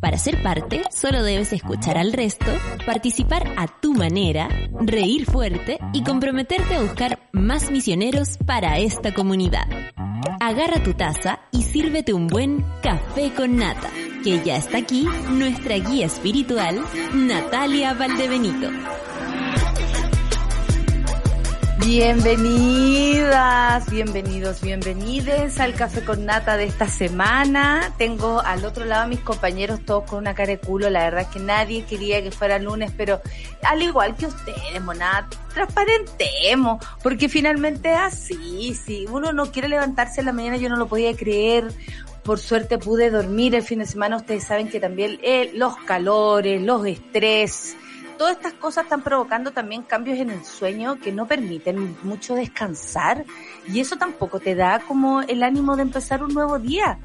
Para 0.00 0.18
ser 0.18 0.42
parte, 0.42 0.82
solo 0.90 1.22
debes 1.22 1.52
escuchar 1.52 1.98
al 1.98 2.12
resto, 2.12 2.46
participar 2.84 3.52
a 3.56 3.66
tu 3.66 3.92
manera, 3.94 4.48
reír 4.80 5.26
fuerte 5.26 5.78
y 5.92 6.02
comprometerte 6.02 6.76
a 6.76 6.82
buscar 6.82 7.18
más 7.32 7.70
misioneros 7.70 8.38
para 8.46 8.78
esta 8.78 9.12
comunidad. 9.12 9.66
Agarra 10.40 10.82
tu 10.82 10.94
taza 10.94 11.40
y 11.50 11.62
sírvete 11.62 12.12
un 12.12 12.26
buen 12.26 12.64
café 12.82 13.32
con 13.34 13.56
nata, 13.56 13.90
que 14.22 14.42
ya 14.44 14.56
está 14.56 14.78
aquí 14.78 15.06
nuestra 15.30 15.76
guía 15.76 16.06
espiritual, 16.06 16.82
Natalia 17.14 17.94
Valdebenito. 17.94 18.70
Bienvenidas, 21.78 23.38
bienvenidos, 23.90 24.62
bienvenides 24.62 25.60
al 25.60 25.74
Café 25.74 26.02
con 26.02 26.24
Nata 26.24 26.56
de 26.56 26.64
esta 26.64 26.88
semana. 26.88 27.92
Tengo 27.98 28.40
al 28.40 28.64
otro 28.64 28.86
lado 28.86 29.02
a 29.02 29.06
mis 29.06 29.20
compañeros 29.20 29.80
todos 29.84 30.04
con 30.04 30.20
una 30.20 30.34
cara 30.34 30.52
de 30.52 30.58
culo. 30.58 30.88
La 30.88 31.04
verdad 31.04 31.22
es 31.22 31.28
que 31.28 31.38
nadie 31.38 31.84
quería 31.84 32.22
que 32.22 32.30
fuera 32.30 32.58
lunes, 32.58 32.92
pero 32.96 33.20
al 33.62 33.82
igual 33.82 34.16
que 34.16 34.24
ustedes, 34.24 34.82
monad, 34.82 35.26
transparentemos, 35.52 36.82
porque 37.02 37.28
finalmente 37.28 37.90
así. 37.90 38.74
Si 38.74 39.04
uno 39.06 39.34
no 39.34 39.52
quiere 39.52 39.68
levantarse 39.68 40.20
en 40.20 40.26
la 40.26 40.32
mañana, 40.32 40.56
yo 40.56 40.70
no 40.70 40.76
lo 40.76 40.88
podía 40.88 41.14
creer. 41.14 41.68
Por 42.22 42.38
suerte 42.38 42.78
pude 42.78 43.10
dormir 43.10 43.54
el 43.54 43.62
fin 43.62 43.80
de 43.80 43.86
semana. 43.86 44.16
Ustedes 44.16 44.44
saben 44.44 44.70
que 44.70 44.80
también 44.80 45.20
eh, 45.22 45.50
los 45.54 45.76
calores, 45.76 46.62
los 46.62 46.86
estrés, 46.86 47.76
todas 48.16 48.36
estas 48.36 48.54
cosas 48.54 48.84
están 48.84 49.02
provocando 49.02 49.52
también 49.52 49.82
cambios 49.82 50.18
en 50.18 50.30
el 50.30 50.44
sueño 50.44 50.96
que 50.96 51.12
no 51.12 51.26
permiten 51.26 51.96
mucho 52.02 52.34
descansar 52.34 53.24
y 53.68 53.80
eso 53.80 53.96
tampoco 53.96 54.40
te 54.40 54.54
da 54.54 54.80
como 54.80 55.22
el 55.22 55.42
ánimo 55.42 55.76
de 55.76 55.82
empezar 55.82 56.22
un 56.22 56.34
nuevo 56.34 56.58
día. 56.58 56.98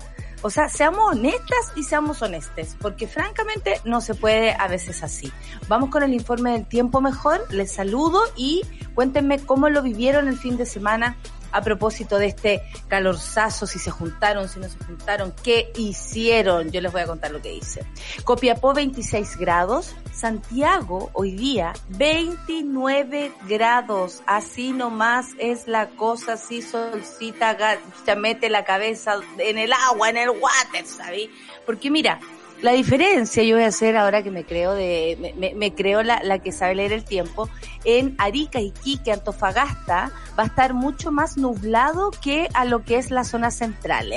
O 0.44 0.50
sea, 0.50 0.70
seamos 0.70 1.12
honestas 1.12 1.72
y 1.76 1.84
seamos 1.84 2.22
honestes, 2.24 2.76
porque 2.82 3.08
francamente 3.08 3.80
no 3.86 4.02
se 4.02 4.16
puede 4.16 4.54
a 4.54 4.68
veces 4.68 5.04
así. 5.04 5.32
Vamos 5.68 5.92
con 5.92 6.02
el 6.02 6.14
informe 6.14 6.54
del 6.54 6.66
tiempo 6.66 7.00
mejor, 7.00 7.46
les 7.52 7.72
saludo 7.72 8.24
y 8.36 8.64
cuéntenme 8.96 9.40
cómo 9.40 9.70
lo 9.70 9.84
vivieron 9.84 10.28
el 10.28 10.38
fin 10.38 10.58
de 10.58 10.66
semana 10.66 11.16
a 11.52 11.62
propósito 11.62 12.18
de 12.18 12.28
este 12.28 12.64
calorzazo, 12.88 13.68
si 13.68 13.80
se 13.80 13.92
juntaron, 13.92 14.48
si 14.50 14.60
no 14.60 14.70
se 14.70 14.78
juntaron, 14.86 15.34
qué 15.44 15.72
hicieron. 15.76 16.72
Yo 16.72 16.82
les 16.82 16.92
voy 16.92 17.02
a 17.02 17.08
contar 17.08 17.32
lo 17.32 17.42
que 17.42 17.54
hice. 17.54 17.86
Copiapó 18.24 18.74
26 18.74 19.38
grados, 19.38 19.96
Santiago 20.14 21.10
hoy 21.14 21.36
día 21.36 21.74
29 21.90 23.32
grados, 23.48 24.22
así 24.26 24.72
nomás 24.72 25.28
es 25.38 25.68
la 25.68 25.90
cosa, 25.90 26.34
así 26.34 26.62
solcita, 26.62 27.58
ya 28.06 28.16
mete 28.16 28.50
la 28.50 28.64
cabeza 28.66 29.20
en 29.38 29.58
el 29.58 29.74
agua, 29.74 30.10
en 30.10 30.18
el 30.18 30.30
water, 30.30 30.86
¿sabes? 30.86 31.30
Porque 31.66 31.90
mira, 31.90 32.20
la 32.62 32.74
diferencia 32.74 33.44
yo 33.44 33.56
voy 33.56 33.66
a 33.66 33.68
hacer 33.68 33.98
ahora 33.98 34.22
que 34.22 34.32
me 34.32 34.44
creo 34.44 34.74
de, 34.74 35.34
me, 35.38 35.54
me 35.56 35.74
creo 35.74 36.04
la, 36.04 36.22
la, 36.24 36.40
que 36.40 36.52
sabe 36.52 36.76
leer 36.76 36.94
el 36.94 37.04
tiempo, 37.04 37.50
en 37.84 38.16
Arica, 38.20 38.60
Iquique, 38.60 39.12
Antofagasta, 39.12 40.12
va 40.38 40.44
a 40.44 40.46
estar 40.46 40.74
mucho 40.74 41.12
más 41.12 41.38
nublado 41.38 42.12
que 42.12 42.48
a 42.54 42.66
lo 42.66 42.84
que 42.84 42.98
es 42.98 43.10
la 43.10 43.24
zona 43.24 43.50
central. 43.50 44.12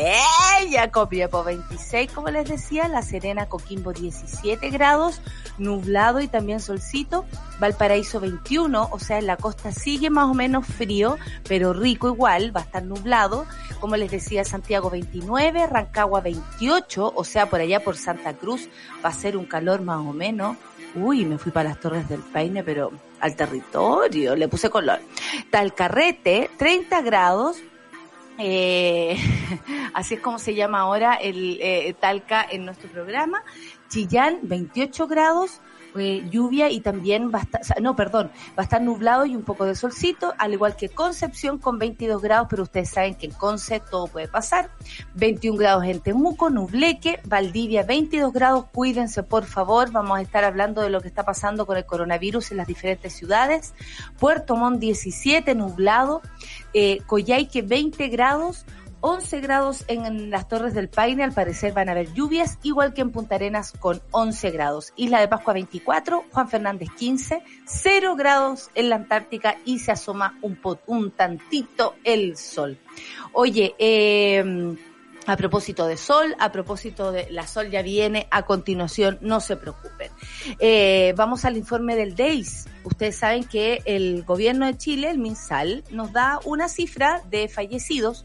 ¡Ella! 0.60 0.90
Copiapó 0.90 1.42
26, 1.42 2.12
como 2.12 2.28
les 2.28 2.48
decía, 2.48 2.88
La 2.88 3.02
Serena, 3.02 3.46
Coquimbo 3.46 3.92
17 3.92 4.68
grados, 4.70 5.22
nublado 5.56 6.20
y 6.20 6.28
también 6.28 6.60
solcito, 6.60 7.24
Valparaíso 7.58 8.20
21, 8.20 8.88
o 8.90 8.98
sea, 8.98 9.18
en 9.18 9.26
la 9.26 9.36
costa 9.36 9.72
sigue 9.72 10.10
más 10.10 10.28
o 10.28 10.34
menos 10.34 10.66
frío, 10.66 11.16
pero 11.48 11.72
rico 11.72 12.08
igual, 12.08 12.54
va 12.54 12.60
a 12.60 12.64
estar 12.64 12.82
nublado, 12.82 13.46
como 13.80 13.96
les 13.96 14.10
decía, 14.10 14.44
Santiago 14.44 14.90
29, 14.90 15.66
Rancagua 15.66 16.20
28, 16.20 17.12
o 17.14 17.24
sea, 17.24 17.48
por 17.48 17.60
allá 17.60 17.80
por 17.82 17.96
Santa 17.96 18.33
Cruz 18.34 18.68
va 19.04 19.08
a 19.08 19.12
ser 19.12 19.36
un 19.36 19.46
calor 19.46 19.82
más 19.82 19.98
o 19.98 20.12
menos. 20.12 20.56
Uy, 20.94 21.24
me 21.24 21.38
fui 21.38 21.50
para 21.50 21.70
las 21.70 21.80
Torres 21.80 22.08
del 22.08 22.20
Paine, 22.20 22.62
pero 22.62 22.92
al 23.20 23.34
territorio, 23.36 24.36
le 24.36 24.48
puse 24.48 24.70
color. 24.70 25.00
Talcarrete, 25.50 26.50
30 26.56 27.02
grados. 27.02 27.56
Eh, 28.38 29.16
así 29.94 30.14
es 30.14 30.20
como 30.20 30.38
se 30.38 30.54
llama 30.54 30.80
ahora 30.80 31.14
el 31.14 31.58
eh, 31.60 31.94
Talca 31.98 32.46
en 32.48 32.64
nuestro 32.64 32.88
programa. 32.90 33.42
Chillán, 33.88 34.40
28 34.42 35.06
grados 35.06 35.60
eh, 35.96 36.26
lluvia 36.30 36.70
y 36.70 36.80
también 36.80 37.30
va 37.32 37.40
a 37.40 37.42
estar, 37.42 37.82
no, 37.82 37.94
perdón, 37.96 38.30
va 38.50 38.62
a 38.62 38.62
estar 38.62 38.82
nublado 38.82 39.26
y 39.26 39.36
un 39.36 39.42
poco 39.42 39.64
de 39.64 39.74
solcito, 39.74 40.34
al 40.38 40.52
igual 40.52 40.76
que 40.76 40.88
Concepción 40.88 41.58
con 41.58 41.78
22 41.78 42.20
grados, 42.22 42.48
pero 42.50 42.62
ustedes 42.64 42.90
saben 42.90 43.14
que 43.14 43.26
en 43.26 43.32
Conce 43.32 43.80
todo 43.80 44.06
puede 44.06 44.28
pasar. 44.28 44.70
21 45.14 45.58
grados 45.58 45.84
en 45.84 46.00
Temuco, 46.00 46.50
Nubleque, 46.50 47.20
Valdivia 47.24 47.82
22 47.82 48.32
grados, 48.32 48.66
cuídense 48.72 49.22
por 49.22 49.44
favor, 49.44 49.90
vamos 49.90 50.18
a 50.18 50.22
estar 50.22 50.44
hablando 50.44 50.82
de 50.82 50.90
lo 50.90 51.00
que 51.00 51.08
está 51.08 51.24
pasando 51.24 51.66
con 51.66 51.76
el 51.76 51.84
coronavirus 51.84 52.50
en 52.50 52.58
las 52.58 52.66
diferentes 52.66 53.12
ciudades. 53.12 53.74
Puerto 54.18 54.56
Montt 54.56 54.80
17, 54.80 55.54
nublado, 55.54 56.22
eh, 56.72 56.98
Coyhaique 57.06 57.62
20 57.62 58.08
grados, 58.08 58.64
11 59.06 59.40
grados 59.42 59.84
en 59.88 60.30
las 60.30 60.48
Torres 60.48 60.72
del 60.72 60.88
Paine, 60.88 61.24
al 61.24 61.32
parecer 61.32 61.74
van 61.74 61.90
a 61.90 61.92
haber 61.92 62.14
lluvias, 62.14 62.58
igual 62.62 62.94
que 62.94 63.02
en 63.02 63.10
Punta 63.10 63.34
Arenas 63.34 63.74
con 63.78 64.00
11 64.12 64.50
grados. 64.50 64.94
Isla 64.96 65.20
de 65.20 65.28
Pascua 65.28 65.52
24, 65.52 66.24
Juan 66.32 66.48
Fernández 66.48 66.88
15, 66.96 67.42
0 67.66 68.16
grados 68.16 68.70
en 68.74 68.88
la 68.88 68.96
Antártica 68.96 69.58
y 69.66 69.80
se 69.80 69.92
asoma 69.92 70.38
un, 70.40 70.58
un 70.86 71.10
tantito 71.10 71.96
el 72.02 72.38
sol. 72.38 72.78
Oye, 73.34 73.74
eh, 73.78 74.74
a 75.26 75.36
propósito 75.36 75.86
de 75.86 75.98
sol, 75.98 76.34
a 76.38 76.50
propósito 76.50 77.12
de 77.12 77.30
la 77.30 77.46
sol 77.46 77.70
ya 77.70 77.82
viene 77.82 78.26
a 78.30 78.46
continuación, 78.46 79.18
no 79.20 79.40
se 79.40 79.56
preocupen. 79.56 80.10
Eh, 80.58 81.12
vamos 81.14 81.44
al 81.44 81.58
informe 81.58 81.94
del 81.94 82.14
DEIS. 82.14 82.68
Ustedes 82.84 83.16
saben 83.16 83.44
que 83.44 83.82
el 83.84 84.24
gobierno 84.24 84.64
de 84.64 84.78
Chile, 84.78 85.10
el 85.10 85.18
MinSal, 85.18 85.84
nos 85.90 86.10
da 86.12 86.40
una 86.44 86.68
cifra 86.70 87.22
de 87.28 87.48
fallecidos 87.48 88.24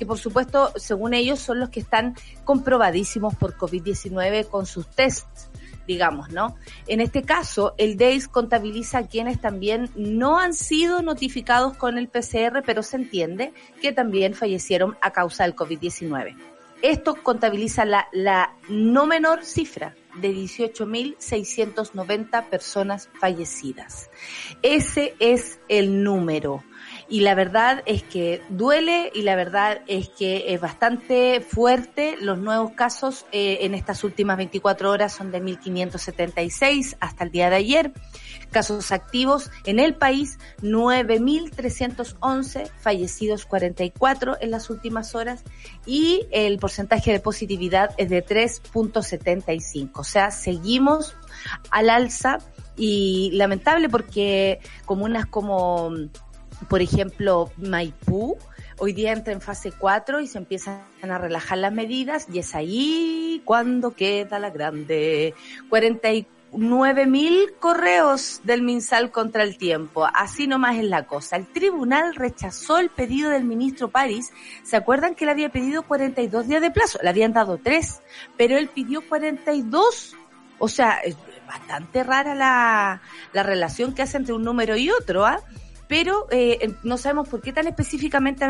que 0.00 0.06
por 0.06 0.18
supuesto, 0.18 0.72
según 0.76 1.12
ellos, 1.12 1.40
son 1.40 1.60
los 1.60 1.68
que 1.68 1.80
están 1.80 2.16
comprobadísimos 2.44 3.34
por 3.34 3.58
COVID-19 3.58 4.48
con 4.48 4.64
sus 4.64 4.88
tests 4.88 5.50
digamos, 5.86 6.30
¿no? 6.30 6.56
En 6.86 7.00
este 7.00 7.22
caso, 7.22 7.74
el 7.76 7.96
DEIS 7.96 8.28
contabiliza 8.28 8.98
a 8.98 9.08
quienes 9.08 9.40
también 9.40 9.90
no 9.96 10.38
han 10.38 10.54
sido 10.54 11.02
notificados 11.02 11.76
con 11.76 11.98
el 11.98 12.06
PCR, 12.08 12.62
pero 12.64 12.84
se 12.84 12.96
entiende 12.96 13.52
que 13.82 13.92
también 13.92 14.34
fallecieron 14.34 14.96
a 15.02 15.10
causa 15.10 15.42
del 15.44 15.56
COVID-19. 15.56 16.36
Esto 16.80 17.16
contabiliza 17.16 17.84
la, 17.84 18.06
la 18.12 18.54
no 18.68 19.04
menor 19.04 19.44
cifra 19.44 19.96
de 20.14 20.32
18.690 20.32 22.48
personas 22.48 23.10
fallecidas. 23.18 24.10
Ese 24.62 25.16
es 25.18 25.58
el 25.68 26.04
número. 26.04 26.62
Y 27.10 27.20
la 27.20 27.34
verdad 27.34 27.82
es 27.86 28.04
que 28.04 28.40
duele 28.48 29.10
y 29.12 29.22
la 29.22 29.34
verdad 29.34 29.80
es 29.88 30.08
que 30.08 30.54
es 30.54 30.60
bastante 30.60 31.40
fuerte. 31.40 32.16
Los 32.20 32.38
nuevos 32.38 32.70
casos 32.70 33.26
eh, 33.32 33.58
en 33.62 33.74
estas 33.74 34.04
últimas 34.04 34.36
24 34.36 34.88
horas 34.88 35.12
son 35.12 35.32
de 35.32 35.42
1.576 35.42 36.96
hasta 37.00 37.24
el 37.24 37.32
día 37.32 37.50
de 37.50 37.56
ayer. 37.56 37.92
Casos 38.52 38.92
activos 38.92 39.50
en 39.64 39.80
el 39.80 39.96
país 39.96 40.38
9.311, 40.62 42.70
fallecidos 42.78 43.44
44 43.44 44.36
en 44.40 44.52
las 44.52 44.70
últimas 44.70 45.16
horas 45.16 45.42
y 45.84 46.28
el 46.30 46.58
porcentaje 46.58 47.10
de 47.10 47.18
positividad 47.18 47.90
es 47.98 48.08
de 48.08 48.24
3.75. 48.24 49.90
O 49.94 50.04
sea, 50.04 50.30
seguimos 50.30 51.16
al 51.72 51.90
alza 51.90 52.38
y 52.76 53.32
lamentable 53.32 53.88
porque 53.88 54.60
comunas 54.86 55.26
como 55.26 55.90
por 56.68 56.82
ejemplo, 56.82 57.50
Maipú, 57.56 58.36
hoy 58.78 58.92
día 58.92 59.12
entra 59.12 59.32
en 59.32 59.40
fase 59.40 59.72
4 59.72 60.20
y 60.20 60.26
se 60.26 60.38
empiezan 60.38 60.82
a 61.02 61.18
relajar 61.18 61.58
las 61.58 61.72
medidas 61.72 62.26
y 62.32 62.38
es 62.38 62.54
ahí 62.54 63.42
cuando 63.44 63.92
queda 63.92 64.38
la 64.38 64.50
grande. 64.50 65.34
49 65.68 67.06
mil 67.06 67.52
correos 67.58 68.40
del 68.44 68.62
MinSal 68.62 69.10
contra 69.10 69.42
el 69.42 69.56
tiempo. 69.56 70.06
Así 70.12 70.46
nomás 70.46 70.76
es 70.76 70.84
la 70.84 71.06
cosa. 71.06 71.36
El 71.36 71.46
tribunal 71.46 72.14
rechazó 72.14 72.78
el 72.78 72.90
pedido 72.90 73.30
del 73.30 73.44
ministro 73.44 73.88
París. 73.88 74.32
¿Se 74.62 74.76
acuerdan 74.76 75.14
que 75.14 75.24
le 75.24 75.32
había 75.32 75.50
pedido 75.50 75.82
42 75.82 76.48
días 76.48 76.60
de 76.60 76.70
plazo? 76.70 76.98
Le 77.02 77.08
habían 77.08 77.32
dado 77.32 77.58
3, 77.58 78.02
pero 78.36 78.58
él 78.58 78.68
pidió 78.68 79.06
42. 79.06 80.16
O 80.58 80.68
sea, 80.68 80.98
es 80.98 81.16
bastante 81.46 82.04
rara 82.04 82.34
la, 82.34 83.02
la 83.32 83.42
relación 83.42 83.94
que 83.94 84.02
hace 84.02 84.18
entre 84.18 84.34
un 84.34 84.44
número 84.44 84.76
y 84.76 84.90
otro, 84.90 85.24
¿ah? 85.24 85.40
Pero 85.90 86.28
eh, 86.30 86.72
no 86.84 86.96
sabemos 86.98 87.28
por 87.28 87.40
qué 87.40 87.52
tan 87.52 87.66
específicamente 87.66 88.46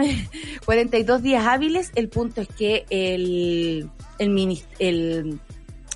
42 0.67 1.23
días 1.23 1.47
hábiles. 1.47 1.91
El 1.95 2.11
punto 2.11 2.43
es 2.43 2.49
que 2.49 2.85
el, 2.91 3.91
el, 4.19 4.63
el 4.79 5.41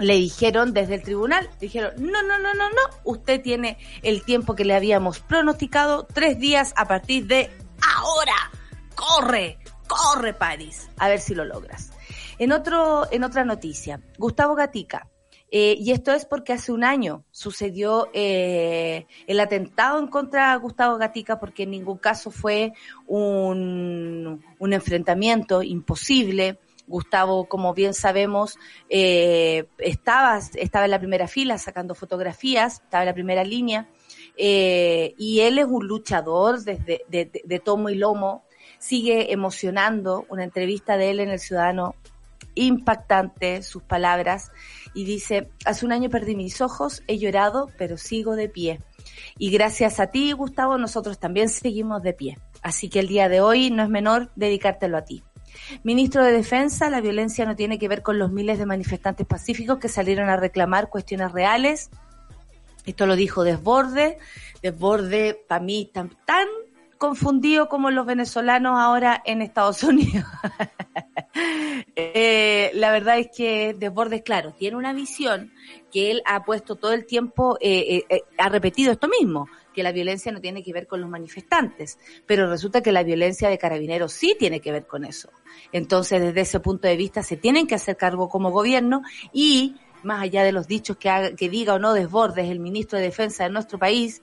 le 0.01 0.15
dijeron 0.15 0.73
desde 0.73 0.95
el 0.95 1.03
tribunal, 1.03 1.51
dijeron, 1.61 1.93
no, 1.99 2.23
no, 2.23 2.39
no, 2.39 2.55
no, 2.55 2.71
no, 2.71 2.81
usted 3.05 3.43
tiene 3.43 3.77
el 4.03 4.25
tiempo 4.25 4.55
que 4.55 4.65
le 4.65 4.75
habíamos 4.75 5.21
pronosticado, 5.21 6.07
tres 6.07 6.39
días 6.39 6.73
a 6.77 6.89
partir 6.89 7.27
de 7.27 7.51
ahora. 7.95 8.51
Corre, 8.95 9.59
corre, 9.87 10.33
París, 10.33 10.89
a 10.97 11.11
ver 11.11 11.21
si 11.21 11.35
lo 11.35 11.45
logras. 11.45 11.91
En 12.39 12.53
otro, 12.53 13.07
en 13.13 13.23
otra 13.23 13.45
noticia, 13.45 14.01
Gustavo 14.17 14.55
Gatica, 14.55 15.09
eh, 15.57 15.77
y 15.79 15.93
esto 15.93 16.11
es 16.11 16.25
porque 16.25 16.53
hace 16.53 16.73
un 16.73 16.83
año 16.83 17.23
sucedió 17.31 18.09
eh, 18.13 19.07
el 19.29 19.39
atentado 19.39 20.01
en 20.01 20.09
contra 20.09 20.51
de 20.51 20.59
Gustavo 20.59 20.99
Gatica, 20.99 21.39
porque 21.39 21.63
en 21.63 21.71
ningún 21.71 21.99
caso 21.99 22.33
fue 22.33 22.73
un, 23.07 24.45
un 24.59 24.73
enfrentamiento 24.73 25.63
imposible. 25.63 26.59
Gustavo, 26.89 27.45
como 27.45 27.73
bien 27.73 27.95
sabemos, 27.95 28.59
eh, 28.91 29.67
estaba, 29.79 30.41
estaba 30.55 30.87
en 30.87 30.91
la 30.91 30.99
primera 30.99 31.29
fila 31.29 31.57
sacando 31.57 31.95
fotografías, 31.95 32.83
estaba 32.83 33.05
en 33.05 33.09
la 33.11 33.15
primera 33.15 33.45
línea, 33.45 33.89
y 34.37 35.41
él 35.41 35.59
es 35.61 35.67
un 35.67 35.87
luchador 35.87 36.63
desde 36.65 37.05
de, 37.09 37.31
de 37.45 37.59
tomo 37.61 37.91
y 37.91 37.95
lomo, 37.95 38.43
sigue 38.81 39.33
emocionando 39.33 40.27
una 40.29 40.43
entrevista 40.43 40.97
de 40.97 41.11
él 41.11 41.21
en 41.21 41.31
El 41.31 41.39
Ciudadano, 41.39 41.95
impactante 42.55 43.63
sus 43.63 43.83
palabras 43.83 44.51
y 44.95 45.05
dice, 45.05 45.51
hace 45.65 45.85
un 45.85 45.93
año 45.93 46.11
perdí 46.11 46.37
mis 46.37 46.61
ojos, 46.61 47.03
he 47.07 47.19
llorado, 47.19 47.71
pero 47.79 47.97
sigo 47.99 48.37
de 48.37 48.49
pie. 48.49 48.81
Y 49.39 49.51
gracias 49.51 50.01
a 50.01 50.09
ti, 50.09 50.33
Gustavo, 50.33 50.79
nosotros 50.79 51.19
también 51.19 51.49
seguimos 51.49 52.03
de 52.03 52.13
pie. 52.13 52.39
Así 52.63 52.89
que 52.89 53.01
el 53.01 53.09
día 53.09 53.29
de 53.29 53.41
hoy 53.41 53.71
no 53.71 53.83
es 53.83 53.89
menor 53.89 54.31
dedicártelo 54.37 54.97
a 54.97 55.05
ti. 55.05 55.23
Ministro 55.83 56.25
de 56.25 56.33
Defensa, 56.33 56.91
la 56.91 57.01
violencia 57.01 57.45
no 57.45 57.57
tiene 57.57 57.79
que 57.79 57.89
ver 57.89 58.03
con 58.03 58.19
los 58.19 58.33
miles 58.33 58.59
de 58.59 58.67
manifestantes 58.67 59.27
pacíficos 59.27 59.79
que 59.79 59.89
salieron 59.89 60.29
a 60.29 60.37
reclamar 60.37 60.89
cuestiones 60.89 61.33
reales. 61.33 61.91
Esto 62.87 63.07
lo 63.07 63.17
dijo 63.17 63.45
Desborde. 63.45 64.19
Desborde, 64.63 65.39
para 65.49 65.63
mí, 65.63 65.91
tan, 65.93 66.11
tan 66.25 66.47
confundido 66.99 67.69
como 67.69 67.91
los 67.91 68.07
venezolanos 68.07 68.79
ahora 68.79 69.23
en 69.25 69.43
Estados 69.43 69.83
Unidos. 69.83 70.25
eh, 71.97 72.71
la 72.75 72.91
verdad 72.93 73.19
es 73.19 73.29
que 73.35 73.75
Desbordes, 73.75 74.23
claro, 74.23 74.53
tiene 74.53 74.77
una 74.77 74.93
visión 74.93 75.53
que 75.93 76.11
él 76.11 76.23
ha 76.27 76.45
puesto 76.45 76.77
todo 76.77 76.93
el 76.93 77.07
tiempo, 77.07 77.57
eh, 77.61 78.05
eh, 78.09 78.23
ha 78.39 78.49
repetido 78.49 78.93
esto 78.93 79.09
mismo, 79.09 79.49
que 79.73 79.83
la 79.83 79.93
violencia 79.93 80.33
no 80.33 80.41
tiene 80.41 80.63
que 80.63 80.73
ver 80.73 80.87
con 80.87 81.01
los 81.01 81.11
manifestantes, 81.11 81.99
pero 82.27 82.49
resulta 82.49 82.81
que 82.83 82.93
la 82.93 83.03
violencia 83.03 83.49
de 83.49 83.59
carabineros 83.59 84.13
sí 84.13 84.37
tiene 84.39 84.61
que 84.61 84.73
ver 84.73 84.87
con 84.87 85.05
eso. 85.05 85.31
Entonces, 85.73 86.21
desde 86.21 86.41
ese 86.41 86.61
punto 86.61 86.89
de 86.89 86.97
vista, 86.97 87.23
se 87.23 87.37
tienen 87.37 87.67
que 87.67 87.75
hacer 87.75 87.97
cargo 87.97 88.29
como 88.29 88.51
gobierno 88.51 89.03
y, 89.33 89.77
más 90.03 90.23
allá 90.23 90.45
de 90.45 90.53
los 90.53 90.67
dichos 90.69 90.97
que, 90.97 91.35
que 91.37 91.49
diga 91.49 91.75
o 91.75 91.79
no 91.79 91.93
Desbordes, 91.93 92.51
el 92.51 92.61
ministro 92.61 92.99
de 92.99 93.07
Defensa 93.07 93.45
de 93.45 93.51
nuestro 93.51 93.79
país, 93.79 94.23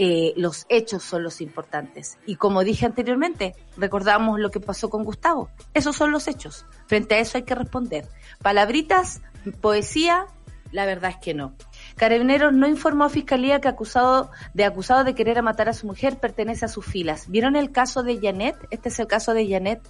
eh, 0.00 0.32
los 0.36 0.64
hechos 0.68 1.02
son 1.02 1.24
los 1.24 1.40
importantes. 1.40 2.18
Y 2.24 2.36
como 2.36 2.62
dije 2.62 2.86
anteriormente, 2.86 3.56
recordamos 3.76 4.38
lo 4.38 4.52
que 4.52 4.60
pasó 4.60 4.88
con 4.90 5.02
Gustavo. 5.02 5.50
Esos 5.74 5.96
son 5.96 6.12
los 6.12 6.28
hechos. 6.28 6.66
Frente 6.86 7.16
a 7.16 7.18
eso 7.18 7.36
hay 7.36 7.42
que 7.42 7.56
responder. 7.56 8.06
Palabritas, 8.40 9.22
poesía, 9.60 10.26
la 10.70 10.86
verdad 10.86 11.10
es 11.10 11.16
que 11.16 11.34
no. 11.34 11.52
Carabineros 11.96 12.52
no 12.52 12.68
informó 12.68 13.04
a 13.04 13.08
Fiscalía 13.08 13.60
que 13.60 13.66
acusado 13.66 14.30
de 14.54 14.64
acusado 14.64 15.02
de 15.02 15.16
querer 15.16 15.42
matar 15.42 15.68
a 15.68 15.72
su 15.72 15.88
mujer 15.88 16.18
pertenece 16.18 16.64
a 16.64 16.68
sus 16.68 16.86
filas. 16.86 17.28
¿Vieron 17.28 17.56
el 17.56 17.72
caso 17.72 18.04
de 18.04 18.20
Janet? 18.20 18.54
Este 18.70 18.90
es 18.90 19.00
el 19.00 19.08
caso 19.08 19.34
de 19.34 19.48
Janet. 19.48 19.80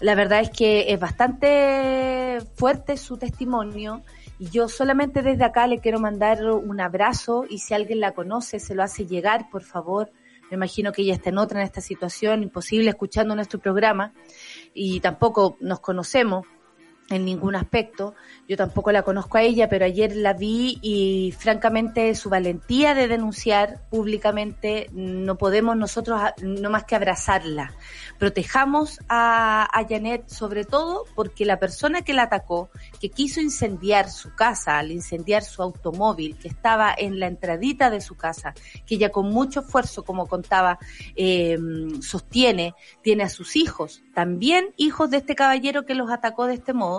La 0.00 0.14
verdad 0.14 0.42
es 0.42 0.50
que 0.50 0.92
es 0.92 1.00
bastante 1.00 2.38
fuerte 2.54 2.96
su 2.96 3.16
testimonio 3.16 4.04
y 4.38 4.50
yo 4.50 4.68
solamente 4.68 5.22
desde 5.22 5.44
acá 5.44 5.66
le 5.66 5.78
quiero 5.80 6.00
mandar 6.00 6.44
un 6.44 6.80
abrazo 6.80 7.44
y 7.48 7.58
si 7.58 7.74
alguien 7.74 8.00
la 8.00 8.12
conoce, 8.12 8.58
se 8.58 8.74
lo 8.74 8.82
hace 8.82 9.06
llegar, 9.06 9.48
por 9.50 9.62
favor. 9.62 10.10
Me 10.50 10.56
imagino 10.56 10.92
que 10.92 11.02
ella 11.02 11.14
está 11.14 11.30
en 11.30 11.38
otra 11.38 11.60
en 11.60 11.66
esta 11.66 11.80
situación, 11.80 12.42
imposible 12.42 12.90
escuchando 12.90 13.34
nuestro 13.34 13.60
programa 13.60 14.12
y 14.74 15.00
tampoco 15.00 15.56
nos 15.60 15.80
conocemos 15.80 16.46
en 17.10 17.24
ningún 17.24 17.54
aspecto. 17.54 18.14
Yo 18.48 18.56
tampoco 18.56 18.92
la 18.92 19.02
conozco 19.02 19.38
a 19.38 19.42
ella, 19.42 19.68
pero 19.68 19.84
ayer 19.84 20.16
la 20.16 20.32
vi 20.32 20.78
y 20.82 21.32
francamente 21.32 22.14
su 22.14 22.30
valentía 22.30 22.94
de 22.94 23.08
denunciar 23.08 23.80
públicamente 23.90 24.88
no 24.92 25.36
podemos 25.36 25.76
nosotros 25.76 26.20
no 26.42 26.70
más 26.70 26.84
que 26.84 26.96
abrazarla. 26.96 27.72
Protejamos 28.18 29.00
a, 29.08 29.68
Janet 29.88 30.28
sobre 30.28 30.64
todo 30.64 31.04
porque 31.14 31.44
la 31.44 31.58
persona 31.58 32.02
que 32.02 32.14
la 32.14 32.24
atacó, 32.24 32.70
que 33.00 33.10
quiso 33.10 33.40
incendiar 33.40 34.08
su 34.10 34.34
casa, 34.34 34.78
al 34.78 34.92
incendiar 34.92 35.42
su 35.42 35.62
automóvil, 35.62 36.36
que 36.38 36.48
estaba 36.48 36.94
en 36.96 37.20
la 37.20 37.26
entradita 37.26 37.90
de 37.90 38.00
su 38.00 38.16
casa, 38.16 38.54
que 38.86 38.94
ella 38.94 39.10
con 39.10 39.28
mucho 39.28 39.60
esfuerzo, 39.60 40.04
como 40.04 40.26
contaba, 40.26 40.78
eh, 41.16 41.58
sostiene, 42.00 42.74
tiene 43.02 43.24
a 43.24 43.28
sus 43.28 43.56
hijos, 43.56 44.02
también 44.14 44.72
hijos 44.76 45.10
de 45.10 45.18
este 45.18 45.34
caballero 45.34 45.84
que 45.84 45.94
los 45.94 46.10
atacó 46.10 46.46
de 46.46 46.54
este 46.54 46.72
modo, 46.72 46.93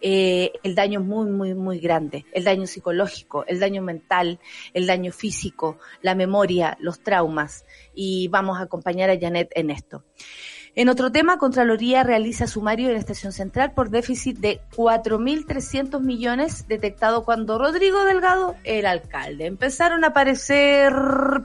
eh, 0.00 0.52
el 0.62 0.74
daño 0.74 1.00
es 1.00 1.06
muy, 1.06 1.30
muy, 1.30 1.54
muy 1.54 1.78
grande. 1.78 2.24
El 2.32 2.44
daño 2.44 2.66
psicológico, 2.66 3.44
el 3.46 3.60
daño 3.60 3.82
mental, 3.82 4.38
el 4.74 4.86
daño 4.86 5.12
físico, 5.12 5.78
la 6.02 6.14
memoria, 6.14 6.76
los 6.80 7.02
traumas. 7.02 7.64
Y 7.94 8.28
vamos 8.28 8.58
a 8.58 8.62
acompañar 8.62 9.10
a 9.10 9.18
Janet 9.18 9.50
en 9.54 9.70
esto. 9.70 10.04
En 10.74 10.88
otro 10.88 11.12
tema, 11.12 11.36
Contraloría 11.36 12.02
realiza 12.02 12.46
sumario 12.46 12.88
en 12.88 12.96
Estación 12.96 13.32
Central 13.32 13.72
por 13.72 13.90
déficit 13.90 14.38
de 14.38 14.62
4.300 14.74 16.00
millones 16.00 16.66
detectado 16.66 17.26
cuando 17.26 17.58
Rodrigo 17.58 18.02
Delgado 18.06 18.56
era 18.64 18.90
alcalde. 18.90 19.44
Empezaron 19.44 20.02
a 20.02 20.08
aparecer, 20.08 20.94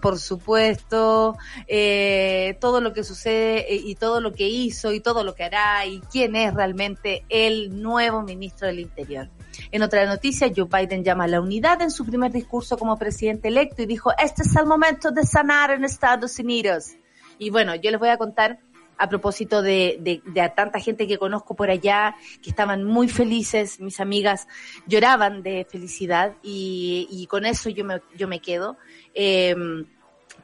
por 0.01 0.17
supuesto, 0.17 1.36
eh, 1.67 2.57
todo 2.62 2.79
lo 2.79 2.93
que 2.93 3.03
sucede 3.03 3.74
eh, 3.74 3.81
y 3.84 3.96
todo 3.96 4.22
lo 4.22 4.31
que 4.31 4.48
hizo 4.48 4.93
y 4.93 5.01
todo 5.01 5.25
lo 5.25 5.36
que 5.36 5.43
hará 5.43 5.86
y 5.86 6.00
quién 6.10 6.38
es 6.38 6.53
realmente 6.53 7.25
el 7.27 7.81
nuevo 7.81 8.22
ministro 8.22 8.67
del 8.67 8.79
Interior. 8.79 9.27
En 9.74 9.81
otra 9.81 10.05
noticia, 10.05 10.53
Joe 10.55 10.69
Biden 10.72 11.03
llama 11.03 11.25
a 11.25 11.27
la 11.27 11.41
unidad 11.41 11.81
en 11.81 11.91
su 11.91 12.05
primer 12.05 12.31
discurso 12.31 12.77
como 12.77 12.98
presidente 12.98 13.50
electo 13.50 13.81
y 13.81 13.88
dijo, 13.88 14.12
este 14.24 14.43
es 14.43 14.55
el 14.55 14.67
momento 14.67 15.12
de 15.12 15.25
sanar 15.25 15.72
en 15.72 15.84
Estados 15.84 16.39
Unidos. 16.39 16.93
Y 17.39 17.50
bueno, 17.50 17.75
yo 17.75 17.91
les 17.91 18.00
voy 18.00 18.10
a 18.10 18.17
contar 18.17 18.60
a 18.98 19.10
propósito 19.10 19.62
de, 19.62 20.22
a 20.42 20.50
tanta 20.50 20.80
gente 20.80 21.08
que 21.08 21.18
conozco 21.18 21.56
por 21.56 21.70
allá, 21.70 22.16
que 22.42 22.50
estaban 22.50 22.84
muy 22.84 23.08
felices, 23.08 23.80
mis 23.80 24.00
amigas 24.00 24.48
lloraban 24.88 25.44
de 25.44 25.66
felicidad 25.70 26.36
y, 26.42 27.27
con 27.30 27.46
eso 27.46 27.70
yo 27.70 27.86
me, 27.86 28.01
yo 28.16 28.27
me 28.27 28.39
quedo. 28.39 28.77
Eh, 29.13 29.56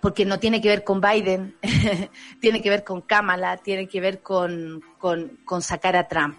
porque 0.04 0.26
no 0.26 0.38
tiene 0.38 0.60
que 0.60 0.68
ver 0.68 0.84
con 0.84 1.00
Biden, 1.00 1.56
tiene 2.42 2.62
que 2.62 2.70
ver 2.70 2.84
con 2.84 3.00
Kamala, 3.00 3.56
tiene 3.56 3.88
que 3.88 4.02
ver 4.02 4.22
con, 4.22 4.84
con, 4.98 5.40
con 5.46 5.62
sacar 5.62 5.96
a 5.96 6.10
Trump. 6.10 6.36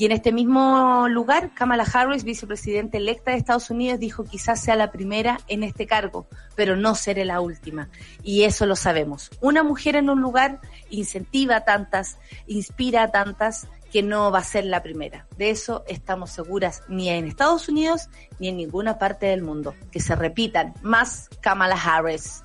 Y 0.00 0.06
en 0.06 0.12
este 0.12 0.32
mismo 0.32 1.08
lugar, 1.10 1.52
Kamala 1.52 1.84
Harris, 1.84 2.24
vicepresidenta 2.24 2.96
electa 2.96 3.32
de 3.32 3.36
Estados 3.36 3.68
Unidos, 3.68 4.00
dijo 4.00 4.24
quizás 4.24 4.58
sea 4.58 4.74
la 4.74 4.92
primera 4.92 5.40
en 5.46 5.62
este 5.62 5.86
cargo, 5.86 6.26
pero 6.56 6.74
no 6.74 6.94
seré 6.94 7.26
la 7.26 7.42
última. 7.42 7.90
Y 8.22 8.44
eso 8.44 8.64
lo 8.64 8.76
sabemos. 8.76 9.30
Una 9.42 9.62
mujer 9.62 9.96
en 9.96 10.08
un 10.08 10.22
lugar 10.22 10.62
incentiva 10.88 11.56
a 11.56 11.64
tantas, 11.66 12.16
inspira 12.46 13.02
a 13.02 13.10
tantas 13.10 13.68
que 13.92 14.02
no 14.02 14.32
va 14.32 14.38
a 14.38 14.42
ser 14.42 14.64
la 14.64 14.82
primera. 14.82 15.26
De 15.36 15.50
eso 15.50 15.84
estamos 15.86 16.30
seguras 16.30 16.82
ni 16.88 17.10
en 17.10 17.26
Estados 17.26 17.68
Unidos 17.68 18.08
ni 18.38 18.48
en 18.48 18.56
ninguna 18.56 18.98
parte 18.98 19.26
del 19.26 19.42
mundo. 19.42 19.74
Que 19.92 20.00
se 20.00 20.16
repitan 20.16 20.72
más 20.80 21.28
Kamala 21.42 21.76
Harris. 21.76 22.42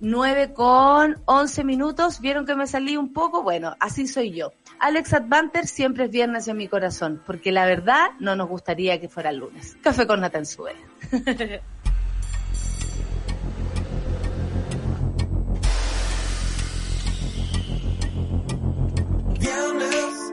9 0.00 0.52
con 0.52 1.18
11 1.24 1.64
minutos. 1.64 2.20
¿Vieron 2.20 2.44
que 2.44 2.54
me 2.54 2.66
salí 2.66 2.98
un 2.98 3.14
poco? 3.14 3.42
Bueno, 3.42 3.74
así 3.80 4.06
soy 4.06 4.32
yo. 4.32 4.52
Alex 4.84 5.14
Advanter 5.14 5.66
siempre 5.66 6.04
es 6.04 6.10
viernes 6.10 6.46
en 6.46 6.58
mi 6.58 6.68
corazón, 6.68 7.22
porque 7.24 7.50
la 7.50 7.64
verdad 7.64 8.08
no 8.18 8.36
nos 8.36 8.50
gustaría 8.50 9.00
que 9.00 9.08
fuera 9.08 9.30
el 9.30 9.38
lunes. 9.38 9.78
Café 9.80 10.06
con 10.06 10.20
Nathan 10.20 10.44
Sue. 10.44 10.76
Viernes, 19.40 20.32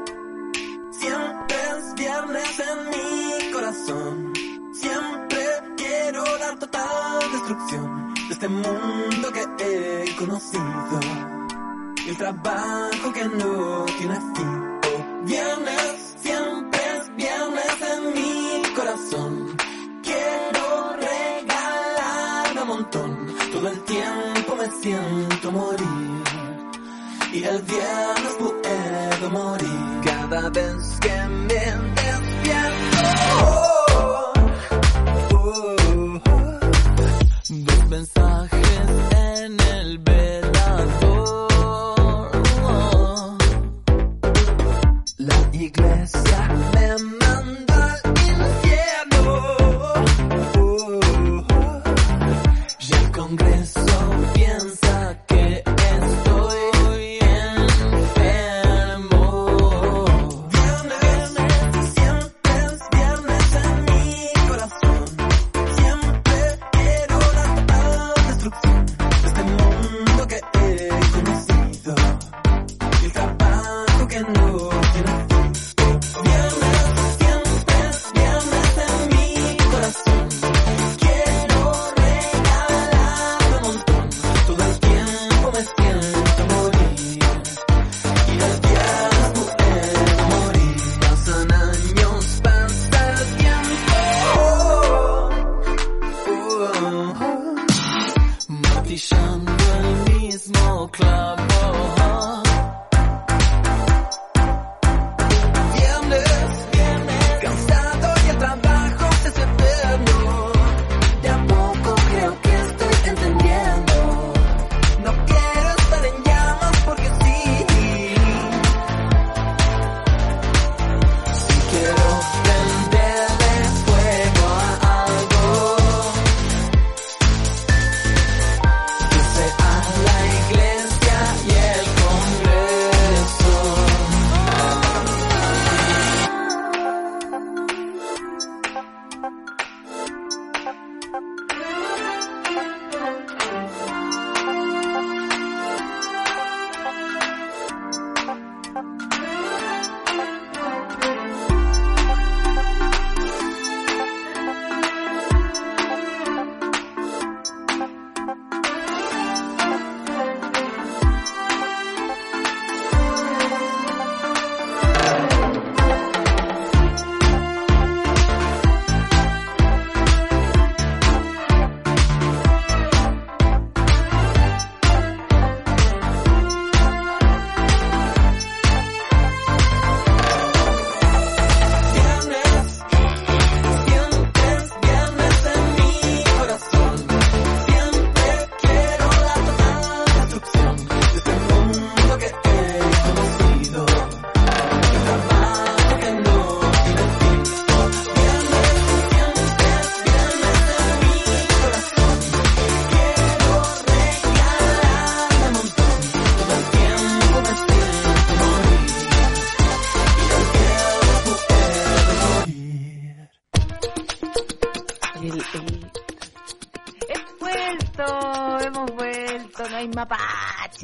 siempre 1.00 1.56
es 1.56 1.96
viernes 1.96 2.60
en 2.60 2.90
mi 2.90 3.52
corazón. 3.54 4.34
Siempre 4.74 5.46
quiero 5.78 6.26
la 6.40 6.60
total 6.60 7.20
destrucción 7.32 8.14
de 8.28 8.34
este 8.34 8.50
mundo 8.50 9.32
que 9.32 10.04
he 10.04 10.16
conocido. 10.18 11.41
El 12.08 12.18
trabajo 12.18 13.14
que 13.14 13.26
no 13.26 13.86
tiene 13.98 14.16
fin. 14.36 14.80
Oh, 14.88 15.26
viernes, 15.26 16.16
siempre 16.20 16.80
es 16.98 17.16
viernes 17.16 17.82
en 17.94 18.14
mi 18.14 18.64
corazón. 18.76 19.58
Quiero 20.02 20.96
regalar 20.98 22.62
un 22.62 22.68
montón. 22.68 23.36
Todo 23.52 23.68
el 23.70 23.80
tiempo 23.84 24.56
me 24.56 24.72
siento 24.82 25.52
morir. 25.52 26.24
Y 27.34 27.44
el 27.44 27.62
viernes 27.62 28.36
puedo 28.40 29.30
morir 29.30 30.02
cada 30.04 30.50
vez 30.50 31.00
que 31.02 31.28
me 31.28 31.54
despierto. 31.54 32.98
Oh, 33.44 33.81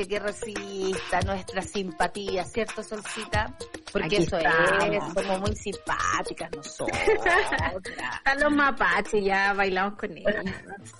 que 0.06 0.20
resista 0.20 1.22
nuestra 1.22 1.62
simpatía, 1.62 2.44
¿cierto, 2.44 2.84
Solcita? 2.84 3.56
Porque 3.92 4.08
Aquí 4.08 4.16
eso 4.18 4.38
estamos. 4.38 4.84
es, 4.92 5.14
somos 5.14 5.40
muy 5.40 5.56
simpáticas 5.56 6.52
nosotras. 6.56 7.02
Están 8.18 8.40
los 8.42 8.54
mapaches, 8.54 9.24
ya 9.24 9.54
bailamos 9.54 9.98
con 9.98 10.18
ellos. 10.18 10.36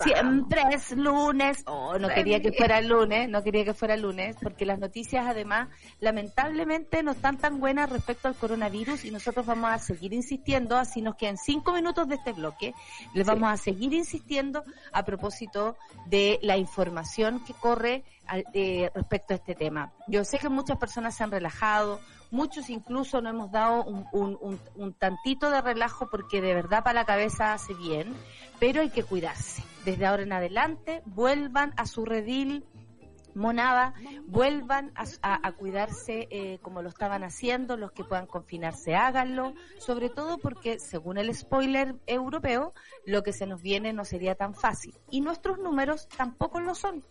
Siempre 0.02 0.62
es 0.72 0.92
lunes. 0.92 1.62
Oh, 1.66 1.98
no 1.98 2.08
quería 2.08 2.40
que 2.40 2.52
fuera 2.52 2.80
lunes, 2.80 3.28
no 3.28 3.42
quería 3.42 3.64
que 3.64 3.74
fuera 3.74 3.96
lunes, 3.96 4.36
porque 4.42 4.64
las 4.64 4.78
noticias 4.78 5.26
además, 5.26 5.68
lamentablemente, 6.00 7.02
no 7.02 7.12
están 7.12 7.36
tan 7.36 7.60
buenas 7.60 7.90
respecto 7.90 8.28
al 8.28 8.34
coronavirus 8.34 9.04
y 9.04 9.10
nosotros 9.10 9.46
vamos 9.46 9.70
a 9.70 9.78
seguir 9.78 10.12
insistiendo, 10.12 10.76
así 10.76 11.02
nos 11.02 11.16
quedan 11.16 11.36
cinco 11.36 11.72
minutos 11.72 12.08
de 12.08 12.14
este 12.16 12.32
bloque, 12.32 12.74
les 13.14 13.26
vamos 13.26 13.50
a 13.52 13.56
seguir 13.56 13.92
insistiendo 13.92 14.64
a 14.92 15.04
propósito 15.04 15.76
de 16.06 16.38
la 16.42 16.56
información 16.56 17.44
que 17.44 17.52
corre 17.54 18.04
eh, 18.52 18.90
respecto 18.94 19.34
a 19.34 19.36
este 19.36 19.54
tema. 19.54 19.92
Yo 20.06 20.24
sé 20.24 20.38
que 20.38 20.48
muchas 20.48 20.78
personas 20.78 21.16
se 21.16 21.24
han 21.24 21.30
relajado, 21.30 22.00
Muchos 22.30 22.68
incluso 22.68 23.22
no 23.22 23.30
hemos 23.30 23.50
dado 23.50 23.84
un, 23.84 24.06
un, 24.12 24.38
un, 24.42 24.60
un 24.76 24.92
tantito 24.92 25.50
de 25.50 25.62
relajo 25.62 26.08
porque 26.10 26.42
de 26.42 26.52
verdad 26.52 26.84
para 26.84 27.00
la 27.00 27.06
cabeza 27.06 27.54
hace 27.54 27.72
bien, 27.72 28.14
pero 28.60 28.82
hay 28.82 28.90
que 28.90 29.02
cuidarse. 29.02 29.62
Desde 29.86 30.04
ahora 30.04 30.24
en 30.24 30.32
adelante, 30.32 31.02
vuelvan 31.06 31.72
a 31.78 31.86
su 31.86 32.04
redil 32.04 32.66
monada, 33.38 33.94
vuelvan 34.26 34.92
a, 34.94 35.04
a- 35.22 35.46
a 35.48 35.52
cuidarse 35.52 36.28
eh, 36.30 36.58
como 36.62 36.82
lo 36.82 36.88
estaban 36.90 37.24
haciendo, 37.24 37.76
los 37.76 37.92
que 37.92 38.04
puedan 38.04 38.26
confinarse 38.26 38.94
háganlo, 38.94 39.54
sobre 39.78 40.10
todo 40.10 40.38
porque 40.38 40.78
según 40.78 41.16
el 41.18 41.34
spoiler 41.34 41.94
europeo, 42.06 42.74
lo 43.06 43.22
que 43.22 43.32
se 43.32 43.46
nos 43.46 43.62
viene 43.62 43.92
no 43.92 44.04
sería 44.04 44.34
tan 44.34 44.54
fácil. 44.54 44.94
Y 45.10 45.20
nuestros 45.22 45.58
números 45.58 46.08
tampoco 46.16 46.60
lo 46.60 46.74
son, 46.74 47.02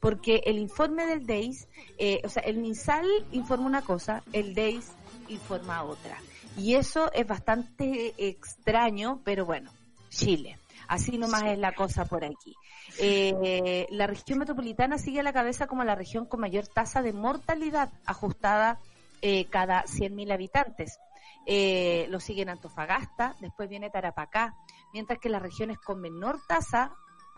porque 0.00 0.42
el 0.44 0.58
informe 0.58 1.06
del 1.06 1.24
DEIS, 1.26 1.68
eh, 1.98 2.20
o 2.24 2.28
sea, 2.28 2.42
el 2.42 2.58
MinSal 2.58 3.06
informa 3.32 3.66
una 3.66 3.82
cosa, 3.82 4.22
el 4.32 4.54
DEIS 4.54 4.90
informa 5.28 5.82
otra. 5.84 6.18
Y 6.56 6.74
eso 6.74 7.10
es 7.12 7.26
bastante 7.26 8.14
extraño, 8.18 9.20
pero 9.24 9.44
bueno, 9.44 9.70
Chile. 10.08 10.58
Así 10.88 11.18
nomás 11.18 11.42
es 11.44 11.58
la 11.58 11.72
cosa 11.72 12.04
por 12.04 12.24
aquí. 12.24 12.54
Eh, 12.98 13.86
la 13.90 14.06
región 14.06 14.38
metropolitana 14.38 14.98
sigue 14.98 15.20
a 15.20 15.22
la 15.22 15.32
cabeza 15.32 15.66
como 15.66 15.84
la 15.84 15.94
región 15.94 16.26
con 16.26 16.40
mayor 16.40 16.66
tasa 16.66 17.02
de 17.02 17.12
mortalidad 17.12 17.90
ajustada 18.06 18.78
eh, 19.22 19.46
cada 19.46 19.84
100.000 19.84 20.32
habitantes. 20.32 20.98
Eh, 21.46 22.06
lo 22.10 22.20
siguen 22.20 22.48
Antofagasta, 22.48 23.36
después 23.40 23.68
viene 23.68 23.90
Tarapacá, 23.90 24.54
mientras 24.92 25.18
que 25.18 25.28
las 25.28 25.42
regiones 25.42 25.78
con 25.78 26.00
menor 26.00 26.40
tasa, 26.48 26.94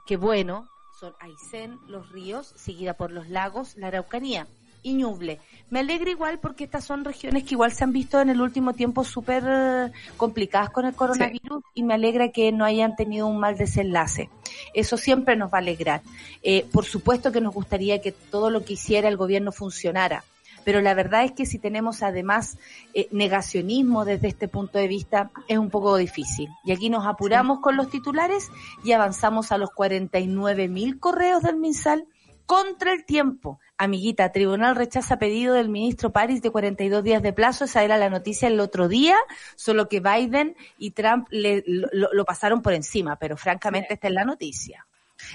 que 0.07 0.17
bueno, 0.17 0.69
son 0.99 1.15
Aysén, 1.21 1.79
Los 1.87 2.11
Ríos, 2.11 2.55
seguida 2.57 2.95
por 2.95 3.13
Los 3.13 3.29
Lagos, 3.29 3.77
la 3.77 3.89
Araucanía 3.89 4.47
y 4.83 4.95
Ñuble. 4.95 5.41
Me 5.71 5.81
alegra 5.81 6.11
igual 6.11 6.39
porque 6.39 6.65
estas 6.65 6.85
son 6.85 7.05
regiones 7.05 7.45
que 7.45 7.55
igual 7.55 7.73
se 7.73 7.85
han 7.85 7.93
visto 7.93 8.21
en 8.21 8.31
el 8.31 8.41
último 8.41 8.73
tiempo 8.73 9.05
súper 9.05 9.45
eh, 9.47 9.93
complicadas 10.17 10.71
con 10.71 10.87
el 10.87 10.95
coronavirus 10.95 11.63
y 11.75 11.83
me 11.83 11.95
alegra 11.95 12.31
que 12.31 12.53
no 12.53 12.65
hayan 12.65 12.97
tenido 12.97 13.27
un 13.27 13.39
mal 13.39 13.59
desenlace. 13.59 14.31
Eso 14.73 14.97
siempre 14.97 15.37
nos 15.37 15.53
va 15.53 15.59
a 15.59 15.61
alegrar. 15.61 16.01
Eh, 16.43 16.67
por 16.73 16.85
supuesto 16.85 17.33
que 17.33 17.41
nos 17.41 17.53
gustaría 17.53 18.01
que 18.01 18.13
todo 18.13 18.49
lo 18.49 18.65
que 18.65 18.75
hiciera 18.75 19.09
el 19.09 19.19
gobierno 19.19 19.53
funcionara, 19.53 20.25
pero 20.65 20.81
la 20.81 20.95
verdad 20.95 21.25
es 21.25 21.33
que 21.33 21.47
si 21.47 21.59
tenemos 21.59 22.03
además 22.03 22.59
eh, 22.95 23.09
negacionismo 23.11 24.05
desde 24.05 24.29
este 24.29 24.49
punto 24.49 24.79
de 24.79 24.89
vista 24.89 25.31
es 25.49 25.59
un 25.59 25.71
poco 25.71 25.97
difícil. 25.97 26.49
Y 26.65 26.73
aquí 26.73 26.91
nos 26.91 27.07
apuramos 27.07 27.61
con 27.61 27.77
los 27.77 27.91
titulares 27.91 28.51
y 28.85 28.93
avanzamos 28.93 29.53
a 29.53 29.59
los 29.59 29.71
49 29.71 30.69
mil 30.69 30.99
correos 30.99 31.43
del 31.43 31.57
MinSal 31.57 32.07
contra 32.49 32.95
el 32.95 33.05
tiempo. 33.05 33.61
Amiguita, 33.77 34.33
tribunal 34.33 34.75
rechaza 34.75 35.19
pedido 35.19 35.53
del 35.53 35.69
ministro 35.69 36.15
París 36.15 36.41
de 36.41 36.51
42 36.51 37.05
días 37.05 37.23
de 37.23 37.35
plazo. 37.35 37.67
Esa 37.67 37.85
era 37.85 37.99
la 37.99 38.09
noticia 38.09 38.49
el 38.49 38.59
otro 38.59 38.89
día, 38.89 39.17
solo 39.55 39.87
que 39.87 40.01
Biden 40.01 40.57
y 40.79 40.93
Trump 40.93 41.29
le, 41.31 41.63
lo, 41.67 42.09
lo 42.11 42.25
pasaron 42.25 42.63
por 42.63 42.73
encima, 42.73 43.19
pero 43.19 43.37
francamente 43.37 43.93
esta 43.93 44.09
es 44.09 44.15
la 44.15 44.25
noticia. 44.25 44.88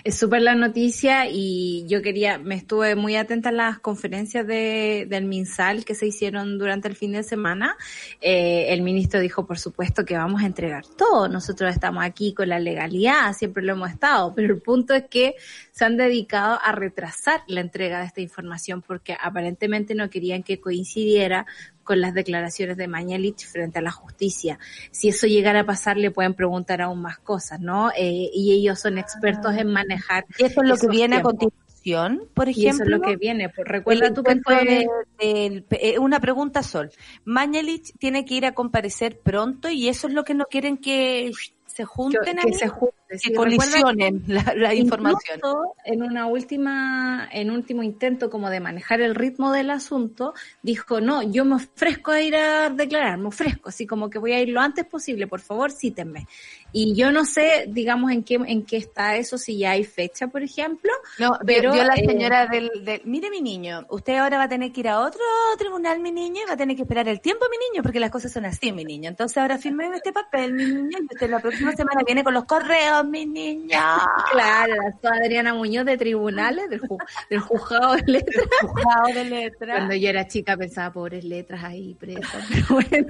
Es 0.04 0.18
súper 0.18 0.42
la 0.42 0.56
noticia 0.56 1.28
y 1.30 1.86
yo 1.88 2.02
quería, 2.02 2.38
me 2.38 2.56
estuve 2.56 2.96
muy 2.96 3.16
atenta 3.16 3.50
a 3.50 3.52
las 3.52 3.80
conferencias 3.80 4.48
de, 4.48 5.06
del 5.10 5.26
MinSal 5.26 5.84
que 5.84 5.94
se 5.94 6.08
hicieron 6.08 6.58
durante 6.58 6.88
el 6.88 6.96
fin 6.96 7.12
de 7.12 7.24
semana. 7.24 7.76
Eh, 8.22 8.68
el 8.70 8.82
ministro 8.82 9.20
dijo, 9.20 9.46
por 9.46 9.60
supuesto, 9.60 10.06
que 10.06 10.18
vamos 10.18 10.42
a 10.42 10.46
entregar 10.46 10.86
todo. 10.98 11.28
Nosotros 11.28 11.72
estamos 11.74 12.04
aquí 12.04 12.34
con 12.34 12.50
la 12.50 12.60
legalidad, 12.60 13.34
siempre 13.34 13.64
lo 13.64 13.74
hemos 13.74 13.92
estado, 13.92 14.34
pero 14.34 14.54
el 14.54 14.62
punto 14.62 14.94
es 14.94 15.04
que 15.10 15.36
se 15.72 15.86
han 15.86 15.98
dedicado 15.98 16.60
a 16.64 16.72
retrasar 16.72 17.42
la 17.48 17.62
entrega 17.62 18.00
de 18.00 18.06
esta 18.06 18.22
información 18.22 18.82
porque 18.82 19.18
aparentemente 19.20 19.96
no 19.96 20.10
querían 20.10 20.44
que 20.44 20.62
coincidiera 20.62 21.46
con 21.84 22.00
las 22.02 22.14
declaraciones 22.14 22.78
de 22.78 22.88
Mañalich 22.88 23.46
frente 23.46 23.80
a 23.80 23.82
la 23.82 23.92
justicia. 23.92 24.60
Si 24.92 25.10
eso 25.10 25.28
llegara 25.28 25.62
a 25.62 25.66
pasar, 25.66 25.98
le 25.98 26.12
pueden 26.12 26.34
preguntar 26.34 26.82
aún 26.82 27.02
más 27.02 27.18
cosas, 27.20 27.60
¿no? 27.60 27.92
Eh, 27.92 28.30
y 28.34 28.54
ellos 28.54 28.80
son 28.80 28.98
expertos 28.98 29.56
en 29.58 29.68
manejar. 29.72 30.26
Y 30.38 30.46
eso 30.46 30.62
es 30.64 30.70
lo 30.70 30.78
que 30.78 30.88
viene 30.88 31.16
tiempos. 31.18 31.34
a 31.34 31.38
continuación, 31.38 32.24
por 32.34 32.48
Y 32.48 32.52
ejemplo. 32.52 32.72
eso 32.72 32.84
es 32.84 32.90
lo 32.90 33.02
que 33.02 33.16
viene. 33.18 33.50
Pues, 33.50 33.68
recuerda 33.68 34.02
que 34.14 34.20
encuentro 34.20 34.56
fue... 34.56 34.66
de- 34.66 34.88
del- 35.20 35.66
eh, 35.72 36.00
una 36.00 36.20
pregunta, 36.20 36.64
Sol. 36.64 36.90
Mañalich 37.26 37.94
tiene 38.00 38.26
que 38.26 38.36
ir 38.36 38.46
a 38.46 38.54
comparecer 38.54 39.20
pronto 39.20 39.70
y 39.70 39.90
eso 39.90 40.08
es 40.08 40.14
lo 40.14 40.24
que 40.24 40.34
no 40.34 40.46
quieren 40.46 40.78
que 40.78 41.32
se 41.68 41.86
junten 41.86 42.38
que 42.38 42.48
ahí, 42.48 42.54
se 42.54 42.68
que 43.10 43.34
colisionen 43.34 44.24
la, 44.28 44.54
la 44.56 44.74
información. 44.74 45.40
En 45.86 46.02
una 46.04 46.26
última, 46.26 47.28
en 47.32 47.52
último 47.52 47.84
intento 47.84 48.30
como 48.30 48.50
de 48.50 48.60
manejar 48.60 49.02
el 49.02 49.16
ritmo 49.16 49.52
del 49.52 49.70
asunto, 49.70 50.34
dijo, 50.62 51.00
no, 51.02 51.22
yo 51.22 51.46
me 51.46 51.56
ofrezco 51.56 52.12
a 52.12 52.22
ir 52.22 52.36
a 52.36 52.70
declarar, 52.70 53.18
me 53.18 53.28
ofrezco, 53.28 53.70
así 53.70 53.86
como 53.86 54.10
que 54.10 54.20
voy 54.20 54.34
a 54.34 54.40
ir 54.40 54.50
lo 54.50 54.62
antes 54.62 54.86
posible, 54.86 55.28
por 55.28 55.42
favor, 55.42 55.72
cítenme. 55.72 56.28
Y 56.72 56.96
yo 56.96 57.12
no 57.12 57.24
sé, 57.26 57.66
digamos, 57.68 58.12
en 58.12 58.24
qué, 58.24 58.36
en 58.36 58.66
qué 58.66 58.78
está 58.78 59.16
eso, 59.16 59.38
si 59.38 59.60
ya 59.60 59.72
hay 59.72 59.84
fecha, 59.84 60.28
por 60.28 60.42
ejemplo. 60.42 60.92
No, 61.20 61.38
Pero, 61.46 61.72
vio 61.74 61.84
la 61.84 61.94
eh, 61.96 62.06
señora 62.08 62.48
del, 62.48 62.72
del- 62.84 63.02
mire 63.06 63.30
mi 63.30 63.42
niño, 63.42 63.86
usted 63.90 64.16
ahora 64.16 64.38
va 64.40 64.46
a 64.46 64.50
tener 64.50 64.72
que 64.72 64.80
ir 64.80 64.88
a 64.88 65.00
otro 65.02 65.22
tribunal, 65.60 66.00
mi 66.00 66.12
niño, 66.12 66.42
y 66.44 66.48
va 66.48 66.54
a 66.54 66.58
tener 66.58 66.76
que 66.76 66.82
esperar 66.82 67.08
el 67.08 67.22
tiempo, 67.22 67.46
mi 67.52 67.58
niño, 67.70 67.84
porque 67.84 68.00
las 68.00 68.10
cosas 68.10 68.32
son 68.32 68.46
así, 68.46 68.72
mi 68.72 68.84
niño. 68.86 69.10
Entonces 69.10 69.38
ahora 69.38 69.58
firme 69.60 69.88
este 69.94 70.12
papel, 70.12 70.54
mi 70.54 70.66
niño, 70.66 70.98
y 71.00 71.14
usted 71.14 71.30
la 71.30 71.40
próxima 71.40 71.72
semana 71.74 72.02
viene 72.06 72.24
con 72.24 72.34
los 72.34 72.46
correos, 72.46 73.03
mi 73.04 73.26
niña. 73.26 74.00
Claro, 74.32 74.74
la 75.02 75.10
Adriana 75.12 75.54
Muñoz 75.54 75.86
de 75.86 75.98
tribunales, 75.98 76.70
del, 76.70 76.82
ju- 76.82 77.04
del 77.30 77.40
juzgado 77.40 77.96
de 77.96 78.04
letras. 78.12 78.46
Juzgado 78.62 79.08
de 79.14 79.26
letra. 79.26 79.76
Cuando 79.76 79.96
yo 79.96 80.10
era 80.10 80.28
chica 80.28 80.58
pensaba, 80.58 80.94
pobres 80.94 81.24
letras 81.24 81.64
ahí 81.64 81.94
presas, 81.96 82.46
pero 82.50 82.66
bueno. 82.70 83.08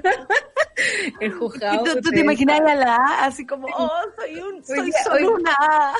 El 1.19 1.33
juzgado. 1.33 1.81
Y 1.81 1.89
tú, 1.89 2.01
tú 2.01 2.09
te 2.09 2.23
a 2.71 2.75
la 2.75 2.95
A, 2.95 3.25
así 3.25 3.45
como, 3.45 3.67
oh, 3.67 3.89
soy 4.17 4.39
un, 4.39 4.63
soy 4.65 4.91
solo 5.03 5.35
una 5.35 5.51
A. 5.59 5.93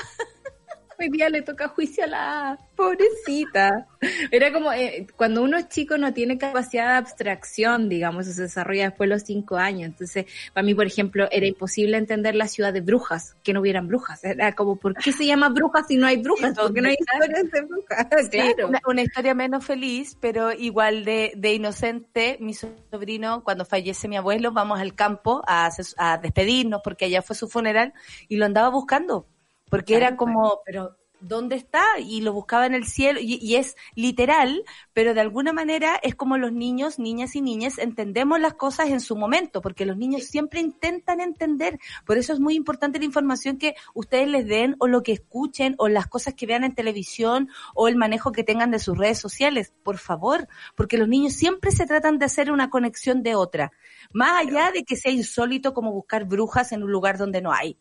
Hoy 0.98 1.08
día 1.10 1.28
le 1.28 1.42
toca 1.42 1.68
juicio 1.68 2.04
a 2.04 2.06
la 2.06 2.58
pobrecita. 2.76 3.86
Era 4.30 4.52
como, 4.52 4.72
eh, 4.72 5.06
cuando 5.16 5.42
uno 5.42 5.56
es 5.56 5.68
chico 5.68 5.96
no 5.98 6.12
tiene 6.12 6.38
capacidad 6.38 6.92
de 6.92 6.96
abstracción, 6.98 7.88
digamos, 7.88 8.26
se 8.26 8.42
desarrolla 8.42 8.84
después 8.84 9.08
de 9.08 9.14
los 9.14 9.22
cinco 9.22 9.56
años. 9.56 9.86
Entonces, 9.86 10.26
para 10.52 10.64
mí, 10.64 10.74
por 10.74 10.86
ejemplo, 10.86 11.28
era 11.30 11.46
imposible 11.46 11.96
entender 11.96 12.34
la 12.34 12.48
ciudad 12.48 12.72
de 12.72 12.80
brujas, 12.80 13.36
que 13.42 13.52
no 13.52 13.60
hubieran 13.60 13.88
brujas. 13.88 14.22
Era 14.24 14.52
como, 14.54 14.76
¿por 14.76 14.94
qué 14.94 15.12
se 15.12 15.26
llama 15.26 15.48
brujas 15.48 15.86
si 15.88 15.96
no 15.96 16.06
hay 16.06 16.18
brujas? 16.18 16.54
Porque 16.56 16.80
no 16.80 16.88
hay 16.88 16.96
historias 16.98 17.50
de 17.50 17.60
brujas. 17.62 18.06
Claro. 18.30 18.68
una, 18.68 18.80
una 18.86 19.02
historia 19.02 19.34
menos 19.34 19.64
feliz, 19.64 20.16
pero 20.20 20.52
igual 20.52 21.04
de, 21.04 21.32
de 21.36 21.54
inocente. 21.54 22.38
Mi 22.40 22.54
sobrino, 22.54 23.42
cuando 23.44 23.64
fallece 23.64 24.08
mi 24.08 24.16
abuelo, 24.16 24.52
vamos 24.52 24.80
al 24.80 24.94
campo 24.94 25.42
a, 25.46 25.70
a 25.96 26.18
despedirnos 26.18 26.80
porque 26.82 27.06
allá 27.06 27.22
fue 27.22 27.36
su 27.36 27.48
funeral 27.48 27.92
y 28.28 28.36
lo 28.36 28.46
andaba 28.46 28.68
buscando. 28.68 29.26
Porque 29.74 29.96
era 29.96 30.16
como, 30.16 30.60
pero 30.64 30.96
¿dónde 31.20 31.56
está? 31.56 31.82
Y 31.98 32.20
lo 32.20 32.32
buscaba 32.32 32.66
en 32.66 32.74
el 32.74 32.84
cielo 32.84 33.18
y, 33.20 33.38
y 33.40 33.56
es 33.56 33.76
literal, 33.94 34.62
pero 34.92 35.14
de 35.14 35.20
alguna 35.20 35.52
manera 35.52 35.98
es 36.02 36.14
como 36.14 36.36
los 36.36 36.52
niños, 36.52 36.98
niñas 36.98 37.34
y 37.34 37.40
niñas, 37.40 37.78
entendemos 37.78 38.38
las 38.40 38.54
cosas 38.54 38.90
en 38.90 39.00
su 39.00 39.16
momento, 39.16 39.60
porque 39.60 39.86
los 39.86 39.96
niños 39.96 40.24
siempre 40.24 40.60
intentan 40.60 41.20
entender. 41.20 41.78
Por 42.06 42.18
eso 42.18 42.32
es 42.32 42.40
muy 42.40 42.54
importante 42.54 42.98
la 42.98 43.04
información 43.04 43.58
que 43.58 43.74
ustedes 43.94 44.28
les 44.28 44.46
den 44.46 44.76
o 44.78 44.86
lo 44.86 45.02
que 45.02 45.12
escuchen 45.12 45.74
o 45.78 45.88
las 45.88 46.06
cosas 46.06 46.34
que 46.34 46.46
vean 46.46 46.64
en 46.64 46.74
televisión 46.74 47.48
o 47.74 47.88
el 47.88 47.96
manejo 47.96 48.32
que 48.32 48.44
tengan 48.44 48.70
de 48.70 48.78
sus 48.78 48.96
redes 48.96 49.18
sociales. 49.18 49.72
Por 49.82 49.98
favor, 49.98 50.46
porque 50.76 50.98
los 50.98 51.08
niños 51.08 51.32
siempre 51.32 51.70
se 51.70 51.86
tratan 51.86 52.18
de 52.18 52.26
hacer 52.26 52.52
una 52.52 52.70
conexión 52.70 53.22
de 53.22 53.34
otra. 53.34 53.72
Más 54.12 54.46
allá 54.46 54.70
de 54.72 54.84
que 54.84 54.96
sea 54.96 55.10
insólito 55.10 55.74
como 55.74 55.92
buscar 55.92 56.26
brujas 56.26 56.72
en 56.72 56.82
un 56.82 56.92
lugar 56.92 57.18
donde 57.18 57.40
no 57.40 57.52
hay. 57.52 57.78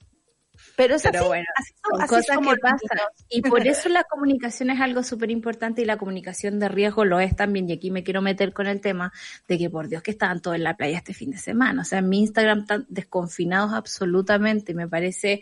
Pero 0.76 0.96
es 0.96 1.04
Pero 1.04 1.20
así, 1.20 1.28
bueno, 1.28 1.46
así 1.56 1.74
son- 1.84 2.02
así 2.02 2.10
cosas 2.10 2.36
somos 2.36 2.54
que 2.56 2.60
pasan. 2.60 2.98
Y 3.30 3.42
por 3.42 3.68
eso 3.68 3.90
la 3.90 4.04
comunicación 4.04 4.70
es 4.72 4.82
algo 4.82 5.04
súper 5.04 5.30
importante 5.32 5.82
y 5.82 5.86
la 5.86 5.98
comunicación 5.98 6.60
de 6.60 6.68
riesgo 6.70 7.06
lo 7.06 7.20
es 7.20 7.36
también. 7.36 7.70
Y 7.70 7.74
aquí 7.74 7.92
me 7.92 8.04
quiero 8.04 8.22
meter 8.22 8.54
con 8.54 8.68
el 8.68 8.82
tema 8.82 9.12
de 9.48 9.58
que 9.58 9.70
por 9.70 9.88
Dios 9.88 10.02
que 10.02 10.12
estaban 10.12 10.42
todos 10.42 10.56
en 10.56 10.64
la 10.64 10.76
playa 10.76 10.98
este 10.98 11.14
fin 11.14 11.32
de 11.32 11.38
semana. 11.38 11.82
O 11.82 11.86
sea, 11.86 12.00
en 12.00 12.10
mi 12.10 12.22
Instagram 12.22 12.62
están 12.62 12.86
desconfinados 12.90 13.74
absolutamente. 13.74 14.74
Me 14.74 14.88
parece 14.88 15.42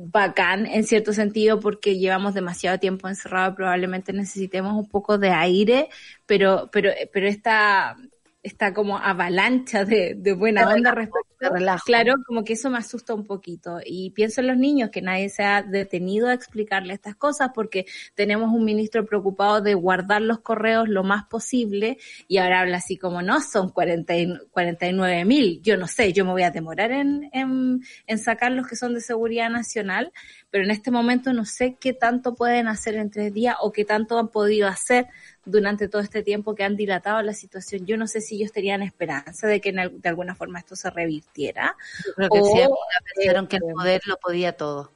bacán 0.00 0.66
en 0.66 0.84
cierto 0.84 1.12
sentido 1.12 1.58
porque 1.58 1.98
llevamos 1.98 2.34
demasiado 2.34 2.78
tiempo 2.78 3.08
encerrados. 3.08 3.56
Probablemente 3.56 4.12
necesitemos 4.12 4.74
un 4.74 4.88
poco 4.88 5.18
de 5.18 5.30
aire, 5.30 5.88
pero, 6.26 6.68
pero, 6.70 6.90
pero 7.12 7.26
esta, 7.26 7.96
esta 8.42 8.72
como 8.72 8.96
avalancha 8.98 9.84
de, 9.84 10.14
de 10.16 10.32
buena 10.32 10.64
De 10.66 10.74
onda 10.74 10.90
relajo, 10.92 11.12
respecto 11.12 11.54
relajo. 11.54 11.82
Claro, 11.84 12.14
como 12.26 12.44
que 12.44 12.52
eso 12.54 12.70
me 12.70 12.78
asusta 12.78 13.12
un 13.14 13.24
poquito. 13.26 13.78
Y 13.84 14.10
pienso 14.10 14.40
en 14.40 14.46
los 14.46 14.56
niños, 14.56 14.90
que 14.90 15.02
nadie 15.02 15.28
se 15.28 15.42
ha 15.42 15.62
detenido 15.62 16.28
a 16.28 16.34
explicarle 16.34 16.94
estas 16.94 17.16
cosas 17.16 17.50
porque 17.54 17.86
tenemos 18.14 18.52
un 18.52 18.64
ministro 18.64 19.04
preocupado 19.04 19.60
de 19.60 19.74
guardar 19.74 20.22
los 20.22 20.40
correos 20.40 20.88
lo 20.88 21.02
más 21.02 21.24
posible 21.24 21.98
y 22.28 22.38
ahora 22.38 22.60
habla 22.60 22.78
así 22.78 22.96
como, 22.96 23.22
no, 23.22 23.40
son 23.40 23.70
40 23.70 24.16
y- 24.16 24.38
49 24.50 25.24
mil. 25.24 25.60
Yo 25.62 25.76
no 25.76 25.88
sé, 25.88 26.12
yo 26.12 26.24
me 26.24 26.32
voy 26.32 26.42
a 26.42 26.50
demorar 26.50 26.92
en, 26.92 27.28
en, 27.32 27.80
en 28.06 28.18
sacar 28.18 28.52
los 28.52 28.66
que 28.66 28.76
son 28.76 28.94
de 28.94 29.00
seguridad 29.00 29.50
nacional, 29.50 30.12
pero 30.50 30.64
en 30.64 30.70
este 30.70 30.90
momento 30.90 31.32
no 31.32 31.44
sé 31.44 31.76
qué 31.80 31.92
tanto 31.92 32.34
pueden 32.34 32.68
hacer 32.68 32.94
en 32.94 33.10
tres 33.10 33.32
días 33.34 33.56
o 33.60 33.72
qué 33.72 33.84
tanto 33.84 34.18
han 34.18 34.28
podido 34.28 34.68
hacer 34.68 35.06
durante 35.44 35.88
todo 35.88 36.02
este 36.02 36.22
tiempo 36.22 36.54
que 36.54 36.64
han 36.64 36.76
dilatado 36.76 37.22
la 37.22 37.32
situación. 37.32 37.86
Yo 37.86 37.96
no 37.96 38.06
sé 38.06 38.20
si 38.20 38.36
ellos 38.36 38.52
tenían 38.52 38.82
esperanza 38.82 39.46
de 39.46 39.60
que 39.60 39.70
en 39.70 40.00
de 40.00 40.08
alguna 40.08 40.34
forma 40.34 40.58
esto 40.58 40.76
se 40.76 40.90
revirtiera. 40.90 41.76
Yo 42.06 42.12
creo 42.14 42.28
que 42.30 42.40
O, 42.40 42.44
siempre 42.44 42.76
pensaron 43.14 43.46
que 43.46 43.56
el 43.56 43.62
eh, 43.62 43.72
poder 43.72 44.00
lo 44.06 44.16
podía 44.18 44.56
todo. 44.56 44.92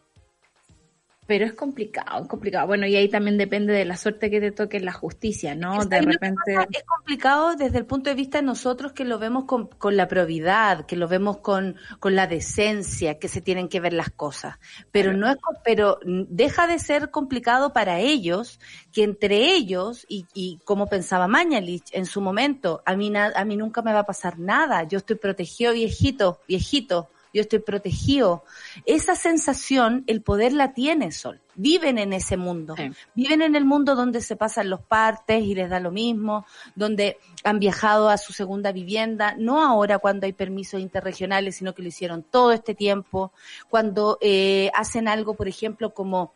Pero 1.32 1.46
es 1.46 1.54
complicado, 1.54 2.24
es 2.24 2.28
complicado. 2.28 2.66
Bueno, 2.66 2.86
y 2.86 2.94
ahí 2.94 3.08
también 3.08 3.38
depende 3.38 3.72
de 3.72 3.86
la 3.86 3.96
suerte 3.96 4.28
que 4.30 4.38
te 4.38 4.52
toque 4.52 4.76
en 4.76 4.84
la 4.84 4.92
justicia, 4.92 5.54
¿no? 5.54 5.80
Es- 5.80 5.88
De 5.88 6.02
repente... 6.02 6.42
pasa 6.54 6.68
Es 6.70 6.82
complicado 6.84 7.56
desde 7.56 7.78
el 7.78 7.86
punto 7.86 8.10
de 8.10 8.16
vista 8.16 8.36
de 8.36 8.44
nosotros 8.44 8.92
que 8.92 9.06
lo 9.06 9.18
vemos 9.18 9.44
con, 9.46 9.68
con 9.68 9.96
la 9.96 10.08
probidad, 10.08 10.84
que 10.84 10.94
lo 10.94 11.08
vemos 11.08 11.38
con, 11.38 11.76
con 12.00 12.14
la 12.16 12.26
decencia, 12.26 13.18
que 13.18 13.28
se 13.28 13.40
tienen 13.40 13.70
que 13.70 13.80
ver 13.80 13.94
las 13.94 14.10
cosas. 14.10 14.58
Pero 14.90 15.14
no 15.14 15.26
es, 15.26 15.38
pero 15.64 16.00
deja 16.04 16.66
de 16.66 16.78
ser 16.78 17.10
complicado 17.10 17.72
para 17.72 17.98
ellos, 17.98 18.60
que 18.92 19.02
entre 19.02 19.54
ellos, 19.54 20.04
y, 20.10 20.26
y 20.34 20.60
como 20.66 20.86
pensaba 20.86 21.28
Mañalich 21.28 21.84
en 21.92 22.04
su 22.04 22.20
momento, 22.20 22.82
a 22.84 22.94
mí, 22.94 23.08
na- 23.08 23.32
a 23.34 23.46
mí 23.46 23.56
nunca 23.56 23.80
me 23.80 23.94
va 23.94 24.00
a 24.00 24.04
pasar 24.06 24.38
nada, 24.38 24.82
yo 24.82 24.98
estoy 24.98 25.16
protegido 25.16 25.72
viejito, 25.72 26.40
viejito, 26.46 27.08
yo 27.32 27.42
estoy 27.42 27.60
protegido. 27.60 28.44
Esa 28.86 29.14
sensación, 29.14 30.04
el 30.06 30.22
poder 30.22 30.52
la 30.52 30.72
tiene 30.72 31.12
Sol. 31.12 31.40
Viven 31.54 31.98
en 31.98 32.12
ese 32.12 32.36
mundo. 32.36 32.74
Sí. 32.76 32.90
Viven 33.14 33.42
en 33.42 33.56
el 33.56 33.64
mundo 33.64 33.94
donde 33.94 34.22
se 34.22 34.36
pasan 34.36 34.70
los 34.70 34.80
partes 34.80 35.42
y 35.42 35.54
les 35.54 35.68
da 35.68 35.80
lo 35.80 35.90
mismo, 35.90 36.46
donde 36.74 37.18
han 37.44 37.58
viajado 37.58 38.08
a 38.08 38.16
su 38.16 38.32
segunda 38.32 38.72
vivienda, 38.72 39.34
no 39.38 39.62
ahora 39.62 39.98
cuando 39.98 40.26
hay 40.26 40.32
permisos 40.32 40.80
interregionales, 40.80 41.56
sino 41.56 41.74
que 41.74 41.82
lo 41.82 41.88
hicieron 41.88 42.22
todo 42.22 42.52
este 42.52 42.74
tiempo, 42.74 43.32
cuando 43.68 44.16
eh, 44.22 44.70
hacen 44.74 45.08
algo, 45.08 45.34
por 45.34 45.46
ejemplo, 45.46 45.92
como 45.92 46.32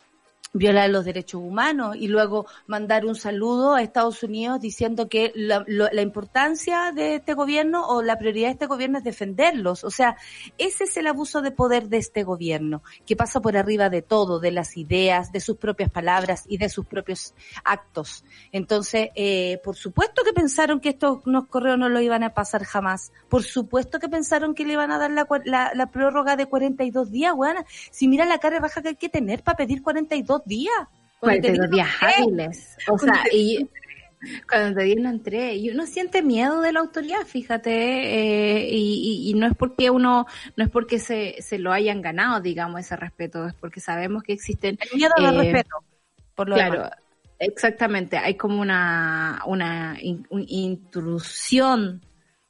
violar 0.56 0.90
los 0.90 1.04
derechos 1.04 1.40
humanos 1.42 1.96
y 1.96 2.08
luego 2.08 2.46
mandar 2.66 3.04
un 3.04 3.14
saludo 3.14 3.74
a 3.74 3.82
Estados 3.82 4.22
Unidos 4.22 4.60
diciendo 4.60 5.08
que 5.08 5.32
la, 5.34 5.64
importancia 6.00 6.92
de 6.92 7.16
este 7.16 7.34
gobierno 7.34 7.86
o 7.86 8.02
la 8.02 8.18
prioridad 8.18 8.48
de 8.48 8.52
este 8.52 8.66
gobierno 8.66 8.98
es 8.98 9.04
defenderlos. 9.04 9.84
O 9.84 9.90
sea, 9.90 10.16
ese 10.58 10.84
es 10.84 10.96
el 10.96 11.06
abuso 11.06 11.42
de 11.42 11.50
poder 11.50 11.88
de 11.88 11.98
este 11.98 12.22
gobierno, 12.22 12.82
que 13.04 13.16
pasa 13.16 13.40
por 13.40 13.56
arriba 13.56 13.90
de 13.90 14.02
todo, 14.02 14.40
de 14.40 14.52
las 14.52 14.76
ideas, 14.76 15.32
de 15.32 15.40
sus 15.40 15.56
propias 15.56 15.90
palabras 15.90 16.44
y 16.48 16.58
de 16.58 16.68
sus 16.68 16.86
propios 16.86 17.34
actos. 17.64 18.24
Entonces, 18.52 19.10
eh, 19.14 19.60
por 19.62 19.76
supuesto 19.76 20.22
que 20.24 20.32
pensaron 20.32 20.80
que 20.80 20.90
estos 20.90 21.22
correos 21.48 21.78
no 21.78 21.88
lo 21.88 22.00
iban 22.00 22.22
a 22.22 22.34
pasar 22.34 22.64
jamás. 22.64 23.12
Por 23.28 23.42
supuesto 23.42 23.98
que 23.98 24.08
pensaron 24.08 24.54
que 24.54 24.64
le 24.64 24.74
iban 24.74 24.90
a 24.90 24.98
dar 24.98 25.10
la, 25.10 25.26
la, 25.44 25.72
la 25.74 25.90
prórroga 25.90 26.36
de 26.36 26.46
42 26.46 27.10
días. 27.10 27.26
Si 27.90 28.08
mira 28.08 28.24
la 28.24 28.38
cara 28.38 28.56
de 28.56 28.60
raja 28.60 28.82
que 28.82 28.88
hay 28.88 28.96
que 28.96 29.08
tener 29.08 29.42
para 29.42 29.56
pedir 29.56 29.82
42 29.82 30.42
días. 30.46 30.72
Cuando 31.20 31.42
te 31.42 31.48
42 31.54 31.70
dieron 31.70 31.70
días 31.70 31.88
hábiles. 32.00 32.76
O 32.88 32.98
sea, 32.98 33.24
y 33.32 33.68
cuando 34.48 34.78
te 34.78 34.84
dieron 34.84 35.06
entré, 35.06 35.54
y 35.56 35.70
uno 35.70 35.86
siente 35.86 36.22
miedo 36.22 36.60
de 36.62 36.72
la 36.72 36.80
autoridad, 36.80 37.20
fíjate, 37.26 37.70
eh, 37.70 38.68
y, 38.70 39.26
y- 39.26 39.30
y 39.30 39.34
no 39.34 39.46
es 39.46 39.54
porque 39.56 39.90
uno, 39.90 40.26
no 40.56 40.64
es 40.64 40.70
porque 40.70 40.98
se, 40.98 41.36
se 41.40 41.58
lo 41.58 41.72
hayan 41.72 42.00
ganado, 42.02 42.40
digamos, 42.40 42.80
ese 42.80 42.96
respeto, 42.96 43.46
es 43.46 43.54
porque 43.54 43.80
sabemos 43.80 44.22
que 44.22 44.32
existen 44.32 44.78
El 44.80 44.96
miedo 44.96 45.12
no 45.20 45.30
Eh, 45.42 45.42
respeto. 45.52 45.76
Por 46.34 46.48
lo 46.48 46.56
claro, 46.56 46.74
demás. 46.74 46.92
exactamente. 47.38 48.16
Hay 48.18 48.34
como 48.36 48.60
una, 48.60 49.42
una 49.46 49.96
in- 50.00 50.26
un- 50.30 50.44
intrusión 50.48 52.02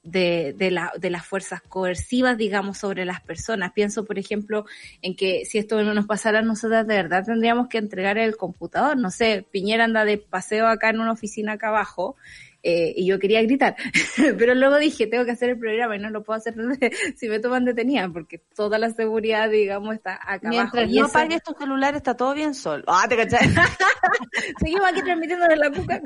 de, 0.07 0.55
de, 0.57 0.71
la, 0.71 0.93
de 0.99 1.11
las 1.11 1.27
fuerzas 1.27 1.61
coercivas, 1.63 2.39
digamos, 2.39 2.79
sobre 2.79 3.05
las 3.05 3.21
personas. 3.21 3.73
Pienso, 3.73 4.05
por 4.05 4.19
ejemplo, 4.19 4.65
en 5.03 5.17
que 5.17 5.45
si 5.45 5.59
esto 5.59 5.83
no 5.83 5.93
nos 5.95 6.07
pasara 6.07 6.39
a 6.39 6.43
nosotras, 6.43 6.87
de 6.87 6.95
verdad 6.95 7.25
tendríamos 7.25 7.69
que 7.69 7.79
entregar 7.79 8.17
el 8.17 8.37
computador. 8.37 8.97
No 8.97 9.11
sé, 9.11 9.45
Piñera 9.51 9.85
anda 9.85 10.05
de 10.05 10.19
paseo 10.19 10.67
acá 10.69 10.91
en 10.91 11.01
una 11.01 11.13
oficina 11.13 11.53
acá 11.53 11.69
abajo. 11.69 12.17
eh, 12.69 12.93
y 12.97 13.07
yo 13.07 13.21
quería 13.21 13.41
gritar, 13.43 13.77
pero 14.39 14.53
luego 14.57 14.77
dije, 14.79 15.07
tengo 15.07 15.25
que 15.25 15.31
hacer 15.31 15.51
el 15.51 15.59
programa 15.59 15.95
y 15.95 16.01
no 16.01 16.11
lo 16.11 16.25
puedo 16.25 16.37
hacer 16.39 16.55
si 17.17 17.29
me 17.29 17.39
toman 17.39 17.65
detenida, 17.65 18.09
porque 18.13 18.39
toda 18.57 18.77
la 18.79 18.91
seguridad, 18.91 19.49
digamos, 19.51 19.95
está 19.95 20.15
acá 20.21 20.49
Mientras 20.49 20.75
abajo. 20.83 20.93
Y 20.93 20.99
no 21.01 21.07
eso- 21.07 21.17
apagues 21.19 21.43
tu 21.45 21.53
celular 21.53 21.95
está 21.95 22.17
todo 22.17 22.35
bien 22.35 22.55
sol. 22.55 22.83
Ah, 22.89 23.07
te 23.09 23.17
cachai. 23.17 23.49
Seguimos 24.59 24.89
aquí 24.89 25.03
transmitiendo 25.03 25.47
de 25.47 25.57
la 25.57 25.71
cuca. 25.71 26.01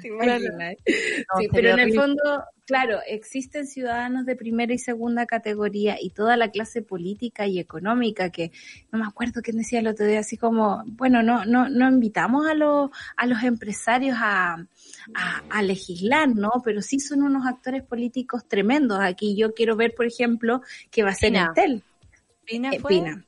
Sí, 0.00 1.48
pero 1.52 1.70
en 1.70 1.78
el 1.80 1.94
fondo, 1.94 2.44
claro, 2.68 2.98
existen 3.06 3.66
ciudadanos 3.66 4.26
de 4.26 4.36
primera 4.36 4.74
y 4.74 4.78
segunda 4.78 5.24
categoría 5.24 5.96
y 5.98 6.10
toda 6.10 6.36
la 6.36 6.50
clase 6.50 6.82
política 6.82 7.46
y 7.46 7.58
económica 7.58 8.28
que 8.28 8.52
no 8.92 8.98
me 8.98 9.06
acuerdo 9.06 9.40
quién 9.40 9.56
decía 9.56 9.78
el 9.78 9.86
otro 9.86 10.04
día, 10.04 10.18
así 10.20 10.36
como, 10.36 10.84
bueno, 10.86 11.22
no, 11.22 11.46
no, 11.46 11.70
no 11.70 11.88
invitamos 11.88 12.46
a 12.46 12.52
los, 12.52 12.90
a 13.16 13.24
los 13.24 13.42
empresarios 13.42 14.18
a, 14.20 14.66
a, 15.14 15.42
a 15.48 15.62
legislar, 15.62 16.28
¿no? 16.28 16.50
Pero 16.62 16.82
sí 16.82 17.00
son 17.00 17.22
unos 17.22 17.46
actores 17.46 17.82
políticos 17.84 18.46
tremendos. 18.46 19.00
Aquí 19.00 19.34
yo 19.34 19.54
quiero 19.54 19.74
ver, 19.74 19.94
por 19.94 20.04
ejemplo, 20.04 20.60
que 20.90 21.02
va 21.02 21.10
a 21.10 21.14
ser 21.14 21.30
Pina. 21.30 21.46
Entel. 21.56 21.82
Pina 22.44 22.70
Eh, 22.70 22.80
fue. 22.80 22.90
Pina. 22.90 23.24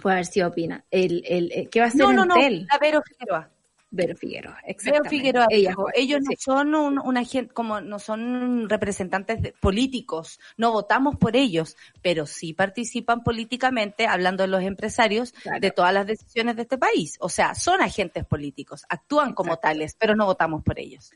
Puede 0.00 0.14
haber 0.14 0.26
sido 0.26 0.50
Pina. 0.50 0.82
El, 0.90 1.22
el, 1.26 1.52
eh, 1.52 1.68
¿Qué 1.70 1.80
va 1.80 1.86
a 1.86 1.90
ser 1.90 2.00
No, 2.00 2.12
no, 2.14 2.24
no. 2.24 2.36
Entel? 2.36 2.66
La 2.72 2.78
Vero 2.78 3.02
Figueroa. 3.06 3.50
Vero 3.94 4.16
Figueroa, 4.16 4.54
Vero 4.54 4.64
exactamente. 4.68 5.08
Figueroa. 5.10 5.46
Ella 5.50 5.74
ellos 5.94 6.20
sí. 6.22 6.30
no 6.30 6.36
son 6.38 6.74
un, 6.74 6.98
una 6.98 7.24
gente, 7.24 7.52
como 7.52 7.80
no 7.82 7.98
son 7.98 8.68
representantes 8.68 9.42
de- 9.42 9.52
políticos, 9.60 10.40
no 10.56 10.72
votamos 10.72 11.16
por 11.16 11.36
ellos, 11.36 11.76
pero 12.00 12.24
sí 12.24 12.54
participan 12.54 13.22
políticamente, 13.22 14.06
hablando 14.06 14.42
de 14.44 14.48
los 14.48 14.62
empresarios, 14.62 15.32
Claro. 15.32 15.60
de 15.60 15.70
todas 15.70 15.92
las 15.92 16.06
decisiones 16.06 16.56
de 16.56 16.62
este 16.62 16.78
país. 16.78 17.16
O 17.20 17.28
sea, 17.28 17.54
son 17.54 17.82
agentes 17.82 18.24
políticos, 18.24 18.84
actúan 18.88 19.34
como 19.34 19.50
Exacto. 19.52 19.68
tales, 19.68 19.94
pero 19.98 20.16
no 20.16 20.24
votamos 20.24 20.62
por 20.62 20.78
ellos. 20.78 21.12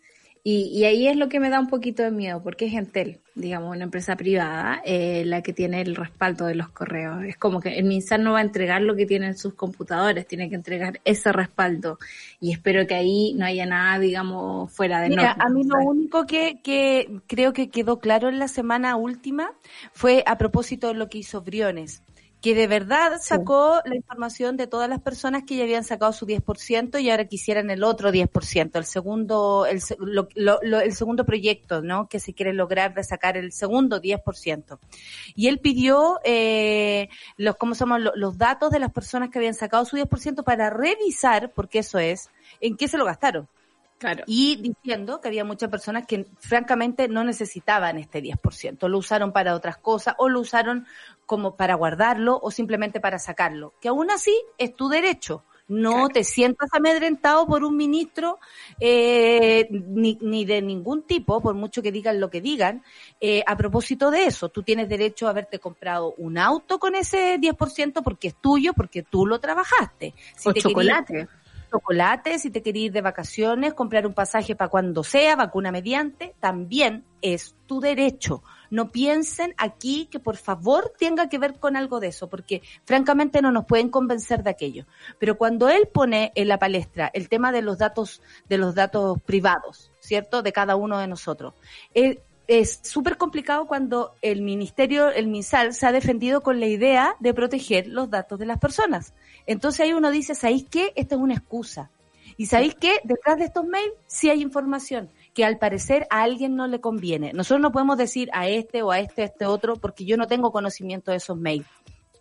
Y, 0.48 0.68
y 0.68 0.84
ahí 0.84 1.08
es 1.08 1.16
lo 1.16 1.28
que 1.28 1.40
me 1.40 1.50
da 1.50 1.58
un 1.58 1.66
poquito 1.66 2.04
de 2.04 2.12
miedo, 2.12 2.40
porque 2.40 2.66
es 2.66 2.74
Entel, 2.74 3.18
digamos, 3.34 3.74
una 3.74 3.82
empresa 3.82 4.14
privada, 4.14 4.80
eh, 4.84 5.24
la 5.26 5.42
que 5.42 5.52
tiene 5.52 5.80
el 5.80 5.96
respaldo 5.96 6.46
de 6.46 6.54
los 6.54 6.68
correos. 6.68 7.24
Es 7.24 7.36
como 7.36 7.60
que 7.60 7.76
el 7.76 7.84
MinSal 7.84 8.22
no 8.22 8.34
va 8.34 8.38
a 8.38 8.42
entregar 8.42 8.80
lo 8.80 8.94
que 8.94 9.06
tienen 9.06 9.36
sus 9.36 9.54
computadores, 9.54 10.24
tiene 10.28 10.48
que 10.48 10.54
entregar 10.54 11.00
ese 11.04 11.32
respaldo. 11.32 11.98
Y 12.38 12.52
espero 12.52 12.86
que 12.86 12.94
ahí 12.94 13.34
no 13.34 13.44
haya 13.44 13.66
nada, 13.66 13.98
digamos, 13.98 14.72
fuera 14.72 15.00
de 15.00 15.08
Mira, 15.08 15.30
norma, 15.30 15.44
a 15.46 15.48
mí 15.48 15.64
lo 15.64 15.78
único 15.80 16.26
que, 16.26 16.60
que 16.62 17.10
creo 17.26 17.52
que 17.52 17.68
quedó 17.68 17.98
claro 17.98 18.28
en 18.28 18.38
la 18.38 18.46
semana 18.46 18.94
última 18.94 19.50
fue 19.94 20.22
a 20.26 20.38
propósito 20.38 20.86
de 20.86 20.94
lo 20.94 21.08
que 21.08 21.18
hizo 21.18 21.40
Briones, 21.40 22.04
que 22.46 22.54
de 22.54 22.68
verdad 22.68 23.18
sacó 23.20 23.80
la 23.86 23.96
información 23.96 24.56
de 24.56 24.68
todas 24.68 24.88
las 24.88 25.00
personas 25.00 25.42
que 25.42 25.56
ya 25.56 25.64
habían 25.64 25.82
sacado 25.82 26.12
su 26.12 26.26
10% 26.26 27.00
y 27.02 27.10
ahora 27.10 27.24
quisieran 27.24 27.70
el 27.70 27.82
otro 27.82 28.12
10%, 28.12 28.78
el 28.78 28.84
segundo, 28.84 29.66
el, 29.66 29.80
lo- 29.98 30.28
lo- 30.36 30.60
lo- 30.62 30.78
el 30.80 30.94
segundo 30.94 31.24
proyecto, 31.24 31.82
¿no? 31.82 32.08
Que 32.08 32.20
se 32.20 32.34
quiere 32.34 32.52
lograr 32.52 32.94
de 32.94 33.02
sacar 33.02 33.36
el 33.36 33.50
segundo 33.50 34.00
10%. 34.00 34.78
Y 35.34 35.48
él 35.48 35.58
pidió 35.58 36.20
eh, 36.22 37.08
los, 37.36 37.56
¿cómo? 37.56 37.74
Lo- 37.98 38.14
Los 38.14 38.38
datos 38.38 38.70
de 38.70 38.78
las 38.78 38.92
personas 38.92 39.30
que 39.30 39.40
habían 39.40 39.54
sacado 39.54 39.84
su 39.84 39.96
10% 39.96 40.44
para 40.44 40.70
revisar, 40.70 41.50
porque 41.52 41.80
eso 41.80 41.98
es, 41.98 42.30
en 42.60 42.76
qué 42.76 42.86
se 42.86 42.96
lo 42.96 43.04
gastaron 43.04 43.48
Claro. 43.98 44.24
y 44.26 44.56
diciendo 44.56 45.20
que 45.22 45.28
había 45.28 45.44
muchas 45.44 45.70
personas 45.70 46.06
que 46.06 46.26
francamente 46.38 47.08
no 47.08 47.24
necesitaban 47.24 47.96
este 47.98 48.20
10%, 48.22 48.88
lo 48.88 48.98
usaron 48.98 49.32
para 49.32 49.54
otras 49.54 49.78
cosas 49.78 50.14
o 50.18 50.28
lo 50.28 50.40
usaron 50.40 50.86
como 51.24 51.56
para 51.56 51.74
guardarlo 51.76 52.38
o 52.42 52.50
simplemente 52.50 53.00
para 53.00 53.18
sacarlo, 53.18 53.72
que 53.80 53.88
aún 53.88 54.10
así 54.10 54.34
es 54.58 54.74
tu 54.76 54.88
derecho. 54.88 55.44
No 55.68 55.92
Claro. 55.92 56.08
te 56.10 56.22
sientas 56.22 56.68
amedrentado 56.72 57.44
por 57.46 57.64
un 57.64 57.76
ministro 57.76 58.38
eh, 58.78 59.66
ni, 59.70 60.16
ni 60.20 60.44
de 60.44 60.62
ningún 60.62 61.02
tipo, 61.02 61.40
por 61.40 61.54
mucho 61.54 61.82
que 61.82 61.90
digan 61.90 62.20
lo 62.20 62.30
que 62.30 62.40
digan. 62.40 62.84
Eh, 63.20 63.42
a 63.44 63.56
propósito 63.56 64.12
de 64.12 64.26
eso, 64.26 64.48
tú 64.48 64.62
tienes 64.62 64.88
derecho 64.88 65.26
a 65.26 65.30
haberte 65.30 65.58
comprado 65.58 66.14
un 66.18 66.38
auto 66.38 66.78
con 66.78 66.94
ese 66.94 67.38
10% 67.40 68.02
porque 68.04 68.28
es 68.28 68.34
tuyo, 68.40 68.74
porque 68.74 69.02
tú 69.02 69.26
lo 69.26 69.40
trabajaste. 69.40 70.14
Si 70.36 70.48
o 70.48 70.52
te 70.52 70.60
querías- 70.60 71.04
chocolate. 71.70 72.38
si 72.38 72.50
te 72.50 72.62
querés 72.62 72.82
ir 72.82 72.92
de 72.92 73.00
vacaciones, 73.00 73.74
comprar 73.74 74.06
un 74.06 74.14
pasaje 74.14 74.54
para 74.54 74.70
cuando 74.70 75.02
sea, 75.04 75.36
vacuna 75.36 75.72
mediante, 75.72 76.34
también 76.40 77.04
es 77.22 77.54
tu 77.66 77.80
derecho. 77.80 78.42
No 78.70 78.90
piensen 78.90 79.54
aquí 79.58 80.06
que 80.10 80.18
por 80.18 80.36
favor 80.36 80.92
tenga 80.98 81.28
que 81.28 81.38
ver 81.38 81.58
con 81.58 81.76
algo 81.76 82.00
de 82.00 82.08
eso, 82.08 82.28
porque 82.28 82.62
francamente 82.84 83.42
no 83.42 83.52
nos 83.52 83.64
pueden 83.64 83.90
convencer 83.90 84.42
de 84.42 84.50
aquello. 84.50 84.86
Pero 85.18 85.38
cuando 85.38 85.68
él 85.68 85.88
pone 85.92 86.32
en 86.34 86.48
la 86.48 86.58
palestra 86.58 87.10
el 87.14 87.28
tema 87.28 87.52
de 87.52 87.62
los 87.62 87.78
datos, 87.78 88.22
de 88.48 88.58
los 88.58 88.74
datos 88.74 89.20
privados, 89.22 89.92
¿cierto? 90.00 90.42
De 90.42 90.52
cada 90.52 90.76
uno 90.76 90.98
de 90.98 91.06
nosotros. 91.06 91.54
Es 92.48 92.80
súper 92.82 93.16
complicado 93.16 93.66
cuando 93.66 94.14
el 94.22 94.42
ministerio, 94.42 95.10
el 95.10 95.26
MinSal, 95.26 95.74
se 95.74 95.86
ha 95.86 95.92
defendido 95.92 96.42
con 96.42 96.60
la 96.60 96.66
idea 96.66 97.16
de 97.20 97.34
proteger 97.34 97.88
los 97.88 98.10
datos 98.10 98.38
de 98.38 98.46
las 98.46 98.58
personas. 98.58 99.14
Entonces 99.46 99.80
ahí 99.80 99.92
uno 99.92 100.10
dice, 100.10 100.34
¿sabéis 100.34 100.66
qué? 100.70 100.92
Esta 100.96 101.16
es 101.16 101.20
una 101.20 101.34
excusa. 101.34 101.90
Y 102.36 102.46
sabéis 102.46 102.74
qué? 102.74 103.00
Detrás 103.04 103.38
de 103.38 103.46
estos 103.46 103.64
mails 103.66 103.94
sí 104.06 104.28
hay 104.28 104.42
información 104.42 105.10
que 105.32 105.44
al 105.44 105.58
parecer 105.58 106.06
a 106.10 106.22
alguien 106.22 106.56
no 106.56 106.66
le 106.66 106.80
conviene. 106.80 107.32
Nosotros 107.32 107.60
no 107.60 107.72
podemos 107.72 107.96
decir 107.96 108.30
a 108.32 108.48
este 108.48 108.82
o 108.82 108.90
a 108.90 109.00
este, 109.00 109.22
a 109.22 109.26
este 109.26 109.46
otro, 109.46 109.76
porque 109.76 110.04
yo 110.04 110.16
no 110.16 110.26
tengo 110.26 110.52
conocimiento 110.52 111.10
de 111.10 111.18
esos 111.18 111.36
mails. 111.36 111.66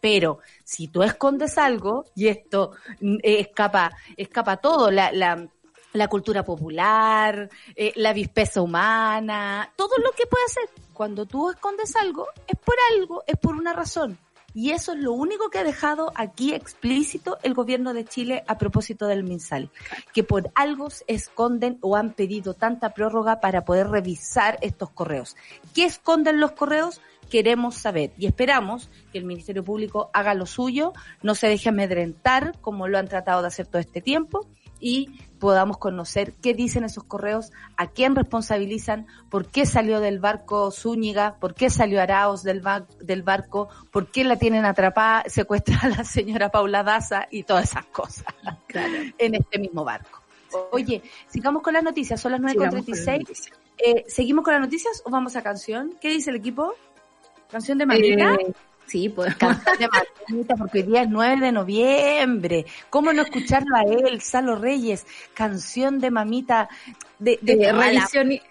Pero 0.01 0.39
si 0.63 0.87
tú 0.87 1.03
escondes 1.03 1.57
algo, 1.57 2.05
y 2.15 2.27
esto 2.27 2.71
mm, 3.01 3.17
escapa, 3.23 3.91
escapa 4.17 4.57
todo, 4.57 4.91
la, 4.91 5.47
la 5.95 6.07
cultura 6.07 6.43
popular, 6.43 7.49
eh, 7.75 7.93
la 7.95 8.13
vispeza 8.13 8.61
humana, 8.61 9.71
todo 9.75 9.97
lo 9.97 10.11
que 10.11 10.27
puede 10.27 10.45
hacer. 10.45 10.69
Cuando 10.93 11.25
tú 11.25 11.49
escondes 11.49 11.95
algo, 11.95 12.27
es 12.47 12.57
por 12.59 12.75
algo, 12.91 13.23
es 13.27 13.37
por 13.37 13.55
una 13.55 13.73
razón. 13.73 14.17
Y 14.53 14.71
eso 14.71 14.93
es 14.93 14.99
lo 14.99 15.11
único 15.11 15.49
que 15.49 15.59
ha 15.59 15.65
dejado 15.65 16.13
aquí 16.15 16.53
explícito 16.53 17.37
el 17.43 17.53
gobierno 17.53 17.93
de 17.93 18.05
Chile 18.05 18.45
a 18.47 18.57
propósito 18.57 19.05
del 19.05 19.25
MinSal, 19.25 19.69
que 20.13 20.23
por 20.23 20.49
algo 20.55 20.87
esconden 21.07 21.77
o 21.81 21.97
han 21.97 22.13
pedido 22.13 22.53
tanta 22.53 22.93
prórroga 22.93 23.41
para 23.41 23.65
poder 23.65 23.89
revisar 23.89 24.57
estos 24.61 24.89
correos. 24.91 25.35
¿Qué 25.73 25.83
esconden 25.83 26.39
los 26.39 26.53
correos? 26.53 27.01
Queremos 27.29 27.75
saber 27.75 28.13
y 28.17 28.27
esperamos 28.27 28.89
que 29.11 29.17
el 29.17 29.25
Ministerio 29.25 29.61
Público 29.61 30.09
haga 30.13 30.33
lo 30.33 30.45
suyo, 30.45 30.93
no 31.21 31.35
se 31.35 31.47
deje 31.47 31.67
amedrentar 31.67 32.57
como 32.61 32.87
lo 32.87 32.97
han 32.97 33.09
tratado 33.09 33.41
de 33.41 33.49
hacer 33.49 33.67
todo 33.67 33.79
este 33.79 33.99
tiempo 33.99 34.47
y 34.79 35.19
podamos 35.39 35.77
conocer 35.77 36.33
qué 36.41 36.53
dicen 36.53 36.83
esos 36.83 37.03
correos, 37.03 37.51
a 37.77 37.87
quién 37.87 38.15
responsabilizan, 38.15 39.07
por 39.29 39.47
qué 39.47 39.65
salió 39.65 39.99
del 39.99 40.19
barco 40.19 40.71
Zúñiga, 40.71 41.35
por 41.39 41.53
qué 41.53 41.69
salió 41.69 42.01
Araos 42.01 42.43
del, 42.43 42.61
ba- 42.61 42.85
del 43.01 43.23
barco, 43.23 43.69
por 43.91 44.11
qué 44.11 44.23
la 44.23 44.37
tienen 44.37 44.65
atrapada, 44.65 45.23
secuestrada 45.27 45.87
a 45.87 45.97
la 45.97 46.03
señora 46.03 46.49
Paula 46.49 46.83
Daza 46.83 47.27
y 47.31 47.43
todas 47.43 47.65
esas 47.71 47.85
cosas 47.87 48.25
en 49.17 49.35
este 49.35 49.59
mismo 49.59 49.83
barco. 49.83 50.21
Oye, 50.71 51.01
sigamos 51.27 51.61
con 51.61 51.73
las 51.73 51.83
noticias, 51.83 52.19
son 52.21 52.31
las 52.31 52.39
Sigamos 52.41 52.69
con 52.69 52.77
las 52.79 52.87
9.36. 53.05 53.19
noticias. 53.19 53.59
Eh, 53.77 54.05
¿Seguimos 54.07 54.45
con 54.45 54.53
las 54.53 54.61
noticias 54.61 55.01
o 55.05 55.09
vamos 55.09 55.35
a 55.35 55.41
canción? 55.41 55.95
¿Qué 55.99 56.09
dice 56.09 56.29
el 56.29 56.37
equipo? 56.37 56.73
¿Canción 57.51 57.77
de 57.77 57.85
mamita? 57.85 58.35
Eh, 58.35 58.53
sí, 58.87 59.09
pues. 59.09 59.35
Canción 59.37 59.77
de 59.79 59.87
mamita, 60.29 60.55
porque 60.55 60.79
hoy 60.79 60.83
día 60.85 61.01
es 61.03 61.09
9 61.09 61.41
de 61.45 61.51
noviembre. 61.51 62.65
¿Cómo 62.89 63.13
no 63.13 63.21
escucharlo 63.23 63.75
a 63.75 63.81
él, 63.83 64.21
Salo 64.21 64.55
Reyes? 64.55 65.05
Canción 65.33 65.99
de 65.99 66.11
mamita. 66.11 66.69
De, 67.19 67.39
de, 67.41 67.71
revisioni- 67.73 68.41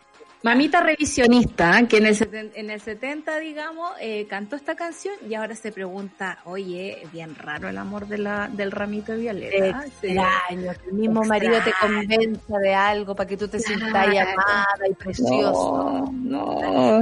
Mamita 0.42 0.81
revisionista, 0.83 1.81
¿eh? 1.81 1.88
que 1.88 1.97
en 1.97 2.05
el, 2.05 2.14
seten- 2.18 2.51
en 2.55 2.68
el 2.68 2.79
70, 2.79 3.38
digamos, 3.38 3.90
eh, 3.99 4.27
cantó 4.29 4.57
esta 4.57 4.75
canción 4.75 5.14
y 5.27 5.33
ahora 5.33 5.57
se 5.57 5.73
pregunta, 5.73 6.40
oye, 6.44 7.03
es 7.03 7.11
bien 7.11 7.35
raro 7.35 7.66
el 7.70 7.79
amor 7.79 8.07
de 8.09 8.18
la, 8.18 8.49
del 8.53 8.70
ramito 8.70 9.12
de 9.12 9.18
violeta. 9.20 9.85
Sí. 10.03 10.09
Extraño, 10.09 10.73
que 10.83 10.90
el 10.90 10.92
mismo 10.97 11.23
marido 11.25 11.55
te 11.64 11.73
convenza 11.81 12.59
de 12.59 12.75
algo 12.75 13.14
para 13.16 13.27
que 13.27 13.38
tú 13.38 13.49
te 13.49 13.59
sientas 13.59 13.88
Claro. 13.88 14.12
llamada 14.12 14.66
y 14.90 14.92
precioso. 14.92 16.11
No, 16.12 16.61
no. 16.61 17.01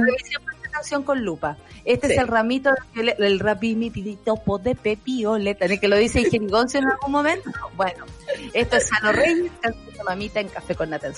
Canción 0.73 1.03
con 1.03 1.23
lupa. 1.23 1.55
Este 1.85 2.07
Sí. 2.07 2.13
es 2.13 2.19
el 2.19 2.27
ramito 2.27 2.71
de 2.95 3.15
el 3.19 3.39
rapimito 3.39 4.41
de 4.63 4.75
pepioleta, 4.75 5.67
que 5.67 5.87
lo 5.87 5.97
dice 5.97 6.21
Ingenigoncio 6.21 6.79
en 6.79 6.87
algún 6.87 7.11
momento. 7.11 7.51
Bueno, 7.75 8.05
esto 8.53 8.77
es 8.77 8.87
Salo 8.87 9.11
Reyes, 9.11 9.51
canción 9.61 9.93
de 9.93 10.03
mamita 10.03 10.39
en 10.39 10.47
Café 10.49 10.75
con 10.75 10.89
Natal 10.89 11.13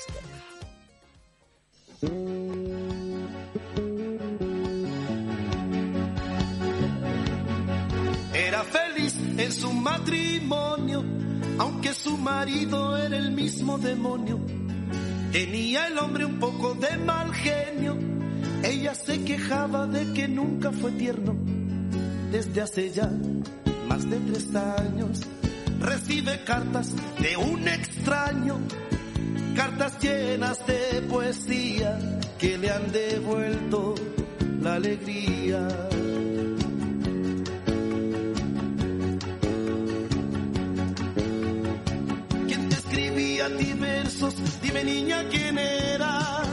Era 8.33 8.63
feliz 8.65 9.17
en 9.37 9.51
su 9.51 9.71
matrimonio, 9.71 11.03
aunque 11.57 11.93
su 11.93 12.17
marido 12.17 12.97
era 12.97 13.17
el 13.17 13.31
mismo 13.31 13.77
demonio. 13.77 14.39
Tenía 15.31 15.87
el 15.87 15.97
hombre 15.97 16.25
un 16.25 16.39
poco 16.39 16.73
de 16.75 16.97
mal 16.97 17.33
genio, 17.33 17.97
ella 18.65 18.95
se 18.95 19.23
quejaba 19.23 19.85
de 19.85 20.11
que 20.13 20.27
nunca 20.27 20.71
fue 20.71 20.91
tierno. 20.91 21.35
Desde 22.31 22.61
hace 22.61 22.91
ya 22.91 23.09
más 23.87 24.09
de 24.09 24.17
tres 24.19 24.55
años, 24.55 25.21
recibe 25.79 26.43
cartas 26.43 26.93
de 27.19 27.37
un 27.37 27.67
extraño, 27.67 28.57
cartas 29.55 29.99
llenas 29.99 30.65
de 30.65 31.01
poesía 31.09 32.19
que 32.39 32.57
le 32.57 32.71
han 32.71 32.91
devuelto 32.91 33.95
la 34.61 34.75
alegría. 34.75 35.67
¿Quién 42.47 42.69
te 42.69 42.75
escribía 42.75 43.45
a 43.45 43.57
ti 43.57 43.73
versos? 43.73 44.35
Dime 44.61 44.83
niña 44.83 45.23
quién 45.29 45.57
era. 45.57 46.44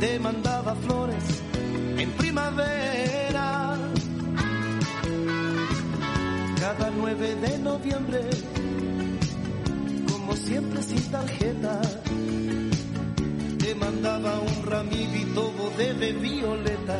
Te 0.00 0.18
mandaba 0.18 0.74
flores 0.76 1.42
en 1.98 2.10
primavera. 2.12 3.76
Cada 6.58 6.90
9 6.90 7.34
de 7.34 7.58
noviembre, 7.58 8.20
como 10.10 10.34
siempre 10.36 10.82
sin 10.82 11.02
tarjeta, 11.10 11.82
te 13.58 13.74
mandaba 13.74 14.40
un 14.40 14.62
ramito 14.64 15.52
de 15.76 16.12
violeta. 16.14 16.98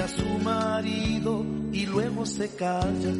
A 0.00 0.08
su 0.08 0.26
marido 0.44 1.44
y 1.72 1.86
luego 1.86 2.24
se 2.24 2.48
calla. 2.54 3.12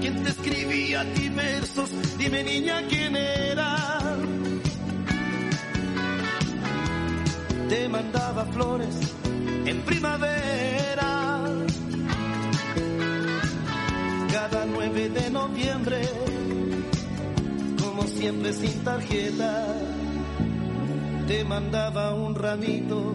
¿Quién 0.00 0.22
te 0.24 0.30
escribía 0.30 1.02
a 1.02 1.04
ti 1.04 1.28
versos? 1.28 1.90
Dime 2.18 2.42
niña 2.42 2.82
quién 2.88 3.14
era. 3.14 3.76
Te 7.68 7.88
mandaba 7.88 8.44
flores 8.46 8.96
en 9.66 9.82
primavera. 9.82 11.44
Cada 14.32 14.66
9 14.66 15.08
de 15.10 15.30
noviembre, 15.30 16.00
como 17.80 18.06
siempre 18.08 18.52
sin 18.52 18.84
tarjeta, 18.84 19.71
te 21.32 21.44
mandaba 21.44 22.12
un 22.12 22.34
ramito 22.34 23.14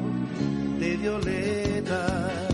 de 0.79 0.97
violeta. 0.97 2.46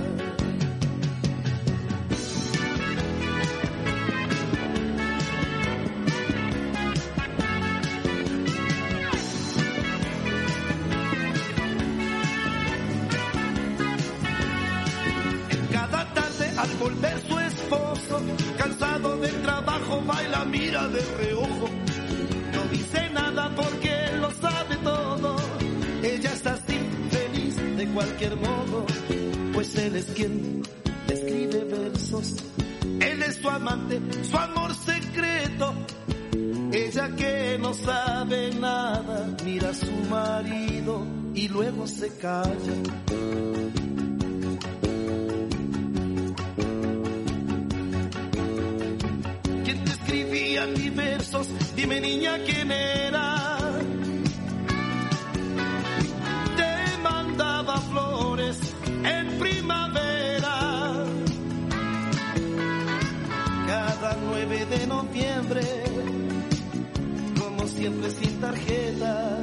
Siempre 67.83 68.11
sin 68.11 68.39
tarjeta, 68.39 69.37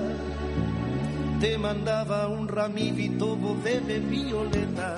te 1.40 1.58
mandaba 1.58 2.26
un 2.28 2.48
ramito 2.48 3.36
de 3.80 3.98
violeta. 4.00 4.94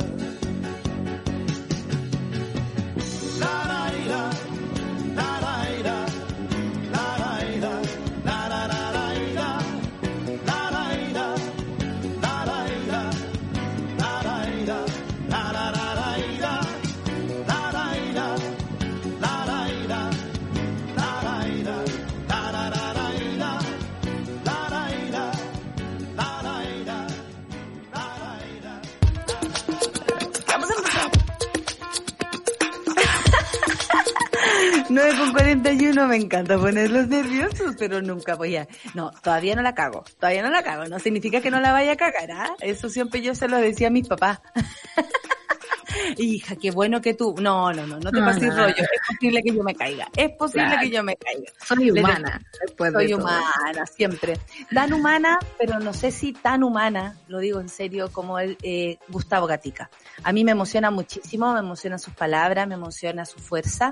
41, 35.52 36.08
me 36.08 36.16
encanta 36.16 36.58
ponerlos 36.58 37.08
nerviosos, 37.08 37.76
pero 37.78 38.00
nunca 38.00 38.36
voy 38.36 38.56
a... 38.56 38.66
No, 38.94 39.10
todavía 39.22 39.54
no 39.54 39.60
la 39.60 39.74
cago, 39.74 40.02
todavía 40.18 40.42
no 40.42 40.48
la 40.48 40.62
cago, 40.62 40.86
no 40.86 40.98
significa 40.98 41.42
que 41.42 41.50
no 41.50 41.60
la 41.60 41.72
vaya 41.72 41.92
a 41.92 41.96
cagar, 41.96 42.30
¿ah? 42.30 42.54
Eso 42.60 42.88
siempre 42.88 43.20
yo 43.20 43.34
se 43.34 43.48
lo 43.48 43.58
decía 43.58 43.88
a 43.88 43.90
mis 43.90 44.08
papás. 44.08 44.40
Hija, 46.18 46.56
qué 46.56 46.70
bueno 46.70 47.00
que 47.00 47.14
tú... 47.14 47.34
No, 47.40 47.72
no, 47.72 47.86
no, 47.86 47.98
no 47.98 48.10
te 48.10 48.20
No, 48.20 48.26
pases 48.26 48.42
no. 48.44 48.56
rollo, 48.56 48.74
es 48.76 48.88
posible 49.08 49.42
que 49.42 49.54
yo 49.54 49.62
me 49.62 49.74
caiga, 49.74 50.08
es 50.16 50.30
posible 50.36 50.66
Claro. 50.66 50.80
que 50.82 50.90
yo 50.90 51.02
me 51.02 51.16
caiga. 51.16 51.52
Soy 51.64 51.90
humana. 51.90 52.40
después 52.64 52.92
Soy 52.92 53.12
humana, 53.14 53.86
siempre. 53.86 54.38
Tan 54.74 54.92
humana, 54.92 55.38
pero 55.58 55.78
no 55.80 55.92
sé 55.92 56.10
si 56.10 56.32
tan 56.32 56.62
humana, 56.62 57.16
lo 57.28 57.38
digo 57.38 57.60
en 57.60 57.68
serio, 57.68 58.10
como 58.12 58.38
el 58.38 58.56
eh, 58.62 58.98
Gustavo 59.08 59.46
Gatica. 59.46 59.90
A 60.24 60.32
mí 60.32 60.44
me 60.44 60.52
emociona 60.52 60.90
muchísimo, 60.90 61.52
me 61.52 61.60
emocionan 61.60 61.98
sus 61.98 62.14
palabras, 62.14 62.66
me 62.68 62.74
emociona 62.74 63.24
su 63.24 63.38
fuerza. 63.38 63.90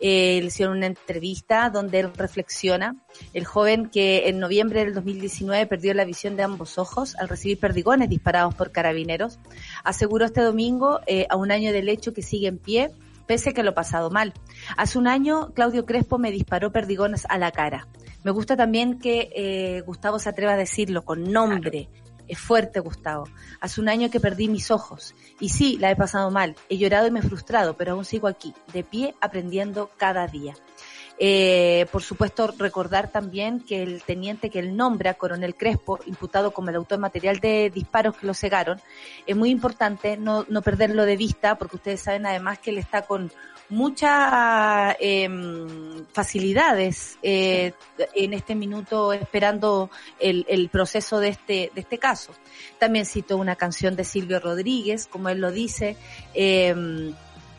Eh, 0.00 0.38
le 0.40 0.46
hicieron 0.48 0.76
una 0.78 0.86
entrevista 0.86 1.70
donde 1.70 2.00
él 2.00 2.10
reflexiona. 2.14 2.96
El 3.32 3.44
joven 3.44 3.90
que 3.90 4.28
en 4.28 4.38
noviembre 4.38 4.84
del 4.84 4.94
2019 4.94 5.66
perdió 5.66 5.94
la 5.94 6.04
visión 6.04 6.36
de 6.36 6.42
ambos 6.42 6.78
ojos 6.78 7.16
al 7.16 7.28
recibir 7.28 7.58
perdigones 7.58 8.08
disparados 8.08 8.54
por 8.54 8.70
carabineros, 8.72 9.38
aseguró 9.84 10.24
este 10.24 10.42
domingo, 10.42 11.00
eh, 11.06 11.26
a 11.30 11.36
un 11.36 11.50
año 11.50 11.72
del 11.72 11.88
hecho, 11.88 12.12
que 12.12 12.22
sigue 12.22 12.48
en 12.48 12.58
pie, 12.58 12.90
pese 13.26 13.50
a 13.50 13.52
que 13.52 13.62
lo 13.62 13.70
ha 13.70 13.74
pasado 13.74 14.10
mal. 14.10 14.32
Hace 14.76 14.98
un 14.98 15.06
año, 15.06 15.52
Claudio 15.54 15.86
Crespo 15.86 16.18
me 16.18 16.30
disparó 16.30 16.72
perdigones 16.72 17.26
a 17.28 17.38
la 17.38 17.52
cara. 17.52 17.86
Me 18.24 18.32
gusta 18.32 18.56
también 18.56 18.98
que 18.98 19.30
eh, 19.34 19.82
Gustavo 19.82 20.18
se 20.18 20.28
atreva 20.28 20.52
a 20.52 20.56
decirlo 20.56 21.04
con 21.04 21.30
nombre. 21.30 21.88
Es 22.28 22.38
fuerte, 22.38 22.78
Gustavo. 22.80 23.24
Hace 23.60 23.80
un 23.80 23.88
año 23.88 24.08
que 24.08 24.20
perdí 24.20 24.48
mis 24.48 24.70
ojos. 24.70 25.14
Y 25.40 25.48
sí, 25.48 25.78
la 25.78 25.90
he 25.90 25.96
pasado 25.96 26.30
mal. 26.30 26.54
He 26.68 26.78
llorado 26.78 27.08
y 27.08 27.10
me 27.10 27.20
he 27.20 27.22
frustrado, 27.22 27.76
pero 27.76 27.92
aún 27.92 28.04
sigo 28.04 28.28
aquí, 28.28 28.54
de 28.72 28.84
pie, 28.84 29.16
aprendiendo 29.20 29.90
cada 29.96 30.26
día. 30.28 30.54
Eh, 31.22 31.84
por 31.92 32.02
supuesto, 32.02 32.50
recordar 32.58 33.12
también 33.12 33.60
que 33.60 33.82
el 33.82 34.02
teniente 34.02 34.48
que 34.48 34.58
él 34.58 34.74
nombra, 34.74 35.12
Coronel 35.12 35.54
Crespo, 35.54 36.00
imputado 36.06 36.50
como 36.50 36.70
el 36.70 36.76
autor 36.76 36.98
material 36.98 37.40
de 37.40 37.68
disparos 37.68 38.16
que 38.16 38.26
lo 38.26 38.32
cegaron, 38.32 38.80
es 39.26 39.36
muy 39.36 39.50
importante 39.50 40.16
no, 40.16 40.46
no 40.48 40.62
perderlo 40.62 41.04
de 41.04 41.18
vista, 41.18 41.58
porque 41.58 41.76
ustedes 41.76 42.00
saben 42.00 42.24
además 42.24 42.58
que 42.58 42.70
él 42.70 42.78
está 42.78 43.02
con 43.02 43.30
muchas 43.68 44.96
em, 44.98 46.06
facilidades 46.10 47.18
eh, 47.22 47.72
en 48.14 48.32
este 48.32 48.54
minuto 48.54 49.12
esperando 49.12 49.90
el, 50.18 50.46
el 50.48 50.70
proceso 50.70 51.20
de 51.20 51.28
este, 51.28 51.70
de 51.74 51.82
este 51.82 51.98
caso. 51.98 52.32
También 52.78 53.04
citó 53.04 53.36
una 53.36 53.56
canción 53.56 53.94
de 53.94 54.04
Silvio 54.04 54.40
Rodríguez, 54.40 55.06
como 55.06 55.28
él 55.28 55.40
lo 55.42 55.50
dice, 55.50 55.98
em, 56.32 57.14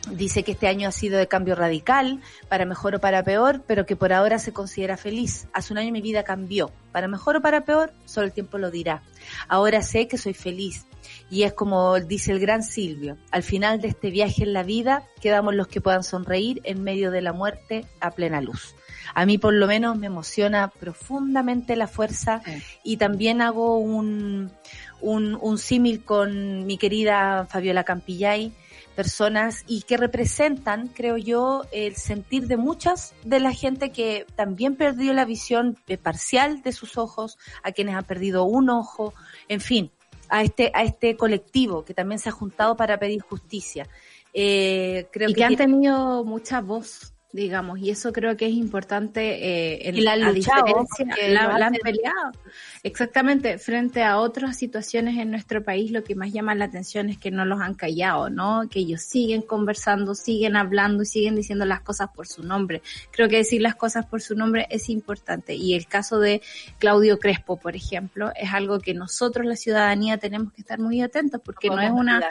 Dice 0.10 0.44
que 0.44 0.54
este 0.54 0.68
año 0.68 0.90
ha 0.90 0.92
sido 0.92 1.20
de 1.20 1.28
cambio 1.28 1.54
radical, 1.56 2.20
para 2.50 2.66
mejor 2.66 2.96
o 2.96 3.00
para 3.00 3.24
peor, 3.24 3.62
pero 3.68 3.86
que 3.86 3.96
por 3.96 4.12
ahora 4.14 4.40
se 4.40 4.52
considera 4.52 4.98
feliz. 4.98 5.48
Hace 5.54 5.74
un 5.74 5.78
año 5.80 5.92
mi 5.92 6.02
vida 6.02 6.24
cambió, 6.24 6.72
para 6.92 7.08
mejor 7.08 7.36
o 7.38 7.42
para 7.42 7.66
peor, 7.66 7.94
solo 8.06 8.26
el 8.26 8.34
tiempo 8.34 8.58
lo 8.58 8.72
dirá. 8.72 9.04
Ahora 9.48 9.84
sé 9.84 10.08
que 10.08 10.18
soy 10.18 10.34
feliz. 10.34 10.86
Y 11.30 11.44
es 11.44 11.54
como 11.54 12.00
dice 12.00 12.32
el 12.32 12.40
gran 12.40 12.64
Silvio, 12.64 13.18
al 13.32 13.44
final 13.44 13.80
de 13.80 13.90
este 13.90 14.10
viaje 14.10 14.44
en 14.44 14.54
la 14.54 14.64
vida 14.64 15.04
quedamos 15.22 15.56
los 15.56 15.68
que 15.68 15.82
puedan 15.82 16.04
sonreír 16.04 16.62
en 16.64 16.84
medio 16.84 17.12
de 17.12 17.22
la 17.22 17.34
muerte 17.34 17.86
a 18.00 18.12
plena 18.12 18.42
luz. 18.42 18.76
A 19.14 19.26
mí 19.26 19.38
por 19.38 19.54
lo 19.54 19.68
menos 19.68 19.98
me 19.98 20.08
emociona 20.08 20.68
profundamente 20.70 21.76
la 21.76 21.88
fuerza 21.88 22.42
Sí. 22.46 22.64
y 22.84 22.98
también 22.98 23.42
hago 23.42 23.78
un, 23.78 24.52
un, 25.02 25.38
un 25.42 25.58
símil 25.58 26.04
con 26.04 26.66
mi 26.66 26.78
querida 26.78 27.46
Fabiola 27.50 27.84
Campillay, 27.84 28.54
personas 28.96 29.64
y 29.68 29.82
que 29.82 29.98
representan, 29.98 30.88
creo 30.88 31.18
yo, 31.18 31.64
el 31.72 31.96
sentir 31.96 32.48
de 32.48 32.58
muchas 32.58 33.14
de 33.24 33.40
la 33.40 33.54
gente 33.54 33.92
que 33.92 34.26
también 34.36 34.76
perdió 34.76 35.14
la 35.14 35.26
visión 35.26 35.78
eh, 35.88 35.98
parcial 35.98 36.62
de 36.62 36.72
sus 36.72 36.98
ojos, 36.98 37.38
a 37.64 37.72
quienes 37.72 37.96
han 37.96 38.06
perdido 38.06 38.44
un 38.44 38.70
ojo, 38.70 39.14
en 39.48 39.62
fin, 39.62 39.92
a 40.30 40.44
este, 40.44 40.72
a 40.74 40.84
este 40.84 41.18
colectivo 41.18 41.84
que 41.84 41.94
también 41.94 42.20
se 42.20 42.30
ha 42.30 42.32
juntado 42.32 42.76
para 42.76 42.98
pedir 42.98 43.22
justicia. 43.22 43.88
Eh, 44.34 45.08
creo 45.12 45.30
y 45.30 45.34
que, 45.34 45.40
que 45.40 45.46
han 45.46 45.56
tenido 45.56 46.24
mucha 46.24 46.62
voz, 46.62 47.11
digamos, 47.34 47.80
y 47.80 47.90
eso 47.90 48.12
creo 48.12 48.36
que 48.36 48.46
es 48.46 48.54
importante 48.54 49.22
eh, 49.22 49.90
en 49.90 49.98
Y 49.98 50.02
la 50.02 50.14
han 50.14 50.24
a 50.24 50.32
luchado, 50.32 50.66
diferencia, 50.66 51.30
la, 51.30 51.58
la 51.58 51.68
han 51.68 51.74
peleado. 51.74 52.32
Exactamente, 52.84 53.58
frente 53.58 54.04
a 54.04 54.18
otras 54.18 54.58
situaciones 54.58 55.18
en 55.18 55.32
nuestro 55.32 55.64
país, 55.64 55.92
lo 55.92 56.04
que 56.04 56.16
más 56.16 56.32
llama 56.34 56.56
la 56.56 56.66
atención 56.66 57.10
es 57.10 57.18
que 57.18 57.32
no 57.32 57.46
los 57.46 57.62
han 57.62 57.74
callado, 57.74 58.30
¿no? 58.30 58.68
Que 58.70 58.80
ellos 58.80 59.02
siguen 59.02 59.42
conversando, 59.42 60.16
siguen 60.16 60.56
hablando 60.56 61.04
y 61.04 61.06
siguen 61.06 61.36
diciendo 61.36 61.66
las 61.66 61.82
cosas 61.82 62.10
por 62.14 62.28
su 62.28 62.44
nombre. 62.44 62.82
Creo 63.12 63.30
que 63.30 63.38
decir 63.38 63.62
las 63.62 63.76
cosas 63.76 64.06
por 64.06 64.22
su 64.22 64.36
nombre 64.36 64.68
es 64.70 64.90
importante. 64.90 65.56
Y 65.56 65.76
el 65.76 65.88
caso 65.88 66.20
de 66.20 66.42
Claudio 66.80 67.20
Crespo, 67.20 67.58
por 67.58 67.76
ejemplo, 67.76 68.32
es 68.36 68.52
algo 68.54 68.80
que 68.80 68.94
nosotros, 68.94 69.46
la 69.46 69.56
ciudadanía, 69.56 70.18
tenemos 70.18 70.52
que 70.54 70.62
estar 70.62 70.80
muy 70.80 71.02
atentos 71.02 71.42
porque 71.44 71.70
no 71.70 71.80
es 71.80 71.92
una, 71.92 72.22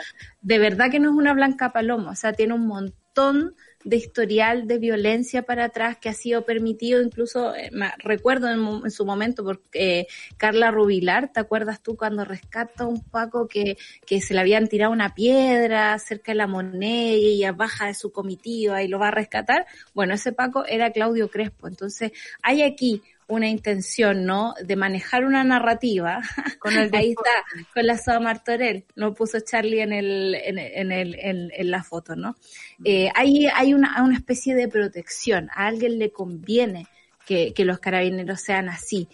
de 0.41 0.59
verdad 0.59 0.91
que 0.91 0.99
no 0.99 1.09
es 1.09 1.15
una 1.15 1.33
blanca 1.33 1.71
paloma, 1.71 2.11
o 2.11 2.15
sea, 2.15 2.33
tiene 2.33 2.53
un 2.53 2.67
montón 2.67 3.55
de 3.83 3.97
historial 3.97 4.67
de 4.67 4.77
violencia 4.77 5.43
para 5.43 5.65
atrás 5.65 5.97
que 5.97 6.09
ha 6.09 6.13
sido 6.13 6.45
permitido, 6.45 7.01
incluso 7.01 7.55
eh, 7.55 7.71
recuerdo 7.99 8.49
en 8.49 8.91
su 8.91 9.05
momento 9.05 9.43
porque 9.43 9.99
eh, 9.99 10.07
Carla 10.37 10.71
Rubilar, 10.71 11.31
¿te 11.31 11.39
acuerdas 11.39 11.81
tú 11.81 11.95
cuando 11.95 12.25
rescata 12.25 12.83
a 12.83 12.87
un 12.87 13.01
Paco 13.01 13.47
que, 13.47 13.77
que 14.05 14.21
se 14.21 14.33
le 14.33 14.39
habían 14.39 14.67
tirado 14.67 14.91
una 14.91 15.13
piedra 15.13 15.97
cerca 15.99 16.31
de 16.31 16.37
la 16.37 16.47
moneda 16.47 17.13
y 17.13 17.35
ella 17.35 17.51
baja 17.51 17.87
de 17.87 17.93
su 17.93 18.11
comitiva 18.11 18.83
y 18.83 18.87
lo 18.87 18.99
va 18.99 19.09
a 19.09 19.11
rescatar? 19.11 19.65
Bueno, 19.93 20.13
ese 20.13 20.31
Paco 20.31 20.65
era 20.65 20.91
Claudio 20.91 21.29
Crespo, 21.29 21.67
entonces 21.67 22.11
hay 22.41 22.61
aquí 22.61 23.01
una 23.31 23.49
intención, 23.49 24.25
¿no? 24.25 24.53
De 24.63 24.75
manejar 24.75 25.25
una 25.25 25.43
narrativa. 25.43 26.21
Con 26.59 26.73
el 26.73 26.89
Ahí 26.95 27.11
está, 27.11 27.43
con 27.73 27.85
la 27.85 27.97
Soa 27.97 28.19
Martorell, 28.19 28.85
lo 28.95 29.13
puso 29.13 29.39
Charlie 29.39 29.81
en 29.81 29.93
el, 29.93 30.35
en, 30.35 30.59
en 30.59 30.91
el, 30.91 31.15
en, 31.19 31.51
en 31.53 31.71
la 31.71 31.83
foto, 31.83 32.15
¿no? 32.15 32.35
Eh, 32.83 33.09
hay, 33.15 33.47
hay 33.47 33.73
una, 33.73 34.03
una 34.03 34.15
especie 34.15 34.53
de 34.55 34.67
protección, 34.67 35.49
a 35.55 35.67
alguien 35.67 35.97
le 35.99 36.11
conviene 36.11 36.87
que, 37.25 37.53
que 37.53 37.65
los 37.65 37.79
carabineros 37.79 38.41
sean 38.41 38.69
así. 38.69 39.07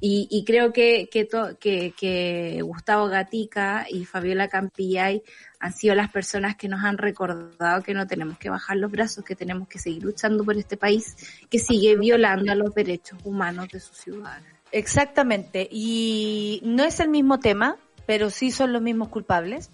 Y, 0.00 0.26
y 0.30 0.44
creo 0.44 0.72
que, 0.72 1.08
que, 1.10 1.26
to- 1.26 1.56
que, 1.60 1.92
que 1.96 2.60
Gustavo 2.62 3.06
Gatica 3.06 3.86
y 3.88 4.04
Fabiola 4.04 4.48
Campillay 4.48 5.22
han 5.58 5.72
sido 5.72 5.94
las 5.94 6.10
personas 6.10 6.56
que 6.56 6.68
nos 6.68 6.84
han 6.84 6.98
recordado 6.98 7.82
que 7.82 7.94
no 7.94 8.06
tenemos 8.06 8.38
que 8.38 8.50
bajar 8.50 8.76
los 8.76 8.90
brazos, 8.90 9.24
que 9.24 9.34
tenemos 9.34 9.68
que 9.68 9.78
seguir 9.78 10.02
luchando 10.02 10.44
por 10.44 10.56
este 10.56 10.76
país 10.76 11.16
que 11.50 11.58
sigue 11.58 11.96
violando 11.96 12.52
a 12.52 12.54
los 12.54 12.74
derechos 12.74 13.18
humanos 13.24 13.68
de 13.68 13.80
sus 13.80 13.96
ciudadanos. 13.96 14.48
Exactamente. 14.72 15.68
Y 15.70 16.60
no 16.64 16.84
es 16.84 17.00
el 17.00 17.08
mismo 17.08 17.38
tema, 17.40 17.76
pero 18.06 18.30
sí 18.30 18.50
son 18.50 18.72
los 18.72 18.82
mismos 18.82 19.08
culpables. 19.08 19.70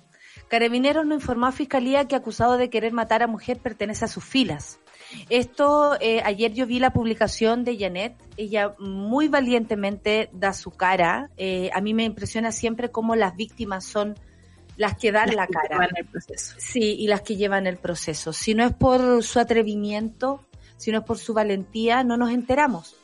Carabineros 0.49 1.07
no 1.07 1.14
informó 1.14 1.47
a 1.47 1.53
Fiscalía 1.53 2.07
que 2.07 2.14
acusado 2.14 2.57
de 2.59 2.71
querer 2.71 2.92
matar 2.92 3.23
a 3.23 3.27
mujer 3.27 3.59
pertenece 3.59 4.05
a 4.05 4.09
sus 4.09 4.25
filas. 4.25 4.79
Esto, 5.29 5.97
eh, 6.01 6.23
ayer 6.25 6.53
yo 6.53 6.66
vi 6.66 6.79
la 6.79 6.92
publicación 6.92 7.64
de 7.64 7.79
Janet, 7.79 8.14
ella 8.37 8.75
muy 8.79 9.29
valientemente 9.29 10.31
da 10.33 10.53
su 10.53 10.71
cara. 10.71 11.31
Eh, 11.37 11.71
a 11.75 11.81
mí 11.81 11.95
me 11.95 12.05
impresiona 12.05 12.53
siempre 12.53 12.90
cómo 12.90 13.16
las 13.16 13.37
víctimas 13.37 13.85
son 13.85 14.14
las 14.76 14.96
que 14.96 15.12
dan 15.12 15.35
la 15.35 15.46
cara. 15.46 15.88
El 15.94 16.06
proceso. 16.06 16.54
Sí, 16.58 16.96
y 16.98 17.06
las 17.06 17.22
que 17.22 17.37
llevan 17.37 17.66
el 17.66 17.76
proceso. 17.76 18.32
Si 18.32 18.54
no 18.54 18.64
es 18.64 18.72
por 18.72 19.22
su 19.22 19.38
atrevimiento, 19.38 20.44
si 20.76 20.90
no 20.90 20.98
es 20.98 21.04
por 21.04 21.18
su 21.18 21.35
valentía, 21.35 22.04
no 22.04 22.16
nos 22.16 22.30
enteramos. 22.30 22.96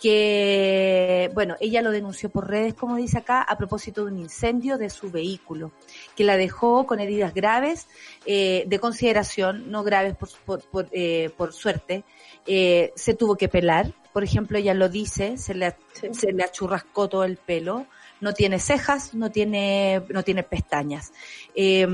Que, 0.00 1.30
bueno, 1.34 1.56
ella 1.60 1.80
lo 1.80 1.90
denunció 1.90 2.28
por 2.28 2.48
redes, 2.48 2.74
como 2.74 2.96
dice 2.96 3.18
acá, 3.18 3.42
a 3.42 3.56
propósito 3.56 4.04
de 4.04 4.12
un 4.12 4.18
incendio 4.18 4.76
de 4.76 4.90
su 4.90 5.10
vehículo, 5.10 5.72
que 6.16 6.24
la 6.24 6.36
dejó 6.36 6.84
con 6.84 7.00
heridas 7.00 7.32
graves, 7.32 7.86
eh, 8.26 8.64
de 8.66 8.78
consideración, 8.80 9.70
no 9.70 9.82
graves 9.82 10.14
por, 10.16 10.28
por, 10.44 10.62
por, 10.62 10.88
eh, 10.92 11.30
por 11.36 11.52
suerte. 11.52 12.04
Eh, 12.46 12.92
se 12.96 13.14
tuvo 13.14 13.36
que 13.36 13.48
pelar, 13.48 13.94
por 14.14 14.22
ejemplo, 14.22 14.58
ella 14.58 14.74
lo 14.74 14.88
dice, 14.88 15.36
se 15.38 15.54
le, 15.54 15.74
se 16.12 16.32
le 16.32 16.44
achurrascó 16.44 17.08
todo 17.08 17.24
el 17.24 17.36
pelo, 17.36 17.86
no 18.24 18.32
tiene 18.32 18.58
cejas, 18.58 19.14
no 19.14 19.30
tiene, 19.30 20.02
no 20.08 20.22
tiene 20.22 20.42
pestañas. 20.42 21.12
Eh, 21.54 21.86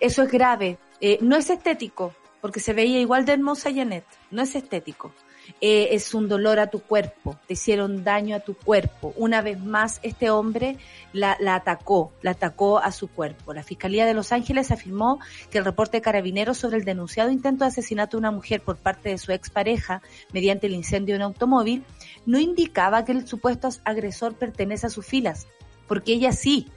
eso 0.00 0.22
es 0.22 0.30
grave. 0.30 0.78
Eh, 1.00 1.18
no 1.20 1.36
es 1.36 1.50
estético, 1.50 2.14
porque 2.40 2.60
se 2.60 2.72
veía 2.72 3.00
igual 3.00 3.24
de 3.24 3.32
hermosa 3.32 3.70
Janet. 3.74 4.04
No 4.30 4.42
es 4.42 4.54
estético. 4.54 5.12
Eh, 5.60 5.88
es 5.90 6.14
un 6.14 6.28
dolor 6.28 6.60
a 6.60 6.68
tu 6.68 6.80
cuerpo. 6.80 7.36
Te 7.48 7.54
hicieron 7.54 8.04
daño 8.04 8.36
a 8.36 8.40
tu 8.40 8.54
cuerpo. 8.54 9.12
Una 9.16 9.42
vez 9.42 9.58
más, 9.60 9.98
este 10.04 10.30
hombre 10.30 10.76
la, 11.12 11.36
la 11.40 11.56
atacó, 11.56 12.12
la 12.22 12.30
atacó 12.30 12.78
a 12.78 12.92
su 12.92 13.08
cuerpo. 13.08 13.52
La 13.52 13.64
Fiscalía 13.64 14.06
de 14.06 14.14
Los 14.14 14.30
Ángeles 14.30 14.70
afirmó 14.70 15.18
que 15.50 15.58
el 15.58 15.64
reporte 15.64 15.96
de 15.96 16.02
carabineros 16.02 16.58
sobre 16.58 16.76
el 16.76 16.84
denunciado 16.84 17.32
intento 17.32 17.64
de 17.64 17.68
asesinato 17.68 18.16
de 18.16 18.20
una 18.20 18.30
mujer 18.30 18.62
por 18.62 18.76
parte 18.76 19.08
de 19.08 19.18
su 19.18 19.32
expareja 19.32 20.00
mediante 20.32 20.68
el 20.68 20.74
incendio 20.74 21.14
de 21.14 21.18
un 21.18 21.22
automóvil 21.22 21.84
no 22.24 22.38
indicaba 22.38 23.04
que 23.04 23.12
el 23.12 23.26
supuesto 23.26 23.68
agresor 23.84 24.34
pertenece 24.34 24.86
a 24.86 24.90
sus 24.90 25.06
filas, 25.06 25.46
porque 25.86 26.12
ella 26.12 26.32
sí, 26.32 26.68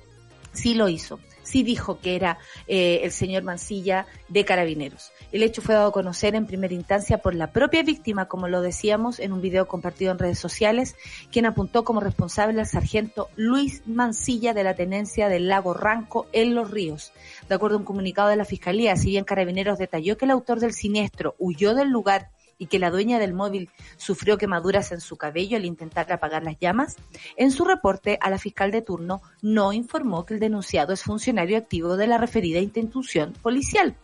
sí 0.53 0.73
lo 0.73 0.89
hizo. 0.89 1.19
sí 1.43 1.61
dijo 1.61 1.99
que 1.99 2.15
era 2.15 2.39
eh, 2.67 3.01
el 3.03 3.11
señor 3.11 3.43
Mancilla 3.43 4.07
de 4.29 4.45
Carabineros. 4.45 5.11
El 5.31 5.43
hecho 5.43 5.61
fue 5.61 5.75
dado 5.75 5.89
a 5.89 5.91
conocer 5.91 6.33
en 6.33 6.47
primera 6.47 6.73
instancia 6.73 7.19
por 7.19 7.35
la 7.35 7.51
propia 7.51 7.83
víctima, 7.83 8.27
como 8.27 8.47
lo 8.47 8.61
decíamos 8.61 9.19
en 9.19 9.31
un 9.31 9.41
video 9.41 9.67
compartido 9.67 10.11
en 10.11 10.17
redes 10.17 10.39
sociales, 10.39 10.95
quien 11.31 11.45
apuntó 11.45 11.83
como 11.83 11.99
responsable 11.99 12.59
al 12.59 12.65
sargento 12.65 13.29
Luis 13.35 13.83
Mancilla 13.85 14.53
de 14.53 14.63
la 14.63 14.75
tenencia 14.75 15.29
del 15.29 15.47
lago 15.47 15.73
Ranco 15.73 16.25
en 16.31 16.55
Los 16.55 16.71
Ríos. 16.71 17.11
De 17.47 17.55
acuerdo 17.55 17.75
a 17.75 17.79
un 17.79 17.85
comunicado 17.85 18.29
de 18.29 18.37
la 18.37 18.45
Fiscalía, 18.45 18.95
si 18.95 19.09
bien 19.09 19.25
Carabineros 19.25 19.77
detalló 19.77 20.17
que 20.17 20.25
el 20.25 20.31
autor 20.31 20.59
del 20.59 20.73
siniestro 20.73 21.35
huyó 21.37 21.75
del 21.75 21.89
lugar 21.89 22.29
y 22.57 22.67
que 22.67 22.79
la 22.79 22.91
dueña 22.91 23.19
del 23.19 23.33
móvil 23.33 23.69
sufrió 23.97 24.37
quemaduras 24.37 24.91
en 24.91 25.01
su 25.01 25.17
cabello 25.17 25.57
al 25.57 25.65
intentar 25.65 26.11
apagar 26.11 26.43
las 26.43 26.59
llamas, 26.59 26.95
en 27.37 27.51
su 27.51 27.65
reporte 27.65 28.17
a 28.21 28.29
la 28.29 28.37
fiscal 28.37 28.71
de 28.71 28.81
turno 28.81 29.21
no 29.41 29.73
informó 29.73 30.25
que 30.25 30.35
el 30.35 30.39
denunciado 30.39 30.93
es 30.93 31.03
funcionario 31.03 31.57
activo 31.57 31.97
de 31.97 32.07
la 32.07 32.17
referida 32.17 32.59
institución 32.59 33.33
policial 33.41 33.95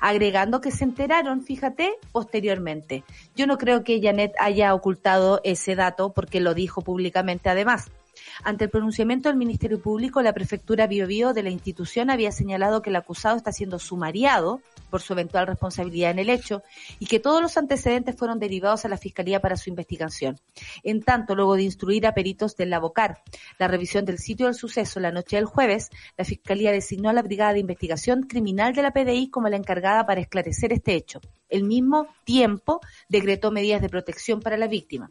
agregando 0.00 0.60
que 0.60 0.70
se 0.70 0.84
enteraron, 0.84 1.42
fíjate, 1.42 1.94
posteriormente. 2.12 3.04
Yo 3.34 3.46
no 3.46 3.58
creo 3.58 3.84
que 3.84 4.00
Janet 4.00 4.32
haya 4.38 4.74
ocultado 4.74 5.40
ese 5.44 5.74
dato 5.74 6.12
porque 6.12 6.40
lo 6.40 6.54
dijo 6.54 6.82
públicamente 6.82 7.48
además. 7.48 7.90
Ante 8.42 8.64
el 8.64 8.70
pronunciamiento 8.70 9.28
del 9.28 9.38
Ministerio 9.38 9.80
Público, 9.80 10.20
la 10.22 10.32
prefectura 10.32 10.86
Biobío 10.86 11.32
de 11.32 11.42
la 11.42 11.50
institución 11.50 12.10
había 12.10 12.32
señalado 12.32 12.82
que 12.82 12.90
el 12.90 12.96
acusado 12.96 13.36
está 13.36 13.52
siendo 13.52 13.78
sumariado 13.78 14.60
por 14.90 15.02
su 15.02 15.12
eventual 15.12 15.46
responsabilidad 15.46 16.10
en 16.10 16.18
el 16.18 16.30
hecho 16.30 16.62
y 16.98 17.06
que 17.06 17.20
todos 17.20 17.40
los 17.42 17.56
antecedentes 17.56 18.16
fueron 18.16 18.38
derivados 18.38 18.84
a 18.84 18.88
la 18.88 18.96
Fiscalía 18.96 19.40
para 19.40 19.56
su 19.56 19.70
investigación. 19.70 20.40
En 20.82 21.02
tanto, 21.02 21.34
luego 21.34 21.56
de 21.56 21.62
instruir 21.62 22.06
a 22.06 22.14
peritos 22.14 22.56
del 22.56 22.70
Labocar 22.70 23.22
la 23.58 23.68
revisión 23.68 24.04
del 24.04 24.18
sitio 24.18 24.46
del 24.46 24.54
suceso 24.54 25.00
la 25.00 25.12
noche 25.12 25.36
del 25.36 25.44
jueves, 25.44 25.90
la 26.16 26.24
Fiscalía 26.24 26.72
designó 26.72 27.10
a 27.10 27.12
la 27.12 27.22
Brigada 27.22 27.52
de 27.52 27.60
Investigación 27.60 28.22
Criminal 28.22 28.74
de 28.74 28.82
la 28.82 28.92
PDI 28.92 29.30
como 29.30 29.48
la 29.48 29.56
encargada 29.56 30.06
para 30.06 30.20
esclarecer 30.20 30.72
este 30.72 30.94
hecho. 30.94 31.20
El 31.48 31.64
mismo 31.64 32.08
tiempo 32.24 32.80
decretó 33.08 33.50
medidas 33.50 33.80
de 33.82 33.88
protección 33.88 34.40
para 34.40 34.56
la 34.56 34.66
víctima. 34.66 35.10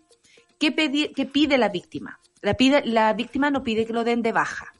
¿Qué, 0.59 0.73
qué 1.15 1.25
pide 1.25 1.57
la 1.57 1.69
víctima? 1.69 2.19
La, 2.41 2.53
pide, 2.55 2.85
la 2.85 3.13
víctima 3.13 3.49
no 3.49 3.63
pide 3.63 3.85
que 3.85 3.93
lo 3.93 4.03
den 4.03 4.21
de 4.21 4.31
baja. 4.31 4.73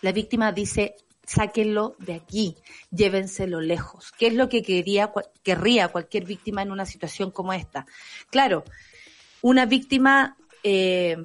La 0.00 0.12
víctima 0.12 0.52
dice, 0.52 0.96
sáquenlo 1.24 1.96
de 1.98 2.14
aquí, 2.14 2.56
llévenselo 2.90 3.60
lejos. 3.60 4.12
¿Qué 4.18 4.28
es 4.28 4.34
lo 4.34 4.48
que 4.48 4.62
quería, 4.62 5.12
querría 5.42 5.88
cualquier 5.88 6.24
víctima 6.24 6.62
en 6.62 6.70
una 6.70 6.86
situación 6.86 7.30
como 7.30 7.52
esta? 7.52 7.86
Claro, 8.30 8.64
una 9.40 9.66
víctima 9.66 10.36
eh, 10.62 11.16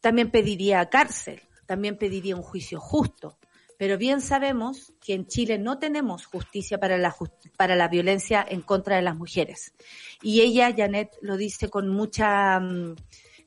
también 0.00 0.30
pediría 0.30 0.88
cárcel, 0.88 1.42
también 1.66 1.96
pediría 1.96 2.36
un 2.36 2.42
juicio 2.42 2.80
justo, 2.80 3.38
pero 3.82 3.98
bien 3.98 4.20
sabemos 4.20 4.92
que 5.04 5.12
en 5.12 5.26
Chile 5.26 5.58
no 5.58 5.80
tenemos 5.80 6.26
justicia 6.26 6.78
para 6.78 6.98
la, 6.98 7.16
para 7.56 7.74
la 7.74 7.88
violencia 7.88 8.46
en 8.48 8.60
contra 8.62 8.94
de 8.94 9.02
las 9.02 9.16
mujeres. 9.16 9.74
Y 10.22 10.42
ella, 10.42 10.72
Janet, 10.72 11.10
lo 11.20 11.36
dice 11.36 11.68
con 11.68 11.88
mucha, 11.88 12.60
mm, 12.60 12.94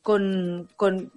con, 0.01 0.67
con, 0.75 1.13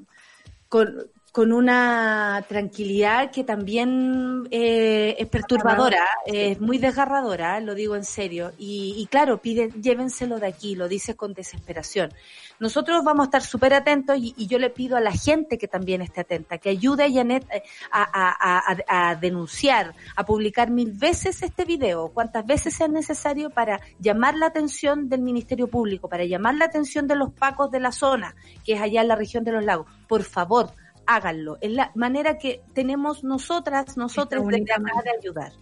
con 1.33 1.53
una 1.53 2.45
tranquilidad 2.49 3.31
que 3.31 3.45
también 3.45 4.49
eh, 4.51 5.15
es 5.19 5.29
perturbadora, 5.29 6.05
es 6.27 6.61
muy 6.61 6.79
desgarradora, 6.79 7.61
lo 7.61 7.75
digo 7.75 7.95
en 7.97 8.05
serio. 8.05 8.53
Y, 8.59 8.95
y 8.97 9.07
claro, 9.07 9.39
pide, 9.39 9.71
llévenselo 9.81 10.41
de 10.41 10.49
aquí, 10.49 10.75
lo 10.75 10.89
dice 10.89 11.15
con 11.17 11.35
desesperación. 11.35 12.13
Nosotros 12.59 13.05
vamos 13.05 13.25
a 13.25 13.27
estar 13.27 13.43
súper 13.43 13.73
atentos 13.75 14.17
y, 14.19 14.35
y 14.37 14.49
yo 14.49 14.59
le 14.59 14.71
pido 14.71 14.97
a 14.97 15.01
la 15.01 15.13
gente 15.13 15.59
que 15.59 15.69
también 15.69 16.03
esté 16.03 16.23
atenta, 16.23 16.59
que 16.59 16.71
ayude 16.71 17.05
a 17.05 17.13
Janet 17.13 17.47
eh, 17.53 17.63
a, 17.93 18.03
a- 18.03 18.73
a- 18.97 19.11
a 19.11 19.15
denunciar, 19.15 19.95
a 20.17 20.25
publicar 20.27 20.71
mil 20.71 20.91
veces 20.93 21.41
este 21.43 21.65
video, 21.65 22.09
cuantas 22.09 22.45
veces 22.47 22.75
sea 22.75 22.89
necesario 22.89 23.51
para 23.51 23.81
llamar 24.01 24.35
la 24.35 24.47
atención 24.47 25.09
del 25.09 25.21
Ministerio 25.21 25.69
Público, 25.69 26.09
para 26.09 26.25
llamar 26.25 26.57
la 26.57 26.65
atención 26.65 27.07
de 27.07 27.15
los 27.15 27.31
pacos 27.33 27.71
de 27.71 27.79
la 27.79 27.93
zona, 27.93 28.35
que 28.65 28.73
es 28.73 28.81
allá 28.81 29.03
en 29.03 29.09
la 29.09 29.15
región 29.17 29.45
de 29.45 29.53
los 29.53 29.65
lagos. 29.65 29.87
Por 30.09 30.25
favor, 30.25 30.73
háganlo. 31.09 31.59
Es 31.61 31.73
la 31.73 31.91
manera 31.97 32.39
que 32.39 32.61
tenemos 32.75 33.25
nosotras, 33.25 33.97
nosotras 33.97 34.43
de 34.43 34.47
única 34.47 34.77
tratar 34.77 35.03
de 35.05 35.11
ayudar. 35.19 35.53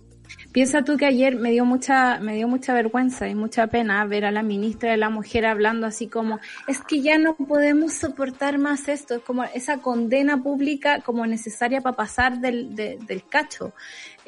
Piensa 0.53 0.83
tú 0.83 0.97
que 0.97 1.07
ayer 1.07 1.37
me 1.37 1.53
dio 1.53 1.65
mucha, 1.65 2.19
me 2.19 2.35
dio 2.35 2.49
mucha 2.49 2.75
vergüenza 2.75 3.29
y 3.29 3.35
mucha 3.37 3.69
pena 3.69 4.05
ver 4.07 4.25
a 4.25 4.33
la 4.33 4.43
ministra 4.43 4.91
de 4.91 4.97
la 4.97 5.09
Mujer 5.09 5.47
hablando 5.47 5.87
así 5.87 6.09
como, 6.09 6.41
es 6.67 6.81
que 6.83 7.01
ya 7.01 7.17
no 7.19 7.37
podemos 7.37 7.93
soportar 7.93 8.59
más 8.59 8.89
esto, 8.89 9.15
es 9.15 9.23
como 9.23 9.45
esa 9.45 9.79
condena 9.79 10.43
pública 10.43 11.01
como 11.03 11.27
necesaria 11.27 11.81
para 11.81 11.95
pasar 11.97 12.41
del, 12.41 12.75
de- 12.75 12.99
del 13.07 13.25
cacho. 13.29 13.73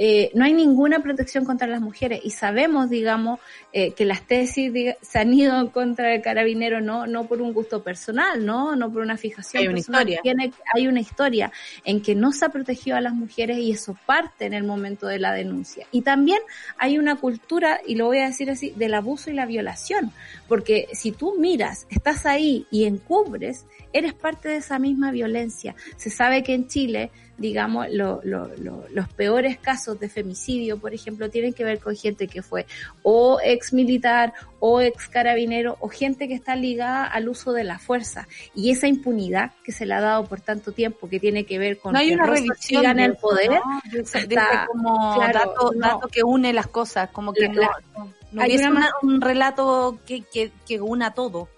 Eh, 0.01 0.30
no 0.34 0.44
hay 0.44 0.53
ninguna 0.53 1.01
protección 1.03 1.44
contra 1.44 1.66
las 1.66 1.80
mujeres 1.80 2.20
y 2.22 2.30
sabemos, 2.30 2.88
digamos, 2.88 3.40
eh, 3.72 3.92
que 3.94 4.05
las 4.05 4.22
tesis 4.26 4.72
diga- 4.72 4.96
se 5.03 5.18
han 5.18 5.34
ido 5.34 5.72
contra 5.72 6.09
del 6.09 6.22
carabinero 6.22 6.80
no, 6.80 7.07
no 7.09 7.26
por 7.26 7.42
un 7.42 7.53
gusto 7.53 7.82
personal, 7.82 8.46
no, 8.46 8.76
no 8.76 8.92
por 8.92 9.03
una 9.03 9.16
fijación 9.16 9.61
Hay 9.62 9.66
una 9.66 9.74
personal. 9.76 10.01
historia. 10.09 10.20
Tiene- 10.22 10.53
hay 10.72 10.86
una 10.86 11.01
historia 11.01 11.53
en 11.84 12.01
que 12.01 12.14
no 12.14 12.30
se 12.32 12.44
ha 12.44 12.49
protegido 12.51 12.96
a 12.96 13.01
las 13.01 13.12
mujeres 13.12 13.59
y 13.59 13.72
eso 13.72 13.99
parte 14.07 14.46
en 14.46 14.55
el 14.55 14.62
momento 14.64 15.07
de 15.09 15.18
la 15.18 15.32
denuncia. 15.32 15.86
Y 15.90 16.03
también 16.03 16.38
hay 16.76 16.96
una 16.99 17.16
cultura, 17.16 17.80
y 17.86 17.96
lo 17.96 18.07
voy 18.07 18.18
a 18.18 18.26
decir 18.26 18.51
así, 18.51 18.70
del 18.76 18.94
abuso 18.94 19.30
y 19.30 19.34
la 19.34 19.46
violación, 19.46 20.12
porque 20.46 20.86
si 20.92 21.11
tú 21.12 21.34
miras, 21.38 21.86
estás 21.90 22.24
ahí 22.24 22.66
y 22.70 22.84
encubres, 22.84 23.66
eres 23.92 24.14
parte 24.14 24.49
de 24.49 24.57
esa 24.59 24.78
misma 24.78 25.11
violencia. 25.11 25.74
Se 25.96 26.11
sabe 26.11 26.42
que 26.44 26.55
en 26.55 26.68
Chile, 26.68 27.11
digamos, 27.39 27.86
lo- 27.91 28.20
lo- 28.24 28.49
lo- 28.59 28.84
los 28.91 29.09
peores 29.11 29.59
casos 29.59 29.99
de 30.01 30.09
femicidio, 30.09 30.78
por 30.78 30.93
ejemplo, 30.93 31.30
tienen 31.30 31.53
que 31.55 31.64
ver 31.64 31.78
con 31.78 31.97
gente 31.97 32.26
que 32.26 32.43
fue 32.43 32.66
o 33.03 33.39
ex 33.43 33.72
militar 33.72 34.32
o 34.61 34.80
ex 34.80 35.09
carabinero 35.09 35.76
o 35.80 35.89
gente 35.89 36.26
que 36.26 36.34
está 36.34 36.57
ligada 36.57 37.05
al 37.07 37.28
uso 37.28 37.53
de 37.53 37.62
la 37.64 37.78
fuerza. 37.78 38.26
Y 38.57 38.70
esa 38.72 38.89
impunidad 38.89 39.53
que 39.62 39.70
se 39.72 39.86
le 39.86 39.95
ha 39.95 40.01
dado 40.01 40.26
por 40.26 40.41
tanto 40.41 40.72
tiempo, 40.72 41.09
que 41.09 41.20
tiene 41.20 41.45
que 41.45 41.59
ver 41.59 41.78
con 41.78 41.93
No 41.93 42.01
hay 42.01 42.09
que 42.09 42.14
una 42.14 42.26
revisión 42.26 42.84
en 42.86 42.99
el 42.99 43.14
poder, 43.16 43.51
¿no? 43.53 43.80
Está- 43.93 44.66
como 44.66 45.14
claro, 45.14 45.39
dato, 45.39 45.72
no. 45.74 45.80
dato 45.86 46.09
que 46.09 46.22
une 46.24 46.53
las 46.53 46.66
cosas, 46.66 47.11
como 47.11 47.32
que 47.32 47.49
La- 47.49 47.70
no, 47.95 48.05
no, 48.05 48.12
no 48.32 48.43
hay 48.43 48.49
hubiese 48.49 48.68
una 48.68 48.80
una- 48.80 49.14
un 49.14 49.20
relato 49.20 49.99
que, 50.07 50.22
que, 50.22 50.51
que 50.66 50.80
una 50.80 51.14
todo. 51.14 51.49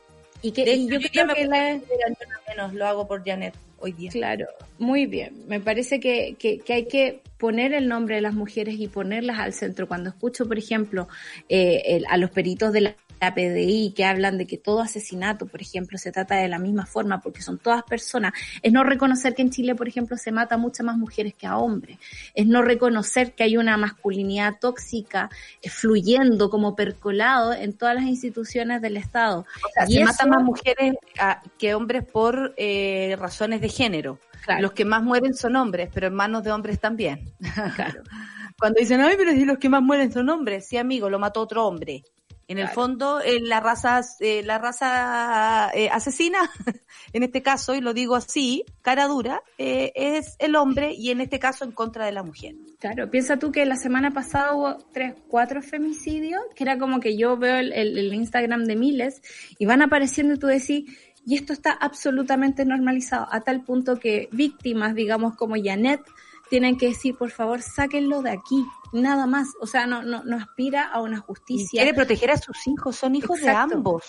Y 0.43 0.53
que 0.53 0.64
De 0.64 0.72
y 0.74 0.86
hecho, 0.86 0.95
yo 0.95 1.01
yo 1.01 1.09
creo 1.11 1.34
que 1.34 1.45
la, 1.47 1.80
menos 2.49 2.74
lo 2.74 2.86
hago 2.86 3.07
por 3.07 3.24
Janet 3.24 3.55
hoy 3.78 3.93
día. 3.93 4.11
Claro, 4.11 4.47
muy 4.78 5.07
bien. 5.07 5.32
Me 5.47 5.61
parece 5.61 6.01
que, 6.01 6.36
que, 6.38 6.59
que 6.59 6.72
hay 6.72 6.86
que 6.86 7.20
poner 7.38 7.72
el 7.72 7.88
nombre 7.88 8.16
de 8.16 8.20
las 8.20 8.34
mujeres 8.34 8.76
y 8.78 8.88
ponerlas 8.88 9.38
al 9.38 9.53
centro. 9.53 9.88
Cuando 9.88 10.11
escucho, 10.11 10.47
por 10.47 10.59
ejemplo, 10.59 11.09
eh, 11.49 11.82
el- 11.86 12.07
a 12.09 12.16
los 12.16 12.30
peritos 12.30 12.72
de 12.72 12.80
la, 12.82 12.97
la 13.20 13.34
PDI 13.34 13.92
que 13.94 14.04
hablan 14.04 14.38
de 14.38 14.46
que 14.46 14.56
todo 14.56 14.80
asesinato, 14.80 15.46
por 15.46 15.60
ejemplo, 15.60 15.98
se 15.98 16.10
trata 16.10 16.36
de 16.36 16.48
la 16.48 16.58
misma 16.58 16.86
forma 16.86 17.20
porque 17.20 17.42
son 17.42 17.58
todas 17.58 17.82
personas, 17.82 18.32
es 18.62 18.72
no 18.72 18.82
reconocer 18.82 19.34
que 19.34 19.42
en 19.42 19.50
Chile, 19.50 19.74
por 19.74 19.88
ejemplo, 19.88 20.16
se 20.16 20.32
mata 20.32 20.54
a 20.54 20.58
muchas 20.58 20.86
más 20.86 20.96
mujeres 20.96 21.34
que 21.34 21.46
a 21.46 21.58
hombres. 21.58 21.98
Es 22.34 22.46
no 22.46 22.62
reconocer 22.62 23.34
que 23.34 23.42
hay 23.44 23.56
una 23.56 23.76
masculinidad 23.76 24.54
tóxica 24.60 25.28
eh, 25.62 25.68
fluyendo 25.68 26.48
como 26.50 26.74
percolado 26.74 27.52
en 27.52 27.74
todas 27.74 27.94
las 27.94 28.04
instituciones 28.04 28.80
del 28.80 28.96
Estado. 28.96 29.40
O 29.40 29.68
sea, 29.74 29.84
Y 29.86 29.92
se 29.92 29.98
eso- 30.02 30.04
matan 30.06 30.30
más 30.30 30.42
mujeres 30.42 30.94
ah, 31.18 31.42
que 31.58 31.74
hombres 31.74 32.04
por 32.04 32.54
eh, 32.56 33.16
razones 33.18 33.60
de 33.60 33.68
género. 33.68 34.18
Claro. 34.44 34.62
Los 34.62 34.72
que 34.72 34.86
más 34.86 35.02
mueren 35.02 35.34
son 35.34 35.56
hombres, 35.56 35.90
pero 35.92 36.06
hermanos 36.06 36.42
de 36.42 36.50
hombres 36.52 36.80
también. 36.80 37.30
Claro. 37.76 38.02
Cuando 38.58 38.78
dicen, 38.80 39.00
ay, 39.02 39.14
pero 39.18 39.32
si 39.32 39.44
los 39.44 39.58
que 39.58 39.68
más 39.68 39.82
mueren 39.82 40.10
son 40.12 40.28
hombres, 40.30 40.66
sí, 40.66 40.76
amigo, 40.78 41.10
lo 41.10 41.18
mató 41.18 41.40
otro 41.40 41.66
hombre. 41.66 42.02
En 42.51 42.59
el 42.59 42.64
Claro. 42.64 42.74
fondo, 42.74 43.20
eh, 43.20 43.38
la 43.40 43.61
raza, 43.61 44.01
eh, 44.18 44.42
la 44.42 44.59
raza 44.59 45.70
eh, 45.72 45.88
asesina, 45.88 46.38
en 47.12 47.22
este 47.22 47.42
caso, 47.42 47.76
y 47.76 47.80
lo 47.80 47.94
digo 47.94 48.16
así, 48.16 48.64
cara 48.82 49.07
dura, 49.07 49.40
eh, 49.57 49.92
es 49.94 50.34
el 50.40 50.57
hombre 50.57 50.92
y 50.92 51.11
en 51.11 51.20
este 51.20 51.38
caso 51.38 51.64
en 51.64 51.70
contra 51.70 52.07
de 52.07 52.12
la 52.12 52.24
mujer. 52.24 52.57
Claro, 52.80 53.09
piensa 53.09 53.38
tú 53.38 53.53
que 53.53 53.64
la 53.66 53.76
semana 53.76 54.11
pasada 54.12 54.55
hubo 54.55 54.78
tres, 54.92 55.14
cuatro 55.28 55.62
femicidios, 55.62 56.40
que 56.57 56.64
era 56.64 56.76
como 56.76 56.98
que 56.98 57.16
yo 57.16 57.36
veo 57.36 57.57
el, 57.57 57.72
el- 57.72 57.96
el 57.96 58.14
Instagram 58.14 58.64
de 58.64 58.74
miles 58.74 59.22
y 59.59 59.66
van 59.66 59.82
apareciendo 59.82 60.34
y 60.34 60.38
tú 60.38 60.48
decís, 60.48 60.90
y 61.24 61.36
esto 61.36 61.53
está 61.53 61.70
absolutamente 61.72 62.64
normalizado, 62.64 63.28
a 63.30 63.42
tal 63.42 63.62
punto 63.62 63.96
que 64.01 64.28
víctimas, 64.32 64.94
digamos 64.96 65.36
como 65.36 65.55
Janet, 65.62 66.01
tienen 66.51 66.76
que 66.76 66.88
decir, 66.88 67.16
por 67.16 67.30
favor, 67.30 67.62
sáquenlo 67.62 68.20
de 68.20 68.30
aquí, 68.32 68.66
nada 68.92 69.26
más. 69.26 69.48
O 69.62 69.66
sea, 69.66 69.86
no, 69.86 70.03
no, 70.03 70.22
no 70.24 70.36
aspira 70.36 70.88
a 70.88 71.01
una 71.01 71.18
Y 71.18 71.20
justicia. 71.20 71.80
quiere 71.82 71.94
proteger 71.94 72.30
a 72.32 72.36
sus 72.36 72.66
hijos, 72.66 72.96
son 72.96 73.14
hijos 73.14 73.38
Exacto. 73.38 73.68
de 73.68 73.74
ambos. 73.76 74.05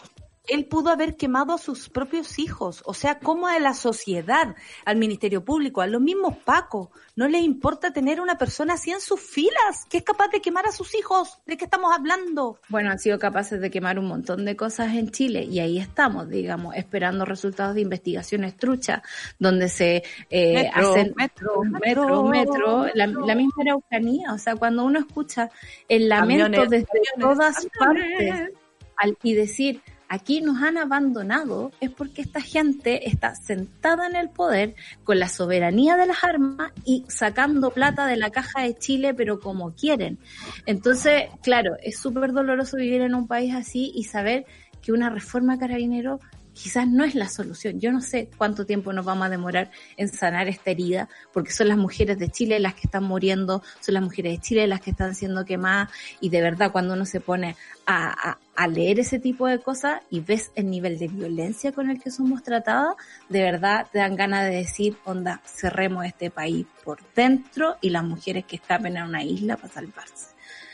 Él 0.47 0.65
pudo 0.65 0.89
haber 0.89 1.15
quemado 1.15 1.53
a 1.53 1.57
sus 1.57 1.89
propios 1.89 2.39
hijos. 2.39 2.81
O 2.85 2.93
sea, 2.93 3.19
como 3.19 3.47
a 3.47 3.59
la 3.59 3.73
sociedad, 3.73 4.55
al 4.85 4.97
Ministerio 4.97 5.45
Público, 5.45 5.81
a 5.81 5.87
los 5.87 6.01
mismos 6.01 6.37
Pacos, 6.37 6.89
no 7.15 7.27
les 7.27 7.41
importa 7.41 7.93
tener 7.93 8.19
una 8.19 8.37
persona 8.37 8.73
así 8.73 8.91
en 8.91 9.01
sus 9.01 9.19
filas, 9.19 9.85
que 9.89 9.97
es 9.97 10.03
capaz 10.03 10.29
de 10.29 10.41
quemar 10.41 10.65
a 10.65 10.71
sus 10.71 10.95
hijos. 10.95 11.39
¿De 11.45 11.57
qué 11.57 11.65
estamos 11.65 11.93
hablando? 11.95 12.59
Bueno, 12.69 12.89
han 12.89 12.99
sido 12.99 13.19
capaces 13.19 13.61
de 13.61 13.69
quemar 13.69 13.99
un 13.99 14.07
montón 14.07 14.45
de 14.45 14.55
cosas 14.55 14.95
en 14.95 15.11
Chile 15.11 15.43
y 15.43 15.59
ahí 15.59 15.77
estamos, 15.77 16.29
digamos, 16.29 16.75
esperando 16.75 17.25
resultados 17.25 17.75
de 17.75 17.81
investigaciones 17.81 18.57
truchas, 18.57 19.01
donde 19.37 19.69
se 19.69 20.03
eh, 20.29 20.53
Metro, 20.53 20.91
hacen 20.91 21.13
metro, 21.15 21.63
metro, 21.63 22.23
metro, 22.23 22.85
la, 22.93 23.07
la 23.07 23.35
misma 23.35 23.53
Araucanía. 23.61 24.33
O 24.33 24.37
sea, 24.37 24.55
cuando 24.55 24.83
uno 24.85 24.99
escucha 24.99 25.49
el 25.87 26.09
lamento 26.09 26.45
Camiones, 26.45 26.69
desde 26.69 26.85
camiones, 26.85 27.37
todas 27.37 27.67
camiones. 27.79 28.39
partes 28.39 28.57
al, 28.97 29.17
y 29.23 29.33
decir 29.33 29.81
aquí 30.11 30.41
nos 30.41 30.61
han 30.61 30.77
abandonado 30.77 31.71
es 31.79 31.89
porque 31.89 32.21
esta 32.21 32.41
gente 32.41 33.07
está 33.07 33.33
sentada 33.33 34.07
en 34.07 34.17
el 34.17 34.29
poder 34.29 34.75
con 35.05 35.19
la 35.19 35.29
soberanía 35.29 35.95
de 35.95 36.05
las 36.05 36.21
armas 36.25 36.73
y 36.83 37.05
sacando 37.07 37.71
plata 37.71 38.05
de 38.05 38.17
la 38.17 38.29
caja 38.29 38.63
de 38.63 38.75
Chile, 38.75 39.13
pero 39.13 39.39
como 39.39 39.73
quieren. 39.73 40.19
Entonces, 40.65 41.29
claro, 41.41 41.77
es 41.81 41.97
súper 41.97 42.33
doloroso 42.33 42.75
vivir 42.75 42.99
en 42.99 43.15
un 43.15 43.25
país 43.25 43.55
así 43.55 43.93
y 43.95 44.03
saber 44.03 44.45
que 44.81 44.91
una 44.91 45.09
reforma 45.09 45.57
carabinero 45.57 46.19
quizás 46.61 46.87
no 46.87 47.03
es 47.03 47.15
la 47.15 47.27
solución. 47.27 47.79
Yo 47.79 47.91
no 47.91 48.01
sé 48.01 48.29
cuánto 48.37 48.65
tiempo 48.65 48.93
nos 48.93 49.03
vamos 49.03 49.25
a 49.25 49.29
demorar 49.29 49.71
en 49.97 50.09
sanar 50.09 50.47
esta 50.47 50.71
herida, 50.71 51.09
porque 51.33 51.51
son 51.51 51.69
las 51.69 51.77
mujeres 51.77 52.19
de 52.19 52.29
Chile 52.29 52.59
las 52.59 52.75
que 52.75 52.81
están 52.83 53.03
muriendo, 53.03 53.63
son 53.79 53.95
las 53.95 54.03
mujeres 54.03 54.33
de 54.33 54.41
Chile 54.41 54.67
las 54.67 54.81
que 54.81 54.91
están 54.91 55.15
siendo 55.15 55.43
quemadas, 55.43 55.89
y 56.19 56.29
de 56.29 56.41
verdad 56.41 56.71
cuando 56.71 56.93
uno 56.93 57.05
se 57.05 57.19
pone 57.19 57.55
a, 57.87 58.37
leer 58.69 58.99
ese 58.99 59.17
tipo 59.17 59.47
de 59.47 59.57
cosas 59.57 60.01
y 60.11 60.19
ves 60.19 60.51
el 60.53 60.69
nivel 60.69 60.99
de 60.99 61.07
violencia 61.07 61.71
con 61.71 61.89
el 61.89 61.99
que 61.99 62.11
somos 62.11 62.43
tratadas, 62.43 62.93
de 63.27 63.41
verdad 63.41 63.87
te 63.91 63.97
dan 63.97 64.15
ganas 64.15 64.43
de 64.43 64.57
decir, 64.57 64.97
onda, 65.03 65.41
cerremos 65.45 66.05
este 66.05 66.29
país 66.29 66.67
por 66.83 66.99
dentro 67.15 67.77
y 67.81 67.89
las 67.89 68.03
mujeres 68.03 68.45
que 68.45 68.57
escapen 68.57 68.99
a 68.99 69.05
una 69.05 69.23
isla 69.23 69.57
para 69.57 69.73
salvarse. 69.73 70.27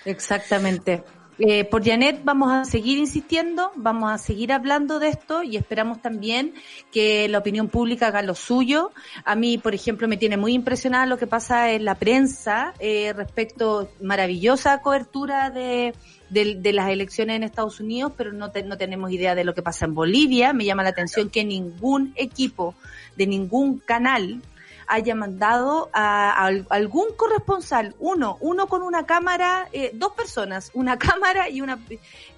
Exactamente. 0.04 1.02
Eh, 1.40 1.66
por 1.66 1.86
Janet 1.86 2.22
vamos 2.24 2.52
a 2.52 2.66
seguir 2.66 2.98
insistiendo, 2.98 3.72
vamos 3.76 4.12
a 4.12 4.18
seguir 4.18 4.52
hablando 4.52 4.98
de 4.98 5.10
esto 5.10 5.44
y 5.44 5.56
esperamos 5.56 6.02
también 6.02 6.56
que 6.92 7.28
la 7.28 7.38
opinión 7.38 7.68
pública 7.68 8.08
haga 8.08 8.24
lo 8.24 8.34
suyo. 8.34 8.92
A 9.24 9.36
mí, 9.36 9.60
por 9.60 9.76
ejemplo, 9.76 10.08
me 10.08 10.18
tiene 10.18 10.36
muy 10.36 10.54
impresionada 10.54 11.06
lo 11.06 11.18
que 11.20 11.28
pasa 11.28 11.72
en 11.72 11.86
la 11.86 11.94
prensa 11.94 12.74
eh, 12.80 13.14
respecto 13.14 13.88
maravillosa 14.02 14.82
cobertura 14.82 15.52
de, 15.52 15.94
de, 16.32 16.74
las 16.74 16.90
elecciones 16.90 17.36
en 17.36 17.44
Estados 17.44 17.80
Unidos, 17.80 18.14
pero 18.18 18.34
no, 18.34 18.50
te- 18.50 18.64
no 18.64 18.78
tenemos 18.78 19.12
idea 19.12 19.36
de 19.36 19.44
lo 19.44 19.54
que 19.54 19.62
pasa 19.62 19.86
en 19.86 19.94
Bolivia. 19.94 20.54
Me 20.54 20.66
llama 20.66 20.82
la 20.82 20.90
atención 20.90 21.30
que 21.30 21.46
ningún 21.46 22.14
equipo 22.16 22.74
de 23.16 23.28
ningún 23.28 23.78
canal 23.78 24.42
haya 24.88 25.16
mandado 25.16 25.90
a, 25.94 26.32
a 26.32 26.46
al- 26.46 26.66
algún 26.70 27.08
corresponsal, 27.16 27.96
uno, 28.00 28.38
uno 28.42 28.68
con 28.68 28.82
una 28.84 29.06
cámara, 29.06 29.68
eh, 29.74 29.92
dos 29.94 30.14
personas, 30.14 30.72
una 30.74 30.98
cámara 31.08 31.50
y 31.50 31.62
una... 31.62 31.78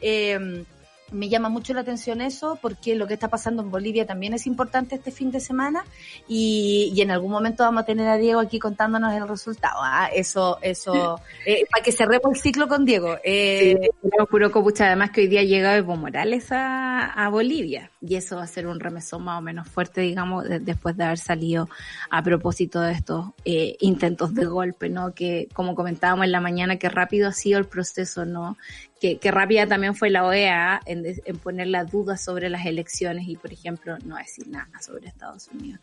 eh, 0.01 0.65
me 1.11 1.29
llama 1.29 1.49
mucho 1.49 1.73
la 1.73 1.81
atención 1.81 2.21
eso 2.21 2.57
porque 2.61 2.95
lo 2.95 3.07
que 3.07 3.13
está 3.15 3.27
pasando 3.27 3.61
en 3.63 3.71
Bolivia 3.71 4.05
también 4.05 4.33
es 4.33 4.45
importante 4.47 4.95
este 4.95 5.11
fin 5.11 5.31
de 5.31 5.39
semana 5.39 5.83
y, 6.27 6.91
y 6.95 7.01
en 7.01 7.11
algún 7.11 7.31
momento 7.31 7.63
vamos 7.63 7.83
a 7.83 7.85
tener 7.85 8.07
a 8.07 8.17
Diego 8.17 8.39
aquí 8.39 8.59
contándonos 8.59 9.13
el 9.13 9.27
resultado. 9.27 9.79
Ah, 9.81 10.09
eso, 10.13 10.57
eso, 10.61 11.19
eh, 11.45 11.65
para 11.71 11.83
que 11.83 11.91
cerremos 11.91 12.35
el 12.35 12.41
ciclo 12.41 12.67
con 12.67 12.85
Diego. 12.85 13.17
Eh, 13.23 13.77
Pero 14.01 14.25
puro 14.27 14.51
copucha, 14.51 14.87
además 14.87 15.11
que 15.11 15.21
hoy 15.21 15.27
día 15.27 15.43
llega 15.43 15.75
Evo 15.75 15.95
Morales 15.95 16.51
a, 16.51 17.05
a 17.13 17.29
Bolivia 17.29 17.91
y 18.01 18.15
eso 18.15 18.37
va 18.37 18.43
a 18.43 18.47
ser 18.47 18.67
un 18.67 18.79
remesón 18.79 19.23
más 19.23 19.39
o 19.39 19.41
menos 19.41 19.67
fuerte, 19.67 20.01
digamos, 20.01 20.43
de- 20.47 20.59
después 20.59 20.95
de 20.97 21.03
haber 21.03 21.17
salido 21.17 21.69
a 22.09 22.21
propósito 22.23 22.81
de 22.81 22.93
estos 22.93 23.27
eh, 23.45 23.75
intentos 23.79 24.33
de 24.33 24.45
golpe, 24.45 24.89
¿no? 24.89 25.13
Que 25.13 25.47
como 25.53 25.75
comentábamos 25.75 26.25
en 26.25 26.31
la 26.31 26.41
mañana, 26.41 26.77
que 26.77 26.89
rápido 26.89 27.27
ha 27.27 27.33
sido 27.33 27.59
el 27.59 27.65
proceso, 27.65 28.25
¿no? 28.25 28.57
Que, 28.99 29.17
que 29.17 29.31
rápida 29.31 29.65
también 29.65 29.95
fue 29.95 30.09
la 30.09 30.25
OEA 30.25 30.81
en, 30.85 31.05
en 31.05 31.37
poner 31.37 31.67
la 31.67 31.85
duda 31.85 32.17
sobre 32.17 32.49
las 32.49 32.65
elecciones 32.65 33.27
y, 33.29 33.37
por 33.37 33.53
ejemplo, 33.53 33.97
no 34.05 34.17
decir 34.17 34.47
nada 34.49 34.69
sobre 34.81 35.07
Estados 35.07 35.47
Unidos. 35.53 35.79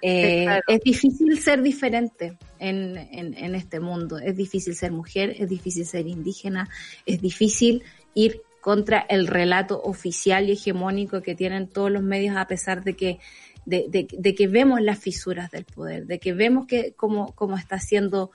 Eh, 0.00 0.44
Claro. 0.44 0.62
Es 0.68 0.80
difícil 0.80 1.38
ser 1.40 1.60
diferente 1.62 2.38
en, 2.60 2.96
en, 2.96 3.34
en 3.34 3.54
este 3.56 3.80
mundo, 3.80 4.18
es 4.18 4.36
difícil 4.36 4.74
ser 4.76 4.92
mujer, 4.92 5.34
es 5.38 5.48
difícil 5.48 5.84
ser 5.86 6.06
indígena, 6.06 6.68
es 7.04 7.20
difícil 7.20 7.82
ir 8.14 8.42
contra 8.60 9.00
el 9.08 9.26
relato 9.26 9.82
oficial 9.82 10.48
y 10.48 10.52
hegemónico 10.52 11.20
que 11.20 11.34
tienen 11.34 11.66
todos 11.66 11.90
los 11.90 12.02
medios 12.04 12.36
a 12.36 12.46
pesar 12.46 12.84
de 12.84 12.94
que 12.94 13.18
de, 13.64 13.86
de- 13.88 14.06
de 14.16 14.34
que 14.34 14.46
vemos 14.48 14.80
las 14.80 14.98
fisuras 15.00 15.50
del 15.50 15.64
poder, 15.64 16.06
de 16.06 16.18
que 16.20 16.32
vemos 16.32 16.66
que 16.66 16.92
cómo, 16.96 17.32
cómo 17.34 17.56
está 17.56 17.78
siendo 17.80 18.30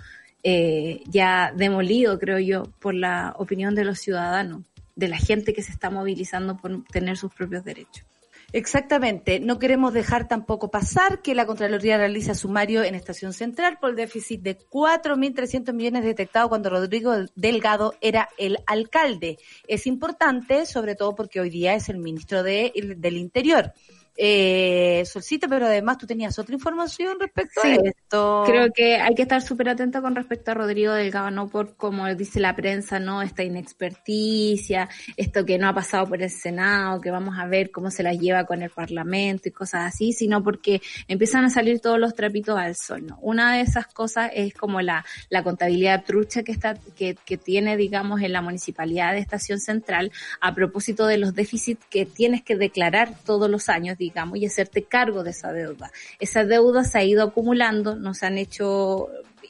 eh, 0.49 1.03
ya 1.07 1.51
demolido, 1.53 2.17
creo 2.19 2.39
yo, 2.39 2.63
por 2.79 2.93
la 2.93 3.35
opinión 3.37 3.75
de 3.75 3.83
los 3.83 3.99
ciudadanos, 3.99 4.61
de 4.95 5.09
la 5.09 5.17
gente 5.17 5.53
que 5.53 5.61
se 5.61 5.73
está 5.73 5.89
movilizando 5.89 6.55
por 6.55 6.85
tener 6.85 7.17
sus 7.17 7.33
propios 7.33 7.65
derechos. 7.65 8.05
Exactamente. 8.53 9.41
No 9.41 9.59
queremos 9.59 9.93
dejar 9.93 10.29
tampoco 10.29 10.71
pasar 10.71 11.21
que 11.21 11.35
la 11.35 11.45
Contraloría 11.45 11.97
realiza 11.97 12.33
sumario 12.33 12.85
en 12.85 12.95
Estación 12.95 13.33
Central 13.33 13.77
por 13.81 13.89
el 13.89 13.97
déficit 13.97 14.41
de 14.41 14.57
4.300 14.57 15.73
millones 15.73 16.05
detectado 16.05 16.47
cuando 16.47 16.69
Rodrigo 16.69 17.13
Delgado 17.35 17.95
era 17.99 18.29
el 18.37 18.59
alcalde. 18.67 19.39
Es 19.67 19.85
importante, 19.85 20.65
sobre 20.65 20.95
todo 20.95 21.13
porque 21.13 21.41
hoy 21.41 21.49
día 21.49 21.73
es 21.73 21.89
el 21.89 21.97
ministro 21.97 22.41
de, 22.41 22.71
del 22.95 23.17
Interior. 23.17 23.73
Eh, 24.19 25.03
Solcita, 25.05 25.47
pero 25.47 25.67
además 25.67 25.99
tú 25.99 26.07
tenías 26.07 26.37
otra 26.39 26.55
información 26.55 27.19
respecto 27.19 27.61
Sí. 27.61 27.67
a 27.69 27.75
esto. 27.89 28.43
Creo 28.47 28.71
que 28.73 28.95
hay 28.97 29.13
que 29.13 29.21
estar 29.21 29.41
súper 29.43 29.69
atento 29.69 30.01
con 30.01 30.15
respecto 30.15 30.51
a 30.51 30.53
Rodrigo 30.55 30.91
Delgado, 30.93 31.29
no 31.29 31.47
por 31.49 31.75
como 31.75 32.13
dice 32.15 32.39
la 32.39 32.55
prensa, 32.55 32.99
no 32.99 33.21
esta 33.21 33.43
inexperticia, 33.43 34.89
esto 35.17 35.45
que 35.45 35.57
no 35.57 35.67
ha 35.67 35.73
pasado 35.73 36.07
por 36.07 36.21
el 36.21 36.29
Senado, 36.29 36.99
que 36.99 37.11
vamos 37.11 37.37
a 37.37 37.45
ver 37.45 37.71
cómo 37.71 37.91
se 37.91 38.03
las 38.03 38.17
lleva 38.17 38.45
con 38.45 38.61
el 38.63 38.69
Parlamento 38.69 39.49
y 39.49 39.51
cosas 39.51 39.85
así, 39.93 40.13
sino 40.13 40.43
porque 40.43 40.81
empiezan 41.07 41.45
a 41.45 41.49
salir 41.49 41.79
todos 41.79 41.99
los 41.99 42.15
trapitos 42.15 42.57
al 42.57 42.75
sol. 42.75 43.05
¿no? 43.05 43.19
Una 43.21 43.53
de 43.55 43.61
esas 43.61 43.87
cosas 43.87 44.31
es 44.33 44.53
como 44.53 44.81
la, 44.81 45.05
la 45.29 45.43
contabilidad 45.43 46.03
trucha 46.05 46.43
que 46.43 46.51
está, 46.51 46.75
que, 46.95 47.15
que 47.25 47.37
tiene, 47.37 47.77
digamos, 47.77 48.21
en 48.21 48.33
la 48.33 48.41
municipalidad 48.41 49.13
de 49.13 49.19
Estación 49.19 49.59
Central 49.59 50.11
a 50.41 50.55
propósito 50.55 51.05
de 51.05 51.17
los 51.17 51.35
déficits 51.35 51.85
que 51.89 52.05
tienes 52.05 52.41
que 52.41 52.55
declarar 52.55 53.13
todos 53.25 53.49
los 53.49 53.69
años, 53.69 53.97
digamos, 54.09 54.37
y 54.37 54.45
hacerte 54.45 54.83
cargo 54.83 55.23
de 55.23 55.31
esa 55.31 55.51
deuda. 55.51 55.91
Esa 56.19 56.43
deuda 56.43 56.83
se 56.83 56.99
ha 56.99 57.03
ido 57.03 57.23
acumulando, 57.23 57.95
no 57.95 58.13
se 58.13 58.25
han 58.25 58.37
hecho 58.37 59.09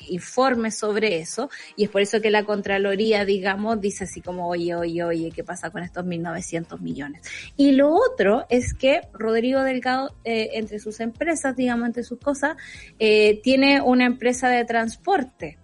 informes 0.09 0.77
sobre 0.77 1.17
eso 1.17 1.49
y 1.75 1.85
es 1.85 1.89
por 1.89 2.01
eso 2.01 2.21
que 2.21 2.29
la 2.29 2.43
Contraloría, 2.43 3.25
digamos, 3.25 3.79
dice 3.81 4.05
así 4.05 4.21
como, 4.21 4.47
oye, 4.47 4.75
oye, 4.75 5.03
oye, 5.03 5.31
¿qué 5.31 5.43
pasa 5.43 5.69
con 5.69 5.83
estos 5.83 6.05
1.900 6.05 6.79
millones? 6.79 7.21
Y 7.55 7.71
lo 7.71 7.93
otro 7.93 8.45
es 8.49 8.73
que 8.73 9.01
Rodrigo 9.13 9.63
Delgado, 9.63 10.15
eh, 10.23 10.51
entre 10.53 10.79
sus 10.79 10.99
empresas, 10.99 11.55
digamos, 11.55 11.87
entre 11.87 12.03
sus 12.03 12.19
cosas, 12.19 12.57
eh, 12.99 13.39
tiene 13.43 13.81
una 13.81 14.05
empresa 14.05 14.49
de 14.49 14.65
transporte. 14.65 15.57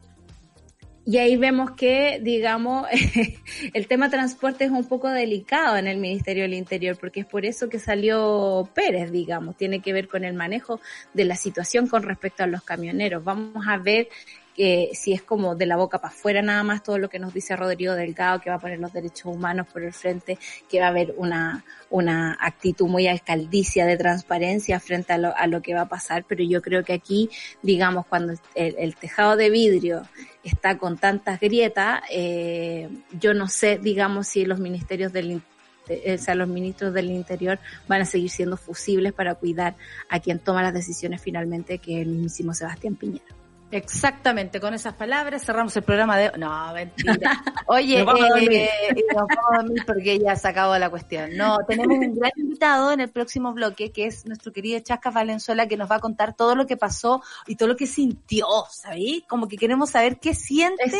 Y 1.06 1.18
ahí 1.18 1.36
vemos 1.36 1.72
que, 1.72 2.20
digamos, 2.22 2.88
el 3.74 3.88
tema 3.88 4.10
transporte 4.10 4.64
es 4.66 4.72
un 4.72 4.88
poco 4.88 5.10
delicado 5.10 5.76
en 5.76 5.88
el 5.88 5.98
Ministerio 5.98 6.44
del 6.44 6.54
Interior, 6.54 6.98
porque 6.98 7.22
es 7.22 7.26
por 7.26 7.46
eso 7.46 7.68
que 7.68 7.78
salió 7.78 8.70
Pérez, 8.74 9.12
digamos, 9.12 9.58
tiene 9.58 9.82
que 9.82 9.92
ver 9.92 10.08
con 10.08 10.24
el 10.24 10.34
manejo 10.34 10.80
de 11.14 11.26
la 11.26 11.36
situación 11.36 11.88
con 11.88 12.04
respecto 12.04 12.44
a 12.44 12.48
los 12.48 12.64
camioneros. 12.64 13.24
Vamos 13.24 13.66
a 13.68 13.78
ver 13.78 14.08
que 14.56 14.92
si 14.94 15.14
es 15.14 15.22
como 15.22 15.56
de 15.56 15.66
la 15.66 15.76
boca 15.76 16.00
para 16.00 16.14
afuera 16.14 16.42
nada 16.42 16.64
más 16.64 16.84
todo 16.84 16.98
lo 16.98 17.10
que 17.10 17.20
nos 17.20 17.34
dice 17.34 17.56
Rodrigo 17.56 17.94
Delgado, 17.94 18.40
que 18.40 18.50
va 18.50 18.58
a 18.58 18.60
poner 18.60 18.80
los 18.80 18.94
derechos 18.94 19.26
humanos 19.26 19.68
por 19.72 19.84
el 19.84 19.94
frente, 19.94 20.38
que 20.70 20.80
va 20.80 20.88
a 20.88 20.90
haber 20.90 21.14
una, 21.18 21.64
una 21.90 22.38
actitud 22.40 22.88
muy 22.88 23.08
alcaldicia 23.08 23.86
de 23.86 23.98
transparencia 23.98 24.80
frente 24.80 25.14
a 25.14 25.18
lo, 25.18 25.36
a 25.36 25.48
lo 25.48 25.62
que 25.62 25.74
va 25.74 25.82
a 25.82 25.90
pasar, 25.90 26.26
pero 26.28 26.44
yo 26.44 26.62
creo 26.62 26.84
que 26.84 26.94
aquí, 26.94 27.30
digamos, 27.62 28.06
cuando 28.06 28.34
el, 28.56 28.96
tejado 28.96 29.36
de 29.36 29.50
vidrio 29.50 30.04
está 30.44 30.78
con 30.78 30.98
tantas 30.98 31.40
grietas, 31.40 32.02
eh, 32.12 32.90
yo 33.20 33.34
no 33.34 33.48
sé, 33.48 33.80
digamos, 33.80 34.28
si 34.28 34.46
los 34.46 34.60
ministerios 34.60 35.12
del 35.12 35.42
o 35.86 36.18
sea, 36.18 36.34
los 36.34 36.48
ministros 36.48 36.94
del 36.94 37.12
Interior 37.12 37.60
van 37.90 38.02
a 38.02 38.06
seguir 38.06 38.30
siendo 38.30 38.56
fusibles 38.56 39.12
para 39.12 39.36
cuidar 39.36 39.76
a 40.08 40.22
quien 40.22 40.40
toma 40.40 40.64
las 40.64 40.74
decisiones 40.74 41.22
finalmente, 41.22 41.80
que 41.80 42.02
el 42.02 42.08
mismísimo 42.08 42.54
Sebastián 42.54 42.96
Piñera. 42.96 43.43
Exactamente, 43.74 44.60
con 44.60 44.74
esas 44.74 44.94
palabras 44.94 45.44
cerramos 45.44 45.76
el 45.76 45.84
programa 45.84 46.18
de... 46.18 46.32
No, 46.38 46.74
mentira. 46.74 47.44
Oye, 47.66 47.98
Nos 48.04 48.06
vamos 48.06 48.24
a 48.24 48.28
dormir. 48.30 48.52
eh, 48.54 48.70
nos 48.94 49.16
vamos 49.16 49.46
a 49.52 49.58
dormir 49.58 49.84
porque 49.86 50.20
ya 50.20 50.36
se 50.36 50.48
acabó 50.48 50.78
la 50.78 50.90
cuestión. 50.90 51.36
No, 51.36 51.58
tenemos 51.68 51.98
un 51.98 52.16
gran 52.16 52.32
invitado 52.38 52.92
en 52.92 53.00
el 53.00 53.10
próximo 53.10 53.52
bloque, 53.54 53.92
que 53.92 54.06
es 54.06 54.26
nuestro 54.28 54.54
querido 54.54 54.80
Chasca 54.80 55.10
Valenzuela, 55.10 55.68
que 55.68 55.76
nos 55.78 55.90
va 55.90 55.96
a 55.96 56.00
contar 56.00 56.36
todo 56.36 56.56
lo 56.56 56.68
que 56.68 56.78
pasó 56.78 57.24
y 57.48 57.56
todo 57.56 57.70
lo 57.70 57.76
que 57.76 57.88
sintió, 57.88 58.46
¿sabéis? 58.70 59.24
Como 59.28 59.48
que 59.48 59.58
queremos 59.58 59.90
saber 59.90 60.20
qué 60.20 60.34
siente 60.36 60.84
Eso. 60.86 60.98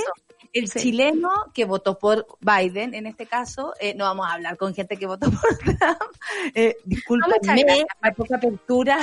El 0.54 0.68
Sí. 0.70 0.80
chileno 0.80 1.30
que 1.54 1.66
votó 1.66 1.98
por 1.98 2.26
Biden, 2.40 2.94
en 2.94 3.08
este 3.08 3.26
caso, 3.26 3.74
eh, 3.80 3.96
no 3.96 4.06
vamos 4.06 4.28
a 4.28 4.34
hablar 4.34 4.56
con 4.58 4.74
gente 4.74 4.98
que 4.98 5.08
votó 5.08 5.28
por 5.32 5.58
Trump. 5.58 5.80
Eh, 6.54 6.78
discúlpenme, 6.86 7.64
gracias. 7.64 7.86
la 8.02 8.12
poca 8.14 8.38
apertura. 8.38 9.00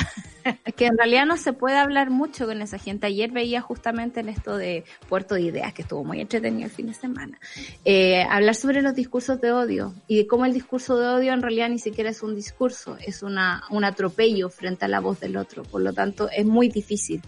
Es 0.64 0.74
que 0.74 0.86
en 0.86 0.96
realidad 0.96 1.26
no 1.26 1.36
se 1.36 1.53
puede 1.53 1.76
hablar 1.76 2.09
mucho 2.11 2.46
con 2.46 2.62
esa 2.62 2.78
gente. 2.78 3.07
Ayer 3.07 3.30
veía 3.30 3.61
justamente 3.61 4.20
en 4.20 4.28
esto 4.30 4.57
de 4.57 4.84
Puerto 5.09 5.34
de 5.34 5.42
Ideas, 5.42 5.74
que 5.74 5.82
estuvo 5.82 6.03
muy 6.05 6.20
entretenido 6.20 6.64
el 6.66 6.70
fin 6.70 6.86
de 6.86 6.94
semana, 6.94 7.38
eh, 7.84 8.22
hablar 8.22 8.55
sobre 8.55 8.80
los 8.80 8.94
discursos 8.94 9.40
de 9.40 9.53
odio 9.53 9.92
y 10.07 10.16
de 10.16 10.26
cómo 10.26 10.46
el 10.46 10.55
discurso 10.55 10.98
de 10.98 11.09
odio 11.09 11.32
en 11.32 11.42
realidad 11.42 11.68
ni 11.68 11.78
siquiera 11.78 12.11
es 12.11 12.22
un 12.22 12.34
discurso, 12.34 12.96
es 13.05 13.22
una, 13.22 13.64
un 13.70 13.84
atropello 13.84 14.48
frente 14.48 14.84
a 14.86 14.88
la 14.88 15.01
voz 15.01 15.20
del 15.20 15.36
otro. 15.36 15.62
Por 15.64 15.82
lo 15.82 15.92
tanto, 15.92 16.30
es 16.30 16.46
muy 16.46 16.68
difícil 16.68 17.20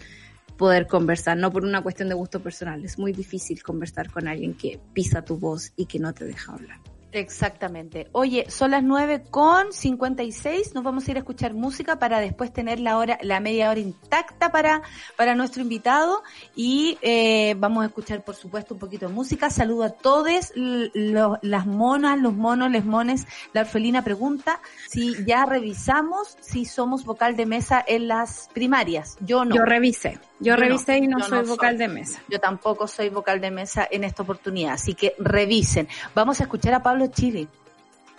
poder 0.62 0.86
conversar, 0.86 1.36
no 1.36 1.50
por 1.50 1.64
una 1.64 1.82
cuestión 1.82 2.08
de 2.08 2.14
gusto 2.14 2.38
personal, 2.38 2.84
es 2.84 2.96
muy 2.96 3.12
difícil 3.12 3.60
conversar 3.64 4.12
con 4.12 4.28
alguien 4.28 4.54
que 4.54 4.78
pisa 4.92 5.24
tu 5.24 5.36
voz 5.36 5.72
y 5.74 5.86
que 5.86 5.98
no 5.98 6.14
te 6.14 6.24
deja 6.24 6.52
hablar. 6.52 6.78
Exactamente. 7.12 8.08
Oye, 8.12 8.46
son 8.48 8.70
las 8.70 8.82
9 8.82 9.24
con 9.30 9.70
56. 9.70 10.74
Nos 10.74 10.82
vamos 10.82 11.06
a 11.06 11.10
ir 11.10 11.16
a 11.18 11.20
escuchar 11.20 11.52
música 11.52 11.98
para 11.98 12.20
después 12.20 12.52
tener 12.52 12.80
la 12.80 12.96
hora, 12.96 13.18
la 13.22 13.38
media 13.38 13.70
hora 13.70 13.80
intacta 13.80 14.50
para, 14.50 14.82
para 15.16 15.34
nuestro 15.34 15.62
invitado. 15.62 16.22
Y 16.56 16.98
eh, 17.02 17.54
vamos 17.58 17.84
a 17.84 17.88
escuchar, 17.88 18.24
por 18.24 18.34
supuesto, 18.34 18.74
un 18.74 18.80
poquito 18.80 19.08
de 19.08 19.14
música. 19.14 19.50
Saludo 19.50 19.84
a 19.84 19.90
todos 19.90 20.52
las 20.54 21.66
monas, 21.66 22.18
los 22.18 22.32
monos, 22.32 22.70
les 22.70 22.84
mones. 22.84 23.26
La 23.52 23.60
orfelina 23.60 24.02
pregunta 24.02 24.60
si 24.88 25.22
ya 25.26 25.44
revisamos 25.44 26.38
si 26.40 26.64
somos 26.64 27.04
vocal 27.04 27.36
de 27.36 27.44
mesa 27.44 27.84
en 27.86 28.08
las 28.08 28.48
primarias. 28.54 29.18
Yo 29.20 29.44
no. 29.44 29.54
Yo 29.54 29.64
revisé, 29.64 30.18
yo, 30.42 30.54
no, 30.54 30.60
revisé 30.60 30.98
y 30.98 31.06
no 31.06 31.20
soy 31.20 31.42
no 31.42 31.46
vocal 31.46 31.76
soy. 31.76 31.78
de 31.78 31.88
mesa. 31.88 32.22
Yo 32.28 32.40
tampoco 32.40 32.86
soy 32.86 33.08
vocal 33.08 33.40
de 33.40 33.50
mesa 33.50 33.86
en 33.90 34.04
esta 34.04 34.22
oportunidad, 34.22 34.74
así 34.74 34.94
que 34.94 35.14
revisen. 35.18 35.88
Vamos 36.14 36.40
a 36.40 36.44
escuchar 36.44 36.74
a 36.74 36.82
Pablo 36.82 37.06
Chile. 37.06 37.48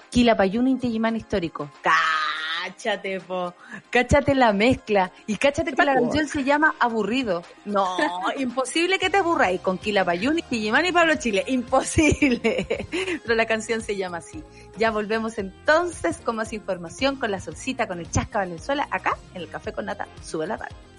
Quilapayún 0.09 0.67
Inti-Illimán 0.67 1.15
histórico. 1.15 1.69
Cáchate, 1.81 3.19
po. 3.19 3.53
Cáchate 3.89 4.35
la 4.35 4.53
mezcla. 4.53 5.11
Y 5.27 5.35
cáchate 5.37 5.73
que 5.73 5.83
la 5.83 5.95
canción 5.95 6.27
se 6.27 6.43
llama 6.43 6.75
Aburrido. 6.79 7.43
No, 7.65 7.97
imposible 8.37 8.99
que 8.99 9.09
te 9.09 9.17
aburráis 9.17 9.59
con 9.59 9.77
Quilapayún, 9.77 10.37
Inti-Illimán 10.37 10.85
y 10.85 10.91
Pablo 10.91 11.15
Chile. 11.15 11.43
Imposible. 11.47 12.87
Pero 13.23 13.35
la 13.35 13.45
canción 13.45 13.81
se 13.81 13.97
llama 13.97 14.17
así. 14.17 14.43
Ya 14.77 14.91
volvemos 14.91 15.37
entonces 15.39 16.17
con 16.17 16.37
más 16.37 16.53
información, 16.53 17.17
con 17.17 17.31
la 17.31 17.41
solcita, 17.41 17.87
con 17.87 17.99
el 17.99 18.09
Chasca 18.09 18.39
Valenzuela, 18.39 18.87
acá 18.91 19.17
en 19.33 19.41
el 19.41 19.49
Café 19.49 19.73
con 19.73 19.85
Nata. 19.85 20.07
Sube 20.21 20.47
la 20.47 20.57
radio. 20.57 20.92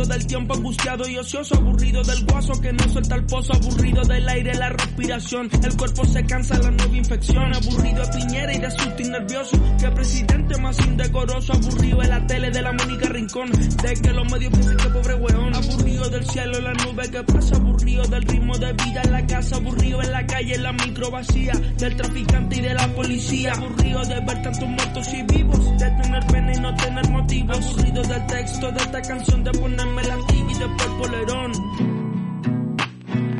Aburrido 0.00 0.16
del 0.16 0.26
tiempo 0.26 0.54
angustiado 0.54 1.08
y 1.08 1.18
ocioso, 1.18 1.56
aburrido 1.56 2.02
del 2.02 2.24
guaso 2.24 2.58
que 2.58 2.72
no 2.72 2.88
suelta 2.88 3.16
el 3.16 3.26
pozo, 3.26 3.52
aburrido 3.52 4.02
del 4.02 4.26
aire, 4.30 4.54
la 4.54 4.70
respiración, 4.70 5.50
el 5.62 5.76
cuerpo 5.76 6.06
se 6.06 6.24
cansa, 6.24 6.58
la 6.58 6.70
nueva 6.70 6.96
infección, 6.96 7.54
aburrido 7.54 8.02
de 8.06 8.12
Piñera 8.16 8.54
y 8.54 8.58
de 8.60 8.70
susto 8.70 9.02
y 9.02 9.04
nervioso, 9.04 9.58
que 9.78 9.90
presidente 9.90 10.58
más 10.58 10.78
indecoroso, 10.86 11.52
aburrido 11.52 11.98
de 11.98 12.08
la 12.08 12.26
tele 12.26 12.50
de 12.50 12.62
la 12.62 12.72
Mónica 12.72 13.10
Rincón, 13.10 13.50
de 13.50 13.92
que 13.92 14.10
los 14.10 14.32
medios 14.32 14.52
que 14.54 14.88
pobre 14.88 15.14
weón, 15.16 15.54
aburrido 15.54 16.08
del 16.08 16.24
cielo, 16.24 16.60
la 16.60 16.72
nube 16.72 17.10
que 17.10 17.22
pasa, 17.22 17.56
aburrido 17.56 18.02
del 18.04 18.22
ritmo 18.22 18.56
de 18.56 18.72
vida 18.72 19.02
en 19.04 19.12
la 19.12 19.26
casa, 19.26 19.56
aburrido 19.56 20.02
en 20.02 20.12
la 20.12 20.26
calle, 20.26 20.54
en 20.54 20.62
la 20.62 20.72
micro 20.72 21.10
vacía, 21.10 21.52
del 21.76 21.94
traficante 21.96 22.56
y 22.56 22.60
de 22.62 22.72
la 22.72 22.88
policía, 22.94 23.52
aburrido 23.52 24.02
de 24.06 24.14
ver 24.20 24.42
tantos 24.42 24.66
muertos 24.66 25.08
y 25.12 25.22
vivos, 25.24 25.78
de 25.78 25.90
tener 25.90 26.26
pena 26.26 26.52
y 26.54 26.60
no 26.60 26.74
tener 26.74 27.10
motivo, 27.10 27.52
aburrido 27.52 28.02
del 28.02 28.26
texto 28.26 28.72
de 28.72 28.78
esta 28.78 29.02
canción, 29.02 29.44
de 29.44 29.50
ponerme 29.90 30.02
la 30.02 30.18
y 30.34 30.54
después 30.54 30.86
el 30.86 30.96
polerón. 30.98 31.52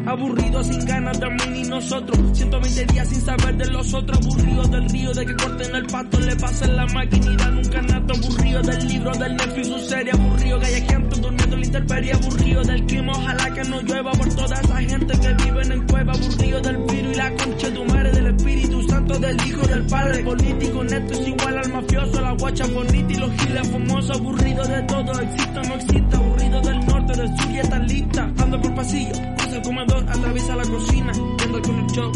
Aburrido 0.07 0.65
sin 0.65 0.85
ganas 0.87 1.21
de 1.21 1.31
mí 1.31 1.43
ni 1.51 1.63
nosotros. 1.65 2.19
120 2.33 2.87
días 2.87 3.09
sin 3.09 3.21
saber 3.21 3.57
de 3.57 3.67
los 3.67 3.95
otros. 3.95 4.19
Aburrido 4.19 4.63
del 4.65 4.89
río 4.89 5.13
de 5.13 5.27
que 5.27 5.37
corten 5.37 5.75
el 5.75 5.87
pato 5.87 6.19
Le 6.21 6.37
pasen 6.37 6.77
la 6.77 6.87
máquina 6.87 7.33
y 7.33 7.37
dan 7.37 7.59
un 7.59 7.65
canato 7.65 8.15
Aburrido 8.15 8.63
del 8.63 8.89
libro 8.89 9.13
del 9.13 9.37
Netflix 9.37 9.69
su 9.69 9.79
serie. 9.79 10.13
Aburrido 10.13 10.59
gallejeando 10.59 11.17
durmiendo 11.17 11.55
en 11.55 11.61
la 11.61 11.67
intemperie. 11.67 12.13
Aburrido 12.13 12.63
del 12.63 12.87
clima 12.87 13.13
ojalá 13.13 13.55
que 13.55 13.65
no 13.65 13.81
llueva 13.83 14.13
Por 14.13 14.35
toda 14.35 14.61
esa 14.61 14.77
gente 14.79 15.21
que 15.21 15.45
vive 15.45 15.63
en 15.63 15.87
cueva. 15.87 16.13
Aburrido 16.13 16.61
del 16.61 16.77
virus 16.79 17.13
y 17.13 17.15
la 17.17 17.31
concha 17.37 17.69
de 17.69 17.77
tu 17.77 17.85
madre 17.85 18.13
Del 18.13 18.27
Espíritu 18.35 18.70
Santo 18.91 19.19
del 19.21 19.47
Hijo 19.47 19.67
del 19.69 19.87
Padre 19.87 20.25
Político 20.25 20.83
neto 20.83 21.13
es 21.15 21.29
igual 21.29 21.59
al 21.59 21.73
mafioso 21.73 22.21
La 22.21 22.33
guacha 22.33 22.67
bonita 22.67 23.13
y 23.13 23.17
los 23.17 23.31
giles 23.41 23.69
famosos. 23.71 24.17
Aburrido 24.17 24.65
de 24.65 24.83
todo 24.83 25.21
exista 25.21 25.61
o 25.61 25.65
no 25.65 25.75
exista. 25.75 26.17
Aburrido 26.17 26.61
del 26.61 26.87
norte, 26.87 27.13
del 27.17 27.39
sur 27.39 27.51
y 27.51 27.59
está 27.61 27.79
lista. 27.79 28.33
Ando 28.39 28.61
por 28.61 28.75
pasillo, 28.75 29.13
cruza 29.37 29.57
el 29.57 29.63
comedor 29.63 30.11
Atraviesa 30.11 30.57
la 30.57 30.65
cocina, 30.65 31.13
viendo 31.39 31.59
el 31.59 31.87
show 31.93 32.13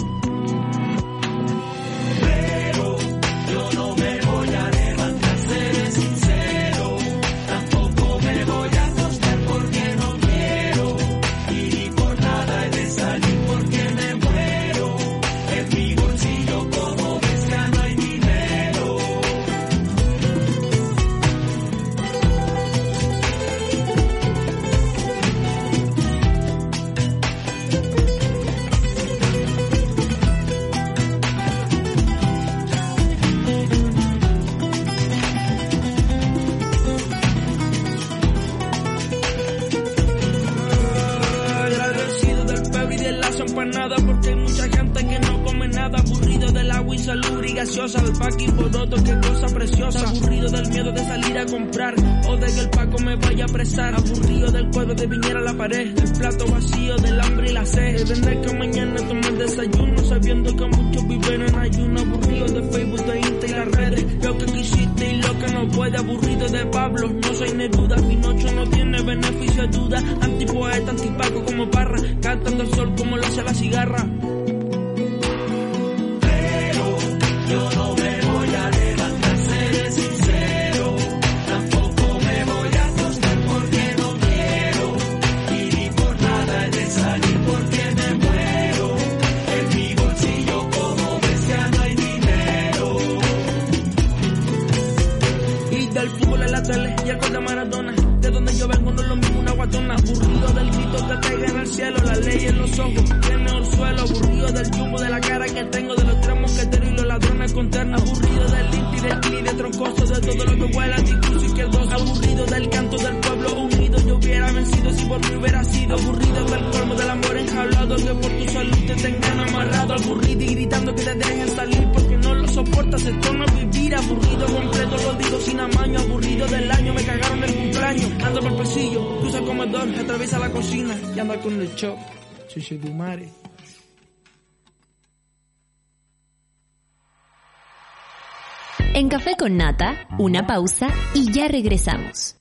con 139.55 139.59
Nata, 139.59 140.07
una 140.19 140.47
pausa 140.47 140.89
y 141.15 141.31
ya 141.33 141.49
regresamos. 141.49 142.37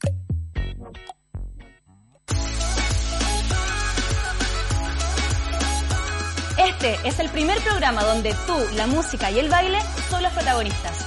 Este 6.57 6.97
es 7.03 7.20
el 7.20 7.30
primer 7.30 7.59
programa 7.59 8.03
donde 8.03 8.34
tú, 8.47 8.55
la 8.76 8.88
música 8.88 9.30
y 9.32 9.39
el 9.39 9.49
baile 9.49 9.80
son 10.09 10.24
los 10.24 10.32
protagonistas. 10.34 11.05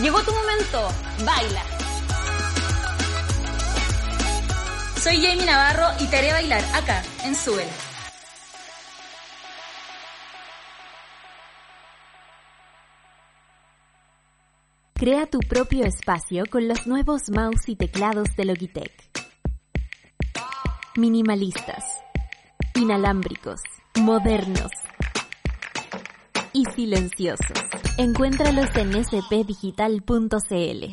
Llegó 0.00 0.20
tu 0.22 0.32
momento, 0.32 0.88
baila. 1.24 1.62
Soy 5.00 5.16
Jamie 5.16 5.46
Navarro 5.46 5.86
y 6.00 6.06
te 6.06 6.18
haré 6.18 6.32
bailar 6.32 6.62
acá, 6.74 7.02
en 7.24 7.34
Súbela. 7.34 7.91
Crea 15.02 15.26
tu 15.26 15.40
propio 15.40 15.84
espacio 15.84 16.44
con 16.48 16.68
los 16.68 16.86
nuevos 16.86 17.28
mouse 17.28 17.68
y 17.68 17.74
teclados 17.74 18.28
de 18.36 18.44
Logitech. 18.44 18.92
Minimalistas, 20.94 21.82
inalámbricos, 22.76 23.60
modernos 23.98 24.70
y 26.52 26.64
silenciosos. 26.66 27.50
Encuéntralos 27.98 28.68
en 28.76 29.04
spdigital.cl. 29.04 30.84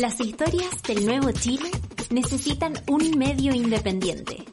Las 0.00 0.20
historias 0.20 0.82
del 0.82 1.06
nuevo 1.06 1.30
Chile 1.30 1.70
necesitan 2.10 2.72
un 2.88 3.16
medio 3.16 3.54
independiente. 3.54 4.44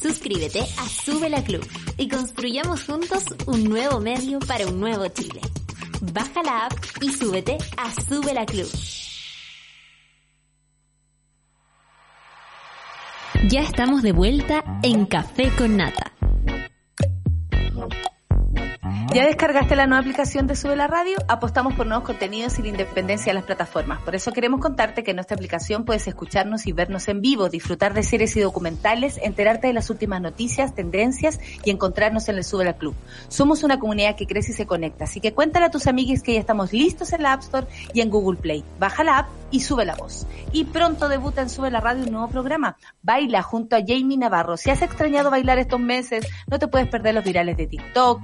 Suscríbete 0.00 0.60
a 0.60 0.86
Sube 0.86 1.28
la 1.28 1.42
Club 1.42 1.66
y 1.96 2.06
construyamos 2.06 2.84
juntos 2.84 3.24
un 3.46 3.64
nuevo 3.64 3.98
medio 3.98 4.38
para 4.38 4.64
un 4.68 4.78
nuevo 4.78 5.08
Chile. 5.08 5.40
Baja 6.00 6.42
la 6.44 6.66
app 6.66 6.72
y 7.00 7.10
súbete 7.10 7.58
a 7.76 7.90
Sube 7.90 8.32
la 8.32 8.46
Club. 8.46 8.68
Ya 13.48 13.62
estamos 13.62 14.02
de 14.02 14.12
vuelta 14.12 14.62
en 14.82 15.06
Café 15.06 15.50
con 15.56 15.76
Nata. 15.76 16.17
¿Ya 19.14 19.24
descargaste 19.24 19.74
la 19.74 19.86
nueva 19.86 20.00
aplicación 20.00 20.46
de 20.46 20.54
Sube 20.54 20.76
la 20.76 20.86
Radio? 20.86 21.16
Apostamos 21.28 21.72
por 21.72 21.86
nuevos 21.86 22.04
contenidos 22.04 22.58
y 22.58 22.62
la 22.62 22.68
independencia 22.68 23.30
de 23.30 23.34
las 23.34 23.44
plataformas. 23.44 24.00
Por 24.02 24.14
eso 24.14 24.32
queremos 24.32 24.60
contarte 24.60 25.02
que 25.02 25.12
en 25.12 25.16
nuestra 25.16 25.34
aplicación 25.34 25.86
puedes 25.86 26.06
escucharnos 26.06 26.66
y 26.66 26.72
vernos 26.72 27.08
en 27.08 27.22
vivo, 27.22 27.48
disfrutar 27.48 27.94
de 27.94 28.02
series 28.02 28.36
y 28.36 28.40
documentales, 28.40 29.18
enterarte 29.22 29.68
de 29.68 29.72
las 29.72 29.88
últimas 29.88 30.20
noticias, 30.20 30.74
tendencias 30.74 31.40
y 31.64 31.70
encontrarnos 31.70 32.28
en 32.28 32.36
el 32.36 32.44
Sube 32.44 32.66
la 32.66 32.74
Club. 32.74 32.94
Somos 33.28 33.62
una 33.62 33.78
comunidad 33.78 34.14
que 34.14 34.26
crece 34.26 34.52
y 34.52 34.54
se 34.54 34.66
conecta, 34.66 35.04
así 35.04 35.20
que 35.20 35.32
cuéntale 35.32 35.64
a 35.64 35.70
tus 35.70 35.86
amigues 35.86 36.22
que 36.22 36.34
ya 36.34 36.40
estamos 36.40 36.74
listos 36.74 37.14
en 37.14 37.22
la 37.22 37.32
App 37.32 37.40
Store 37.40 37.66
y 37.94 38.02
en 38.02 38.10
Google 38.10 38.38
Play. 38.38 38.62
Baja 38.78 39.04
la 39.04 39.18
app 39.20 39.28
y 39.50 39.60
sube 39.60 39.86
la 39.86 39.96
voz. 39.96 40.26
Y 40.52 40.64
pronto 40.64 41.08
debuta 41.08 41.40
en 41.40 41.48
Sube 41.48 41.70
la 41.70 41.80
Radio 41.80 42.04
un 42.04 42.12
nuevo 42.12 42.28
programa. 42.28 42.76
Baila 43.02 43.42
junto 43.42 43.74
a 43.74 43.80
Jamie 43.80 44.18
Navarro. 44.18 44.58
Si 44.58 44.68
has 44.68 44.82
extrañado 44.82 45.30
bailar 45.30 45.58
estos 45.58 45.80
meses, 45.80 46.26
no 46.46 46.58
te 46.58 46.68
puedes 46.68 46.88
perder 46.88 47.14
los 47.14 47.24
virales 47.24 47.56
de 47.56 47.66
TikTok, 47.66 48.20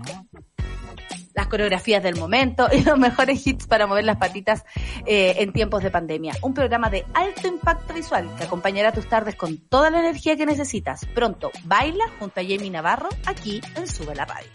las 1.35 1.47
coreografías 1.49 2.03
del 2.03 2.17
momento 2.17 2.69
y 2.73 2.83
los 2.83 2.99
mejores 2.99 3.47
hits 3.47 3.67
para 3.67 3.87
mover 3.87 4.05
las 4.05 4.17
patitas 4.17 4.65
eh, 5.07 5.37
en 5.39 5.53
tiempos 5.53 5.83
de 5.83 5.91
pandemia. 5.91 6.35
Un 6.43 6.55
programa 6.55 6.91
de 6.91 7.05
alto 7.15 7.49
impacto 7.49 7.95
visual 7.95 8.29
que 8.39 8.45
acompañará 8.45 8.93
tus 8.93 9.09
tardes 9.09 9.37
con 9.37 9.59
toda 9.59 9.91
la 9.91 10.01
energía 10.01 10.37
que 10.37 10.47
necesitas. 10.47 11.05
Pronto, 11.15 11.51
baila 11.65 12.05
junto 12.19 12.41
a 12.41 12.43
Jamie 12.43 12.71
Navarro 12.71 13.09
aquí 13.27 13.61
en 13.77 13.87
Sube 13.87 14.15
la 14.15 14.25
Radio. 14.25 14.49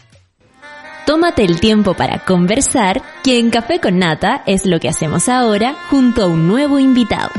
Tómate 1.06 1.44
el 1.44 1.60
tiempo 1.60 1.96
para 1.96 2.20
conversar, 2.20 3.02
que 3.24 3.40
en 3.40 3.50
Café 3.50 3.80
con 3.80 3.98
Nata 3.98 4.44
es 4.46 4.66
lo 4.68 4.80
que 4.80 4.90
hacemos 4.90 5.28
ahora 5.28 5.76
junto 5.90 6.24
a 6.24 6.28
un 6.28 6.48
nuevo 6.48 6.78
invitado. 6.78 7.32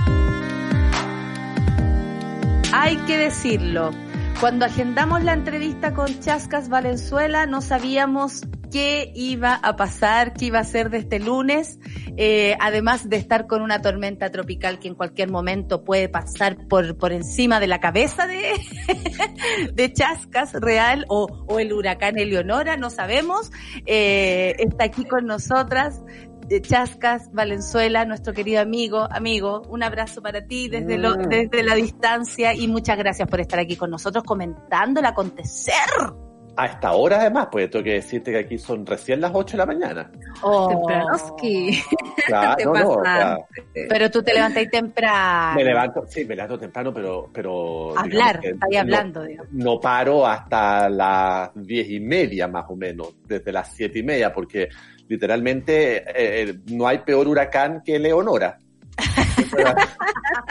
Hay 2.72 2.96
que 3.06 3.16
decirlo. 3.16 3.92
Cuando 4.40 4.64
agendamos 4.64 5.22
la 5.22 5.34
entrevista 5.34 5.92
con 5.92 6.18
Chascas 6.18 6.70
Valenzuela, 6.70 7.44
no 7.44 7.60
sabíamos 7.60 8.40
qué 8.72 9.12
iba 9.14 9.54
a 9.54 9.76
pasar, 9.76 10.32
qué 10.32 10.46
iba 10.46 10.60
a 10.60 10.64
ser 10.64 10.88
de 10.88 10.96
este 10.96 11.20
lunes, 11.20 11.78
eh, 12.16 12.56
además 12.58 13.10
de 13.10 13.16
estar 13.16 13.46
con 13.46 13.60
una 13.60 13.82
tormenta 13.82 14.30
tropical 14.30 14.78
que 14.78 14.88
en 14.88 14.94
cualquier 14.94 15.30
momento 15.30 15.84
puede 15.84 16.08
pasar 16.08 16.56
por, 16.68 16.96
por 16.96 17.12
encima 17.12 17.60
de 17.60 17.66
la 17.66 17.80
cabeza 17.80 18.26
de, 18.26 18.54
de 19.74 19.92
Chascas 19.92 20.54
real 20.54 21.04
o, 21.08 21.26
o 21.46 21.58
el 21.58 21.74
huracán 21.74 22.18
Eleonora, 22.18 22.78
no 22.78 22.88
sabemos. 22.88 23.50
Eh, 23.84 24.56
está 24.58 24.84
aquí 24.84 25.04
con 25.04 25.26
nosotras 25.26 26.00
Chascas 26.58 27.30
Valenzuela, 27.32 28.04
nuestro 28.04 28.32
querido 28.32 28.60
amigo, 28.60 29.06
amigo, 29.10 29.62
un 29.68 29.84
abrazo 29.84 30.20
para 30.20 30.44
ti 30.44 30.68
desde, 30.68 30.98
lo, 30.98 31.14
desde 31.14 31.62
la 31.62 31.76
distancia 31.76 32.52
y 32.54 32.66
muchas 32.66 32.98
gracias 32.98 33.28
por 33.28 33.38
estar 33.40 33.60
aquí 33.60 33.76
con 33.76 33.90
nosotros 33.90 34.24
comentando 34.24 34.98
el 34.98 35.06
acontecer. 35.06 35.74
A 36.56 36.66
esta 36.66 36.92
hora, 36.92 37.20
además, 37.20 37.48
pues 37.50 37.70
tengo 37.70 37.84
que 37.84 37.92
decirte 37.94 38.32
que 38.32 38.38
aquí 38.38 38.58
son 38.58 38.84
recién 38.84 39.20
las 39.20 39.30
8 39.32 39.52
de 39.52 39.58
la 39.58 39.66
mañana. 39.66 40.10
Oh, 40.42 40.68
Tempranoski. 40.88 41.80
Claro, 42.26 42.56
Te 42.58 42.64
no, 42.64 42.72
no. 42.96 43.46
Pero 43.88 44.10
tú 44.10 44.20
te 44.22 44.34
levantas 44.34 44.68
temprano. 44.68 45.54
me 45.54 45.64
levanto, 45.64 46.04
sí, 46.08 46.24
me 46.24 46.34
levanto 46.34 46.58
temprano, 46.58 46.92
pero... 46.92 47.30
pero 47.32 47.96
Hablar, 47.96 48.40
está 48.44 48.66
ahí 48.66 48.74
no- 48.74 48.80
hablando, 48.80 49.22
digamos. 49.22 49.52
No 49.52 49.78
paro 49.80 50.26
hasta 50.26 50.90
las 50.90 51.50
diez 51.54 51.88
y 51.88 52.00
media, 52.00 52.48
más 52.48 52.64
o 52.68 52.74
menos, 52.76 53.14
desde 53.26 53.52
las 53.52 53.72
siete 53.72 54.00
y 54.00 54.02
media, 54.02 54.32
porque 54.32 54.68
literalmente 55.10 56.04
eh, 56.14 56.60
no 56.66 56.86
hay 56.86 56.98
peor 56.98 57.26
huracán 57.26 57.82
que 57.84 57.98
Leonora. 57.98 58.58
Esa, 59.36 59.74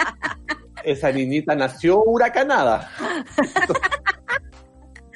esa 0.84 1.12
niñita 1.14 1.56
nació 1.56 2.04
huracanada. 2.04 2.92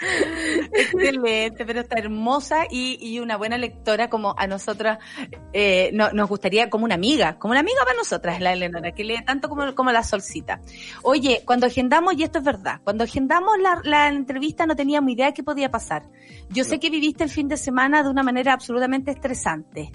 Excelente, 0.74 1.66
pero 1.66 1.82
está 1.82 1.98
hermosa 2.00 2.66
y, 2.70 2.98
y 3.02 3.20
una 3.20 3.38
buena 3.38 3.58
lectora 3.58 4.10
como 4.10 4.36
a 4.38 4.48
nosotras 4.48 5.00
eh, 5.54 5.90
no- 5.94 6.12
nos 6.12 6.30
gustaría, 6.30 6.70
como 6.70 6.86
una 6.86 6.96
amiga, 6.96 7.38
como 7.40 7.52
una 7.52 7.60
amiga 7.62 7.80
para 7.84 7.98
nosotras, 7.98 8.40
la 8.42 8.54
Eleonora, 8.54 8.92
que 8.94 9.04
lee 9.04 9.24
tanto 9.26 9.50
como, 9.50 9.74
como 9.76 9.92
la 9.92 10.04
solcita. 10.04 10.62
Oye, 11.04 11.44
cuando 11.46 11.68
agendamos, 11.68 12.16
y 12.18 12.24
esto 12.24 12.40
es 12.40 12.46
verdad, 12.46 12.82
cuando 12.84 13.04
agendamos 13.04 13.58
la, 13.60 13.80
la 13.84 14.08
entrevista 14.10 14.66
no 14.66 14.76
teníamos 14.76 15.12
idea 15.12 15.28
de 15.28 15.34
qué 15.34 15.44
podía 15.44 15.70
pasar. 15.72 16.04
Yo 16.50 16.64
sé 16.64 16.80
que 16.80 16.90
viviste 16.90 17.24
el 17.24 17.30
fin 17.30 17.48
de 17.48 17.58
semana 17.58 18.04
de 18.04 18.10
una 18.10 18.24
manera 18.24 18.54
absolutamente 18.54 19.12
estresante. 19.12 19.92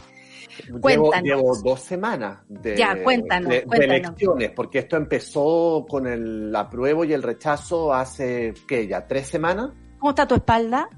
Llevo, 0.66 0.80
Cuéntanos. 0.80 1.22
llevo 1.22 1.56
dos 1.62 1.80
semanas 1.80 2.38
de, 2.48 2.76
Ya, 2.76 3.00
cuéntanos, 3.04 3.48
de- 3.50 3.60
de 3.60 3.64
cuéntanos. 3.66 4.06
elecciones, 4.08 4.50
porque 4.56 4.78
esto 4.80 4.96
empezó 4.96 5.86
con 5.88 6.06
el 6.06 6.54
apruebo 6.56 7.04
y 7.04 7.12
el 7.12 7.22
rechazo 7.22 7.92
hace, 7.94 8.54
¿qué? 8.66 8.88
¿Ya 8.88 9.06
tres 9.06 9.28
semanas? 9.28 9.70
¿Cómo 9.98 10.10
está 10.10 10.26
tu 10.26 10.34
espalda? 10.36 10.88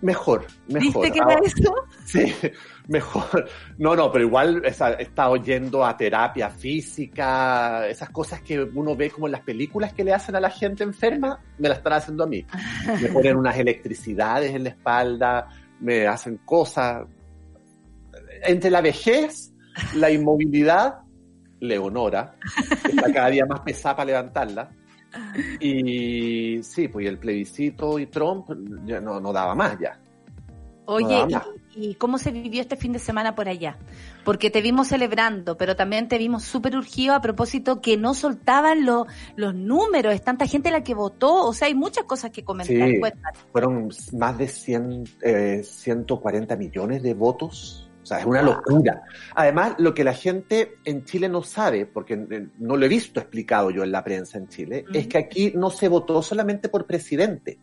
Mejor, 0.00 0.46
mejor. 0.68 1.02
¿Viste 1.02 1.10
que 1.12 1.18
era 1.18 1.40
eso? 1.44 1.74
Sí, 2.04 2.32
mejor. 2.86 3.48
No, 3.76 3.94
no, 3.96 4.10
pero 4.12 4.24
igual 4.24 4.62
esa- 4.64 4.92
he 4.94 5.02
estado 5.02 5.36
yendo 5.36 5.84
a 5.84 5.96
terapia 5.96 6.48
física, 6.48 7.86
esas 7.86 8.08
cosas 8.10 8.40
que 8.40 8.60
uno 8.62 8.96
ve 8.96 9.10
como 9.10 9.26
en 9.26 9.32
las 9.32 9.42
películas 9.42 9.92
que 9.92 10.04
le 10.04 10.14
hacen 10.14 10.36
a 10.36 10.40
la 10.40 10.48
gente 10.50 10.84
enferma, 10.84 11.38
me 11.58 11.68
las 11.68 11.78
están 11.78 11.92
haciendo 11.94 12.24
a 12.24 12.26
mí. 12.28 12.46
Me 13.02 13.08
ponen 13.08 13.36
unas 13.36 13.58
electricidades 13.58 14.54
en 14.54 14.62
la 14.64 14.70
espalda, 14.70 15.48
me 15.80 16.06
hacen 16.06 16.38
cosas. 16.44 17.06
Entre 18.44 18.70
la 18.70 18.80
vejez, 18.80 19.52
la 19.96 20.10
inmovilidad, 20.10 21.00
Leonora, 21.60 22.36
que 22.84 22.92
está 22.92 23.12
cada 23.12 23.28
día 23.30 23.44
más 23.46 23.60
pesada 23.60 23.96
para 23.96 24.06
levantarla. 24.06 24.70
Y 25.60 26.62
sí, 26.62 26.88
pues 26.88 27.06
el 27.06 27.18
plebiscito 27.18 27.98
y 27.98 28.06
Trump 28.06 28.50
ya 28.84 29.00
no, 29.00 29.20
no 29.20 29.32
daba 29.32 29.54
más 29.54 29.78
ya. 29.78 29.98
Oye. 30.86 31.26
¿y, 31.76 31.90
y 31.90 31.94
cómo 31.96 32.16
se 32.16 32.30
vivió 32.30 32.62
este 32.62 32.76
fin 32.76 32.92
de 32.92 32.98
semana 32.98 33.34
por 33.34 33.48
allá? 33.48 33.76
Porque 34.24 34.50
te 34.50 34.62
vimos 34.62 34.88
celebrando, 34.88 35.56
pero 35.56 35.76
también 35.76 36.08
te 36.08 36.16
vimos 36.16 36.44
súper 36.44 36.76
urgido 36.76 37.14
a 37.14 37.20
propósito 37.20 37.80
que 37.80 37.96
no 37.96 38.14
soltaban 38.14 38.86
los 38.86 39.06
los 39.36 39.54
números, 39.54 40.14
es 40.14 40.22
tanta 40.22 40.46
gente 40.46 40.70
la 40.70 40.82
que 40.82 40.94
votó, 40.94 41.46
o 41.46 41.52
sea, 41.52 41.68
hay 41.68 41.74
muchas 41.74 42.04
cosas 42.04 42.30
que 42.30 42.42
comentar. 42.42 42.88
Sí. 42.88 43.00
Fueron 43.52 43.90
más 44.14 44.38
de 44.38 44.48
100, 44.48 45.04
eh, 45.22 45.62
140 45.62 46.56
millones 46.56 47.02
de 47.02 47.14
votos. 47.14 47.87
O 48.08 48.14
sea, 48.16 48.20
es 48.20 48.24
una 48.24 48.40
locura. 48.40 49.02
Además, 49.34 49.74
lo 49.76 49.92
que 49.92 50.02
la 50.02 50.14
gente 50.14 50.76
en 50.86 51.04
Chile 51.04 51.28
no 51.28 51.42
sabe, 51.42 51.84
porque 51.84 52.14
eh, 52.14 52.46
no 52.58 52.78
lo 52.78 52.86
he 52.86 52.88
visto 52.88 53.20
explicado 53.20 53.70
yo 53.70 53.82
en 53.82 53.92
la 53.92 54.02
prensa 54.02 54.38
en 54.38 54.48
Chile, 54.48 54.86
es 54.94 55.08
que 55.08 55.18
aquí 55.18 55.52
no 55.54 55.68
se 55.68 55.88
votó 55.88 56.22
solamente 56.22 56.70
por 56.70 56.86
presidente. 56.86 57.58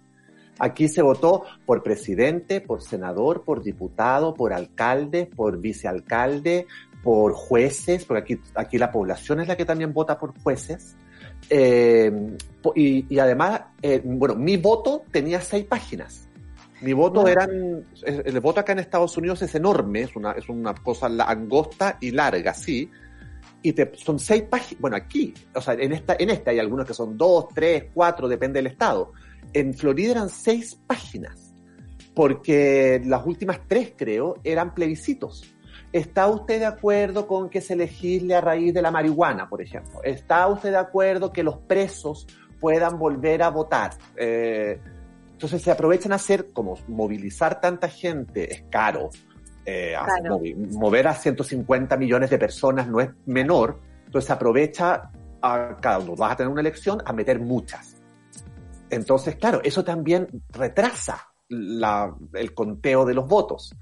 Aquí 0.60 0.88
se 0.88 1.02
votó 1.02 1.46
por 1.66 1.82
presidente, 1.82 2.62
por 2.62 2.84
senador, 2.84 3.44
por 3.44 3.64
diputado, 3.64 4.36
por 4.36 4.54
alcalde, 4.54 5.26
por 5.26 5.58
vicealcalde, 5.58 6.68
por 7.04 7.34
jueces, 7.34 8.06
porque 8.06 8.22
aquí, 8.22 8.42
aquí 8.54 8.78
la 8.78 8.92
población 8.92 9.40
es 9.40 9.48
la 9.48 9.58
que 9.58 9.66
también 9.66 9.94
vota 9.94 10.20
por 10.20 10.40
jueces. 10.40 10.96
Eh, 11.50 12.12
y, 12.76 13.06
y 13.10 13.18
además, 13.18 13.62
eh, 13.82 14.00
bueno, 14.06 14.36
mi 14.36 14.58
voto 14.58 15.06
tenía 15.12 15.42
seis 15.42 15.66
páginas. 15.66 16.25
Mi 16.86 16.94
voto 16.94 17.28
eran, 17.28 17.84
el 18.04 18.40
voto 18.42 18.60
acá 18.60 18.74
en 18.74 18.78
Estados 18.78 19.18
Unidos 19.18 19.42
es 19.42 19.56
enorme, 19.56 20.02
es 20.02 20.16
una, 20.16 20.34
es 20.34 20.48
una 20.50 20.76
cosa 20.76 21.08
angosta 21.08 21.98
y 22.00 22.12
larga, 22.12 22.54
sí. 22.54 22.92
Y 23.64 23.74
te, 23.74 23.92
son 23.96 24.20
seis 24.20 24.44
páginas, 24.44 24.80
bueno, 24.82 24.96
aquí, 24.96 25.34
o 25.56 25.62
sea, 25.62 25.74
en 25.74 25.94
esta, 25.94 26.16
en 26.20 26.30
esta 26.30 26.52
hay 26.52 26.60
algunos 26.60 26.86
que 26.86 26.94
son 26.94 27.18
dos, 27.18 27.48
tres, 27.56 27.86
cuatro, 27.92 28.28
depende 28.28 28.60
del 28.60 28.68
estado. 28.68 29.14
En 29.52 29.74
Florida 29.74 30.12
eran 30.12 30.30
seis 30.30 30.80
páginas, 30.86 31.56
porque 32.14 33.02
las 33.04 33.26
últimas 33.26 33.62
tres, 33.68 33.94
creo, 33.98 34.36
eran 34.44 34.76
plebiscitos. 34.76 35.44
¿Está 35.92 36.28
usted 36.28 36.60
de 36.60 36.68
acuerdo 36.68 37.26
con 37.26 37.50
que 37.50 37.62
se 37.62 37.76
legisle 37.76 38.36
a 38.36 38.42
raíz 38.42 38.76
de 38.76 38.84
la 38.84 38.92
marihuana, 38.92 39.50
por 39.50 39.60
ejemplo? 39.60 40.04
¿Está 40.04 40.46
usted 40.46 40.70
de 40.70 40.78
acuerdo 40.78 41.34
que 41.34 41.42
los 41.42 41.58
presos 41.58 42.28
puedan 42.60 43.00
volver 43.00 43.42
a 43.42 43.50
votar? 43.50 43.96
Eh, 44.16 44.80
entonces 45.36 45.62
se 45.62 45.70
aprovechan 45.70 46.14
a 46.14 46.16
hacer, 46.16 46.52
como 46.54 46.78
movilizar 46.88 47.60
tanta 47.60 47.90
gente 47.90 48.54
es 48.54 48.64
caro, 48.72 49.10
eh, 49.66 49.94
Claro. 50.22 50.40
mover 50.72 51.10
a 51.10 51.14
150 51.14 51.98
millones 51.98 52.30
de 52.30 52.38
personas 52.38 52.88
no 52.88 53.02
es 53.02 53.10
menor, 53.26 53.82
entonces 54.06 54.28
se 54.28 54.34
aprovecha 54.34 55.12
a 55.42 55.76
cada 55.82 56.00
uno, 56.00 56.16
vas 56.16 56.32
a 56.32 56.36
tener 56.38 56.50
una 56.52 56.62
elección, 56.62 57.02
a 57.06 57.12
meter 57.12 57.40
muchas. 57.42 57.98
Entonces, 58.90 59.36
claro, 59.36 59.60
eso 59.64 59.84
también 59.84 60.28
retrasa 60.52 61.28
la- 61.50 62.16
el 62.34 62.54
conteo 62.54 63.04
de 63.04 63.14
los 63.14 63.28
votos. 63.28 63.76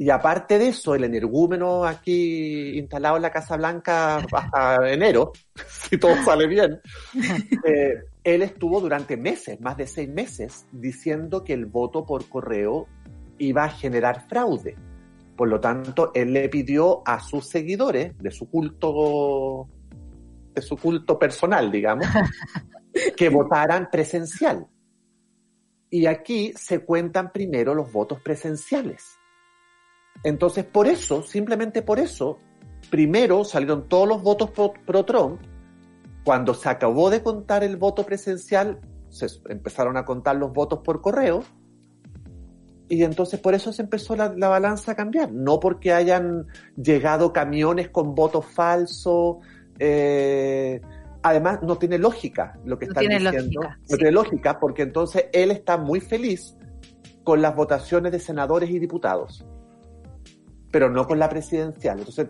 Y 0.00 0.10
aparte 0.10 0.58
de 0.58 0.68
eso, 0.68 0.94
el 0.96 1.04
energúmeno 1.04 1.84
aquí 1.84 2.76
instalado 2.76 3.16
en 3.16 3.22
la 3.22 3.30
Casa 3.30 3.56
Blanca 3.56 4.16
hasta 4.32 4.90
enero, 4.90 5.32
si 5.90 5.96
todo 5.98 6.16
sale 6.24 6.46
bien, 6.48 6.80
eh, 7.64 7.94
él 8.34 8.42
estuvo 8.42 8.80
durante 8.80 9.16
meses, 9.16 9.60
más 9.60 9.76
de 9.76 9.86
seis 9.86 10.08
meses, 10.08 10.66
diciendo 10.72 11.44
que 11.44 11.54
el 11.54 11.66
voto 11.66 12.04
por 12.04 12.28
correo 12.28 12.86
iba 13.38 13.64
a 13.64 13.70
generar 13.70 14.28
fraude. 14.28 14.76
Por 15.36 15.48
lo 15.48 15.60
tanto, 15.60 16.10
él 16.14 16.32
le 16.32 16.48
pidió 16.48 17.02
a 17.06 17.20
sus 17.20 17.46
seguidores 17.46 18.18
de 18.18 18.30
su 18.30 18.50
culto, 18.50 19.68
de 20.54 20.60
su 20.60 20.76
culto 20.76 21.18
personal, 21.18 21.70
digamos, 21.70 22.06
que 23.16 23.28
votaran 23.28 23.88
presencial. 23.90 24.66
Y 25.90 26.06
aquí 26.06 26.52
se 26.54 26.80
cuentan 26.80 27.32
primero 27.32 27.74
los 27.74 27.90
votos 27.90 28.20
presenciales. 28.20 29.16
Entonces, 30.22 30.64
por 30.64 30.86
eso, 30.86 31.22
simplemente 31.22 31.82
por 31.82 31.98
eso, 31.98 32.38
primero 32.90 33.44
salieron 33.44 33.88
todos 33.88 34.08
los 34.08 34.22
votos 34.22 34.50
pro, 34.50 34.74
pro 34.84 35.04
Trump. 35.04 35.40
Cuando 36.28 36.52
se 36.52 36.68
acabó 36.68 37.08
de 37.08 37.22
contar 37.22 37.64
el 37.64 37.78
voto 37.78 38.04
presencial, 38.04 38.80
se 39.08 39.28
empezaron 39.48 39.96
a 39.96 40.04
contar 40.04 40.36
los 40.36 40.52
votos 40.52 40.80
por 40.84 41.00
correo. 41.00 41.42
Y 42.86 43.02
entonces 43.02 43.40
por 43.40 43.54
eso 43.54 43.72
se 43.72 43.80
empezó 43.80 44.14
la, 44.14 44.34
la 44.36 44.48
balanza 44.48 44.92
a 44.92 44.94
cambiar. 44.94 45.32
No 45.32 45.58
porque 45.58 45.94
hayan 45.94 46.46
llegado 46.76 47.32
camiones 47.32 47.88
con 47.88 48.14
votos 48.14 48.44
falsos. 48.44 49.36
eh, 49.78 50.82
además, 51.22 51.60
no 51.62 51.78
tiene 51.78 51.96
lógica 51.96 52.58
lo 52.66 52.78
que 52.78 52.84
No 52.84 52.90
están 52.92 53.00
tiene 53.06 53.18
diciendo. 53.20 53.60
lógica, 53.62 53.78
no 53.80 53.86
sí. 53.86 53.94
tiene 53.96 54.12
lógica 54.12 54.60
porque 54.60 54.82
entonces 54.82 55.24
él 55.32 55.50
está 55.50 55.78
muy 55.78 56.00
feliz 56.00 56.54
con 57.24 57.40
las 57.40 57.56
votaciones 57.56 58.12
de 58.12 58.18
senadores 58.20 58.68
y 58.68 58.78
diputados, 58.78 59.46
pero 60.70 60.90
no 60.90 61.06
con 61.06 61.18
la 61.18 61.30
presidencial. 61.30 62.00
Entonces, 62.00 62.28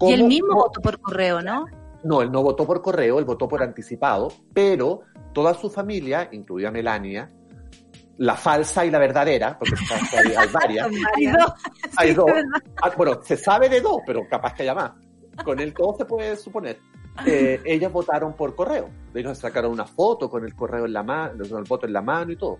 Y 0.00 0.12
el 0.14 0.18
¿cómo- 0.20 0.28
mismo 0.28 0.48
cómo- 0.48 0.62
voto 0.62 0.80
por 0.80 1.00
correo, 1.00 1.42
¿no? 1.42 1.66
No, 2.04 2.22
él 2.22 2.30
no 2.30 2.42
votó 2.42 2.66
por 2.66 2.82
correo, 2.82 3.18
él 3.18 3.24
votó 3.24 3.48
por 3.48 3.62
anticipado, 3.62 4.28
pero 4.52 5.00
toda 5.32 5.54
su 5.54 5.70
familia, 5.70 6.28
incluida 6.32 6.70
Melania, 6.70 7.30
la 8.18 8.34
falsa 8.34 8.84
y 8.86 8.90
la 8.90 8.98
verdadera, 8.98 9.58
porque 9.58 9.74
hay, 10.18 10.32
hay 10.34 10.48
varias, 10.52 10.88
Hay 11.16 11.26
dos. 11.26 11.52
hay 11.96 12.08
Sí, 12.08 12.14
dos. 12.14 12.30
Ah, 12.82 12.90
bueno, 12.96 13.20
se 13.22 13.36
sabe 13.36 13.68
de 13.68 13.80
dos, 13.80 13.98
pero 14.06 14.22
capaz 14.28 14.54
que 14.54 14.62
haya 14.62 14.74
más. 14.74 14.92
Con 15.44 15.60
el 15.60 15.74
todo 15.74 15.94
se 15.96 16.04
puede 16.06 16.36
suponer. 16.36 16.78
Eh, 17.26 17.60
ellos 17.64 17.92
votaron 17.92 18.34
por 18.34 18.54
correo. 18.54 18.90
Ellos 19.14 19.38
sacaron 19.38 19.72
una 19.72 19.86
foto 19.86 20.28
con 20.30 20.44
el 20.44 20.54
correo 20.54 20.86
en 20.86 20.92
la 20.92 21.02
mano, 21.02 21.44
el 21.44 21.64
voto 21.64 21.86
en 21.86 21.92
la 21.92 22.02
mano 22.02 22.32
y 22.32 22.36
todo. 22.36 22.58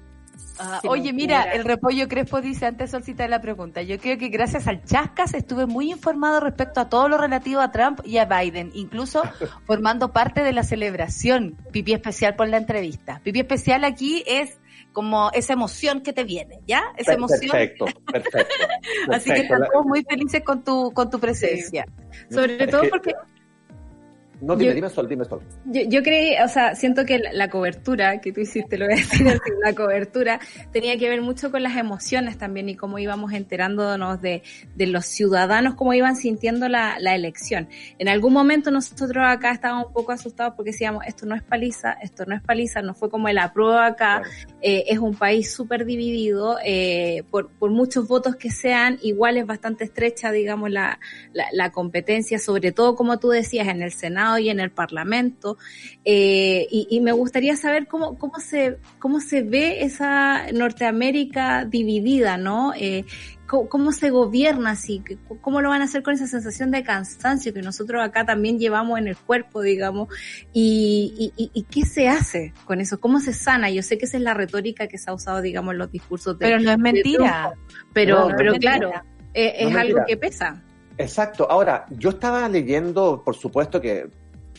Ah, 0.59 0.81
oye, 0.89 1.13
mira, 1.13 1.43
el 1.53 1.65
repollo 1.65 2.09
Crespo 2.09 2.41
dice 2.41 2.67
antes 2.67 2.91
solcita 2.91 3.29
la 3.29 3.41
pregunta. 3.41 3.83
Yo 3.83 3.99
creo 3.99 4.17
que 4.19 4.29
gracias 4.29 4.67
al 4.67 4.83
Chascas 4.85 5.35
estuve 5.35 5.67
muy 5.67 5.91
informado 5.91 6.41
respecto 6.41 6.81
a 6.81 6.89
todo 6.89 7.09
lo 7.09 7.19
relativo 7.19 7.61
a 7.61 7.71
Trump 7.73 8.01
y 8.05 8.19
a 8.19 8.25
Biden, 8.25 8.71
incluso 8.75 9.23
formando 9.67 10.13
parte 10.13 10.43
de 10.43 10.53
la 10.53 10.63
celebración. 10.63 11.57
Pipi 11.73 11.93
especial 11.93 12.37
por 12.37 12.49
la 12.49 12.57
entrevista. 12.57 13.21
Pipi 13.23 13.41
especial 13.41 13.85
aquí 13.85 14.25
es 14.27 14.59
como 14.93 15.31
esa 15.35 15.53
emoción 15.53 16.01
que 16.01 16.15
te 16.15 16.25
viene, 16.25 16.61
¿ya? 16.67 16.85
Esa 16.97 17.13
emoción. 17.13 17.51
Perfecto, 17.51 17.85
perfecto. 18.11 18.55
Así 19.13 19.25
que 19.31 19.37
perfecto. 19.43 19.65
estamos 19.65 19.87
muy 19.87 20.05
felices 20.05 20.43
con 20.43 20.65
tu, 20.65 20.91
con 20.93 21.11
tu 21.11 21.19
presencia. 21.21 21.85
Sobre 22.31 22.67
todo 22.67 22.81
que- 22.83 22.89
porque 22.89 23.15
No, 24.41 24.55
dime, 24.55 24.71
Yo- 24.71 24.75
dime 24.75 24.91
Sol, 24.91 25.09
dime 25.09 25.25
Sol. 25.25 25.41
Yo, 25.65 25.83
yo 25.89 26.03
creí, 26.03 26.35
o 26.45 26.49
sea, 26.49 26.75
siento 26.75 27.05
que 27.07 27.19
la, 27.19 27.33
la 27.33 27.49
cobertura 27.51 28.21
que 28.21 28.33
tú 28.33 28.41
hiciste, 28.41 28.77
lo 28.77 28.85
voy 28.87 28.95
a 28.95 28.97
decir 28.99 29.27
así, 29.29 29.41
la 29.65 29.75
cobertura 29.75 30.41
tenía 30.73 30.99
que 30.99 31.09
ver 31.09 31.23
mucho 31.23 31.51
con 31.51 31.63
las 31.63 31.77
emociones 31.77 32.37
también 32.37 32.69
y 32.69 32.75
cómo 32.77 32.99
íbamos 32.99 33.33
enterándonos 33.33 34.21
de, 34.21 34.43
de 34.75 34.87
los 34.87 35.07
ciudadanos, 35.07 35.75
cómo 35.75 35.95
iban 35.95 36.17
sintiendo 36.17 36.69
la, 36.69 36.97
la 37.01 37.15
elección. 37.15 37.69
En 37.99 38.09
algún 38.09 38.33
momento 38.33 38.71
nosotros 38.71 39.25
acá 39.27 39.53
estábamos 39.53 39.87
un 39.87 39.93
poco 39.93 40.13
asustados 40.13 40.55
porque 40.55 40.73
decíamos, 40.73 41.05
esto 41.07 41.25
no 41.27 41.35
es 41.35 41.43
paliza, 41.43 41.93
esto 42.03 42.25
no 42.27 42.35
es 42.35 42.43
paliza, 42.43 42.83
no 42.83 42.95
fue 42.95 43.09
como 43.09 43.29
el 43.29 43.39
aprueba 43.39 43.87
acá, 43.87 44.23
eh, 44.69 44.85
es 44.89 44.99
un 44.99 45.15
país 45.15 45.55
súper 45.55 45.85
dividido, 45.85 46.59
eh, 46.65 47.23
por, 47.31 47.51
por 47.51 47.71
muchos 47.71 48.09
votos 48.09 48.35
que 48.35 48.51
sean, 48.51 48.99
igual 49.01 49.37
es 49.37 49.47
bastante 49.47 49.85
estrecha, 49.85 50.33
digamos, 50.33 50.73
la, 50.73 50.99
la, 51.33 51.45
la 51.53 51.71
competencia, 51.71 52.41
sobre 52.41 52.73
todo, 52.73 52.97
como 52.97 53.21
tú 53.21 53.29
decías, 53.29 53.69
en 53.69 53.81
el 53.81 53.93
Senado 53.93 54.39
y 54.39 54.49
en 54.49 54.59
el 54.59 54.73
Parlamento. 54.73 55.57
Eh, 56.05 56.67
y, 56.69 56.89
y 56.91 57.01
me 57.01 57.13
gustaría 57.13 57.55
saber 57.55 57.87
cómo, 57.87 58.19
cómo, 58.19 58.41
se, 58.41 58.79
cómo 58.99 59.21
se 59.21 59.43
ve 59.43 59.85
esa 59.85 60.51
Norteamérica 60.51 61.65
dividida, 61.65 62.37
¿no? 62.37 62.73
Cómo, 63.47 63.69
cómo 63.69 63.93
se 63.93 64.11
gobierna 64.11 64.71
así, 64.73 65.03
¿Qué- 65.05 65.19
cómo 65.41 65.61
lo 65.61 65.69
van 65.69 65.81
a 65.83 65.85
hacer 65.85 66.03
con 66.03 66.15
esa 66.15 66.27
sensación 66.27 66.71
de 66.71 66.83
cansancio 66.83 67.53
que 67.55 67.63
nosotros 67.63 68.03
acá 68.03 68.25
también 68.27 68.59
llevamos 68.59 68.99
en 68.99 69.07
el 69.09 69.17
cuerpo, 69.17 69.63
digamos, 69.63 70.09
y, 70.53 71.33
y, 71.37 71.43
y- 71.45 71.51
y 71.55 71.63
qué 71.65 71.85
se 71.85 72.09
hace 72.09 72.53
con 72.65 72.81
eso, 72.81 72.99
cómo 73.01 73.21
se 73.21 73.33
sana. 73.33 73.71
Yo 73.71 73.83
sé 73.83 73.99
que 73.99 74.07
esa 74.07 74.17
es 74.17 74.23
la 74.23 74.35
retórica 74.35 74.89
que 74.89 74.99
se 74.99 75.11
ha 75.11 75.15
usado, 75.15 75.41
digamos, 75.43 75.73
en 75.73 75.79
los 75.79 75.93
discursos 75.93 76.39
de, 76.39 76.47
Pero 76.47 76.61
no 76.61 76.71
es 76.71 76.79
mentira. 76.79 77.53
pero, 77.93 78.15
No, 78.17 78.25
no 78.25 78.29
es 78.31 78.35
pero 78.37 78.51
mentira. 78.53 78.79
claro, 78.79 78.93
eh, 79.35 79.55
es 79.59 79.71
No 79.71 79.79
algo 79.79 79.97
mentira. 79.99 80.05
que 80.07 80.17
pesa. 80.17 80.63
Exacto. 80.99 81.47
Ahora, 81.51 81.87
yo 81.91 82.09
estaba 82.11 82.49
leyendo, 82.49 83.23
por 83.25 83.37
supuesto 83.37 83.81
que 83.81 84.09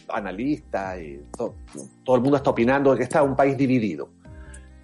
analistas 0.09 0.99
y 1.01 1.19
to- 1.37 1.55
todo 2.05 2.15
el 2.15 2.21
mundo 2.21 2.37
está 2.37 2.49
opinando 2.51 2.91
de 2.91 2.97
que 2.97 3.03
está 3.03 3.23
un 3.23 3.35
país 3.35 3.57
dividido. 3.57 4.09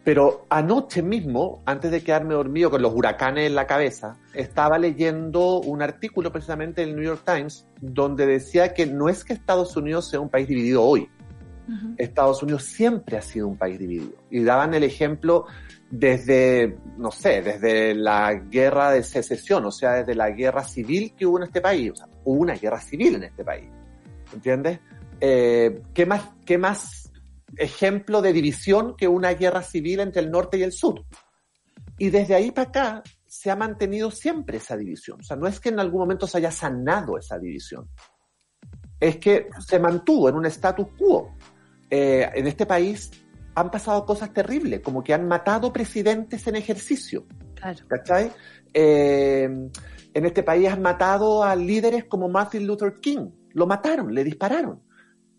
Pero 0.04 0.46
anoche 0.50 1.02
mismo, 1.02 1.62
antes 1.66 1.90
de 1.90 2.04
quedarme 2.04 2.34
dormido 2.34 2.70
con 2.70 2.82
los 2.82 2.94
huracanes 2.94 3.48
en 3.48 3.56
la 3.56 3.68
cabeza, 3.68 4.18
estaba 4.34 4.78
leyendo 4.78 5.62
un 5.62 5.82
artículo 5.82 6.32
precisamente 6.32 6.82
del 6.82 6.96
New 6.96 7.06
York 7.06 7.22
Times 7.26 7.66
donde 7.80 8.26
decía 8.26 8.74
que 8.74 8.86
no 8.86 9.08
es 9.08 9.24
que 9.24 9.34
Estados 9.34 9.78
Unidos 9.78 10.10
sea 10.10 10.20
un 10.20 10.30
país 10.30 10.48
dividido 10.48 10.84
hoy. 10.84 11.10
Estados 11.98 12.44
Unidos 12.44 12.64
siempre 12.64 13.16
ha 13.16 13.22
sido 13.22 13.48
un 13.48 13.58
país 13.58 13.80
dividido. 13.80 14.12
Y 14.30 14.44
daban 14.44 14.74
el 14.74 14.84
ejemplo 14.84 15.46
desde, 15.90 16.78
no 16.98 17.12
sé, 17.12 17.42
desde 17.42 17.96
la 17.96 18.34
guerra 18.34 18.92
de 18.92 19.04
secesión, 19.04 19.64
o 19.66 19.72
sea, 19.72 19.94
desde 19.94 20.16
la 20.16 20.32
guerra 20.32 20.66
civil 20.66 21.14
que 21.18 21.26
hubo 21.26 21.38
en 21.38 21.44
este 21.44 21.62
país. 21.62 21.92
O 21.92 21.96
sea, 21.96 22.08
hubo 22.26 22.42
una 22.42 22.56
guerra 22.56 22.82
civil 22.82 23.16
en 23.16 23.24
este 23.24 23.46
país. 23.46 23.70
¿Entiendes? 24.34 24.80
Eh, 25.22 25.82
¿qué, 25.94 26.06
más, 26.06 26.30
¿Qué 26.46 26.58
más 26.58 27.03
ejemplo 27.58 28.22
de 28.22 28.34
división 28.34 28.96
que 28.98 29.08
una 29.08 29.34
guerra 29.34 29.62
civil 29.62 30.00
entre 30.00 30.22
el 30.22 30.32
norte 30.32 30.58
y 30.58 30.64
el 30.64 30.72
sur? 30.72 31.06
Y 31.98 32.10
desde 32.10 32.36
ahí 32.36 32.52
para 32.52 32.70
acá 32.70 33.04
se 33.26 33.50
ha 33.52 33.56
mantenido 33.56 34.12
siempre 34.12 34.58
esa 34.58 34.78
división. 34.78 35.20
O 35.22 35.24
sea, 35.24 35.38
no 35.38 35.48
es 35.48 35.60
que 35.60 35.70
en 35.70 35.80
algún 35.80 36.02
momento 36.02 36.28
se 36.28 36.38
haya 36.38 36.52
sanado 36.52 37.18
esa 37.18 37.38
división. 37.40 37.90
Es 39.00 39.18
que 39.18 39.50
se 39.66 39.80
mantuvo 39.80 40.30
en 40.30 40.36
un 40.36 40.46
status 40.46 40.88
quo. 40.98 41.36
Eh, 41.90 42.30
en 42.34 42.48
este 42.48 42.66
país 42.66 43.12
han 43.56 43.70
pasado 43.70 44.06
cosas 44.06 44.34
terribles, 44.34 44.82
como 44.82 45.04
que 45.04 45.14
han 45.14 45.28
matado 45.28 45.72
presidentes 45.72 46.48
en 46.48 46.56
ejercicio. 46.56 47.26
Claro. 47.56 47.80
¿Cachai? 47.88 48.32
Eh, 48.74 49.70
en 50.14 50.26
este 50.26 50.44
país 50.44 50.70
han 50.70 50.82
matado 50.82 51.44
a 51.44 51.56
líderes 51.56 52.06
como 52.06 52.30
Martin 52.30 52.66
Luther 52.68 53.00
King. 53.00 53.30
Lo 53.52 53.68
mataron, 53.68 54.14
le 54.14 54.24
dispararon. 54.24 54.84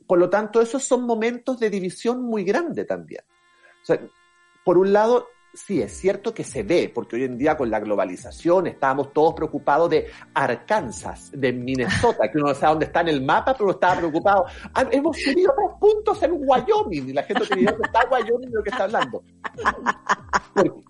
Por 0.07 0.19
lo 0.19 0.29
tanto, 0.29 0.61
esos 0.61 0.83
son 0.83 1.05
momentos 1.05 1.59
de 1.59 1.71
división 1.71 2.23
muy 2.23 2.45
grande 2.45 2.85
también. 2.85 3.23
O 3.83 3.87
sea, 3.87 3.99
por 4.65 4.79
un 4.79 4.93
lado, 4.93 5.29
sí, 5.53 5.81
es 5.81 5.97
cierto 5.97 6.35
que 6.35 6.45
se 6.45 6.63
ve, 6.63 6.91
porque 6.95 7.17
hoy 7.17 7.25
en 7.25 7.39
día 7.39 7.57
con 7.57 7.71
la 7.71 7.81
globalización 7.81 8.67
estábamos 8.67 9.13
todos 9.13 9.35
preocupados 9.35 9.89
de 9.91 10.07
Arkansas, 10.35 11.31
de 11.33 11.53
Minnesota, 11.53 12.31
que 12.31 12.39
uno 12.39 12.49
no 12.49 12.55
sabe 12.55 12.73
dónde 12.73 12.87
está 12.87 13.01
en 13.03 13.09
el 13.09 13.23
mapa, 13.23 13.55
pero 13.57 13.71
estaba 13.71 13.97
preocupado. 13.97 14.47
Hemos 14.91 15.17
subido 15.17 15.53
tres 15.57 15.71
puntos 15.81 16.23
en 16.23 16.33
Wyoming, 16.33 17.11
y 17.11 17.13
la 17.13 17.23
gente 17.23 17.47
tenía 17.47 17.71
dónde 17.71 17.87
está 17.87 18.09
Wyoming 18.11 18.51
de 18.51 18.57
lo 18.57 18.63
que 18.63 18.71
está 18.71 18.85
hablando. 18.85 19.23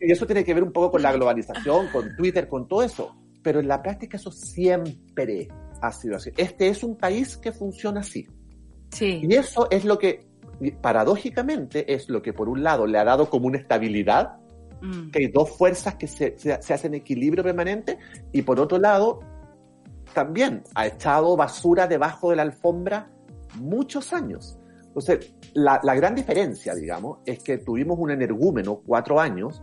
Y 0.00 0.12
eso 0.12 0.26
tiene 0.26 0.44
que 0.44 0.54
ver 0.54 0.62
un 0.62 0.72
poco 0.72 0.92
con 0.92 1.02
la 1.02 1.12
globalización, 1.12 1.88
con 1.88 2.16
Twitter, 2.16 2.48
con 2.48 2.66
todo 2.66 2.82
eso. 2.82 3.14
Pero 3.42 3.60
en 3.60 3.68
la 3.68 3.82
práctica 3.82 4.16
eso 4.16 4.30
siempre 4.30 5.48
ha 5.82 5.92
sido 5.92 6.16
así. 6.16 6.30
Este 6.36 6.68
es 6.68 6.82
un 6.82 6.96
país 6.96 7.36
que 7.36 7.52
funciona 7.52 8.00
así. 8.00 8.26
Sí. 8.94 9.20
Y 9.22 9.34
eso 9.34 9.68
es 9.70 9.84
lo 9.84 9.98
que, 9.98 10.26
paradójicamente, 10.80 11.92
es 11.92 12.08
lo 12.08 12.22
que 12.22 12.32
por 12.32 12.48
un 12.48 12.62
lado 12.62 12.86
le 12.86 12.98
ha 12.98 13.04
dado 13.04 13.28
como 13.28 13.46
una 13.46 13.58
estabilidad, 13.58 14.38
Mm. 14.84 15.10
que 15.10 15.20
hay 15.20 15.26
dos 15.28 15.56
fuerzas 15.56 15.94
que 15.94 16.06
se, 16.06 16.38
se, 16.38 16.60
se 16.60 16.74
hacen 16.74 16.94
equilibrio 16.94 17.42
permanente, 17.42 17.98
y 18.32 18.42
por 18.42 18.60
otro 18.60 18.78
lado, 18.78 19.20
también 20.12 20.62
ha 20.74 20.86
echado 20.86 21.36
basura 21.36 21.86
debajo 21.86 22.30
de 22.30 22.36
la 22.36 22.42
alfombra 22.42 23.08
muchos 23.56 24.12
años. 24.12 24.58
Entonces, 24.86 25.32
la, 25.54 25.80
la 25.82 25.94
gran 25.94 26.14
diferencia, 26.14 26.74
digamos, 26.74 27.18
es 27.24 27.38
que 27.42 27.58
tuvimos 27.58 27.98
un 27.98 28.10
energúmeno, 28.10 28.82
cuatro 28.84 29.18
años, 29.18 29.62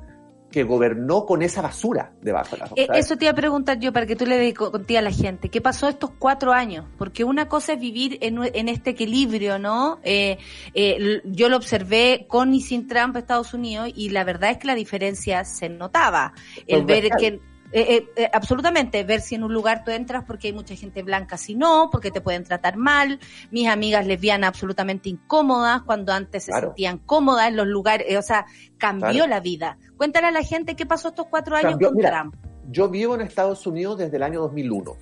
que 0.52 0.64
gobernó 0.64 1.26
con 1.26 1.42
esa 1.42 1.62
basura 1.62 2.12
debajo 2.22 2.56
de 2.56 2.58
la 2.58 2.66
Eh, 2.66 2.70
alfombra. 2.72 3.00
Eso 3.00 3.18
te 3.18 3.26
iba 3.26 3.32
a 3.32 3.36
preguntar 3.36 3.80
yo 3.80 3.94
para 3.94 4.06
que 4.06 4.16
tú 4.16 4.26
le 4.26 4.54
contigo 4.54 5.00
a 5.00 5.02
la 5.02 5.12
gente. 5.12 5.50
¿Qué 5.50 5.62
pasó 5.62 5.88
estos 5.88 6.12
cuatro 6.20 6.52
años? 6.52 6.86
Porque 6.98 7.24
una 7.24 7.48
cosa 7.48 7.74
es 7.74 7.80
vivir 7.80 8.18
en, 8.22 8.40
en 8.44 8.70
este 8.70 8.92
equilibrio, 8.92 9.58
¿no? 9.58 10.00
Eh, 10.04 10.38
eh, 10.74 11.22
yo 11.26 11.50
lo 11.50 11.58
observé 11.58 12.26
con 12.28 12.54
y 12.54 12.62
sin 12.62 12.88
Trump 12.88 13.16
Estados 13.16 13.54
Unidos 13.54 13.90
y 13.96 14.10
la 14.10 14.24
verdad 14.24 14.52
es 14.52 14.58
que 14.58 14.68
la 14.68 14.76
diferencia 14.76 15.46
se 15.46 15.70
notaba. 15.70 16.34
El 16.68 16.86
ver 16.86 17.10
que 17.18 17.40
eh, 17.74 17.96
eh, 17.96 18.10
eh, 18.16 18.30
absolutamente, 18.34 19.04
ver 19.04 19.22
si 19.22 19.36
en 19.36 19.44
un 19.44 19.54
lugar 19.54 19.84
tú 19.84 19.92
entras 19.92 20.24
porque 20.26 20.48
hay 20.48 20.54
mucha 20.54 20.76
gente 20.76 21.04
blanca, 21.04 21.38
si 21.38 21.56
no, 21.56 21.90
porque 21.92 22.12
te 22.12 22.22
pueden 22.22 22.44
tratar 22.44 22.76
mal. 22.78 23.20
Mis 23.50 23.68
amigas 23.68 24.06
lesbianas 24.06 24.50
absolutamente 24.50 25.10
incómodas 25.10 25.82
cuando 25.84 26.12
antes 26.14 26.44
se 26.46 26.52
sentían 26.52 26.98
cómodas 27.00 27.48
en 27.48 27.56
los 27.56 27.68
lugares, 27.68 28.08
eh, 28.10 28.18
o 28.18 28.22
sea, 28.22 28.46
cambió 28.78 29.10
Claro. 29.12 29.28
la 29.28 29.40
vida. 29.40 29.78
Cuéntale 29.98 30.28
a 30.28 30.32
la 30.32 30.44
gente 30.44 30.76
qué 30.76 30.86
pasó 30.86 31.10
estos 31.10 31.28
cuatro 31.28 31.56
años 31.56 31.72
Cambió, 31.72 31.90
con 31.90 31.98
mira, 31.98 32.10
Trump. 32.12 32.36
Yo 32.70 32.90
vivo 32.90 33.16
en 33.16 33.22
Estados 33.22 33.66
Unidos 33.68 33.98
desde 33.98 34.18
el 34.18 34.24
año 34.24 34.42
2001. 34.42 34.92
O 34.92 34.98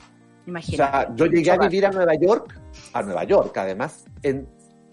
Imagínate. 0.48 0.92
sea, 0.92 1.16
yo 1.16 1.26
llegué 1.28 1.52
a 1.52 1.58
vivir 1.58 1.86
a 1.86 1.92
Nueva 1.92 2.16
York, 2.16 2.60
a 2.94 3.02
Nueva 3.04 3.24
York 3.24 3.56
además, 3.58 4.06
en 4.24 4.48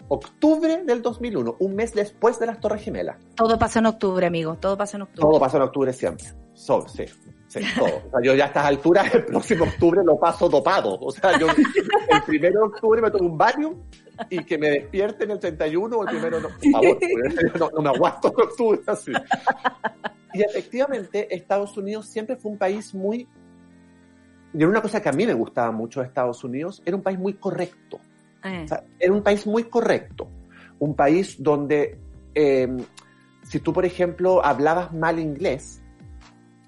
octubre 0.09 0.83
del 0.83 1.01
2001, 1.01 1.55
un 1.59 1.75
mes 1.75 1.93
después 1.93 2.39
de 2.39 2.45
las 2.45 2.59
Torres 2.59 2.83
Gemelas. 2.83 3.17
Todo 3.35 3.57
pasa 3.57 3.79
en 3.79 3.87
octubre, 3.87 4.25
amigo. 4.25 4.55
Todo 4.55 4.77
pasa 4.77 4.97
en 4.97 5.03
octubre. 5.03 5.21
Todo 5.21 5.39
pasa 5.39 5.57
en 5.57 5.63
octubre 5.63 5.93
siempre. 5.93 6.27
So, 6.53 6.87
sí, 6.87 7.05
sí, 7.47 7.59
todo. 7.77 7.87
O 8.07 8.09
sea, 8.11 8.21
yo 8.23 8.35
ya 8.35 8.45
a 8.45 8.47
estas 8.47 8.65
alturas, 8.65 9.13
el 9.13 9.25
próximo 9.25 9.65
octubre 9.65 10.01
lo 10.03 10.19
paso 10.19 10.47
dopado. 10.49 10.97
O 10.99 11.11
sea, 11.11 11.37
yo 11.39 11.47
el 11.47 12.23
primero 12.25 12.59
de 12.61 12.65
octubre 12.67 13.01
me 13.01 13.11
tomo 13.11 13.29
un 13.29 13.37
Valium 13.37 13.75
y 14.29 14.43
que 14.43 14.57
me 14.57 14.69
despierten 14.69 15.31
el 15.31 15.39
31 15.39 15.95
o 15.97 16.03
el 16.03 16.09
primero, 16.09 16.39
no, 16.39 16.49
por 16.49 16.71
favor, 16.71 16.99
no, 17.59 17.69
no 17.75 17.81
me 17.81 17.89
aguanto 17.89 18.27
en 18.29 18.43
octubre 18.43 18.81
así. 18.87 19.11
Y 20.33 20.41
efectivamente, 20.41 21.33
Estados 21.33 21.77
Unidos 21.77 22.07
siempre 22.07 22.35
fue 22.35 22.51
un 22.51 22.57
país 22.57 22.93
muy... 22.93 23.27
Y 24.53 24.57
era 24.57 24.69
una 24.69 24.81
cosa 24.81 25.01
que 25.01 25.09
a 25.09 25.11
mí 25.11 25.25
me 25.25 25.33
gustaba 25.33 25.71
mucho 25.71 25.99
de 26.01 26.07
Estados 26.07 26.43
Unidos, 26.43 26.81
era 26.85 26.95
un 26.95 27.03
país 27.03 27.19
muy 27.19 27.33
correcto. 27.33 27.99
Eh, 28.43 28.61
O 28.63 28.67
sea, 28.67 28.83
era 28.99 29.13
un 29.13 29.21
país 29.21 29.45
muy 29.45 29.63
correcto. 29.65 30.29
Un 30.79 30.95
país 30.95 31.41
donde, 31.41 31.99
eh, 32.33 32.67
si 33.43 33.59
tú, 33.59 33.73
por 33.73 33.85
ejemplo, 33.85 34.43
hablabas 34.43 34.93
mal 34.93 35.19
inglés, 35.19 35.83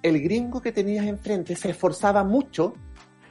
el 0.01 0.21
gringo 0.21 0.61
que 0.61 0.71
tenías 0.71 1.05
enfrente 1.05 1.55
se 1.55 1.69
esforzaba 1.71 2.23
mucho 2.23 2.73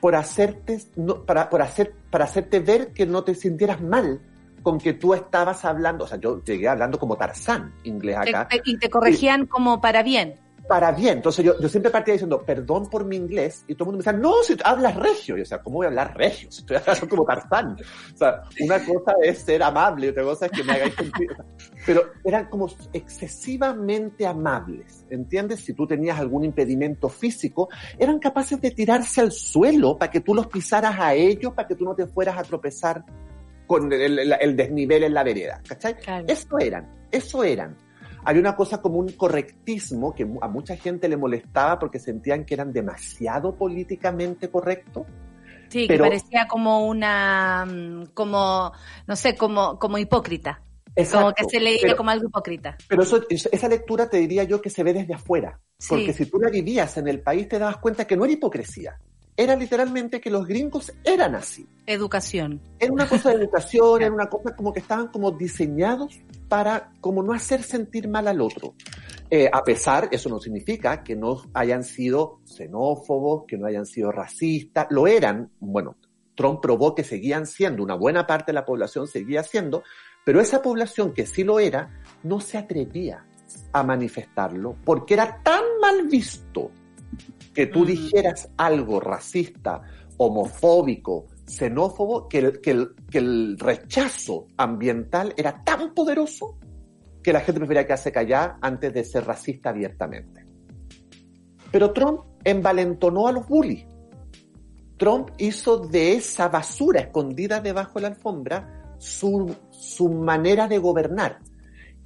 por 0.01 0.15
hacerte, 0.15 0.81
no, 0.97 1.25
para, 1.25 1.49
por 1.51 1.63
hacer, 1.63 1.93
para 2.11 2.25
hacerte 2.25 2.61
ver 2.61 2.93
que 2.93 3.07
no 3.07 3.25
te 3.25 3.35
sintieras 3.35 3.81
mal 3.81 4.21
con 4.63 4.79
que 4.79 4.93
tú 4.93 5.15
estabas 5.15 5.65
hablando. 5.65 6.05
O 6.05 6.07
sea, 6.07 6.19
yo 6.19 6.43
llegué 6.45 6.69
hablando 6.69 6.99
como 6.99 7.17
Tarzán 7.17 7.73
inglés 7.85 8.17
acá 8.17 8.47
te- 8.49 8.59
te- 8.61 8.71
y 8.71 8.77
te 8.77 8.91
corregían 8.91 9.47
como 9.47 9.81
para 9.81 10.03
bien. 10.03 10.35
Para 10.69 10.93
bien. 10.93 11.17
Entonces 11.19 11.45
yo, 11.45 11.59
yo 11.59 11.69
siempre 11.69 11.91
partía 11.91 12.13
diciendo, 12.13 12.43
perdón 12.45 12.89
por 12.91 13.05
mi 13.05 13.17
inglés, 13.17 13.65
y 13.67 13.75
todo 13.75 13.85
el 13.91 13.97
mundo 13.97 14.05
me 14.05 14.13
decía, 14.13 14.21
no, 14.21 14.43
si 14.45 14.55
hablas 14.65 14.95
regio. 14.97 15.35
Y 15.35 15.39
yo 15.39 15.43
decía, 15.45 15.63
¿cómo 15.63 15.77
voy 15.79 15.87
a 15.87 15.89
hablar 15.89 16.17
regio? 16.17 16.51
Si 16.53 16.61
estoy 16.61 16.77
hablando 16.77 17.09
como 17.09 17.25
Tarzán. 17.25 17.77
O 18.15 18.17
sea, 18.17 18.43
una 18.61 18.79
cosa 18.85 19.15
es 19.23 19.39
ser 19.39 19.63
amable, 19.63 20.11
otra 20.11 20.23
cosa 20.23 20.47
es 20.47 20.53
que 20.53 20.63
me 20.65 20.73
hagáis 20.73 20.95
sentir. 20.95 21.29
pero 21.87 22.03
eran 22.25 22.47
como 22.47 22.69
excesivamente 22.93 24.27
amables, 24.27 25.05
¿entiendes? 25.11 25.61
Si 25.61 25.73
tú 25.75 25.87
tenías 25.87 26.19
algún 26.19 26.45
impedimento 26.45 27.09
físico, 27.09 27.69
eran 27.99 28.19
capaces 28.19 28.61
de 28.61 28.71
tirarse 28.71 29.21
al 29.21 29.33
suelo 29.33 29.97
para 29.99 30.11
que 30.11 30.21
tú 30.21 30.35
los 30.35 30.47
pisaras 30.47 30.97
a 30.99 31.15
ellos, 31.15 31.53
para 31.55 31.67
que 31.69 31.75
tú 31.75 31.85
no 31.85 31.95
te 31.95 32.07
fueras 32.07 32.39
a 32.39 32.43
tropezar 32.43 33.05
con 33.67 33.93
el, 33.93 34.19
el- 34.19 34.35
el 34.41 34.57
desnivel 34.57 35.05
en 35.05 35.15
la 35.15 35.23
vereda, 35.25 35.61
¿cachai? 35.69 35.97
Claro. 35.97 36.25
Eso 36.29 36.59
eran, 36.59 36.89
eso 37.11 37.45
eran. 37.45 37.77
Hay 38.29 38.37
una 38.37 38.55
cosa 38.55 38.83
como 38.83 38.99
un 38.99 39.09
correctismo 39.13 40.15
que 40.15 40.25
a 40.43 40.49
mucha 40.49 40.77
gente 40.77 41.09
le 41.09 41.17
molestaba 41.17 41.79
porque 41.79 41.99
sentían 41.99 42.45
que 42.45 42.53
eran 42.53 42.75
demasiado 42.75 43.57
políticamente 43.57 44.51
correctos. 44.51 45.07
Sí, 45.71 45.87
Pero- 45.89 46.05
que 46.05 46.11
parecía 46.11 46.47
como 46.47 46.87
una, 46.87 47.65
mm, 47.65 48.09
como, 48.13 48.71
no 49.07 49.17
sé, 49.17 49.35
como, 49.35 49.79
como 49.79 49.97
hipócrita. 49.97 50.61
como 50.95 51.05
Exacto. 51.07 51.35
que 51.37 51.45
se 51.45 51.61
leía 51.61 51.79
Pero- 51.83 51.97
como 51.97 52.11
algo 52.11 52.27
hipócrita. 52.29 52.77
Pero 52.89 53.03
eso- 53.05 53.25
esa 53.31 53.69
lectura 53.69 54.11
te 54.11 54.17
diría 54.17 54.43
yo 54.45 54.61
que 54.61 54.69
se 54.69 54.83
ve 54.83 54.93
desde 54.93 55.15
afuera. 55.15 55.59
Sí. 55.79 55.91
Porque 55.91 56.13
si 56.13 56.27
tú 56.27 56.39
la 56.41 56.51
vivías 56.51 56.97
en 56.99 57.07
el 57.09 57.21
país 57.23 57.49
te 57.49 57.59
dabas 57.59 57.77
cuenta 57.79 58.05
que 58.05 58.17
no 58.17 58.25
era 58.25 58.33
hipocresía. 58.35 58.99
Era 59.41 59.55
literalmente 59.55 60.21
que 60.21 60.31
los 60.31 60.49
gringos 60.49 60.93
eran 61.05 61.37
así. 61.37 61.65
Educación. 61.87 62.61
Era 62.81 62.93
una 62.93 63.09
cosa 63.09 63.29
de 63.29 63.37
educación, 63.37 64.03
era 64.03 64.13
una 64.13 64.27
cosa 64.27 64.57
como 64.57 64.73
que 64.73 64.81
estaban 64.81 65.07
como 65.13 65.31
diseñados 65.31 66.19
para 66.49 66.91
como 67.01 67.23
no 67.23 67.33
hacer 67.33 67.63
sentir 67.63 68.09
mal 68.09 68.27
al 68.27 68.41
otro. 68.41 68.75
Eh, 69.31 69.49
a 69.53 69.63
pesar, 69.63 70.09
eso 70.11 70.29
no 70.29 70.41
significa 70.41 71.05
que 71.05 71.15
no 71.15 71.41
hayan 71.55 71.85
sido 71.85 72.41
xenófobos, 72.47 73.45
que 73.47 73.57
no 73.57 73.67
hayan 73.67 73.87
sido 73.87 74.11
racistas, 74.11 74.89
lo 74.91 75.07
eran, 75.07 75.53
bueno, 75.61 75.95
Trump 76.35 76.61
probó 76.61 76.97
que 76.97 77.05
seguían 77.05 77.47
siendo, 77.47 77.85
una 77.85 77.95
buena 77.95 78.27
parte 78.27 78.47
de 78.47 78.55
la 78.55 78.65
población 78.65 79.07
seguía 79.07 79.45
siendo, 79.45 79.85
pero 80.25 80.41
esa 80.41 80.63
población 80.63 81.15
que 81.15 81.27
sí 81.27 81.45
lo 81.45 81.61
era, 81.61 82.03
no 82.25 82.41
se 82.41 82.59
atrevía 82.59 83.25
a 83.73 83.85
manifestarlo 83.85 84.75
porque 84.85 85.15
era 85.15 85.41
tan 85.45 85.63
mal 85.81 86.09
visto 86.09 86.73
que 87.59 87.67
tú 87.67 87.85
dijeras 87.85 88.49
algo 88.57 89.01
racista, 89.01 89.83
homofóbico, 90.17 91.27
xenófobo, 91.45 92.29
que 92.29 92.39
el, 92.39 92.61
que, 92.61 92.71
el, 92.71 92.95
que 93.11 93.19
el 93.19 93.59
rechazo 93.59 94.47
ambiental 94.57 95.35
era 95.37 95.65
tan 95.65 95.93
poderoso 95.93 96.57
que 97.21 97.33
la 97.33 97.41
gente 97.41 97.59
prefería 97.59 97.85
quedarse 97.85 98.13
callada 98.13 98.59
antes 98.63 98.95
de 98.95 99.03
ser 99.03 99.25
racista 99.25 99.71
abiertamente. 99.71 100.47
Pero 101.73 101.93
Trump 101.93 102.21
envalentonó 102.45 103.27
a 103.27 103.33
los 103.33 103.49
bullies. 103.49 103.85
Trump 104.97 105.31
hizo 105.39 105.79
de 105.79 106.13
esa 106.13 106.49
basura 106.49 107.01
escondida 107.01 107.61
debajo 107.61 107.95
de 107.95 108.03
la 108.03 108.09
alfombra 108.15 108.95
su, 108.99 109.53
su 109.71 110.09
manera 110.09 110.69
de 110.69 110.79
gobernar. 110.79 111.41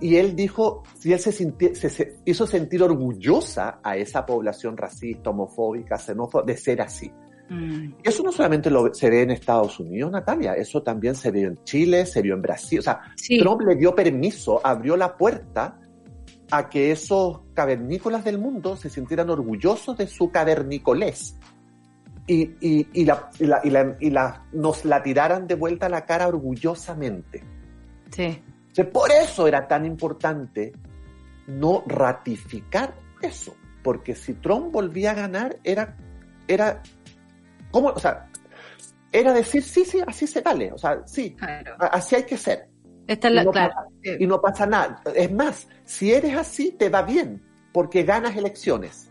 Y 0.01 0.17
él 0.17 0.35
dijo, 0.35 0.83
si 0.99 1.13
él 1.13 1.21
se, 1.21 1.31
se- 1.33 1.75
se 1.75 2.17
hizo 2.25 2.47
sentir 2.47 2.83
orgullosa 2.83 3.79
a 3.83 3.97
esa 3.97 4.27
población 4.27 4.77
racista, 4.77 5.31
homofóbica, 5.31 5.97
xenófoba, 5.99 6.45
de 6.45 6.57
ser 6.57 6.83
así. 6.83 7.11
Mm. 7.49 7.95
Y 8.03 8.09
eso 8.09 8.23
no 8.23 8.33
solamente 8.33 8.71
lo, 8.71 8.93
se 8.95 9.11
ve 9.11 9.23
en 9.23 9.31
Estados 9.31 9.79
Unidos, 9.79 10.11
Natalia, 10.11 10.55
eso 10.55 10.83
también 10.83 11.15
se 11.15 11.31
vio 11.31 11.49
en 11.49 11.63
Chile, 11.65 12.05
se 12.07 12.21
vio 12.23 12.35
en 12.35 12.43
Brasil. 12.43 12.79
O 12.81 12.83
sea, 12.83 13.01
Sí. 13.17 13.39
Trump 13.39 13.61
le 13.63 13.77
dio 13.77 13.95
permiso, 13.95 14.61
abrió 14.65 14.97
la 14.97 15.17
puerta 15.17 15.79
a 16.51 16.69
que 16.69 16.91
esos 16.91 17.41
cavernícolas 17.55 18.25
del 18.25 18.39
mundo 18.39 18.77
se 18.77 18.91
sintieran 18.91 19.31
orgullosos 19.31 19.97
de 19.99 20.07
su 20.07 20.31
cavernicolés. 20.31 21.37
Y, 22.27 22.43
y, 22.61 22.87
y, 22.93 23.05
la, 23.05 23.31
y, 23.39 23.47
la, 23.47 23.61
y, 23.65 23.71
la- 23.71 23.97
y 24.01 24.11
la- 24.11 24.47
nos 24.53 24.85
la 24.85 25.03
tiraran 25.03 25.47
de 25.47 25.55
vuelta 25.55 25.87
a 25.87 25.89
la 25.89 26.07
cara 26.07 26.29
orgullosamente. 26.29 27.43
Sí. 28.11 28.41
Por 28.93 29.11
eso 29.11 29.47
era 29.47 29.67
tan 29.69 29.85
importante 29.85 30.73
no 31.47 31.83
ratificar 31.87 32.95
eso. 33.21 33.55
Porque 33.83 34.15
si 34.15 34.35
Trump 34.35 34.73
volvía 34.73 35.11
a 35.11 35.15
ganar, 35.15 35.59
era, 35.65 35.97
era, 36.49 36.83
¿cómo? 37.71 37.89
O 37.89 37.99
sea, 37.99 38.29
era 39.11 39.33
decir, 39.33 39.63
sí, 39.63 39.85
sí, 39.85 40.01
así 40.07 40.27
se 40.27 40.41
vale. 40.41 40.73
O 40.73 40.79
sea, 40.79 41.03
sí, 41.07 41.35
Claro. 41.35 41.77
así 41.81 42.15
hay 42.17 42.25
que 42.25 42.37
ser. 42.37 42.69
Esta 43.09 43.27
es 43.29 43.33
Y 43.33 43.37
la, 43.37 43.45
no, 43.45 43.51
claro. 43.51 43.75
pasa, 43.75 44.17
y 44.21 44.27
no 44.27 44.41
pasa 44.41 44.67
nada. 44.67 45.03
Es 45.15 45.33
más, 45.33 45.69
si 45.85 46.13
eres 46.13 46.37
así, 46.37 46.71
te 46.79 46.89
va 46.89 47.03
bien, 47.03 47.43
porque 47.73 48.05
ganas 48.05 48.37
elecciones. 48.37 49.11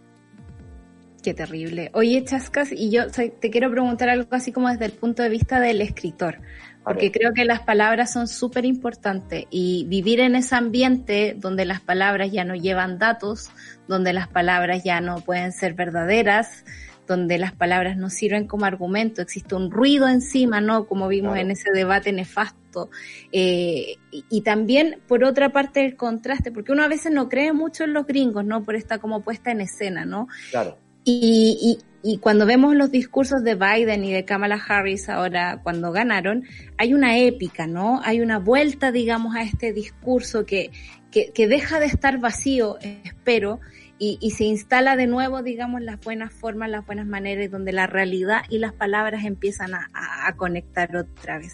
Qué 1.21 1.33
terrible. 1.35 1.91
Oye, 1.93 2.23
Chascas, 2.23 2.71
y 2.71 2.89
yo 2.89 3.03
te 3.11 3.51
quiero 3.51 3.69
preguntar 3.69 4.09
algo 4.09 4.29
así 4.31 4.51
como 4.51 4.69
desde 4.69 4.85
el 4.85 4.93
punto 4.93 5.21
de 5.21 5.29
vista 5.29 5.59
del 5.59 5.81
escritor, 5.81 6.39
porque 6.83 7.11
creo 7.11 7.33
que 7.33 7.45
las 7.45 7.61
palabras 7.61 8.11
son 8.11 8.27
súper 8.27 8.65
importantes 8.65 9.45
y 9.49 9.85
vivir 9.87 10.19
en 10.19 10.35
ese 10.35 10.55
ambiente 10.55 11.35
donde 11.37 11.65
las 11.65 11.79
palabras 11.81 12.31
ya 12.31 12.43
no 12.43 12.55
llevan 12.55 12.97
datos, 12.97 13.49
donde 13.87 14.13
las 14.13 14.27
palabras 14.27 14.83
ya 14.83 14.99
no 15.01 15.17
pueden 15.21 15.51
ser 15.51 15.73
verdaderas, 15.73 16.63
donde 17.07 17.37
las 17.37 17.53
palabras 17.53 17.97
no 17.97 18.09
sirven 18.09 18.47
como 18.47 18.65
argumento, 18.65 19.21
existe 19.21 19.53
un 19.55 19.69
ruido 19.69 20.07
encima, 20.07 20.61
¿no? 20.61 20.85
Como 20.87 21.07
vimos 21.07 21.33
Claro. 21.33 21.45
en 21.45 21.51
ese 21.51 21.71
debate 21.73 22.11
nefasto. 22.13 22.89
Eh, 23.31 23.97
y, 24.11 24.25
y 24.29 24.41
también, 24.41 25.01
por 25.07 25.23
otra 25.23 25.49
parte, 25.49 25.83
el 25.85 25.95
contraste, 25.97 26.51
porque 26.51 26.71
uno 26.71 26.83
a 26.83 26.87
veces 26.87 27.11
no 27.11 27.27
cree 27.27 27.51
mucho 27.53 27.83
en 27.83 27.93
los 27.93 28.07
gringos, 28.07 28.45
¿no? 28.45 28.63
Por 28.63 28.75
esta 28.75 28.99
como 28.99 29.21
puesta 29.21 29.51
en 29.51 29.61
escena, 29.61 30.05
¿no? 30.05 30.27
Claro. 30.51 30.77
Y, 31.03 31.77
y, 32.03 32.13
y 32.13 32.17
cuando 32.17 32.45
vemos 32.45 32.75
los 32.75 32.91
discursos 32.91 33.43
de 33.43 33.55
Biden 33.55 34.03
y 34.03 34.11
de 34.13 34.25
Kamala 34.25 34.55
Harris 34.67 35.09
ahora 35.09 35.59
cuando 35.63 35.91
ganaron, 35.91 36.43
hay 36.77 36.93
una 36.93 37.17
épica, 37.17 37.67
¿no? 37.67 38.01
Hay 38.03 38.21
una 38.21 38.39
vuelta, 38.39 38.91
digamos, 38.91 39.35
a 39.35 39.41
este 39.43 39.73
discurso 39.73 40.45
que, 40.45 40.71
que, 41.11 41.31
que 41.31 41.47
deja 41.47 41.79
de 41.79 41.87
estar 41.87 42.19
vacío, 42.19 42.77
espero, 42.81 43.59
y, 43.99 44.17
y 44.19 44.31
se 44.31 44.45
instala 44.45 44.95
de 44.95 45.05
nuevo, 45.05 45.43
digamos, 45.43 45.81
las 45.81 45.99
buenas 45.99 46.33
formas, 46.33 46.69
las 46.71 46.85
buenas 46.85 47.05
maneras, 47.05 47.51
donde 47.51 47.71
la 47.71 47.85
realidad 47.85 48.41
y 48.49 48.57
las 48.57 48.73
palabras 48.73 49.25
empiezan 49.25 49.75
a, 49.75 49.89
a- 49.93 50.27
a 50.27 50.35
conectar 50.35 50.95
otra 50.95 51.37
vez. 51.37 51.53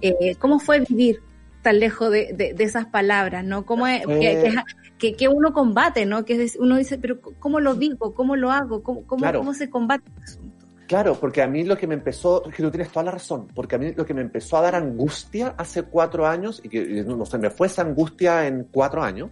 Eh, 0.00 0.36
¿Cómo 0.38 0.60
fue 0.60 0.80
vivir 0.80 1.20
tan 1.62 1.80
lejos 1.80 2.12
de, 2.12 2.32
de, 2.34 2.52
de 2.54 2.64
esas 2.64 2.86
palabras, 2.86 3.44
¿no? 3.44 3.66
¿Cómo 3.66 3.88
es, 3.88 4.02
Eh. 4.08 4.42
que, 4.44 4.54
que 4.98 5.28
uno 5.28 5.52
combate, 5.52 6.04
¿no? 6.06 6.24
Que 6.24 6.42
es, 6.42 6.56
uno 6.56 6.76
dice, 6.76 6.98
pero 6.98 7.20
¿cómo 7.38 7.60
lo 7.60 7.74
digo? 7.74 8.14
¿Cómo 8.14 8.36
lo 8.36 8.50
hago? 8.50 8.82
¿Cómo, 8.82 9.04
cómo, 9.06 9.20
Claro. 9.22 9.38
cómo 9.38 9.54
se 9.54 9.70
combate 9.70 10.04
el 10.16 10.22
asunto? 10.22 10.66
Claro, 10.88 11.14
porque 11.20 11.42
a 11.42 11.46
mí 11.46 11.64
lo 11.64 11.76
que 11.76 11.86
me 11.86 11.94
empezó, 11.94 12.42
que 12.42 12.62
tú 12.62 12.70
tienes 12.70 12.88
toda 12.90 13.04
la 13.04 13.10
razón, 13.12 13.46
porque 13.54 13.76
a 13.76 13.78
mí 13.78 13.92
lo 13.94 14.06
que 14.06 14.14
me 14.14 14.22
empezó 14.22 14.56
a 14.56 14.62
dar 14.62 14.74
angustia 14.74 15.54
hace 15.58 15.82
cuatro 15.82 16.26
años, 16.26 16.60
y 16.64 16.68
que 16.68 17.04
no 17.04 17.24
se 17.26 17.36
me 17.38 17.50
fue 17.50 17.66
esa 17.66 17.82
angustia 17.82 18.46
en 18.46 18.66
cuatro 18.72 19.02
años, 19.02 19.30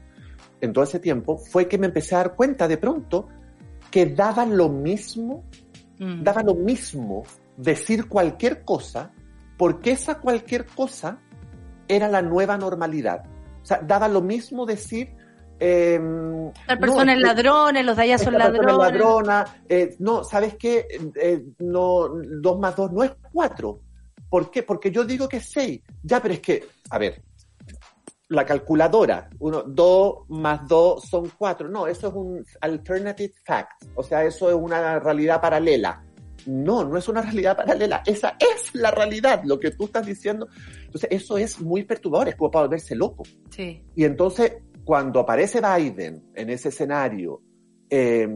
en 0.61 0.73
todo 0.73 0.85
ese 0.85 1.01
tiempo, 1.01 1.39
fue 1.39 1.67
que 1.67 1.79
me 1.79 1.87
empecé 1.87 2.15
a 2.15 2.19
dar 2.19 2.35
cuenta 2.37 2.69
de 2.69 2.77
pronto 2.77 3.29
que 3.91 4.07
daba 4.07 4.45
lo 4.47 4.69
mismo, 4.69 5.45
Mm. 5.99 6.23
daba 6.23 6.43
lo 6.43 6.55
mismo 6.55 7.25
decir 7.57 8.07
cualquier 8.07 8.63
cosa, 8.63 9.11
porque 9.57 9.93
esa 9.93 10.17
cualquier 10.21 10.67
cosa 10.67 11.19
era 11.89 12.07
la 12.07 12.21
nueva 12.21 12.59
normalidad. 12.59 13.25
O 13.63 13.65
sea, 13.65 13.81
daba 13.83 14.07
lo 14.09 14.21
mismo 14.21 14.67
decir... 14.67 15.17
Eh, 15.59 15.99
Tal 16.67 16.79
persona 16.79 17.15
es 17.15 17.21
ladrones, 17.21 17.85
los 17.85 17.97
de 17.97 18.03
allá 18.03 18.19
son 18.19 18.35
ladrones. 18.35 18.77
ladrona, 18.77 19.45
eh, 19.69 19.97
no, 19.99 20.23
¿sabes 20.23 20.57
qué? 20.57 20.87
Eh, 20.91 21.11
eh, 21.21 21.45
no, 21.59 22.09
dos 22.41 22.59
más 22.59 22.77
dos 22.77 22.93
no 22.93 23.03
es 23.03 23.13
cuatro. 23.33 23.81
¿Por 24.29 24.51
qué? 24.51 24.63
Porque 24.63 24.91
yo 24.91 25.05
digo 25.05 25.29
que 25.29 25.39
es 25.39 25.49
seis. 25.51 25.81
Ya, 26.03 26.21
pero 26.21 26.35
es 26.35 26.41
que, 26.41 26.67
a 26.91 26.99
ver, 26.99 27.23
la 28.29 28.45
calculadora, 28.45 29.31
uno, 29.39 29.63
dos 29.63 30.29
más 30.29 30.67
dos 30.67 31.05
son 31.09 31.31
cuatro. 31.39 31.69
No, 31.69 31.87
eso 31.87 32.09
es 32.09 32.15
un 32.15 32.45
alternative 32.61 33.33
fact. 33.45 33.85
O 33.95 34.03
sea, 34.03 34.25
eso 34.25 34.49
es 34.49 34.55
una 34.55 34.99
realidad 34.99 35.41
paralela. 35.41 36.03
No, 36.47 36.85
no 36.85 36.97
es 36.97 37.09
una 37.09 37.23
realidad 37.23 37.57
paralela. 37.57 38.03
Esa 38.07 38.37
es 38.39 38.75
la 38.75 38.91
realidad, 38.91 39.43
lo 39.45 39.59
que 39.59 39.73
tú 39.73 39.85
estás 39.87 40.07
diciendo. 40.07 40.49
Entonces, 40.85 41.09
eso 41.11 41.39
es 41.39 41.61
muy 41.61 41.85
perturbador, 41.85 42.29
es 42.29 42.37
como 42.37 42.51
para 42.51 42.67
volverse 42.67 42.95
loco. 42.95 43.25
Sí. 43.51 43.83
Y 43.95 44.05
entonces, 44.05 44.53
cuando 44.87 45.19
aparece 45.19 45.61
Biden 45.61 46.31
en 46.33 46.49
ese 46.49 46.69
escenario, 46.69 47.43
eh, 47.91 48.29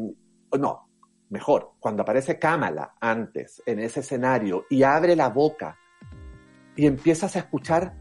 no, 0.59 0.88
mejor, 1.28 1.74
cuando 1.78 2.03
aparece 2.03 2.40
Kamala 2.40 2.94
antes 3.01 3.62
en 3.64 3.78
ese 3.78 4.01
escenario 4.01 4.66
y 4.68 4.82
abre 4.82 5.14
la 5.14 5.28
boca 5.28 5.78
y 6.74 6.86
empiezas 6.86 7.36
a 7.36 7.38
escuchar 7.38 7.94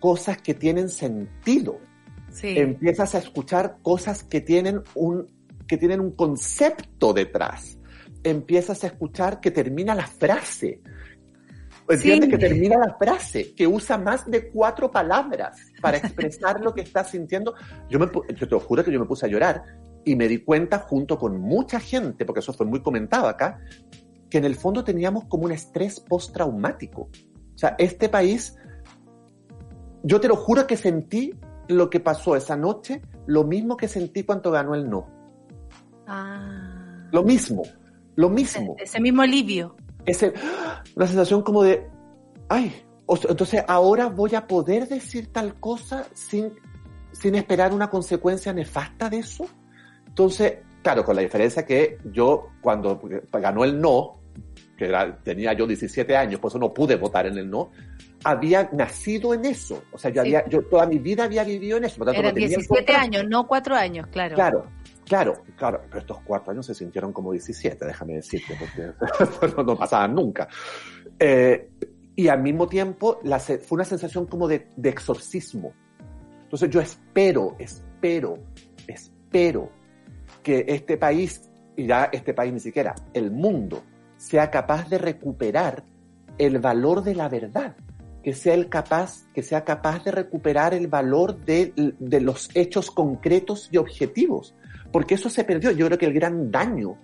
cosas 0.00 0.40
que 0.40 0.54
tienen 0.54 0.88
sentido, 0.88 1.78
Sí. 2.30 2.58
empiezas 2.58 3.14
a 3.14 3.18
escuchar 3.18 3.76
cosas 3.82 4.24
que 4.24 4.40
tienen 4.40 4.82
un, 4.94 5.26
que 5.68 5.76
tienen 5.76 6.00
un 6.00 6.12
concepto 6.12 7.12
detrás, 7.12 7.78
empiezas 8.24 8.82
a 8.82 8.86
escuchar 8.86 9.40
que 9.40 9.50
termina 9.50 9.94
la 9.94 10.06
frase. 10.06 10.80
¿Entiendes? 11.88 12.30
Sí. 12.30 12.30
Que 12.30 12.38
termina 12.38 12.78
la 12.78 12.96
frase, 12.96 13.54
que 13.54 13.66
usa 13.66 13.98
más 13.98 14.30
de 14.30 14.50
cuatro 14.50 14.90
palabras 14.90 15.58
para 15.80 15.96
expresar 15.98 16.60
lo 16.60 16.74
que 16.74 16.82
está 16.82 17.04
sintiendo. 17.04 17.54
Yo, 17.88 17.98
me, 17.98 18.06
yo 18.06 18.48
te 18.48 18.54
lo 18.54 18.60
juro 18.60 18.84
que 18.84 18.92
yo 18.92 19.00
me 19.00 19.06
puse 19.06 19.26
a 19.26 19.28
llorar 19.28 19.62
y 20.04 20.16
me 20.16 20.28
di 20.28 20.38
cuenta 20.38 20.78
junto 20.78 21.18
con 21.18 21.40
mucha 21.40 21.80
gente, 21.80 22.24
porque 22.24 22.40
eso 22.40 22.52
fue 22.52 22.66
muy 22.66 22.82
comentado 22.82 23.28
acá, 23.28 23.60
que 24.30 24.38
en 24.38 24.44
el 24.44 24.54
fondo 24.54 24.84
teníamos 24.84 25.24
como 25.26 25.44
un 25.44 25.52
estrés 25.52 26.00
postraumático. 26.00 27.02
O 27.02 27.58
sea, 27.58 27.74
este 27.78 28.08
país, 28.08 28.56
yo 30.02 30.20
te 30.20 30.28
lo 30.28 30.36
juro 30.36 30.66
que 30.66 30.76
sentí 30.76 31.34
lo 31.68 31.90
que 31.90 32.00
pasó 32.00 32.36
esa 32.36 32.56
noche, 32.56 33.02
lo 33.26 33.44
mismo 33.44 33.76
que 33.76 33.88
sentí 33.88 34.24
cuando 34.24 34.50
ganó 34.50 34.74
el 34.74 34.88
no. 34.88 35.08
Ah. 36.06 37.08
Lo 37.12 37.22
mismo, 37.22 37.62
lo 38.16 38.30
mismo. 38.30 38.74
Ese 38.78 39.00
mismo 39.00 39.22
alivio. 39.22 39.76
Ese, 40.06 40.32
una 40.96 41.06
sensación 41.06 41.42
como 41.42 41.62
de, 41.62 41.86
ay, 42.48 42.74
o 43.06 43.16
sea, 43.16 43.30
entonces 43.30 43.64
ahora 43.68 44.06
voy 44.06 44.34
a 44.34 44.46
poder 44.46 44.88
decir 44.88 45.32
tal 45.32 45.54
cosa 45.60 46.06
sin, 46.14 46.52
sin 47.12 47.34
esperar 47.34 47.72
una 47.72 47.88
consecuencia 47.90 48.52
nefasta 48.52 49.08
de 49.08 49.18
eso. 49.18 49.46
Entonces, 50.06 50.54
claro, 50.82 51.04
con 51.04 51.16
la 51.16 51.22
diferencia 51.22 51.64
que 51.64 51.98
yo 52.12 52.48
cuando 52.60 53.00
ganó 53.32 53.64
el 53.64 53.80
no, 53.80 54.18
que 54.76 54.86
era- 54.86 55.16
tenía 55.18 55.52
yo 55.52 55.66
17 55.66 56.16
años, 56.16 56.40
por 56.40 56.50
eso 56.50 56.58
no 56.58 56.72
pude 56.72 56.96
votar 56.96 57.26
en 57.26 57.38
el 57.38 57.48
no, 57.48 57.70
había 58.24 58.68
nacido 58.72 59.34
en 59.34 59.44
eso. 59.44 59.82
O 59.92 59.98
sea, 59.98 60.10
yo, 60.10 60.22
Sí. 60.22 60.28
había, 60.34 60.48
yo 60.48 60.62
toda 60.62 60.86
mi 60.86 60.98
vida 60.98 61.24
había 61.24 61.44
vivido 61.44 61.76
en 61.78 61.84
eso. 61.84 61.98
Por 61.98 62.06
lo 62.06 62.12
tanto, 62.12 62.20
Eran 62.20 62.30
no 62.30 62.34
tenía 62.34 62.46
el 62.46 62.50
17 62.62 62.84
contraste. 62.92 63.16
años, 63.18 63.30
no 63.30 63.46
4 63.46 63.74
años, 63.76 64.06
claro. 64.08 64.34
Claro, 64.34 64.66
claro, 65.12 65.42
claro, 65.58 65.82
pero 65.88 65.98
estos 65.98 66.18
cuatro 66.24 66.52
años 66.52 66.64
se 66.64 66.74
sintieron 66.74 67.12
como 67.12 67.32
17, 67.32 67.84
déjame 67.84 68.14
decirte, 68.14 68.56
porque 68.58 69.54
no, 69.56 69.62
no 69.62 69.76
pasaban 69.76 70.14
nunca. 70.14 70.48
Eh, 71.18 71.68
y 72.16 72.28
al 72.28 72.40
mismo 72.40 72.66
tiempo 72.66 73.20
la 73.22 73.38
fue 73.38 73.58
una 73.72 73.84
sensación 73.84 74.24
como 74.24 74.48
de, 74.48 74.68
de 74.74 74.88
exorcismo. 74.88 75.74
Entonces 76.44 76.70
yo 76.70 76.80
espero, 76.80 77.56
espero, 77.58 78.38
espero 78.86 79.68
que 80.42 80.64
este 80.66 80.96
país, 80.96 81.50
y 81.76 81.86
ya 81.86 82.04
este 82.04 82.32
país 82.32 82.54
ni 82.54 82.60
siquiera, 82.60 82.94
el 83.12 83.30
mundo, 83.30 83.82
sea 84.16 84.50
capaz 84.50 84.88
de 84.88 84.96
recuperar 84.96 85.84
el 86.38 86.58
valor 86.58 87.04
de 87.04 87.14
la 87.14 87.28
verdad, 87.28 87.76
que 88.22 88.32
sea, 88.32 88.54
el 88.54 88.70
capaz, 88.70 89.26
que 89.34 89.42
sea 89.42 89.62
capaz 89.62 90.04
de 90.04 90.10
recuperar 90.10 90.72
el 90.72 90.86
valor 90.86 91.36
de, 91.44 91.74
de 91.98 92.20
los 92.22 92.48
hechos 92.54 92.90
concretos 92.90 93.68
y 93.70 93.76
objetivos, 93.76 94.54
porque 94.92 95.14
eso 95.14 95.28
se 95.30 95.44
perdió. 95.44 95.70
Yo 95.72 95.86
creo 95.86 95.98
que 95.98 96.06
el 96.06 96.12
gran 96.12 96.50
daño 96.50 96.96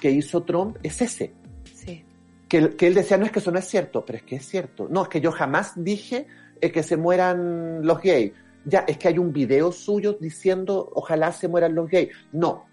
que 0.00 0.10
hizo 0.10 0.42
Trump 0.42 0.76
es 0.82 1.00
ese, 1.02 1.32
Sí. 1.72 2.04
que, 2.48 2.58
él- 2.58 2.76
que 2.76 2.86
él 2.86 2.94
decía, 2.94 3.16
no 3.16 3.24
es 3.26 3.32
que 3.32 3.38
eso 3.38 3.50
no 3.52 3.58
es 3.58 3.66
cierto, 3.66 4.04
pero 4.04 4.18
es 4.18 4.24
que 4.24 4.36
es 4.36 4.46
cierto. 4.46 4.88
No, 4.90 5.02
es 5.02 5.08
que 5.08 5.20
yo 5.20 5.30
jamás 5.32 5.72
dije 5.76 6.26
eh, 6.60 6.70
que 6.72 6.82
se 6.82 6.96
mueran 6.96 7.84
los 7.86 8.00
gays. 8.00 8.32
Ya, 8.64 8.84
es 8.88 8.96
que 8.96 9.08
hay 9.08 9.18
un 9.18 9.32
video 9.32 9.70
suyo 9.72 10.14
diciendo, 10.18 10.90
ojalá 10.94 11.32
se 11.32 11.48
mueran 11.48 11.74
los 11.74 11.88
gays. 11.90 12.08
No. 12.32 12.64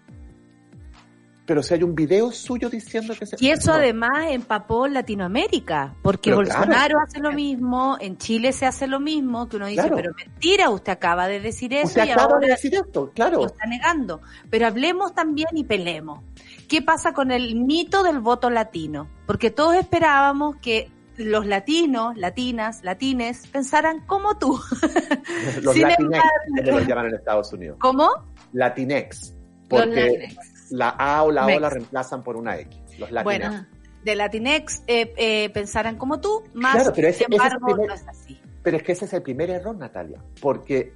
Pero 1.52 1.62
si 1.62 1.74
hay 1.74 1.82
un 1.82 1.94
video 1.94 2.32
suyo 2.32 2.70
diciendo 2.70 3.12
que 3.18 3.26
se... 3.26 3.36
Y 3.38 3.50
eso 3.50 3.72
No. 3.72 3.76
además 3.76 4.10
empapó 4.30 4.88
Latinoamérica, 4.88 5.94
porque 6.00 6.30
Pero 6.30 6.36
Bolsonaro 6.38 6.70
claro. 6.72 6.98
hace 7.06 7.20
lo 7.20 7.30
mismo, 7.32 7.98
en 8.00 8.16
Chile 8.16 8.54
se 8.54 8.64
hace 8.64 8.86
lo 8.86 9.00
mismo, 9.00 9.50
que 9.50 9.56
uno 9.56 9.66
dice, 9.66 9.82
Claro. 9.82 9.96
pero 9.96 10.12
mentira, 10.16 10.70
usted 10.70 10.92
acaba 10.92 11.28
de 11.28 11.40
decir 11.40 11.74
eso 11.74 11.88
Usted 11.88 12.06
y 12.06 12.10
acaba 12.10 12.32
ahora 12.32 12.46
de 12.46 12.52
decir 12.52 12.74
esto, 12.74 13.10
claro. 13.14 13.40
lo 13.40 13.46
está 13.48 13.66
negando. 13.66 14.22
Pero 14.48 14.66
hablemos 14.66 15.14
también 15.14 15.48
y 15.52 15.64
pelemos. 15.64 16.22
¿Qué 16.68 16.80
pasa 16.80 17.12
con 17.12 17.30
el 17.30 17.54
mito 17.54 18.02
del 18.02 18.20
voto 18.20 18.48
latino? 18.48 19.10
Porque 19.26 19.50
todos 19.50 19.74
esperábamos 19.76 20.56
que 20.56 20.90
los 21.18 21.44
latinos, 21.46 22.16
latinas, 22.16 22.82
latines 22.82 23.46
pensaran 23.48 24.00
como 24.06 24.38
tú. 24.38 24.58
Los 25.60 25.74
Sin 25.74 25.82
Latinex, 25.82 25.98
embargo- 26.00 26.64
como 26.64 26.78
los 26.78 26.86
llaman 26.88 27.06
en 27.08 27.14
Estados 27.16 27.52
Unidos. 27.52 27.76
¿Cómo? 27.78 28.08
Latinex. 28.54 29.32
Los 29.32 29.68
Porque 29.68 30.00
Latinex. 30.00 30.51
La 30.72 30.88
A 30.90 31.22
o 31.24 31.30
la 31.30 31.46
O 31.46 31.60
la 31.60 31.70
reemplazan 31.70 32.22
por 32.22 32.36
una 32.36 32.58
X. 32.58 32.76
Los 32.98 33.10
Latinex. 33.10 33.24
Bueno, 33.50 33.66
de 34.04 34.16
Latinex 34.16 34.82
eh, 34.86 35.14
eh, 35.16 35.50
pensaran 35.50 35.96
como 35.96 36.20
tú, 36.20 36.42
más 36.54 36.74
Claro, 36.74 36.92
pero 36.94 37.08
ese- 37.08 37.24
sin 37.24 37.32
ese 37.34 37.46
es 37.46 37.52
embargo 37.52 37.68
el 37.68 37.74
primer- 37.74 37.88
no 37.88 37.94
es 37.94 38.08
así. 38.08 38.40
Pero 38.62 38.76
es 38.76 38.82
que 38.82 38.92
ese 38.92 39.04
es 39.04 39.12
el 39.12 39.22
primer 39.22 39.50
error, 39.50 39.76
Natalia. 39.76 40.22
Porque 40.40 40.92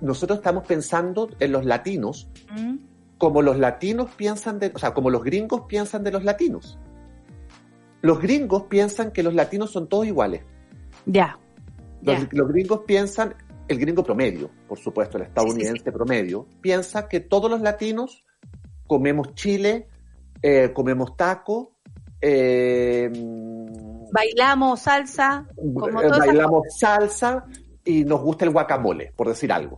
nosotros 0.00 0.38
estamos 0.38 0.64
pensando 0.66 1.28
en 1.40 1.52
los 1.52 1.64
latinos 1.64 2.28
¿Mm? 2.56 2.76
como 3.18 3.42
los 3.42 3.58
latinos 3.58 4.10
piensan 4.16 4.58
de, 4.60 4.70
o 4.74 4.78
sea, 4.78 4.94
como 4.94 5.10
los 5.10 5.22
gringos 5.24 5.62
piensan 5.68 6.04
de 6.04 6.12
los 6.12 6.22
latinos. 6.24 6.78
Los 8.00 8.20
gringos 8.20 8.64
piensan 8.64 9.10
que 9.10 9.22
los 9.24 9.34
latinos 9.34 9.70
son 9.72 9.88
todos 9.88 10.06
iguales. 10.06 10.42
Ya. 11.06 11.38
Los, 12.02 12.20
ya. 12.20 12.28
los 12.30 12.48
gringos 12.48 12.82
piensan, 12.86 13.34
el 13.66 13.78
gringo 13.80 14.04
promedio, 14.04 14.50
por 14.68 14.78
supuesto, 14.78 15.16
el 15.18 15.24
estadounidense 15.24 15.90
promedio, 15.90 16.46
piensa 16.60 17.08
que 17.08 17.18
todos 17.18 17.50
los 17.50 17.60
latinos 17.60 18.24
comemos 18.88 19.34
chile, 19.34 19.86
eh, 20.42 20.72
comemos 20.74 21.16
taco, 21.16 21.76
eh, 22.20 23.08
Bailamos 24.10 24.80
salsa, 24.80 25.46
como 25.56 26.00
eh, 26.00 26.06
esas 26.06 26.18
bailamos 26.18 26.62
salsa 26.76 27.44
y 27.84 28.04
nos 28.04 28.20
gusta 28.22 28.44
el 28.46 28.50
guacamole, 28.50 29.12
por 29.14 29.28
decir 29.28 29.52
algo. 29.52 29.76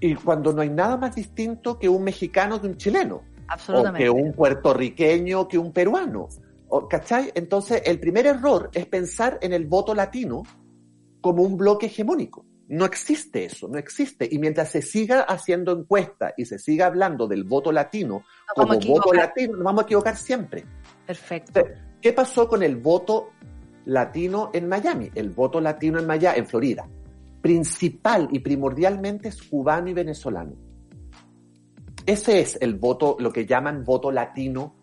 Y 0.00 0.14
cuando 0.16 0.52
no 0.52 0.60
hay 0.60 0.68
nada 0.70 0.96
más 0.96 1.14
distinto 1.14 1.78
que 1.78 1.88
un 1.88 2.02
mexicano 2.04 2.60
que 2.60 2.66
un 2.66 2.76
chileno, 2.76 3.16
o 3.16 3.22
Absolutamente. 3.48 4.04
que 4.04 4.10
un 4.10 4.32
puertorriqueño 4.32 5.48
que 5.48 5.56
un 5.56 5.72
peruano, 5.72 6.28
o- 6.68 6.88
¿cachai? 6.88 7.30
Entonces, 7.34 7.80
el 7.86 8.00
primer 8.00 8.26
error 8.26 8.70
es 8.74 8.86
pensar 8.86 9.38
en 9.40 9.52
el 9.52 9.66
voto 9.66 9.94
latino 9.94 10.42
como 11.20 11.42
un 11.44 11.56
bloque 11.56 11.86
hegemónico. 11.86 12.44
No 12.74 12.84
existe 12.86 13.44
eso, 13.44 13.68
no 13.68 13.78
existe. 13.78 14.28
Y 14.30 14.38
mientras 14.38 14.68
se 14.70 14.82
siga 14.82 15.20
haciendo 15.20 15.70
encuesta 15.72 16.34
y 16.36 16.44
se 16.44 16.58
siga 16.58 16.86
hablando 16.86 17.28
del 17.28 17.44
voto 17.44 17.70
latino 17.70 18.24
Nos 18.56 18.66
como 18.66 18.80
voto 18.80 19.12
latino, 19.12 19.52
nos 19.54 19.62
vamos 19.64 19.82
a 19.82 19.84
equivocar 19.84 20.16
siempre. 20.16 20.64
Perfecto. 21.06 21.62
¿Qué 22.00 22.12
pasó 22.12 22.48
con 22.48 22.62
el 22.62 22.76
voto 22.76 23.30
latino 23.84 24.50
en 24.52 24.68
Miami? 24.68 25.10
El 25.14 25.30
voto 25.30 25.60
latino 25.60 26.00
en 26.00 26.06
Miami, 26.06 26.38
en 26.38 26.46
Florida. 26.46 26.88
Principal 27.40 28.28
y 28.32 28.40
primordialmente 28.40 29.28
es 29.28 29.42
cubano 29.42 29.88
y 29.88 29.92
venezolano. 29.92 30.54
Ese 32.06 32.40
es 32.40 32.58
el 32.60 32.74
voto, 32.74 33.16
lo 33.20 33.32
que 33.32 33.46
llaman 33.46 33.84
voto 33.84 34.10
latino 34.10 34.74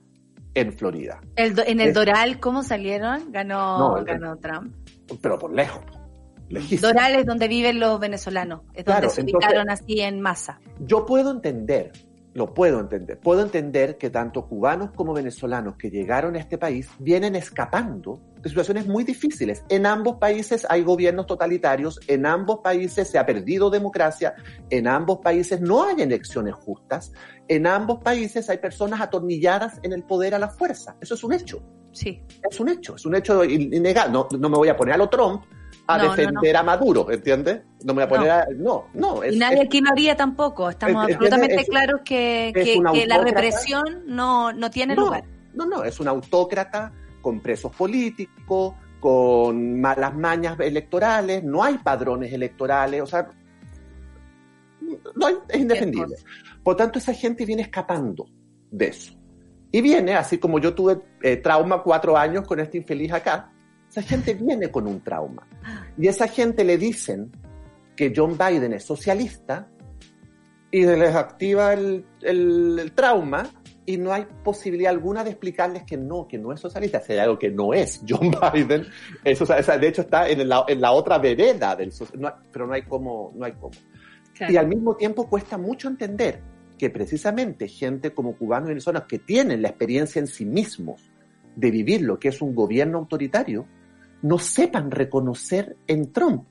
en 0.54 0.72
Florida. 0.74 1.20
El 1.36 1.56
do- 1.56 1.64
en 1.66 1.82
el 1.82 1.90
Es- 1.90 1.94
Doral, 1.94 2.40
¿cómo 2.40 2.64
salieron? 2.64 3.32
Ganó, 3.32 3.98
No, 3.98 4.04
ganó 4.06 4.38
Trump. 4.38 4.74
Pero 5.22 5.38
por 5.38 5.54
lejos. 5.54 5.84
Lejísimo. 6.52 6.88
Doral 6.92 7.16
es 7.16 7.26
donde 7.26 7.48
viven 7.48 7.80
los 7.80 8.00
venezolanos, 8.00 8.62
es 8.74 8.86
donde 8.86 9.10
se 9.10 9.22
entonces- 9.22 9.34
ubicaron 9.36 9.70
así 9.70 10.02
en 10.02 10.22
masa. 10.22 10.60
Yo 10.80 11.06
puedo 11.06 11.32
entender, 11.32 11.92
lo 12.34 12.54
puedo 12.54 12.80
entender, 12.80 13.20
puedo 13.20 13.42
entender 13.42 13.98
que 13.98 14.10
tanto 14.10 14.48
cubanos 14.48 14.92
como 14.92 15.14
venezolanos 15.14 15.76
que 15.78 15.90
llegaron 15.90 16.36
a 16.36 16.40
este 16.40 16.58
país 16.58 16.90
vienen 17.00 17.36
escapando 17.36 18.22
de 18.42 18.50
situaciones 18.50 18.88
muy 18.88 19.04
difíciles. 19.04 19.64
En 19.70 19.86
ambos 19.86 20.16
países 20.18 20.66
hay 20.70 20.82
gobiernos 20.84 21.28
totalitarios, 21.28 22.00
en 22.08 22.26
ambos 22.26 22.60
países 22.64 23.08
se 23.10 23.20
ha 23.20 23.26
perdido 23.26 23.70
democracia, 23.70 24.34
en 24.70 24.88
ambos 24.88 25.20
países 25.20 25.62
no 25.62 25.84
hay 25.84 26.02
elecciones 26.02 26.54
justas, 26.56 27.12
en 27.48 27.68
ambos 27.68 28.00
países 28.02 28.50
hay 28.50 28.58
personas 28.60 29.02
atornilladas 29.02 29.80
en 29.84 29.94
el 29.94 30.04
poder 30.04 30.34
a 30.34 30.40
la 30.40 30.48
fuerza. 30.50 30.96
Eso 31.02 31.14
es 31.16 31.24
un 31.24 31.34
hecho, 31.34 31.62
Sí. 31.92 32.24
es 32.50 32.60
un 32.60 32.70
hecho, 32.70 32.96
es 32.96 33.06
un 33.06 33.16
hecho 33.16 33.44
in- 33.44 33.74
innegable. 33.74 34.14
No, 34.14 34.28
no 34.40 34.50
me 34.50 34.58
voy 34.58 34.70
a 34.70 34.78
poner 34.78 34.96
a 34.96 34.98
lo 34.98 35.10
Trump 35.10 35.44
a 35.96 35.98
No, 35.98 36.04
no, 36.06 36.16
defender 36.16 36.58
a 36.58 36.64
Maduro, 36.64 37.12
¿entiendes? 37.12 37.62
No 37.84 37.94
me 37.94 38.04
voy 38.04 38.04
a 38.04 38.10
poner 38.10 38.28
No. 38.28 38.34
a... 38.34 38.46
No, 38.56 38.86
no. 39.16 39.24
es- 39.24 39.36
Y 39.36 39.40
nadie 39.40 39.60
es- 39.62 39.66
aquí 39.66 39.82
lo 39.82 39.92
haría 39.92 40.16
tampoco. 40.16 40.70
Estamos 40.70 41.04
Es- 41.04 41.10
es- 41.10 41.16
absolutamente 41.16 41.66
claros 41.66 42.02
que, 42.06 43.06
la 43.08 43.18
represión 43.24 44.04
no, 44.08 44.52
no 44.54 44.70
tiene 44.70 44.96
lugar. 44.96 45.24
No, 45.54 45.66
no, 45.66 45.84
es 45.84 46.00
un 46.00 46.08
autócrata 46.08 46.92
con 47.22 47.40
presos 47.40 47.76
políticos, 47.76 48.74
con 49.00 49.80
malas 49.82 50.16
mañas 50.16 50.60
electorales, 50.60 51.44
no 51.44 51.64
hay 51.64 51.78
padrones 51.80 52.32
electorales, 52.32 53.02
o 53.02 53.06
sea, 53.08 53.28
no 55.16 55.26
hay- 55.28 55.36
es 55.50 55.60
indefendible. 55.60 56.16
Por 56.64 56.76
tanto, 56.76 57.00
esa 57.00 57.14
gente 57.14 57.46
viene 57.46 57.64
escapando 57.64 58.28
de 58.70 58.88
eso. 58.88 59.14
Y 59.72 59.82
viene, 59.82 60.16
así 60.16 60.38
como 60.38 60.60
yo 60.60 60.74
tuve 60.74 61.00
eh, 61.22 61.38
trauma 61.38 61.82
cuatro 61.82 62.18
años 62.18 62.46
con 62.46 62.60
este 62.60 62.78
infeliz 62.78 63.12
acá, 63.14 63.51
esa 63.92 64.02
gente 64.02 64.34
viene 64.34 64.72
con 64.72 64.88
un 64.88 65.02
trauma. 65.02 65.46
Y 65.98 66.08
esa 66.08 66.28
gente 66.28 66.64
le 66.64 66.78
dicen 66.78 67.30
que 67.96 68.12
John 68.16 68.38
Biden 68.38 68.74
es 68.74 68.86
socialista 68.86 69.68
y 70.72 70.86
les 70.86 71.14
activa 71.14 71.74
el, 71.74 72.06
el- 72.22 72.80
el 72.80 72.92
trauma 72.94 73.50
y 73.86 73.98
no 73.98 74.14
hay 74.14 74.26
posibilidad 74.44 74.92
alguna 74.92 75.24
de 75.26 75.32
explicarles 75.32 75.84
que 75.84 75.98
no, 75.98 76.26
que 76.28 76.38
no 76.38 76.54
es 76.54 76.62
socialista. 76.62 77.02
Hay 77.10 77.18
algo 77.18 77.38
que 77.38 77.50
no 77.52 77.74
es 77.74 78.02
John 78.08 78.32
Biden, 78.54 78.86
eso, 79.26 79.44
o 79.44 79.48
sea, 79.64 79.78
de 79.78 79.88
hecho 79.88 80.04
está 80.04 80.30
en 80.30 80.48
la, 80.48 80.64
en 80.68 80.80
la 80.80 80.94
otra 80.94 81.18
vereda 81.18 81.76
del 81.76 81.92
no 82.18 82.32
pero 82.52 82.68
no 82.68 82.74
hay 82.74 82.84
cómo, 82.84 83.34
no 83.36 83.46
hay 83.46 83.52
cómo. 83.54 83.72
Y 84.48 84.56
al 84.56 84.68
mismo 84.68 84.96
tiempo 84.96 85.28
cuesta 85.30 85.58
mucho 85.58 85.88
entender 85.90 86.42
que 86.78 86.90
precisamente 86.90 87.68
gente 87.68 88.12
como 88.14 88.36
cubanos 88.38 88.70
y 88.70 88.72
venezolanos 88.72 89.08
que 89.08 89.20
tienen 89.20 89.62
la 89.62 89.68
experiencia 89.68 90.20
en 90.20 90.28
sí 90.28 90.46
mismos 90.46 91.12
de 91.56 91.70
vivir 91.70 92.02
lo 92.02 92.18
que 92.18 92.30
es 92.30 92.42
un 92.42 92.56
gobierno 92.56 92.98
autoritario, 93.00 93.68
no 94.22 94.38
sepan 94.40 94.92
reconocer 94.92 95.78
en 95.88 96.12
Trump 96.12 96.46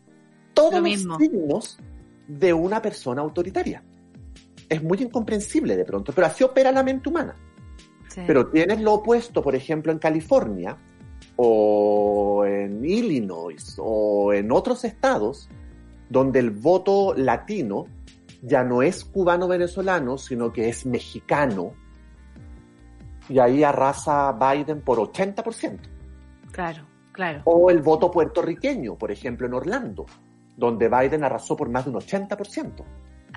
todos 0.54 0.72
Lo 0.72 0.80
los 0.80 0.84
mismo. 0.84 1.18
signos 1.18 1.78
de 2.26 2.52
una 2.52 2.82
persona 2.82 3.22
autoritaria. 3.22 3.82
Es 4.68 4.82
muy 4.82 4.98
incomprensible 4.98 5.76
de 5.76 5.84
pronto, 5.84 6.12
pero 6.12 6.26
así 6.26 6.44
opera 6.44 6.70
la 6.72 6.82
mente 6.82 7.08
humana. 7.08 7.34
Sí. 8.08 8.22
Pero 8.26 8.48
tienes 8.48 8.80
lo 8.80 8.94
opuesto, 8.94 9.42
por 9.42 9.54
ejemplo, 9.54 9.92
en 9.92 9.98
California 9.98 10.76
o 11.36 12.44
en 12.44 12.84
Illinois 12.84 13.76
o 13.78 14.32
en 14.32 14.50
otros 14.52 14.84
estados 14.84 15.48
donde 16.08 16.40
el 16.40 16.50
voto 16.50 17.14
latino 17.16 17.86
ya 18.42 18.64
no 18.64 18.82
es 18.82 19.04
cubano-venezolano, 19.04 20.18
sino 20.18 20.52
que 20.52 20.68
es 20.68 20.86
mexicano. 20.86 21.72
Y 23.28 23.38
ahí 23.38 23.62
arrasa 23.62 24.32
Biden 24.32 24.80
por 24.80 24.98
80%. 24.98 25.78
Claro, 26.50 26.84
O 27.44 27.70
el 27.70 27.82
voto 27.82 28.10
puertorriqueño, 28.10 28.96
por 28.96 29.10
ejemplo, 29.10 29.46
en 29.46 29.54
Orlando, 29.54 30.06
donde 30.56 30.88
Biden 30.88 31.24
arrasó 31.24 31.56
por 31.56 31.68
más 31.68 31.84
de 31.84 31.90
un 31.90 31.96
80%. 31.96 32.84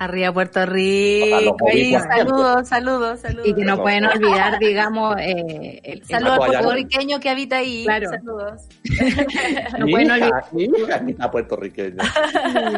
Arriba 0.04 0.34
Puerto 0.34 0.66
Rico. 0.66 1.56
Ahí, 1.70 1.94
saludos, 1.94 2.68
saludos, 2.68 3.20
saludos. 3.20 3.48
Y 3.48 3.54
que 3.54 3.64
no 3.64 3.78
pueden 3.82 4.06
olvidar, 4.06 4.60
digamos, 4.60 5.16
eh, 5.20 5.82
el, 5.84 6.04
Saludos 6.06 6.40
al 6.40 6.48
puertorriqueño 6.48 7.20
que 7.20 7.30
habita 7.30 7.58
ahí. 7.58 7.84
Claro. 7.84 8.10
Saludos. 8.10 8.68
no 9.80 9.86
mi, 9.86 9.92
pueden 9.92 10.08
hija, 10.08 10.16
olvidar. 10.16 10.46
mi 10.52 10.64
hija 10.64 10.96
es 10.96 11.04
mitad 11.04 11.32
puertorriqueña. 11.32 12.04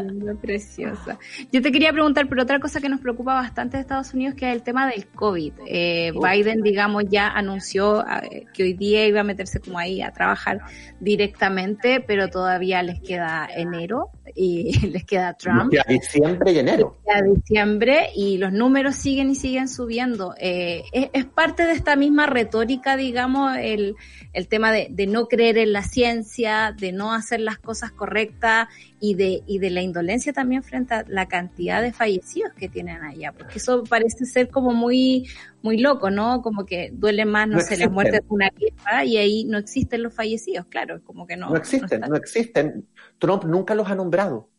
Linda, 0.01 0.33
preciosa. 0.41 1.17
Yo 1.51 1.61
te 1.61 1.71
quería 1.71 1.91
preguntar 1.91 2.27
por 2.27 2.39
otra 2.39 2.59
cosa 2.59 2.79
que 2.79 2.89
nos 2.89 2.99
preocupa 2.99 3.33
bastante 3.33 3.77
de 3.77 3.81
Estados 3.81 4.13
Unidos, 4.13 4.35
que 4.35 4.49
es 4.49 4.55
el 4.55 4.63
tema 4.63 4.89
del 4.89 5.07
COVID. 5.07 5.53
Eh. 5.67 6.11
Biden, 6.13 6.61
digamos, 6.61 7.03
ya 7.09 7.27
anunció 7.27 8.05
eh, 8.07 8.45
que 8.53 8.63
hoy 8.63 8.73
día 8.73 9.05
iba 9.07 9.21
a 9.21 9.23
meterse 9.23 9.59
como 9.59 9.79
ahí 9.79 10.01
a 10.01 10.11
trabajar 10.11 10.59
directamente, 10.99 12.01
pero 12.01 12.29
todavía 12.29 12.83
les 12.83 12.99
queda 13.01 13.47
enero 13.53 14.09
y 14.33 14.79
les 14.87 15.05
queda 15.05 15.33
Trump. 15.33 15.71
Que 15.71 15.79
a 15.79 15.83
diciembre 15.87 16.51
y 16.51 16.59
enero. 16.59 16.97
a 17.13 17.21
diciembre 17.21 18.09
y 18.15 18.37
los 18.37 18.51
números 18.51 18.95
siguen 18.95 19.29
y 19.29 19.35
siguen 19.35 19.67
subiendo. 19.67 20.33
Eh, 20.39 20.83
es, 20.91 21.09
es 21.13 21.25
parte 21.25 21.63
de 21.63 21.73
esta 21.73 21.95
misma 21.95 22.25
retórica, 22.25 22.97
digamos, 22.97 23.57
el, 23.57 23.95
el 24.33 24.47
tema 24.47 24.71
de, 24.71 24.87
de 24.89 25.07
no 25.07 25.27
creer 25.27 25.57
en 25.57 25.73
la 25.73 25.83
ciencia, 25.83 26.75
de 26.77 26.91
no 26.91 27.13
hacer 27.13 27.39
las 27.41 27.59
cosas 27.59 27.91
correctas 27.91 28.67
y 28.99 29.15
de, 29.15 29.43
y 29.45 29.59
de 29.59 29.69
la 29.69 29.81
indolencia 29.81 30.31
también 30.33 30.63
frente 30.63 30.93
a 30.93 31.05
la 31.07 31.27
cantidad 31.27 31.81
de 31.81 31.91
fallecidos 31.91 32.53
que 32.53 32.69
tienen 32.69 33.03
allá, 33.03 33.31
porque 33.33 33.57
eso 33.57 33.83
parece 33.83 34.25
ser 34.25 34.49
como 34.49 34.71
muy, 34.73 35.27
muy 35.61 35.77
loco, 35.77 36.09
¿no? 36.09 36.41
Como 36.41 36.65
que 36.65 36.91
duele 36.93 37.25
más, 37.25 37.47
no, 37.47 37.55
No 37.57 37.61
sé, 37.61 37.77
la 37.77 37.89
muerte 37.89 38.19
de 38.19 38.23
una 38.29 38.49
guerra 38.49 39.03
y 39.05 39.17
ahí 39.17 39.43
no 39.45 39.57
existen 39.57 40.03
los 40.03 40.13
fallecidos, 40.13 40.65
claro, 40.67 41.01
como 41.03 41.27
que 41.27 41.35
no. 41.35 41.49
No, 41.49 41.57
existen, 41.57 42.01
no 42.01 42.15
existen. 42.15 42.87
Trump 43.19 43.43
nunca 43.43 43.75
los 43.75 43.89
ha 43.89 43.95
nombrado. 43.95 44.49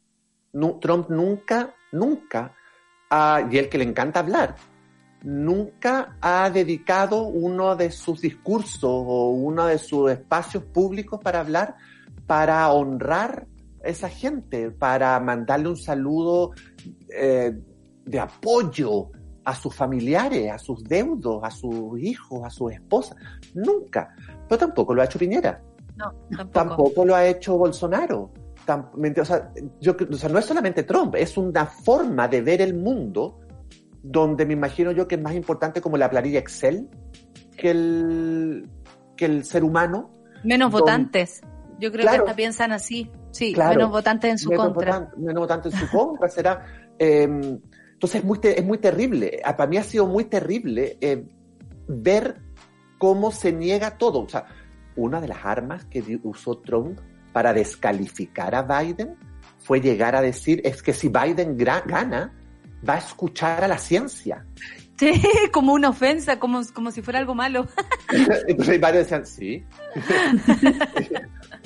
Trump 0.81 1.11
nunca, 1.11 1.75
nunca, 1.93 2.55
ha- 3.11 3.49
y 3.51 3.59
el 3.59 3.69
que 3.69 3.79
le 3.79 3.85
encanta 3.85 4.21
hablar, 4.21 4.57
nunca 5.23 6.17
ha 6.21 6.49
dedicado 6.51 7.23
uno 7.25 7.75
de 7.77 7.91
sus 7.91 8.21
discursos 8.21 8.85
o 8.85 9.31
uno 9.31 9.67
de 9.67 9.79
sus 9.79 10.11
espacios 10.11 10.63
públicos 10.65 11.21
para 11.23 11.41
hablar, 11.41 11.77
para 12.27 12.71
honrar 12.71 13.47
esa 13.83 14.09
gente, 14.09 14.71
para 14.71 15.19
mandarle 15.21 15.69
un 15.69 15.77
saludo 15.77 16.53
eh, 17.15 17.53
de 18.05 18.19
apoyo 18.21 19.11
a 19.45 19.55
sus 19.55 19.75
familiares, 19.75 20.51
a 20.51 20.59
sus 20.59 20.83
deudos, 20.85 21.41
a 21.45 21.51
sus 21.51 21.99
hijos, 22.01 22.43
a 22.45 22.51
sus 22.51 22.73
esposas. 22.73 23.17
Nunca. 23.55 24.15
Pero 24.49 24.59
tampoco 24.59 24.95
lo 24.95 25.03
ha 25.03 25.05
hecho 25.05 25.19
Piñera 25.19 25.63
No, 25.97 26.13
tampoco. 26.37 26.51
tampoco 26.53 27.05
lo 27.05 27.15
ha 27.15 27.27
hecho 27.27 27.57
Bolsonaro. 27.57 28.33
O, 28.69 29.25
sea, 29.25 29.53
yo, 29.81 29.97
cre- 29.97 30.13
o 30.13 30.17
sea, 30.17 30.29
no 30.29 30.41
es 30.41 30.45
solamente 30.45 30.83
Trump, 30.83 31.15
es 31.15 31.37
una 31.37 31.67
forma 31.67 32.27
de 32.27 32.41
ver 32.43 32.61
el 32.61 32.75
mundo 32.75 33.39
donde 34.03 34.45
me 34.45 34.55
imagino 34.55 34.91
yo 34.91 35.07
que 35.07 35.15
es 35.15 35.23
más 35.23 35.35
importante 35.35 35.81
como 35.81 35.97
la 35.97 36.11
planilla 36.11 36.41
Excel 36.41 36.89
que 37.57 37.71
el, 37.71 38.69
que 39.17 39.27
el 39.27 39.45
ser 39.45 39.63
humano. 39.63 40.11
Menos 40.43 40.73
votantes. 40.73 41.43
Yo 41.79 41.91
creo 41.93 42.03
Claro. 42.03 42.25
que 42.25 42.31
hasta 42.31 42.37
piensan 42.37 42.73
así. 42.73 43.11
Sí, 43.33 43.53
Claro. 43.53 43.77
menos 43.77 43.91
votantes 43.91 44.31
en 44.31 44.39
su 44.39 44.51
menos 44.51 44.67
contra. 44.69 45.01
votan- 45.01 45.17
menos 45.19 45.41
votante 45.41 45.69
en 45.69 45.77
su 45.77 45.89
contra 45.91 46.29
será. 46.29 46.65
eh, 46.99 47.23
entonces 47.25 48.21
es 48.21 48.25
muy, 48.25 48.39
te- 48.39 48.59
es 48.59 48.65
muy 48.67 48.79
terrible. 48.79 49.41
Ah, 49.45 49.57
Para 49.57 49.69
mí 49.69 49.77
ha 49.77 49.83
sido 49.83 50.07
muy 50.07 50.25
terrible 50.25 50.97
eh, 51.01 51.25
ver 51.89 52.41
cómo 52.99 53.31
se 53.31 53.53
niega 53.53 53.99
todo. 53.99 54.21
O 54.21 54.29
sea, 54.29 54.47
una 54.97 55.21
de 55.21 55.29
las 55.29 55.45
armas 55.45 55.85
que 55.87 56.19
usó 56.23 56.59
Trump 56.59 56.99
para 57.33 57.53
descalificar 57.53 58.55
a 58.55 58.63
Biden 58.63 59.15
fue 59.59 59.81
llegar 59.81 60.17
a 60.17 60.23
decir, 60.23 60.61
es 60.65 60.83
que 60.83 60.93
si 60.95 61.09
Biden 61.09 61.57
gana, 61.59 62.33
va 62.89 62.95
a 62.95 62.99
escuchar 62.99 63.65
a 63.65 63.69
la 63.69 63.79
ciencia. 63.79 64.47
Sí, 64.99 65.13
como 65.53 65.75
una 65.75 65.91
ofensa, 65.91 66.39
como, 66.39 66.63
como 66.73 66.91
si 66.91 67.03
fuera 67.03 67.19
algo 67.19 67.35
malo. 67.35 67.67
Entonces 68.49 68.81
varios 68.81 69.03
decían, 69.05 69.27
sí. 69.27 69.63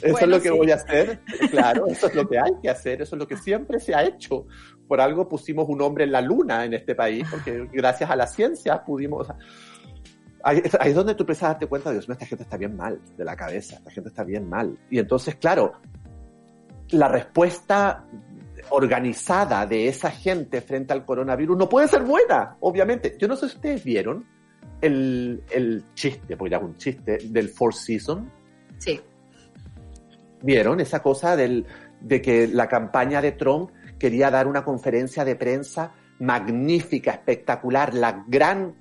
Eso 0.03 0.19
es 0.19 0.29
lo 0.29 0.41
que 0.41 0.49
sí. 0.49 0.57
voy 0.57 0.71
a 0.71 0.77
hacer. 0.77 1.21
Claro, 1.51 1.87
eso 1.87 2.07
es 2.07 2.15
lo 2.15 2.29
que 2.29 2.39
hay 2.39 2.53
que 2.63 2.71
hacer, 2.71 3.03
eso 3.03 3.17
es 3.17 3.19
lo 3.19 3.27
que 3.27 3.37
siempre 3.37 3.81
se 3.81 3.95
ha 3.95 4.05
hecho. 4.05 4.47
Por 4.87 5.01
algo 5.01 5.29
pusimos 5.29 5.69
un 5.69 5.81
hombre 5.83 6.05
en 6.05 6.13
la 6.13 6.21
luna 6.21 6.65
en 6.65 6.75
este 6.75 6.95
país, 6.95 7.27
porque 7.31 7.69
gracias 7.73 8.11
a 8.11 8.17
la 8.17 8.27
ciencia 8.27 8.83
pudimos... 8.85 9.23
o 9.23 9.25
sea, 9.25 9.37
ahí, 10.43 10.63
ahí 10.79 10.91
es 10.91 10.95
donde 10.95 11.15
tú 11.15 11.23
empiezas 11.23 11.45
a 11.45 11.49
darte 11.49 11.67
cuenta, 11.67 11.91
Dios 11.91 12.09
mío, 12.09 12.15
esta 12.15 12.27
gente 12.27 12.45
está 12.45 12.57
bien 12.57 12.77
mal 12.77 13.01
de 13.17 13.25
la 13.25 13.37
cabeza, 13.37 13.77
esta 13.77 13.91
gente 13.91 14.09
está 14.09 14.25
bien 14.25 14.49
mal. 14.49 14.79
Y 14.91 14.99
entonces, 14.99 15.37
claro, 15.37 15.75
la 16.91 17.09
respuesta 17.09 18.05
organizada 18.71 19.67
de 19.67 19.89
esa 19.89 20.11
gente 20.11 20.61
frente 20.61 20.93
al 20.93 21.05
coronavirus 21.05 21.57
no 21.57 21.69
puede 21.69 21.89
ser 21.89 22.03
buena, 22.03 22.57
obviamente. 22.61 23.17
Yo 23.19 23.27
no 23.29 23.37
sé 23.37 23.49
si 23.49 23.57
ustedes 23.57 23.85
vieron 23.85 24.27
el, 24.81 25.43
el 25.51 25.85
chiste, 25.95 26.37
porque 26.37 26.53
ya 26.53 26.59
es 26.59 26.63
un 26.63 26.77
chiste, 26.77 27.19
del 27.25 27.49
Four 27.49 27.75
Seasons. 27.75 28.29
Sí. 28.79 29.01
¿Vieron 30.43 30.81
esa 30.81 31.03
cosa 31.03 31.37
del, 31.37 31.67
de 32.01 32.23
que 32.23 32.49
la 32.49 32.69
campaña 32.69 33.21
de 33.21 33.33
Trump 33.33 33.71
quería 33.99 34.31
dar 34.31 34.47
una 34.47 34.65
conferencia 34.65 35.25
de 35.25 35.37
prensa 35.37 35.93
magnífica, 36.19 37.12
espectacular, 37.12 37.95
la 37.95 38.25
gran 38.27 38.75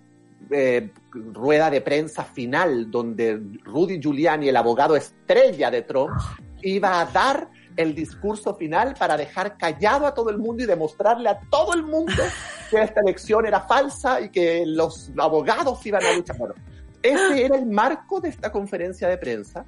eh, 0.52 0.92
rueda 1.12 1.70
de 1.70 1.82
prensa 1.82 2.24
final 2.24 2.90
donde 2.90 3.40
Rudy 3.64 4.00
Giuliani, 4.00 4.50
el 4.50 4.56
abogado 4.56 4.96
estrella 4.96 5.70
de 5.70 5.82
Trump, 5.82 6.12
iba 6.62 7.02
a 7.02 7.06
dar 7.06 7.50
el 7.76 7.96
discurso 7.96 8.56
final 8.56 8.96
para 8.98 9.16
dejar 9.16 9.58
callado 9.58 10.06
a 10.06 10.14
todo 10.14 10.30
el 10.30 10.38
mundo 10.38 10.64
y 10.64 10.66
demostrarle 10.66 11.30
a 11.30 11.40
todo 11.50 11.74
el 11.74 11.84
mundo 11.84 12.24
que 12.70 12.82
esta 12.82 13.02
elección 13.02 13.46
era 13.46 13.62
falsa 13.62 14.20
y 14.22 14.30
que 14.30 14.66
los 14.66 15.12
abogados 15.18 15.86
iban 15.86 16.04
a 16.04 16.14
luchar. 16.14 16.38
Bueno, 16.38 16.56
ese 17.02 17.46
era 17.46 17.56
el 17.58 17.66
marco 17.66 18.20
de 18.20 18.30
esta 18.30 18.52
conferencia 18.52 19.08
de 19.08 19.18
prensa 19.18 19.66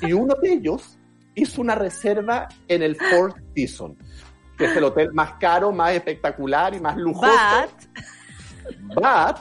y 0.00 0.12
uno 0.12 0.34
de 0.34 0.52
ellos 0.52 0.98
hizo 1.34 1.60
una 1.60 1.74
reserva 1.74 2.48
en 2.68 2.82
el 2.82 2.96
Four 2.96 3.34
Seasons, 3.54 3.96
que 4.56 4.66
es 4.66 4.76
el 4.76 4.84
hotel 4.84 5.12
más 5.12 5.34
caro, 5.34 5.72
más 5.72 5.92
espectacular 5.94 6.74
y 6.74 6.80
más 6.80 6.96
lujoso. 6.96 7.32
But, 8.88 8.94
But, 8.94 9.36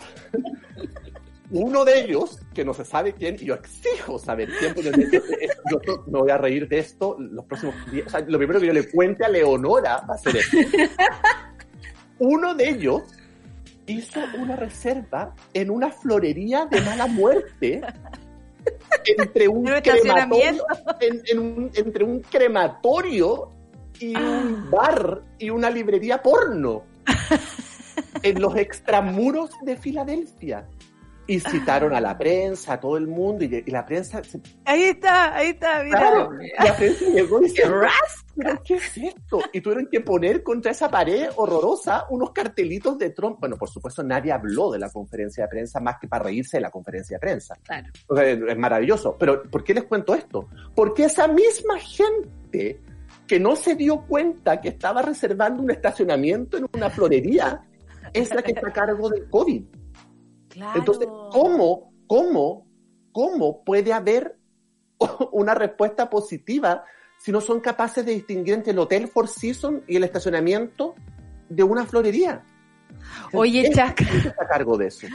uno 1.51 1.83
de 1.83 1.99
ellos, 1.99 2.39
que 2.53 2.63
no 2.63 2.73
se 2.73 2.85
sabe 2.85 3.13
quién, 3.13 3.35
y 3.35 3.45
yo 3.45 3.55
exijo 3.55 4.17
saber 4.17 4.49
quién, 4.57 4.73
porque 4.73 4.91
yo, 5.69 5.79
me 6.07 6.19
voy 6.19 6.31
a 6.31 6.37
reír 6.37 6.67
de 6.67 6.79
esto 6.79 7.17
los 7.19 7.45
próximos 7.45 7.75
días. 7.91 8.07
O 8.07 8.09
sea, 8.09 8.21
lo 8.21 8.37
primero 8.37 8.59
que 8.59 8.67
yo 8.67 8.73
le 8.73 8.89
cuente 8.89 9.25
a 9.25 9.29
Leonora 9.29 10.05
va 10.09 10.15
a 10.15 10.17
ser 10.17 10.37
esto. 10.37 10.57
Uno 12.19 12.55
de 12.55 12.69
ellos 12.69 13.01
hizo 13.85 14.21
una 14.37 14.55
reserva 14.55 15.35
en 15.53 15.69
una 15.69 15.91
florería 15.91 16.65
de 16.65 16.81
mala 16.81 17.07
muerte 17.07 17.81
entre 19.17 19.47
un 19.47 19.65
crematorio, 19.83 20.65
en- 20.99 21.21
en 21.25 21.39
un- 21.39 21.71
entre 21.73 22.03
un 22.03 22.19
crematorio 22.21 23.49
y 23.99 24.13
Ah. 24.15 24.19
un 24.43 24.69
bar 24.71 25.21
y 25.37 25.49
una 25.49 25.69
librería 25.69 26.21
porno 26.23 26.83
en 28.23 28.41
los 28.41 28.55
extramuros 28.55 29.51
de 29.61 29.77
Filadelfia. 29.77 30.67
Y 31.31 31.39
citaron 31.39 31.93
a 31.93 32.01
la 32.01 32.17
prensa, 32.17 32.73
a 32.73 32.79
todo 32.79 32.97
el 32.97 33.07
mundo, 33.07 33.45
y, 33.45 33.63
y 33.65 33.71
la 33.71 33.85
prensa, 33.85 34.21
se- 34.23 34.41
ahí 34.65 34.83
está, 34.83 35.35
ahí 35.35 35.49
está, 35.49 35.83
mira. 35.83 35.97
claro, 35.99 36.29
la 36.59 36.75
prensa 36.75 37.05
llegó 37.05 37.39
y 37.39 37.43
dice, 37.45 37.63
¿pero 38.35 38.61
qué 38.63 38.73
es 38.75 38.97
esto? 38.97 39.39
Y 39.53 39.61
tuvieron 39.61 39.87
que 39.91 40.01
poner 40.01 40.43
contra 40.43 40.71
esa 40.71 40.89
pared 40.89 41.29
horrorosa 41.35 42.05
unos 42.09 42.31
cartelitos 42.31 42.97
de 42.97 43.11
Trump. 43.11 43.37
Bueno, 43.39 43.57
por 43.57 43.69
supuesto, 43.69 44.03
nadie 44.03 44.31
habló 44.31 44.71
de 44.71 44.79
la 44.79 44.89
conferencia 44.89 45.43
de 45.45 45.49
prensa 45.49 45.79
más 45.79 45.97
que 45.99 46.07
para 46.07 46.25
reírse 46.25 46.57
de 46.57 46.61
la 46.61 46.69
conferencia 46.71 47.15
de 47.15 47.19
prensa. 47.19 47.57
Claro. 47.63 47.87
O 48.07 48.15
sea, 48.15 48.25
es 48.29 48.57
maravilloso. 48.57 49.15
Pero, 49.17 49.43
¿por 49.43 49.63
qué 49.63 49.73
les 49.73 49.85
cuento 49.85 50.13
esto? 50.13 50.49
Porque 50.75 51.05
esa 51.05 51.27
misma 51.27 51.79
gente 51.79 52.79
que 53.27 53.39
no 53.39 53.55
se 53.55 53.75
dio 53.75 54.01
cuenta 54.05 54.59
que 54.59 54.69
estaba 54.69 55.01
reservando 55.01 55.61
un 55.63 55.71
estacionamiento 55.71 56.57
en 56.57 56.67
una 56.73 56.89
florería 56.89 57.61
es 58.13 58.33
la 58.33 58.41
que 58.41 58.51
está 58.51 58.67
a 58.67 58.73
cargo 58.73 59.09
del 59.09 59.29
COVID. 59.29 59.63
Claro. 60.51 60.79
Entonces, 60.79 61.07
¿cómo, 61.31 61.93
cómo, 62.07 62.67
cómo 63.11 63.63
puede 63.63 63.91
haber 63.93 64.37
una 65.31 65.53
respuesta 65.55 66.09
positiva 66.09 66.83
si 67.17 67.31
no 67.31 67.41
son 67.41 67.59
capaces 67.59 68.05
de 68.05 68.13
distinguir 68.13 68.53
entre 68.55 68.71
el 68.71 68.79
Hotel 68.79 69.07
Four 69.07 69.27
Seasons 69.27 69.83
y 69.87 69.95
el 69.95 70.03
estacionamiento 70.03 70.95
de 71.49 71.63
una 71.63 71.85
florería? 71.85 72.43
Oye, 73.33 73.61
¿Quién- 73.61 73.73
Chac, 73.73 73.95
quién 73.95 74.27
está 74.27 74.43
a 74.43 74.47
cargo 74.47 74.77
de 74.77 74.87
eso? 74.87 75.07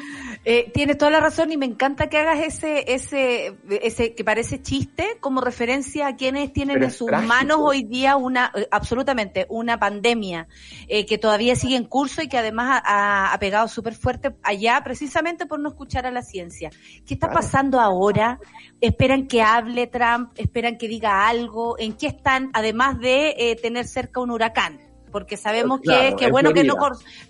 Eh, 0.48 0.70
tienes 0.73 0.97
toda 0.97 1.10
la 1.10 1.18
razón 1.18 1.51
y 1.51 1.56
me 1.56 1.66
encanta 1.66 2.09
que 2.09 2.18
hagas 2.18 2.39
ese, 2.39 2.94
ese, 2.94 3.56
ese 3.82 4.14
que 4.14 4.23
parece 4.23 4.62
chiste 4.62 5.16
como 5.18 5.40
referencia 5.40 6.06
a 6.06 6.14
quienes 6.14 6.52
tienen 6.52 6.81
en 6.82 6.90
sus 6.93 7.09
trágico. 7.09 7.28
manos 7.28 7.59
hoy 7.60 7.82
día 7.82 8.14
una, 8.16 8.52
eh, 8.55 8.68
absolutamente, 8.70 9.47
una 9.48 9.77
pandemia 9.78 10.47
eh, 10.86 11.05
que 11.05 11.18
todavía 11.18 11.56
sigue 11.56 11.74
en 11.74 11.85
curso 11.85 12.23
y 12.23 12.28
que 12.28 12.39
además 12.39 12.81
ha, 12.85 13.27
ha- 13.27 13.32
ha 13.35 13.39
pegado 13.40 13.66
súper 13.66 13.94
fuerte 13.97 14.36
allá 14.44 14.81
precisamente 14.85 15.47
por 15.47 15.59
no 15.59 15.68
escuchar 15.70 16.06
a 16.06 16.12
la 16.12 16.23
ciencia. 16.23 16.70
¿Qué 17.05 17.14
está 17.14 17.27
Claro. 17.27 17.40
pasando 17.40 17.81
ahora? 17.81 18.39
¿Esperan 18.81 19.27
que 19.27 19.43
hable 19.43 19.89
Trump? 19.89 20.31
¿Esperan 20.36 20.78
que 20.78 20.86
diga 20.86 21.27
algo? 21.27 21.77
¿En 21.77 21.94
qué 21.94 22.06
están, 22.06 22.51
además 22.52 23.01
de 23.01 23.35
eh, 23.36 23.56
tener 23.56 23.86
cerca 23.89 24.20
un 24.20 24.31
huracán? 24.31 24.78
Porque 25.12 25.36
sabemos 25.36 25.80
Claro, 25.80 26.10
que, 26.10 26.16
que 26.16 26.24
en 26.26 26.30
bueno 26.32 26.52
que 26.52 26.64
no, 26.64 26.76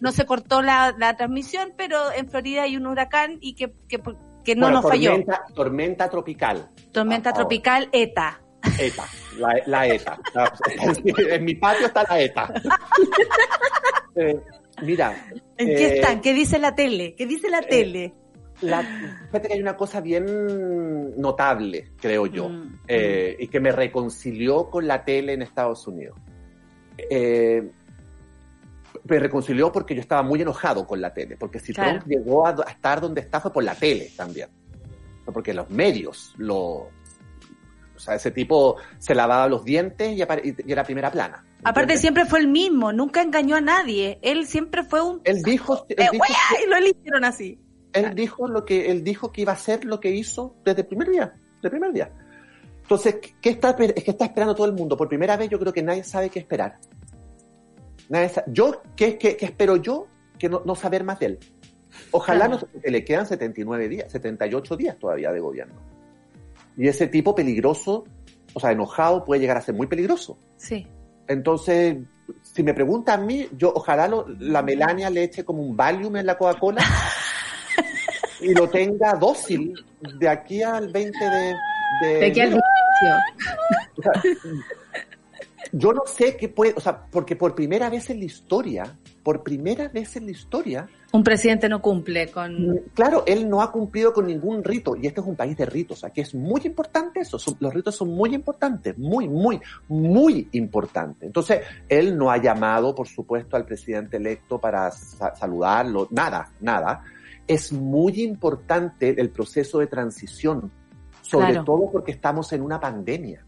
no 0.00 0.12
se 0.12 0.26
cortó 0.26 0.62
la, 0.62 0.94
la 0.98 1.16
transmisión, 1.16 1.72
pero 1.76 2.12
en 2.12 2.28
Florida 2.28 2.62
hay 2.62 2.76
un 2.76 2.86
huracán 2.86 3.38
y 3.40 3.54
que, 3.54 3.72
que, 3.88 4.00
que 4.44 4.54
no 4.56 4.66
Bueno, 4.66 4.80
nos 4.82 4.90
falló. 4.90 5.12
tormenta, 5.54 6.08
tropical. 6.08 6.68
Tormenta 6.92 7.30
Ah, 7.30 7.32
ahora. 7.32 7.40
tropical 7.42 7.88
ETA. 7.92 8.40
ETA, 8.80 9.04
la, 9.38 9.54
la 9.66 9.86
ETA. 9.86 10.18
En 11.30 11.44
mi 11.44 11.54
patio 11.54 11.86
está 11.86 12.04
la 12.08 12.20
ETA. 12.20 12.52
Eh, 14.18 14.40
mira. 14.82 15.14
¿En 15.58 15.66
qué 15.66 15.86
eh, 15.88 15.96
están? 15.98 16.20
¿Qué 16.22 16.32
dice 16.32 16.58
la 16.58 16.74
tele? 16.74 17.14
¿Qué 17.14 17.26
dice 17.26 17.50
la 17.50 17.60
tele? 17.60 18.14
La, 18.62 18.82
fíjate 19.26 19.48
que 19.48 19.54
hay 19.54 19.60
una 19.60 19.76
cosa 19.76 20.00
bien 20.00 21.20
notable, 21.20 21.92
creo 22.00 22.24
yo, 22.26 22.48
Mm, 22.48 22.78
eh, 22.88 23.36
y 23.38 23.48
que 23.48 23.60
me 23.60 23.72
reconcilió 23.72 24.70
con 24.70 24.86
la 24.86 25.04
tele 25.04 25.34
en 25.34 25.42
Estados 25.42 25.86
Unidos. 25.86 26.18
Eh, 26.98 27.70
me 29.04 29.18
reconcilió 29.18 29.70
porque 29.70 29.94
yo 29.94 30.00
estaba 30.00 30.22
muy 30.22 30.42
enojado 30.42 30.86
con 30.86 31.00
la 31.00 31.12
tele, 31.14 31.36
porque 31.36 31.58
si 31.58 31.72
Claro. 31.72 31.98
Trump 32.00 32.06
llegó 32.08 32.46
a, 32.46 32.50
a 32.66 32.70
estar 32.70 33.00
donde 33.00 33.20
está 33.20 33.40
fue 33.40 33.52
por 33.52 33.62
la 33.62 33.74
tele 33.74 34.10
también, 34.16 34.48
porque 35.32 35.54
los 35.54 35.70
medios 35.70 36.34
lo... 36.38 36.88
O 37.94 37.98
sea, 37.98 38.14
ese 38.14 38.30
tipo 38.30 38.76
se 38.98 39.14
lavaba 39.14 39.48
los 39.48 39.64
dientes 39.64 40.12
y, 40.12 40.18
y 40.20 40.72
era 40.72 40.84
primera 40.84 41.10
plana. 41.10 41.44
Aparte 41.64 41.96
siempre 41.96 42.26
fue 42.26 42.40
el 42.40 42.48
mismo, 42.48 42.92
nunca 42.92 43.22
engañó 43.22 43.56
a 43.56 43.60
nadie. 43.62 44.18
Él 44.22 44.46
siempre 44.46 44.84
fue 44.84 45.00
un... 45.00 45.20
Él 45.24 45.42
dijo, 45.42 45.86
él 45.88 45.96
Eh, 45.98 46.08
dijo 46.12 46.24
wea, 46.28 46.62
y 46.64 46.68
lo 46.68 46.76
eligieron 46.76 47.24
así. 47.24 47.58
Él 47.94 48.14
dijo 48.14 48.46
lo 48.48 48.66
que 48.66 48.90
él 48.90 49.02
dijo 49.02 49.32
que 49.32 49.40
iba 49.40 49.52
a 49.52 49.54
hacer 49.54 49.86
lo 49.86 49.98
que 50.00 50.10
hizo 50.10 50.54
desde 50.64 50.82
el 50.82 50.86
primer 50.88 51.08
día, 51.08 51.32
desde 51.54 51.68
el 51.68 51.70
primer 51.70 51.92
día. 51.92 52.12
Entonces, 52.86 53.16
¿qué- 53.16 53.34
¿qué 53.40 53.50
está, 53.50 53.70
es 53.70 54.04
que 54.04 54.10
está 54.12 54.26
esperando 54.26 54.54
todo 54.54 54.66
el 54.66 54.72
mundo? 54.72 54.96
Por 54.96 55.08
primera 55.08 55.36
vez 55.36 55.48
yo 55.50 55.58
creo 55.58 55.72
que 55.72 55.82
nadie 55.82 56.04
sabe 56.04 56.30
qué 56.30 56.38
esperar. 56.38 56.78
Nadie 58.08 58.28
sa- 58.28 58.44
yo, 58.46 58.80
¿qué, 58.94 59.18
qué, 59.18 59.36
qué 59.36 59.46
espero 59.46 59.74
yo? 59.76 60.06
Que 60.38 60.48
no, 60.48 60.62
no 60.64 60.76
saber 60.76 61.02
más 61.02 61.18
de 61.18 61.26
él. 61.26 61.38
Ojalá 62.12 62.46
Claro. 62.46 62.68
no, 62.72 62.80
que 62.80 62.90
le 62.90 63.04
quedan 63.04 63.26
79 63.26 63.88
días, 63.88 64.12
78 64.12 64.76
días 64.76 64.96
todavía 64.98 65.32
de 65.32 65.40
gobierno. 65.40 65.74
Y 66.76 66.86
ese 66.86 67.08
tipo 67.08 67.34
peligroso, 67.34 68.04
o 68.54 68.60
sea, 68.60 68.70
enojado, 68.70 69.24
puede 69.24 69.40
llegar 69.40 69.56
a 69.56 69.62
ser 69.62 69.74
muy 69.74 69.86
peligroso. 69.88 70.38
Sí. 70.56 70.86
Entonces, 71.26 71.96
si 72.42 72.62
me 72.62 72.72
preguntan 72.74 73.22
a 73.22 73.24
mí, 73.24 73.48
yo 73.56 73.72
ojalá 73.74 74.06
lo- 74.06 74.26
la 74.38 74.62
Melania 74.62 75.10
le 75.10 75.24
eche 75.24 75.44
como 75.44 75.62
un 75.62 75.76
Valium 75.76 76.14
en 76.16 76.26
la 76.26 76.38
Coca-Cola 76.38 76.82
y 78.40 78.54
lo 78.54 78.68
tenga 78.68 79.14
dócil 79.14 79.74
de 80.20 80.28
aquí 80.28 80.62
al 80.62 80.92
20 80.92 81.18
de... 81.18 81.54
de. 82.00 82.18
O 83.98 84.02
sea, 84.02 84.12
yo 85.72 85.92
no 85.92 86.02
sé 86.06 86.36
qué 86.36 86.48
puede, 86.48 86.74
o 86.76 86.80
sea, 86.80 87.06
porque 87.10 87.34
por 87.36 87.54
primera 87.54 87.90
vez 87.90 88.08
en 88.10 88.20
la 88.20 88.24
historia, 88.24 88.96
por 89.22 89.42
primera 89.42 89.88
vez 89.88 90.16
en 90.16 90.26
la 90.26 90.30
historia, 90.30 90.88
Un 91.12 91.24
presidente 91.24 91.68
no 91.68 91.82
cumple 91.82 92.30
con... 92.30 92.82
claro, 92.94 93.24
él 93.26 93.48
no 93.48 93.60
ha 93.60 93.72
cumplido 93.72 94.12
con 94.12 94.26
ningún 94.26 94.62
rito, 94.62 94.94
y 94.96 95.06
este 95.08 95.20
es 95.20 95.26
un 95.26 95.34
país 95.34 95.56
de 95.56 95.66
ritos, 95.66 96.04
aquí 96.04 96.20
es 96.20 96.34
muy 96.34 96.60
importante 96.64 97.20
eso, 97.20 97.38
son- 97.38 97.56
los 97.58 97.74
ritos 97.74 97.96
son 97.96 98.10
muy 98.10 98.32
importantes, 98.34 98.96
muy, 98.96 99.28
muy, 99.28 99.60
muy 99.88 100.48
importantes. 100.52 101.24
Entonces, 101.26 101.62
él 101.88 102.16
no 102.16 102.30
ha 102.30 102.36
llamado, 102.40 102.94
por 102.94 103.08
supuesto, 103.08 103.56
al 103.56 103.64
presidente 103.66 104.18
electo 104.18 104.58
para 104.60 104.90
sa- 104.92 105.34
saludarlo, 105.34 106.06
nada, 106.12 106.52
nada. 106.60 107.02
Es 107.46 107.72
muy 107.72 108.22
importante 108.22 109.20
el 109.20 109.30
proceso 109.30 109.78
de 109.80 109.88
transición, 109.88 110.70
sobre 111.28 111.46
Claro. 111.48 111.64
todo 111.64 111.90
porque 111.90 112.12
estamos 112.12 112.52
en 112.52 112.62
una 112.62 112.78
pandemia. 112.80 113.44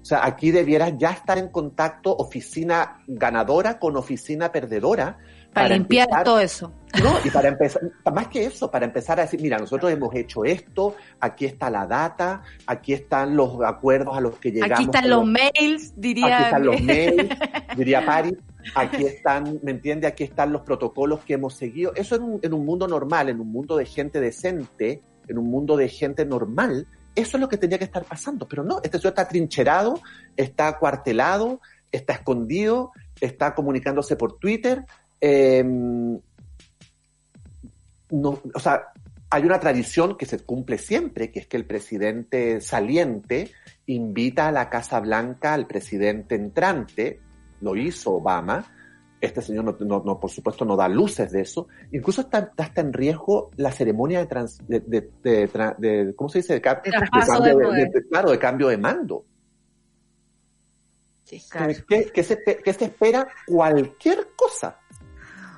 O 0.00 0.04
sea, 0.04 0.24
aquí 0.24 0.50
debieras 0.50 0.94
ya 0.98 1.10
estar 1.10 1.36
en 1.38 1.48
contacto 1.48 2.14
oficina 2.16 3.02
ganadora 3.06 3.78
con 3.78 3.96
oficina 3.96 4.50
perdedora. 4.50 5.18
Para, 5.52 5.68
limpiar 5.70 6.06
empezar- 6.08 6.24
todo 6.24 6.40
eso. 6.40 6.72
No, 7.04 7.14
y 7.24 7.30
para 7.30 7.48
empezar, 7.48 7.82
más 8.12 8.26
que 8.28 8.44
eso, 8.44 8.68
para 8.70 8.84
empezar 8.84 9.18
a 9.20 9.22
decir, 9.22 9.40
mira, 9.40 9.58
nosotros 9.58 9.92
hemos 9.92 10.12
hecho 10.14 10.44
esto, 10.44 10.96
aquí 11.20 11.44
está 11.44 11.70
la 11.70 11.86
data, 11.86 12.42
aquí 12.66 12.92
están 12.92 13.36
los 13.36 13.58
acuerdos 13.64 14.16
a 14.16 14.20
los 14.20 14.38
que 14.38 14.50
llegamos. 14.50 14.72
Aquí 14.78 14.84
están 14.84 15.08
los 15.08 15.24
mails, 15.26 15.92
diría. 15.96 16.34
Aquí 16.36 16.44
están 16.44 16.64
los 16.66 16.80
mails, 16.82 17.28
diría 17.76 18.04
Paris. 18.04 18.34
Aquí 18.74 19.04
están, 19.04 19.60
¿me 19.62 19.70
entiende? 19.70 20.06
Aquí 20.08 20.24
están 20.24 20.52
los 20.52 20.62
protocolos 20.62 21.20
que 21.24 21.34
hemos 21.34 21.54
seguido. 21.54 21.92
Eso 21.94 22.16
en 22.16 22.22
un, 22.22 22.40
en 22.42 22.52
un 22.54 22.64
mundo 22.66 22.88
normal, 22.88 23.28
en 23.28 23.40
un 23.40 23.52
mundo 23.52 23.76
de 23.76 23.86
gente 23.86 24.20
decente, 24.20 25.00
en 25.28 25.38
un 25.38 25.48
mundo 25.48 25.76
de 25.76 25.88
gente 25.88 26.24
normal, 26.26 26.86
eso 27.14 27.36
es 27.36 27.40
lo 27.40 27.48
que 27.48 27.56
tenía 27.56 27.78
que 27.78 27.84
estar 27.84 28.04
pasando. 28.04 28.46
Pero 28.48 28.64
no, 28.64 28.80
este 28.82 28.98
señor 28.98 29.12
está 29.12 29.28
trincherado, 29.28 30.00
está 30.36 30.68
acuartelado, 30.68 31.60
está 31.90 32.14
escondido, 32.14 32.92
está 33.20 33.54
comunicándose 33.54 34.16
por 34.16 34.38
Twitter. 34.38 34.84
eh, 35.20 35.64
no, 38.10 38.40
o 38.54 38.58
sea, 38.58 38.88
hay 39.30 39.44
una 39.44 39.60
tradición 39.60 40.16
que 40.16 40.26
se 40.26 40.40
cumple 40.40 40.76
siempre, 40.76 41.30
que 41.30 41.40
es 41.40 41.46
que 41.46 41.56
el 41.56 41.64
presidente 41.64 42.60
saliente 42.60 43.52
invita 43.86 44.48
a 44.48 44.52
la 44.52 44.68
Casa 44.68 44.98
Blanca 44.98 45.54
al 45.54 45.68
presidente 45.68 46.34
entrante, 46.34 47.20
lo 47.60 47.76
hizo 47.76 48.14
Obama, 48.14 48.64
este 49.20 49.42
señor 49.42 49.64
no, 49.64 49.76
no- 49.86 50.02
no, 50.04 50.18
por 50.18 50.30
supuesto 50.30 50.64
no 50.64 50.76
da 50.76 50.88
luces 50.88 51.30
de 51.30 51.42
eso, 51.42 51.68
incluso 51.92 52.22
está, 52.22 52.38
está 52.38 52.64
hasta 52.64 52.80
en 52.80 52.92
riesgo 52.92 53.50
la 53.56 53.70
ceremonia 53.70 54.18
de, 54.20 54.26
trans- 54.26 54.66
de, 54.66 54.80
de- 54.80 55.10
de 55.22 55.46
de- 55.78 56.14
¿cómo 56.16 56.28
se 56.30 56.38
dice? 56.38 56.54
De, 56.54 56.60
cambio 56.62 56.82
claro, 58.08 58.30
de 58.30 58.38
cambio 58.38 58.68
de 58.68 58.78
mando. 58.78 59.24
Claro. 61.48 61.72
¿Qué, 61.88 62.10
qué 62.12 62.22
se, 62.24 62.38
qué 62.64 62.72
se 62.72 62.84
espera? 62.86 63.28
Cualquier 63.46 64.28
cosa. 64.34 64.79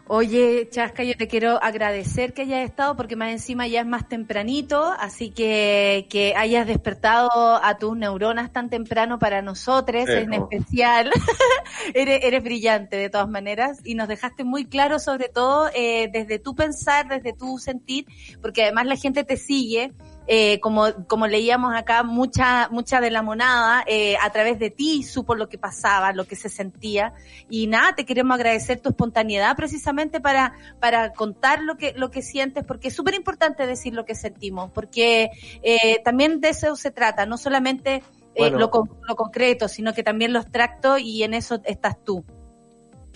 Oye, 0.09 0.69
Chasca, 0.69 1.05
yo 1.05 1.16
te 1.16 1.29
quiero 1.29 1.62
agradecer 1.62 2.35
que 2.35 2.43
hayas 2.43 2.69
estado 2.69 2.97
porque 2.97 3.15
más 3.15 3.31
encima 3.31 3.69
ya 3.69 3.81
es 3.81 3.87
más 3.87 4.09
tempranito, 4.09 4.93
así 4.99 5.31
que 5.31 6.07
que 6.11 6.35
hayas 6.37 6.66
despertado 6.66 7.31
a 7.62 7.79
tus 7.79 7.97
neuronas 7.97 8.53
tan 8.53 8.69
temprano 8.69 9.19
para 9.19 9.43
nosotros, 9.43 10.09
Eh, 10.09 10.23
en 10.23 10.35
especial. 10.35 11.11
eres, 11.95 12.20
eres 12.24 12.43
brillante 12.43 12.97
de 12.97 13.11
todas 13.11 13.29
maneras 13.29 13.81
y 13.85 13.95
nos 13.95 14.09
dejaste 14.09 14.45
muy 14.45 14.65
claro 14.65 14.99
sobre 14.99 15.29
todo 15.29 15.70
eh, 15.74 16.11
desde 16.12 16.39
tu 16.39 16.55
pensar, 16.55 17.09
desde 17.09 17.33
tu 17.33 17.59
sentir, 17.59 18.07
porque 18.41 18.65
además 18.65 18.87
la 18.87 18.97
gente 18.97 19.23
te 19.24 19.37
sigue. 19.37 19.93
Eh, 20.27 20.61
como, 20.61 20.93
como 21.07 21.27
leíamos 21.27 21.74
acá, 21.74 22.03
mucha, 22.03 22.69
mucha 22.70 23.01
de 23.01 23.11
la 23.11 23.23
monada, 23.23 23.85
eh, 23.86 24.16
a 24.23 24.31
través 24.31 24.59
de 24.59 24.70
ti 24.70 25.03
supo 25.03 25.35
lo 25.35 25.49
que 25.49 25.59
pasaba, 25.59 26.12
lo 26.12 26.24
que 26.27 26.36
se 26.36 26.49
sentía. 26.49 27.12
Y 27.51 27.66
nada, 27.66 27.94
te 27.94 28.05
queremos 28.05 28.35
agradecer 28.35 28.81
tu 28.81 28.90
espontaneidad 28.90 29.57
precisamente 29.57 30.20
para, 30.20 30.55
para 30.81 31.12
contar 31.12 31.62
lo 31.62 31.77
que, 31.77 31.93
lo 31.97 32.11
que 32.11 32.23
sientes, 32.23 32.65
porque 32.65 32.89
es 32.89 32.94
súper 32.94 33.15
importante 33.15 33.66
decir 33.66 33.94
lo 33.94 34.05
que 34.05 34.15
sentimos, 34.15 34.70
porque 34.73 35.31
eh, 35.62 36.01
también 36.05 36.40
de 36.40 36.51
eso 36.51 36.77
se 36.77 36.90
trata, 36.90 37.27
no 37.27 37.36
solamente 37.36 38.03
Bueno. 38.36 38.59
lo, 38.59 38.70
con- 38.70 38.90
lo 39.09 39.16
concreto, 39.16 39.69
sino 39.69 39.93
que 39.93 40.03
también 40.03 40.32
lo 40.32 40.39
abstracto 40.39 40.99
y 40.99 41.23
en 41.23 41.35
eso 41.35 41.61
estás 41.65 42.03
tú. 42.05 42.24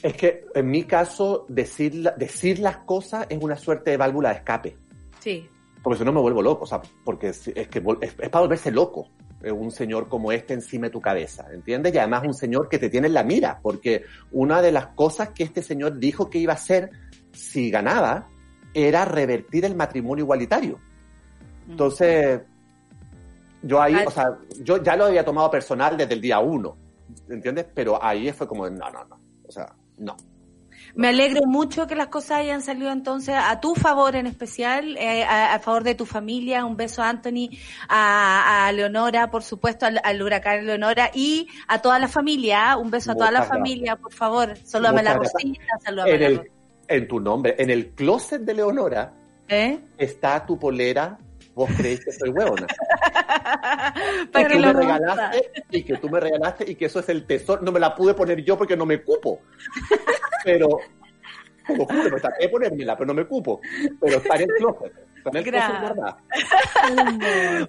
Es 0.02 0.14
que 0.14 0.44
en 0.54 0.70
mi 0.70 0.84
caso, 0.84 1.46
decir, 1.48 2.12
decir 2.18 2.58
las 2.58 2.76
cosas 2.78 3.26
es 3.30 3.42
una 3.42 3.56
suerte 3.56 3.92
de 3.92 3.96
válvula 3.96 4.28
de 4.28 4.34
escape. 4.36 4.76
Sí. 5.20 5.48
Porque 5.86 6.00
si 6.00 6.04
no 6.04 6.12
me 6.12 6.20
vuelvo 6.20 6.42
loco, 6.42 6.64
o 6.64 6.66
sea, 6.66 6.82
porque 7.04 7.28
es, 7.28 7.46
es 7.46 7.68
que 7.68 7.78
es, 8.00 8.16
es 8.18 8.28
para 8.28 8.40
volverse 8.40 8.72
loco 8.72 9.06
eh, 9.40 9.52
un 9.52 9.70
señor 9.70 10.08
como 10.08 10.32
este 10.32 10.52
encima 10.52 10.86
de 10.86 10.90
tu 10.90 11.00
cabeza, 11.00 11.46
¿entiendes? 11.52 11.94
Y 11.94 11.98
además 11.98 12.24
un 12.26 12.34
señor 12.34 12.68
que 12.68 12.80
te 12.80 12.90
tiene 12.90 13.06
en 13.06 13.14
la 13.14 13.22
mira, 13.22 13.60
porque 13.62 14.02
una 14.32 14.60
de 14.60 14.72
las 14.72 14.88
cosas 14.88 15.28
que 15.28 15.44
este 15.44 15.62
señor 15.62 16.00
dijo 16.00 16.28
que 16.28 16.38
iba 16.38 16.54
a 16.54 16.56
hacer 16.56 16.90
si 17.30 17.70
ganaba 17.70 18.26
era 18.74 19.04
revertir 19.04 19.64
el 19.64 19.76
matrimonio 19.76 20.24
igualitario. 20.24 20.80
Entonces, 21.68 22.40
yo 23.62 23.80
ahí, 23.80 23.94
o 24.04 24.10
sea, 24.10 24.38
yo 24.64 24.82
ya 24.82 24.96
lo 24.96 25.04
había 25.04 25.24
tomado 25.24 25.52
personal 25.52 25.96
desde 25.96 26.14
el 26.14 26.20
día 26.20 26.40
uno, 26.40 26.76
¿entiendes? 27.28 27.64
Pero 27.72 28.02
ahí 28.02 28.32
fue 28.32 28.48
como, 28.48 28.68
no, 28.68 28.90
no, 28.90 29.04
no, 29.04 29.20
o 29.46 29.52
sea, 29.52 29.72
no. 29.98 30.16
Me 30.97 31.09
alegro 31.09 31.43
mucho 31.47 31.86
que 31.86 31.94
las 31.94 32.09
cosas 32.09 32.39
hayan 32.40 32.62
salido 32.62 32.90
entonces 32.90 33.35
a 33.39 33.60
tu 33.60 33.74
favor 33.74 34.16
en 34.16 34.27
especial, 34.27 34.97
eh, 34.97 35.24
a, 35.24 35.55
a 35.55 35.59
favor 35.60 35.85
de 35.85 35.94
tu 35.94 36.06
familia. 36.06 36.64
Un 36.64 36.77
beso 36.77 37.02
a 37.02 37.10
Anthony, 37.10 37.51
a, 37.89 38.66
a 38.66 38.73
Leonora, 38.73 39.31
por 39.31 39.43
supuesto, 39.43 39.85
al, 39.86 40.01
al 40.02 40.23
huracán 40.23 40.64
Leonora 40.66 41.10
y 41.14 41.48
a 41.68 41.82
toda 41.82 41.98
la 41.98 42.09
familia. 42.09 42.73
¿ah? 42.73 42.77
Un 42.78 42.90
beso 42.90 43.12
a 43.12 43.14
toda 43.14 43.31
la 43.31 43.40
gracias. 43.40 43.59
familia, 43.59 43.97
por 43.97 44.12
favor. 44.12 44.56
Salúdame 44.64 45.01
a 45.01 45.02
la 45.05 45.16
Muchas 45.16 45.32
gracias. 45.35 45.52
Rosita, 45.59 45.78
salúdame 45.85 46.10
a 46.10 46.14
En, 46.14 46.20
la 46.20 46.27
el, 46.28 46.51
en 46.89 47.09
tu 47.09 47.20
nombre, 47.20 47.55
en 47.59 47.70
el 47.70 47.89
closet 47.90 48.40
de 48.40 48.55
Leonora 48.55 49.12
¿Eh? 49.48 49.78
está 49.98 50.44
tu 50.47 50.59
polera, 50.59 51.18
vos 51.56 51.70
creéis 51.74 52.04
que 52.04 52.12
soy 52.12 52.28
hueona. 52.28 52.66
Para 54.32 54.48
que 54.48 54.54
tú 54.54 54.60
me 54.60 54.72
regalaste 54.74 55.52
y 55.70 55.82
que 55.82 55.96
tú 55.96 56.10
me 56.10 56.20
regalaste 56.20 56.70
y 56.70 56.74
que 56.76 56.84
eso 56.84 57.00
es 57.00 57.08
el 57.08 57.26
tesoro. 57.26 57.62
No 57.62 57.72
me 57.72 57.80
la 57.80 57.94
pude 57.94 58.12
poner 58.12 58.44
yo 58.44 58.58
porque 58.58 58.76
no 58.76 58.84
me 58.84 59.02
cupo. 59.02 59.40
Pero, 60.44 60.68
te 61.66 61.76
lo 61.76 61.84
juro, 61.86 62.05
me 62.10 62.20
traté 62.20 62.43
de 62.44 62.48
ponérmela, 62.48 62.97
pero 62.97 63.06
no 63.09 63.14
me 63.14 63.24
cupo. 63.26 63.60
Pero 64.01 64.18
está 64.18 64.36
en 64.36 64.43
el 64.43 64.48
closet. 64.59 64.93
Está 65.16 65.30
en 65.30 65.36
el 65.38 65.44
closet. 65.44 65.80
¿verdad? 65.80 66.16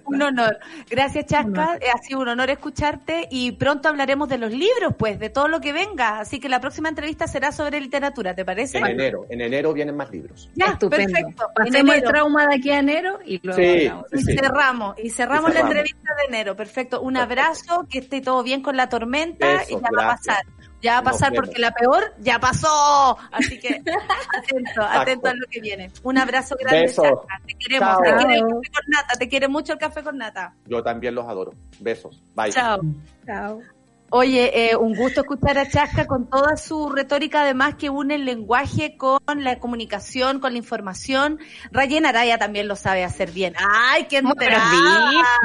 Un 0.04 0.22
honor. 0.22 0.58
Gracias, 0.88 1.26
Chasca. 1.26 1.76
Eh, 1.80 1.86
Ha 1.92 1.98
sido 1.98 2.20
un 2.20 2.28
honor 2.28 2.50
escucharte 2.50 3.26
y 3.30 3.52
pronto 3.52 3.88
hablaremos 3.88 4.28
de 4.28 4.38
los 4.38 4.52
libros, 4.52 4.94
pues, 4.98 5.18
de 5.18 5.30
todo 5.30 5.48
lo 5.48 5.60
que 5.60 5.72
venga. 5.72 6.20
Así 6.20 6.38
que 6.40 6.48
la 6.48 6.60
próxima 6.60 6.88
entrevista 6.88 7.26
será 7.26 7.50
sobre 7.52 7.80
literatura, 7.80 8.34
¿te 8.34 8.44
parece? 8.44 8.78
En 8.78 8.86
enero. 8.86 9.26
En 9.28 9.40
enero 9.40 9.72
vienen 9.72 9.96
más 9.96 10.10
libros. 10.10 10.48
Ya, 10.54 10.66
Estupendo. 10.66 11.12
perfecto. 11.12 11.46
Pasemos 11.54 11.94
el 11.96 12.02
trauma 12.04 12.46
de 12.46 12.56
aquí 12.56 12.70
a 12.70 12.78
enero 12.78 13.18
y 13.24 13.40
luego 13.42 13.60
Sí, 13.60 13.86
hablamos. 13.86 14.06
sí, 14.12 14.18
Y 14.32 14.36
cerramos, 14.36 14.94
y 15.02 15.10
cerramos 15.10 15.50
Y 15.50 15.54
la 15.54 15.60
entrevista 15.60 16.10
de 16.16 16.24
enero. 16.28 16.56
Perfecto. 16.56 17.00
Un 17.00 17.16
abrazo, 17.16 17.86
que 17.90 17.98
esté 17.98 18.20
todo 18.20 18.42
bien 18.42 18.62
con 18.62 18.76
la 18.76 18.88
tormenta 18.88 19.64
y 19.68 19.72
ya 19.72 19.80
va 19.96 20.04
a 20.12 20.16
pasar. 20.16 20.42
Ya 20.80 20.94
va 20.94 20.98
a 20.98 21.02
pasar 21.12 21.32
porque 21.34 21.58
la 21.58 21.72
peor 21.72 22.14
ya 22.20 22.38
pasó. 22.38 23.16
Así 23.32 23.58
que 23.58 23.68
atento, 24.38 24.82
atento 24.82 25.28
a 25.28 25.34
lo 25.34 25.46
que 25.50 25.60
viene. 25.60 25.90
Un 26.02 26.18
abrazo 26.18 26.56
grande, 26.58 26.82
Besos. 26.82 27.18
Te 27.46 27.54
queremos. 27.54 27.88
Chao. 27.88 28.02
Te 28.02 28.16
quiere 28.16 28.34
el 28.36 28.42
café 28.42 28.70
con 28.72 28.84
nata. 28.88 29.18
Te 29.18 29.28
quiere 29.28 29.48
mucho 29.48 29.72
el 29.72 29.78
café 29.78 30.02
con 30.02 30.18
nata. 30.18 30.54
Yo 30.66 30.82
también 30.82 31.14
los 31.14 31.26
adoro. 31.26 31.52
Besos. 31.80 32.22
Bye. 32.34 32.52
Chao. 32.52 32.80
Chao. 33.26 33.60
Oye, 34.10 34.70
eh, 34.70 34.76
un 34.76 34.94
gusto 34.94 35.20
escuchar 35.20 35.58
a 35.58 35.68
Chasca 35.68 36.06
con 36.06 36.30
toda 36.30 36.56
su 36.56 36.88
retórica, 36.88 37.42
además 37.42 37.74
que 37.74 37.90
une 37.90 38.14
el 38.14 38.24
lenguaje 38.24 38.96
con 38.96 39.20
la 39.44 39.58
comunicación, 39.58 40.40
con 40.40 40.52
la 40.52 40.58
información. 40.58 41.38
Rayen 41.72 42.06
Araya 42.06 42.38
también 42.38 42.68
lo 42.68 42.76
sabe 42.76 43.04
hacer 43.04 43.32
bien. 43.32 43.54
¡Ay, 43.58 44.04
qué 44.08 44.22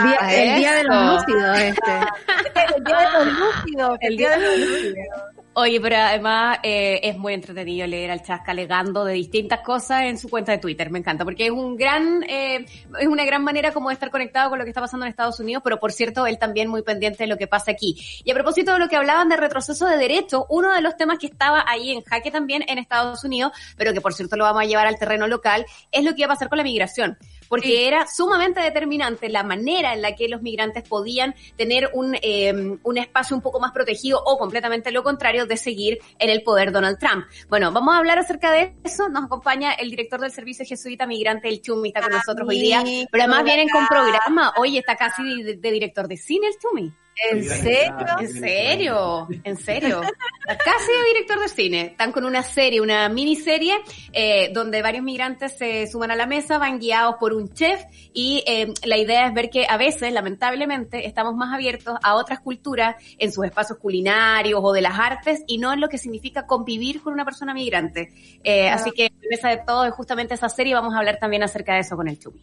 Día- 0.07 0.43
el 0.53 0.59
día 0.59 0.73
de 0.75 0.83
los 0.83 1.05
lúcidos 1.25 1.57
este. 1.59 1.91
El 2.77 2.83
día 2.85 2.97
de 2.99 3.11
los 3.25 3.39
lúcidos. 3.39 3.97
El 4.01 4.17
día 4.17 4.29
de 4.37 4.37
los 4.47 4.57
lúcidos. 4.69 5.32
Oye, 5.55 5.79
pero 5.79 5.97
además 5.97 6.57
eh, 6.63 6.99
es 7.03 7.15
muy 7.15 7.31
entretenido 7.31 7.85
leer 7.85 8.09
al 8.09 8.23
Chasca 8.23 8.53
alegando 8.53 9.05
de 9.05 9.13
distintas 9.13 9.59
cosas 9.59 10.01
en 10.05 10.17
su 10.17 10.27
cuenta 10.27 10.51
de 10.51 10.57
Twitter. 10.57 10.89
Me 10.89 10.97
encanta, 10.97 11.23
porque 11.23 11.45
es 11.45 11.51
un 11.51 11.75
gran, 11.75 12.23
eh, 12.27 12.65
es 12.99 13.07
una 13.07 13.23
gran 13.23 13.43
manera 13.43 13.71
como 13.71 13.89
de 13.89 13.93
estar 13.93 14.09
conectado 14.09 14.49
con 14.49 14.57
lo 14.57 14.65
que 14.65 14.71
está 14.71 14.81
pasando 14.81 15.05
en 15.05 15.11
Estados 15.11 15.39
Unidos, 15.39 15.61
pero 15.63 15.79
por 15.79 15.91
cierto, 15.91 16.25
él 16.25 16.39
también 16.39 16.69
muy 16.69 16.81
pendiente 16.81 17.23
de 17.23 17.27
lo 17.27 17.37
que 17.37 17.45
pasa 17.45 17.69
aquí. 17.69 17.95
Y 18.23 18.31
a 18.31 18.33
propósito 18.33 18.73
de 18.73 18.79
lo 18.79 18.89
que 18.89 18.95
hablaban 18.95 19.29
de 19.29 19.37
retroceso 19.37 19.85
de 19.85 19.97
derecho, 19.97 20.47
uno 20.49 20.73
de 20.73 20.81
los 20.81 20.97
temas 20.97 21.19
que 21.19 21.27
estaba 21.27 21.63
ahí 21.67 21.91
en 21.91 22.01
jaque 22.01 22.31
también 22.31 22.63
en 22.67 22.79
Estados 22.79 23.23
Unidos, 23.23 23.51
pero 23.77 23.93
que 23.93 24.01
por 24.01 24.15
cierto 24.15 24.35
lo 24.37 24.45
vamos 24.45 24.63
a 24.63 24.65
llevar 24.65 24.87
al 24.87 24.97
terreno 24.97 25.27
local, 25.27 25.67
es 25.91 26.03
lo 26.03 26.15
que 26.15 26.21
iba 26.21 26.25
a 26.25 26.35
pasar 26.35 26.49
con 26.49 26.57
la 26.57 26.63
migración. 26.63 27.15
Porque 27.47 27.87
era 27.87 28.07
sumamente 28.07 28.61
determinante 28.61 29.29
la 29.29 29.43
manera 29.43 29.93
en 29.93 30.01
la 30.01 30.15
que 30.15 30.27
los 30.27 30.41
migrantes 30.41 30.87
podían 30.87 31.35
tener 31.55 31.89
un, 31.93 32.15
eh, 32.21 32.77
un 32.81 32.97
espacio 32.97 33.35
un 33.35 33.41
poco 33.41 33.59
más 33.59 33.71
protegido 33.71 34.21
o 34.25 34.37
completamente 34.37 34.91
lo 34.91 35.03
contrario 35.03 35.45
de 35.45 35.57
seguir 35.57 35.99
en 36.19 36.29
el 36.29 36.43
poder 36.43 36.71
Donald 36.71 36.97
Trump. 36.99 37.25
Bueno, 37.49 37.71
vamos 37.71 37.95
a 37.95 37.97
hablar 37.97 38.19
acerca 38.19 38.51
de 38.51 38.73
eso. 38.83 39.09
Nos 39.09 39.25
acompaña 39.25 39.73
el 39.73 39.89
director 39.89 40.19
del 40.19 40.31
Servicio 40.31 40.65
Jesuita 40.65 41.05
Migrante, 41.05 41.47
el 41.47 41.61
Chumi, 41.61 41.89
está 41.89 42.01
con 42.01 42.11
nosotros 42.11 42.47
hoy 42.47 42.59
día. 42.59 42.83
Pero 43.11 43.23
además 43.23 43.43
vienen 43.43 43.69
con 43.69 43.85
programa. 43.87 44.53
Oye, 44.57 44.79
está 44.79 44.95
casi 44.95 45.43
de, 45.43 45.55
de 45.55 45.71
director 45.71 46.07
de 46.07 46.17
cine 46.17 46.47
el 46.47 46.53
Chumi. 46.59 46.93
¿En 47.31 47.43
serio? 47.43 47.95
¿En 48.19 48.27
serio? 48.27 49.27
¿En 49.43 49.57
serio? 49.57 50.01
Casi 50.45 50.91
de 50.91 51.07
director 51.13 51.39
de 51.39 51.47
cine. 51.47 51.81
Están 51.91 52.11
con 52.11 52.25
una 52.25 52.43
serie, 52.43 52.81
una 52.81 53.07
miniserie, 53.07 53.75
eh, 54.11 54.51
donde 54.53 54.81
varios 54.81 55.03
migrantes 55.03 55.57
se 55.57 55.87
suman 55.87 56.11
a 56.11 56.15
la 56.15 56.25
mesa, 56.25 56.57
van 56.57 56.79
guiados 56.79 57.15
por 57.19 57.33
un 57.33 57.53
chef 57.53 57.81
y 58.13 58.43
eh, 58.45 58.73
la 58.83 58.97
idea 58.97 59.27
es 59.27 59.33
ver 59.33 59.49
que 59.49 59.65
a 59.69 59.77
veces, 59.77 60.11
lamentablemente, 60.11 61.07
estamos 61.07 61.35
más 61.35 61.53
abiertos 61.53 61.97
a 62.03 62.15
otras 62.15 62.39
culturas 62.41 62.95
en 63.17 63.31
sus 63.31 63.45
espacios 63.45 63.79
culinarios 63.79 64.59
o 64.61 64.73
de 64.73 64.81
las 64.81 64.99
artes 64.99 65.43
y 65.47 65.59
no 65.59 65.71
en 65.71 65.79
lo 65.79 65.89
que 65.89 65.97
significa 65.97 66.45
convivir 66.45 67.01
con 67.01 67.13
una 67.13 67.25
persona 67.25 67.53
migrante. 67.53 68.13
Eh, 68.43 68.69
Así 68.69 68.91
que 68.91 69.05
en 69.05 69.29
mesa 69.29 69.49
de 69.49 69.57
todo 69.65 69.85
es 69.85 69.93
justamente 69.93 70.33
esa 70.33 70.49
serie 70.49 70.71
y 70.71 70.73
vamos 70.73 70.93
a 70.93 70.97
hablar 70.97 71.19
también 71.19 71.43
acerca 71.43 71.75
de 71.75 71.79
eso 71.81 71.95
con 71.95 72.07
el 72.07 72.19
Chumi. 72.19 72.41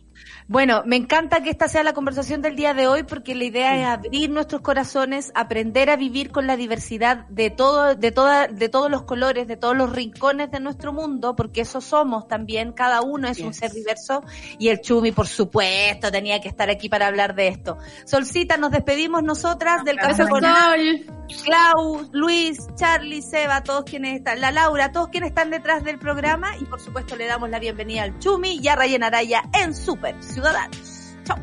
Bueno, 0.48 0.82
me 0.86 0.96
encanta 0.96 1.42
que 1.42 1.50
esta 1.50 1.68
sea 1.68 1.82
la 1.82 1.92
conversación 1.92 2.40
del 2.40 2.56
día 2.56 2.72
de 2.72 2.86
hoy 2.86 3.02
porque 3.02 3.34
la 3.34 3.44
idea 3.44 3.76
es 3.76 3.86
abrir 3.86 4.30
nuestros 4.30 4.59
nuestros 4.60 4.62
corazones, 4.62 5.32
aprender 5.34 5.90
a 5.90 5.96
vivir 5.96 6.30
con 6.30 6.46
la 6.46 6.56
diversidad 6.56 7.26
de 7.28 7.50
todo, 7.50 7.94
de 7.94 8.12
toda, 8.12 8.46
de 8.46 8.68
todos 8.68 8.90
los 8.90 9.02
colores, 9.02 9.48
de 9.48 9.56
todos 9.56 9.76
los 9.76 9.92
rincones 9.92 10.50
de 10.50 10.60
nuestro 10.60 10.92
mundo, 10.92 11.34
porque 11.34 11.62
eso 11.62 11.80
somos 11.80 12.28
también, 12.28 12.72
cada 12.72 13.00
uno 13.00 13.28
es 13.28 13.40
un 13.40 13.54
ser 13.54 13.72
diverso, 13.72 14.22
y 14.58 14.68
el 14.68 14.80
Chumi, 14.80 15.12
por 15.12 15.26
supuesto, 15.26 16.10
tenía 16.10 16.40
que 16.40 16.48
estar 16.48 16.70
aquí 16.70 16.88
para 16.88 17.06
hablar 17.06 17.34
de 17.34 17.48
esto. 17.48 17.78
Solcita, 18.04 18.56
nos 18.56 18.70
despedimos 18.70 19.22
nosotras 19.22 19.84
del 19.84 19.96
café 19.96 20.28
con 20.28 20.40
Clau, 20.40 22.08
Luis, 22.12 22.58
Charlie, 22.74 23.22
Seba, 23.22 23.62
todos 23.62 23.84
quienes 23.84 24.16
están, 24.16 24.40
la 24.40 24.50
Laura, 24.50 24.92
todos 24.92 25.08
quienes 25.08 25.30
están 25.30 25.50
detrás 25.50 25.84
del 25.84 25.98
programa, 25.98 26.56
y 26.60 26.64
por 26.64 26.80
supuesto 26.80 27.16
le 27.16 27.26
damos 27.26 27.50
la 27.50 27.58
bienvenida 27.58 28.02
al 28.02 28.18
Chumi 28.18 28.58
y 28.60 28.68
a 28.68 28.76
Rayen 28.76 29.04
Araya 29.04 29.42
en 29.52 29.74
Super 29.74 30.22
Ciudadanos. 30.22 31.14
Chao. 31.24 31.38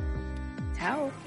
Chao. 0.77 1.26